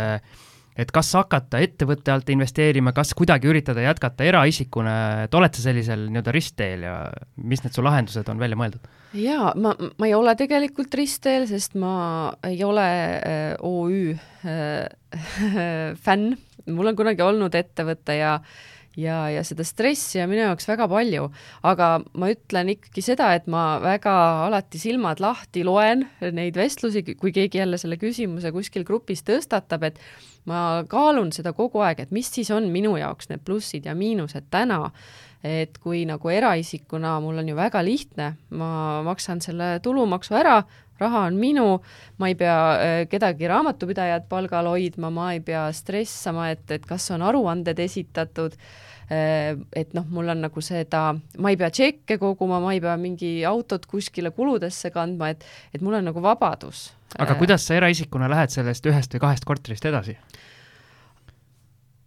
et 0.77 0.93
kas 0.93 1.13
hakata 1.17 1.61
ettevõtte 1.65 2.13
alt 2.13 2.31
investeerima, 2.33 2.93
kas 2.97 3.15
kuidagi 3.17 3.49
üritada 3.51 3.85
jätkata 3.85 4.27
eraisikuna, 4.29 4.97
et 5.27 5.35
oled 5.35 5.57
sa 5.57 5.65
sellisel 5.69 6.07
nii-öelda 6.11 6.35
ristteel 6.37 6.87
ja 6.87 6.95
mis 7.37 7.65
need 7.65 7.77
su 7.77 7.85
lahendused 7.85 8.29
on 8.33 8.43
välja 8.43 8.61
mõeldud? 8.61 8.93
jaa, 9.17 9.53
ma, 9.57 9.73
ma 9.73 10.09
ei 10.09 10.15
ole 10.17 10.35
tegelikult 10.37 10.95
ristteel, 10.99 11.47
sest 11.49 11.77
ma 11.81 11.95
ei 12.47 12.61
ole 12.67 12.87
äh, 12.87 13.53
OÜ 13.65 14.13
äh, 14.45 14.87
fänn, 16.05 16.35
mul 16.67 16.93
on 16.93 16.99
kunagi 16.99 17.25
olnud 17.25 17.55
ettevõte 17.57 18.19
ja 18.19 18.37
ja, 18.97 19.19
ja 19.33 19.43
seda 19.47 19.65
stressi 19.67 20.21
on 20.23 20.31
minu 20.31 20.43
jaoks 20.45 20.69
väga 20.69 20.89
palju, 20.91 21.29
aga 21.69 21.91
ma 22.19 22.31
ütlen 22.33 22.73
ikkagi 22.75 23.05
seda, 23.05 23.33
et 23.37 23.49
ma 23.51 23.79
väga 23.83 24.15
alati 24.47 24.81
silmad 24.81 25.21
lahti 25.23 25.65
loen 25.67 26.07
neid 26.37 26.57
vestlusi, 26.59 27.05
kui 27.15 27.35
keegi 27.37 27.63
jälle 27.63 27.81
selle 27.81 28.01
küsimuse 28.01 28.53
kuskil 28.55 28.87
grupis 28.89 29.25
tõstatab, 29.27 29.87
et 29.91 30.01
ma 30.49 30.83
kaalun 30.89 31.33
seda 31.35 31.53
kogu 31.57 31.83
aeg, 31.85 32.05
et 32.07 32.15
mis 32.15 32.29
siis 32.33 32.51
on 32.55 32.69
minu 32.73 32.97
jaoks 33.01 33.31
need 33.33 33.45
plussid 33.47 33.89
ja 33.89 33.97
miinused 33.99 34.49
täna, 34.53 34.91
et 35.47 35.79
kui 35.83 36.05
nagu 36.09 36.31
eraisikuna 36.33 37.19
mul 37.23 37.43
on 37.43 37.53
ju 37.53 37.57
väga 37.59 37.83
lihtne, 37.85 38.33
ma 38.57 38.71
maksan 39.07 39.43
selle 39.45 39.77
tulumaksu 39.85 40.35
ära, 40.39 40.63
raha 41.01 41.27
on 41.31 41.39
minu, 41.41 41.69
ma 42.19 42.33
ei 42.33 42.39
pea 42.39 42.59
äh, 42.75 42.99
kedagi 43.11 43.49
raamatupidajat 43.51 44.29
palgal 44.29 44.71
hoidma, 44.73 45.11
ma 45.11 45.31
ei 45.37 45.41
pea 45.45 45.69
stressama, 45.73 46.51
et, 46.55 46.65
et 46.71 46.87
kas 46.87 47.11
on 47.15 47.25
aruanded 47.27 47.79
esitatud 47.85 48.57
Äh, 49.07 49.55
et 49.77 49.93
noh, 49.95 50.03
mul 50.11 50.33
on 50.33 50.41
nagu 50.43 50.63
seda, 50.65 51.13
ma 51.39 51.51
ei 51.53 51.59
pea 51.61 51.69
tšekke 51.71 52.17
koguma, 52.19 52.59
ma 52.63 52.73
ei 52.75 52.81
pea 52.83 52.97
mingi 52.99 53.31
autot 53.47 53.85
kuskile 53.87 54.33
kuludesse 54.35 54.91
kandma, 54.91 55.31
et, 55.31 55.47
et 55.71 55.85
mul 55.85 55.95
on 56.01 56.09
nagu 56.11 56.23
vabadus. 56.23 56.89
aga 57.15 57.37
äh, 57.37 57.39
kuidas 57.39 57.69
sa 57.69 57.77
eraisikuna 57.79 58.27
lähed 58.33 58.51
sellest 58.51 58.87
ühest 58.91 59.15
või 59.15 59.23
kahest 59.29 59.47
korterist 59.47 59.87
edasi? 59.87 60.17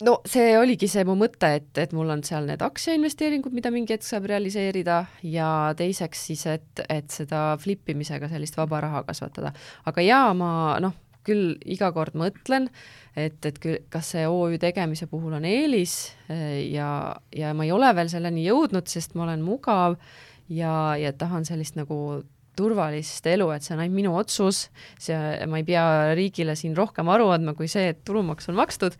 No 0.06 0.16
see 0.30 0.54
oligi 0.60 0.88
see 0.91 1.04
mu 1.08 1.16
mõte, 1.20 1.50
et, 1.60 1.70
et 1.82 1.93
mul 1.95 2.10
on 2.14 2.24
seal 2.26 2.47
need 2.47 2.62
aktsiainvesteeringud, 2.64 3.54
mida 3.56 3.72
mingi 3.74 3.95
hetk 3.95 4.08
saab 4.08 4.30
realiseerida 4.32 5.02
ja 5.28 5.50
teiseks 5.80 6.24
siis, 6.30 6.45
et, 6.52 6.84
et 6.88 7.12
seda 7.12 7.54
flip 7.62 7.89
imisega 7.91 8.30
sellist 8.32 8.58
vaba 8.60 8.82
raha 8.86 9.04
kasvatada. 9.08 9.54
aga 9.89 10.06
jaa, 10.06 10.32
ma 10.38 10.52
noh, 10.84 10.95
küll 11.28 11.58
iga 11.68 11.91
kord 11.95 12.16
mõtlen, 12.18 12.70
et, 13.18 13.38
et 13.45 13.60
küll, 13.62 13.84
kas 13.91 14.14
see 14.16 14.26
OÜ 14.30 14.58
tegemise 14.62 15.10
puhul 15.12 15.36
on 15.38 15.45
eelis 15.45 16.00
ja, 16.30 16.89
ja 17.36 17.54
ma 17.54 17.67
ei 17.67 17.76
ole 17.76 17.92
veel 17.97 18.12
selleni 18.12 18.47
jõudnud, 18.47 18.88
sest 18.89 19.17
ma 19.20 19.28
olen 19.28 19.43
mugav 19.46 20.00
ja, 20.47 20.96
ja 21.00 21.13
tahan 21.13 21.47
sellist 21.47 21.78
nagu 21.80 22.21
turvalist 22.59 23.28
elu, 23.30 23.47
et 23.55 23.63
see 23.63 23.76
on 23.76 23.84
ainult 23.84 23.96
minu 23.96 24.16
otsus, 24.20 24.66
see, 25.00 25.17
ma 25.47 25.62
ei 25.62 25.67
pea 25.67 25.84
riigile 26.17 26.58
siin 26.59 26.74
rohkem 26.76 27.08
aru 27.12 27.30
andma 27.32 27.54
kui 27.55 27.70
see, 27.71 27.93
et 27.93 28.01
tulumaks 28.08 28.50
on 28.51 28.58
makstud 28.59 28.97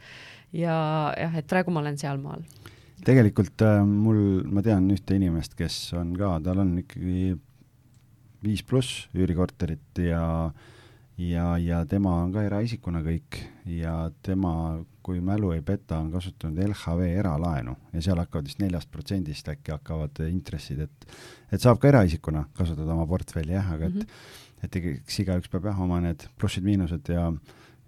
ja 0.54 0.76
jah, 1.18 1.38
et 1.38 1.48
praegu 1.48 1.72
ma 1.72 1.84
olen 1.84 1.98
sealmaal. 1.98 2.42
tegelikult 3.06 3.62
äh, 3.66 3.84
mul, 3.86 4.44
ma 4.50 4.64
tean 4.66 4.90
ühte 4.92 5.16
inimest, 5.16 5.56
kes 5.60 5.94
on 6.00 6.16
ka, 6.18 6.38
tal 6.44 6.66
on 6.66 6.78
ikkagi 6.84 7.38
viis 8.44 8.64
pluss 8.64 9.08
üürikorterit 9.16 10.04
ja 10.04 10.24
äh, 10.48 10.68
ja, 11.20 11.58
ja 11.58 11.86
tema 11.86 12.14
on 12.24 12.32
ka 12.34 12.44
eraisikuna 12.48 13.02
kõik 13.04 13.40
ja 13.70 13.94
tema, 14.26 14.80
kui 15.04 15.20
mälu 15.24 15.52
ei 15.56 15.62
peta, 15.66 16.00
on 16.00 16.12
kasutanud 16.14 16.62
LHV 16.70 17.10
eralaenu 17.20 17.76
ja 17.94 18.04
seal 18.06 18.22
hakkavad 18.22 18.48
vist 18.48 18.62
neljast 18.64 18.92
protsendist 18.92 19.50
äkki 19.52 19.74
hakkavad 19.76 20.24
intressid, 20.30 20.86
et 20.86 21.10
et 21.52 21.62
saab 21.62 21.80
ka 21.82 21.90
eraisikuna 21.90 22.46
kasutada 22.58 22.94
oma 22.94 23.08
portfelli 23.10 23.56
jah, 23.56 23.72
aga 23.74 23.90
et 23.90 23.96
mm 23.96 24.02
-hmm. 24.02 24.64
et 24.64 24.76
eks 24.76 25.20
igaüks 25.20 25.50
peab 25.50 25.66
jah, 25.66 25.82
oma 25.82 26.00
need 26.00 26.28
plussid-miinused 26.40 27.14
ja 27.14 27.32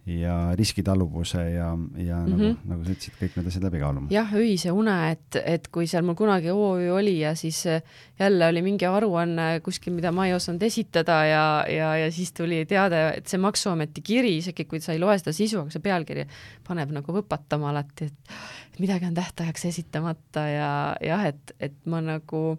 ja 0.06 0.56
riskitaluvuse 0.58 1.38
ja, 1.52 1.78
ja 1.98 2.18
mm 2.18 2.26
-hmm. 2.26 2.30
nagu, 2.30 2.44
mhm. 2.44 2.70
nagu 2.70 2.84
sa 2.84 2.92
ütlesid, 2.92 3.14
kõik 3.22 3.36
need 3.38 3.48
asjad 3.48 3.64
läbi 3.64 3.80
kaaluma. 3.80 4.08
jah, 4.10 4.34
öise 4.34 4.72
une, 4.72 4.96
et, 5.12 5.36
et 5.46 5.68
kui 5.68 5.88
seal 5.88 6.04
mul 6.04 6.16
kunagi 6.16 6.50
OÜ 6.50 6.90
oli 6.90 7.20
ja 7.20 7.36
siis 7.36 7.66
äh, 7.68 7.82
jälle 8.20 8.48
oli 8.48 8.62
mingi 8.62 8.86
aruanne 8.86 9.60
kuskil, 9.64 9.94
mida 9.94 10.12
ma 10.12 10.26
ei 10.28 10.34
osanud 10.34 10.64
esitada 10.64 11.26
ja, 11.26 11.66
ja, 11.70 11.96
ja 11.98 12.12
siis 12.12 12.34
tuli 12.34 12.66
teade, 12.66 13.14
et 13.18 13.28
see 13.28 13.38
Maksuameti 13.38 14.02
kiri, 14.02 14.38
isegi 14.38 14.66
kui 14.66 14.80
sa 14.80 14.94
ei 14.94 15.00
loe 15.00 15.18
seda 15.18 15.34
sisu, 15.34 15.60
aga 15.60 15.70
see 15.70 15.82
pealkiri 15.82 16.26
paneb 16.68 16.92
nagu 16.92 17.14
võpatama 17.14 17.70
alati, 17.70 18.06
et 18.06 18.80
midagi 18.80 19.06
on 19.06 19.14
tähtajaks 19.14 19.66
esitamata 19.66 20.48
ja 20.48 20.96
jah, 21.02 21.26
et, 21.26 21.56
et 21.60 21.78
ma 21.86 22.02
nagu 22.02 22.58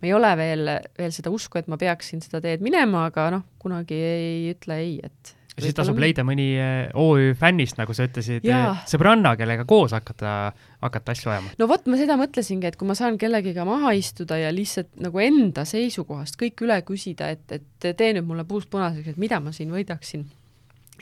ma 0.00 0.06
ei 0.06 0.14
ole 0.14 0.36
veel, 0.36 0.70
veel 0.98 1.12
seda 1.12 1.30
usku, 1.30 1.58
et 1.58 1.68
ma 1.68 1.76
peaksin 1.76 2.20
seda 2.24 2.40
teed 2.40 2.60
minema, 2.64 3.04
aga 3.10 3.30
noh, 3.30 3.42
kunagi 3.58 3.94
ei 3.94 4.54
ütle 4.54 4.78
ei, 4.78 5.00
et 5.04 5.37
ja 5.58 5.64
siis 5.66 5.76
tasub 5.76 5.98
leida 6.00 6.24
mõni 6.26 6.48
eh, 6.54 6.88
OÜ 6.98 7.34
fännist, 7.38 7.78
nagu 7.80 7.94
sa 7.96 8.06
ütlesid, 8.06 8.46
eh, 8.46 8.82
sõbranna, 8.88 9.34
kellega 9.38 9.66
koos 9.68 9.94
hakata, 9.96 10.52
hakata 10.84 11.14
asju 11.16 11.32
ajama. 11.34 11.52
no 11.58 11.68
vot, 11.70 11.86
ma 11.90 11.98
seda 12.00 12.16
mõtlesingi, 12.20 12.70
et 12.70 12.78
kui 12.78 12.88
ma 12.88 12.96
saan 12.98 13.18
kellegiga 13.20 13.66
maha 13.68 13.92
istuda 13.98 14.38
ja 14.40 14.52
lihtsalt 14.54 14.94
nagu 15.02 15.22
enda 15.22 15.66
seisukohast 15.68 16.38
kõik 16.40 16.64
üle 16.66 16.80
küsida, 16.86 17.32
et, 17.34 17.44
et 17.58 17.88
tee 17.98 18.12
nüüd 18.16 18.28
mulle 18.28 18.46
puust 18.48 18.70
punaseks, 18.72 19.14
et 19.14 19.20
mida 19.20 19.42
ma 19.42 19.54
siin 19.56 19.74
võidaksin 19.74 20.26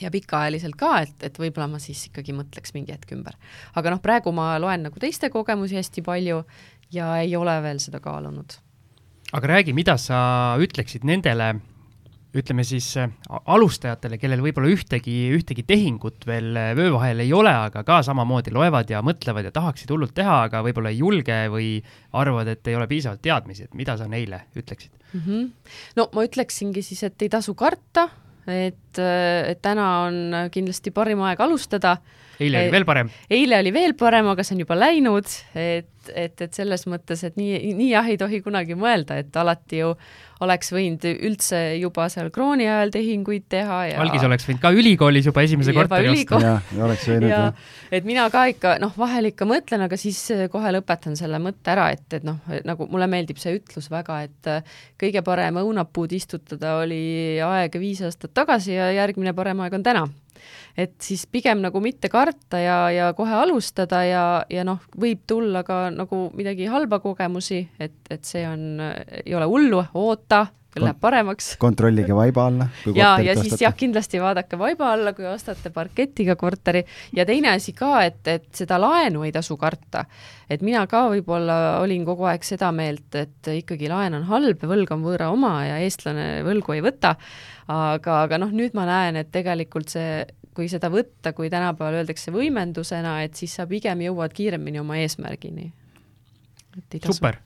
ja 0.00 0.10
pikaajaliselt 0.12 0.76
ka, 0.78 0.92
et, 1.06 1.16
et 1.24 1.38
võib-olla 1.40 1.68
ma 1.76 1.80
siis 1.82 2.08
ikkagi 2.10 2.34
mõtleks 2.36 2.74
mingi 2.76 2.92
hetk 2.94 3.12
ümber. 3.16 3.36
aga 3.76 3.94
noh, 3.94 4.02
praegu 4.02 4.32
ma 4.34 4.54
loen 4.62 4.86
nagu 4.88 5.00
teiste 5.02 5.30
kogemusi 5.32 5.78
hästi 5.78 6.04
palju 6.04 6.42
ja 6.92 7.16
ei 7.22 7.36
ole 7.36 7.56
veel 7.62 7.80
seda 7.82 8.00
kaalunud. 8.04 8.58
aga 9.32 9.54
räägi, 9.56 9.76
mida 9.76 9.96
sa 10.00 10.18
ütleksid 10.60 11.04
nendele 11.04 11.54
ütleme 12.36 12.64
siis 12.66 12.88
äh, 13.00 13.10
alustajatele, 13.28 14.18
kellel 14.20 14.42
võib-olla 14.44 14.70
ühtegi, 14.72 15.14
ühtegi 15.36 15.64
tehingut 15.66 16.26
veel 16.28 16.52
äh, 16.58 16.72
vöö 16.76 16.92
vahel 16.96 17.22
ei 17.24 17.32
ole, 17.36 17.52
aga 17.68 17.82
ka 17.86 18.02
samamoodi 18.06 18.52
loevad 18.54 18.90
ja 18.92 19.02
mõtlevad 19.06 19.48
ja 19.48 19.54
tahaksid 19.54 19.90
hullult 19.92 20.14
teha, 20.16 20.42
aga 20.48 20.62
võib-olla 20.66 20.92
ei 20.92 21.00
julge 21.00 21.38
või 21.52 21.70
arvavad, 22.16 22.50
et 22.52 22.68
ei 22.68 22.76
ole 22.78 22.88
piisavalt 22.90 23.22
teadmisi, 23.24 23.66
et 23.66 23.74
mida 23.78 23.96
sa 23.98 24.08
neile 24.10 24.44
ütleksid 24.56 24.92
mm? 24.92 25.24
-hmm. 25.24 25.50
no 25.96 26.08
ma 26.12 26.26
ütleksingi 26.28 26.84
siis, 26.84 27.02
et 27.08 27.26
ei 27.26 27.32
tasu 27.32 27.54
karta, 27.54 28.08
et, 28.46 29.00
äh, 29.00 29.50
et 29.52 29.62
täna 29.62 29.88
on 30.06 30.50
kindlasti 30.52 30.92
parim 30.94 31.24
aeg 31.26 31.40
alustada. 31.40 31.96
eile 32.40 32.66
oli 32.66 32.72
veel 32.72 32.84
parem. 32.84 33.10
eile 33.30 33.60
oli 33.64 33.72
veel 33.72 33.94
parem, 33.94 34.28
aga 34.34 34.44
see 34.44 34.58
on 34.58 34.64
juba 34.66 34.78
läinud, 34.78 35.36
et, 35.54 35.90
et, 36.14 36.40
et 36.40 36.54
selles 36.54 36.86
mõttes, 36.90 37.22
et 37.26 37.36
nii, 37.38 37.74
nii 37.78 37.90
jah 37.92 38.08
ei 38.10 38.18
tohi 38.20 38.40
kunagi 38.44 38.76
mõelda, 38.78 39.18
et 39.22 39.36
alati 39.36 39.82
ju 39.82 39.92
oleks 40.44 40.68
võinud 40.74 41.04
üldse 41.14 41.58
juba 41.80 42.10
seal 42.12 42.28
krooni 42.34 42.66
ajal 42.68 42.92
tehinguid 42.92 43.46
teha 43.52 43.78
ja 43.90 44.00
algis 44.02 44.26
oleks 44.26 44.44
võinud 44.48 44.62
ka 44.62 44.72
ülikoolis 44.76 45.28
juba 45.30 45.44
esimese 45.46 45.72
korteri 45.76 46.10
osta. 46.12 46.40
jah, 46.44 46.74
oleks 46.76 47.06
võinud 47.08 47.30
jah. 47.30 47.70
et 47.90 48.08
mina 48.08 48.26
ka 48.32 48.44
ikka 48.52 48.76
noh, 48.82 48.92
vahel 49.00 49.30
ikka 49.30 49.48
mõtlen, 49.48 49.86
aga 49.86 49.98
siis 50.00 50.20
kohe 50.52 50.74
lõpetan 50.76 51.16
selle 51.18 51.40
mõtte 51.42 51.72
ära, 51.72 51.88
et, 51.96 52.06
et 52.18 52.26
noh, 52.26 52.38
nagu 52.68 52.88
mulle 52.92 53.08
meeldib 53.10 53.40
see 53.40 53.56
ütlus 53.60 53.88
väga, 53.92 54.20
et 54.28 54.52
äh, 54.52 54.76
kõige 55.00 55.24
parem 55.26 55.62
õunapuud 55.62 56.12
istutada 56.16 56.76
oli 56.82 57.40
aeg 57.44 57.80
viis 57.80 58.04
aastat 58.04 58.36
tagasi 58.36 58.76
ja 58.76 58.92
järgmine 59.00 59.32
parem 59.36 59.64
aeg 59.64 59.80
on 59.80 59.86
täna 59.86 60.06
et 60.76 60.94
siis 61.02 61.26
pigem 61.30 61.62
nagu 61.64 61.80
mitte 61.84 62.10
karta 62.12 62.60
ja, 62.60 62.78
ja 62.92 63.08
kohe 63.16 63.34
alustada 63.42 64.02
ja, 64.06 64.26
ja 64.50 64.64
noh, 64.66 64.82
võib 64.96 65.24
tulla 65.26 65.62
ka 65.66 65.86
nagu 65.94 66.26
midagi 66.36 66.68
halba 66.70 67.00
kogemusi, 67.04 67.62
et, 67.80 67.98
et 68.10 68.24
see 68.24 68.46
on, 68.48 68.80
ei 69.24 69.34
ole 69.36 69.48
hullu, 69.50 69.82
oota, 69.94 70.46
läheb 70.82 71.01
paremaks. 71.01 71.53
kontrollige 71.61 72.15
vaiba 72.15 72.47
alla. 72.51 72.69
ja, 72.94 73.16
ja 73.20 73.35
siis 73.35 73.53
ostate. 73.53 73.65
jah, 73.65 73.77
kindlasti 73.77 74.20
vaadake 74.23 74.59
vaiba 74.59 74.93
alla, 74.93 75.12
kui 75.16 75.27
ostate 75.31 75.70
parketiga 75.74 76.36
korteri 76.36 76.85
ja 77.16 77.27
teine 77.28 77.53
asi 77.55 77.73
ka, 77.77 77.93
et, 78.07 78.23
et 78.28 78.48
seda 78.57 78.78
laenu 78.81 79.24
ei 79.27 79.32
tasu 79.35 79.57
karta. 79.61 80.05
et 80.51 80.62
mina 80.62 80.86
ka 80.90 81.07
võib-olla 81.12 81.59
olin 81.82 82.05
kogu 82.07 82.28
aeg 82.31 82.44
seda 82.47 82.73
meelt, 82.73 83.09
et 83.15 83.53
ikkagi 83.57 83.90
laen 83.93 84.19
on 84.20 84.27
halb, 84.31 84.62
võlg 84.62 84.93
on 84.94 85.05
võõra 85.07 85.31
oma 85.35 85.59
ja 85.66 85.78
eestlane 85.85 86.43
võlgu 86.47 86.77
ei 86.77 86.85
võta. 86.85 87.16
aga, 87.66 88.23
aga 88.23 88.43
noh, 88.43 88.53
nüüd 88.53 88.77
ma 88.78 88.86
näen, 88.89 89.23
et 89.23 89.32
tegelikult 89.35 89.93
see 89.93 90.27
kui 90.57 90.70
seda 90.73 90.89
võtta, 90.93 91.35
kui 91.36 91.51
tänapäeval 91.53 92.01
öeldakse 92.01 92.32
võimendusena, 92.32 93.19
et 93.27 93.36
siis 93.36 93.59
sa 93.59 93.66
pigem 93.69 94.07
jõuad 94.07 94.32
kiiremini 94.36 94.81
oma 94.81 94.97
eesmärgini. 95.03 95.73
super! 97.05 97.45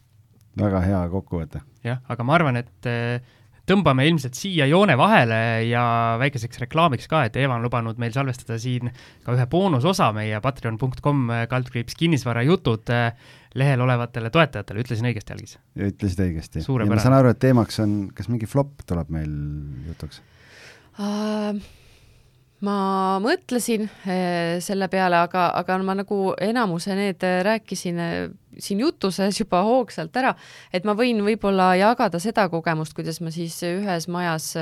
Väga 0.62 0.80
hea 0.86 1.02
kokkuvõte. 1.12 1.62
jah, 1.86 2.00
aga 2.08 2.26
ma 2.26 2.36
arvan, 2.36 2.60
et 2.60 2.88
eh, 2.90 3.36
tõmbame 3.70 4.06
ilmselt 4.08 4.38
siia 4.38 4.66
joone 4.70 4.96
vahele 4.98 5.40
ja 5.68 5.82
väikeseks 6.20 6.62
reklaamiks 6.64 7.10
ka, 7.10 7.24
et 7.28 7.36
Eva 7.40 7.56
on 7.58 7.66
lubanud 7.66 8.00
meil 8.02 8.14
salvestada 8.14 8.58
siin 8.60 8.90
ka 9.24 9.36
ühe 9.36 9.46
boonusosa 9.50 10.10
meie 10.16 10.40
patreon.com 10.42 11.26
kaldkriips 11.50 11.98
kinnisvarajutud 12.00 12.94
eh, 12.96 13.10
lehel 13.58 13.82
olevatele 13.82 14.30
toetajatele, 14.34 14.84
ütlesin 14.84 15.10
õigesti, 15.10 15.36
Algis? 15.36 15.58
ütlesid 15.76 16.24
õigesti. 16.26 16.64
ja 16.66 16.88
ma 16.90 17.02
saan 17.02 17.18
aru, 17.18 17.34
et 17.34 17.42
teemaks 17.42 17.82
on, 17.84 18.00
kas 18.14 18.30
mingi 18.32 18.48
flop 18.50 18.86
tuleb 18.86 19.12
meil 19.14 19.36
jutuks 19.90 20.22
uh,? 20.98 21.78
Ma 22.64 23.18
mõtlesin 23.22 23.86
eh, 24.04 24.58
selle 24.64 24.88
peale, 24.92 25.22
aga, 25.24 25.48
aga 25.56 25.78
ma 25.84 25.96
nagu 25.98 26.34
enamuse 26.40 26.96
need 26.98 27.24
eh, 27.26 27.40
rääkisin 27.46 28.00
eh, 28.04 28.18
siin 28.60 28.82
jutu 28.84 29.10
sees 29.14 29.38
juba 29.40 29.62
hoogsalt 29.64 30.16
ära, 30.20 30.34
et 30.72 30.84
ma 30.88 30.94
võin 30.98 31.22
võib-olla 31.24 31.72
jagada 31.80 32.20
seda 32.20 32.48
kogemust, 32.52 32.94
kuidas 32.96 33.22
ma 33.24 33.32
siis 33.32 33.56
ühes 33.64 34.08
majas 34.12 34.52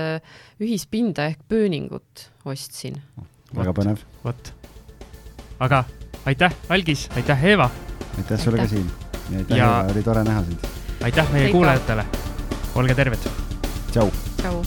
ühispinda 0.62 1.26
ehk 1.32 1.42
pööningut 1.50 2.28
ostsin. 2.46 3.00
väga 3.56 3.74
põnev. 3.74 4.04
vot. 4.24 4.52
aga 5.58 5.82
aitäh, 6.28 6.54
Algis, 6.68 7.08
aitäh, 7.16 7.44
Eeva! 7.54 7.70
aitäh 8.18 8.44
sulle 8.44 8.62
ka, 8.62 8.68
Siim! 8.70 8.86
ja 9.30 9.42
aitäh 9.42 9.56
ja..., 9.58 9.72
oli 9.90 10.02
tore 10.06 10.24
näha 10.28 10.44
sind! 10.44 10.70
aitäh 11.02 11.32
meie 11.32 11.48
Teika. 11.48 11.56
kuulajatele! 11.56 12.06
olge 12.74 12.94
terved! 12.94 13.28
tšau! 13.90 14.12
tšau! 14.38 14.62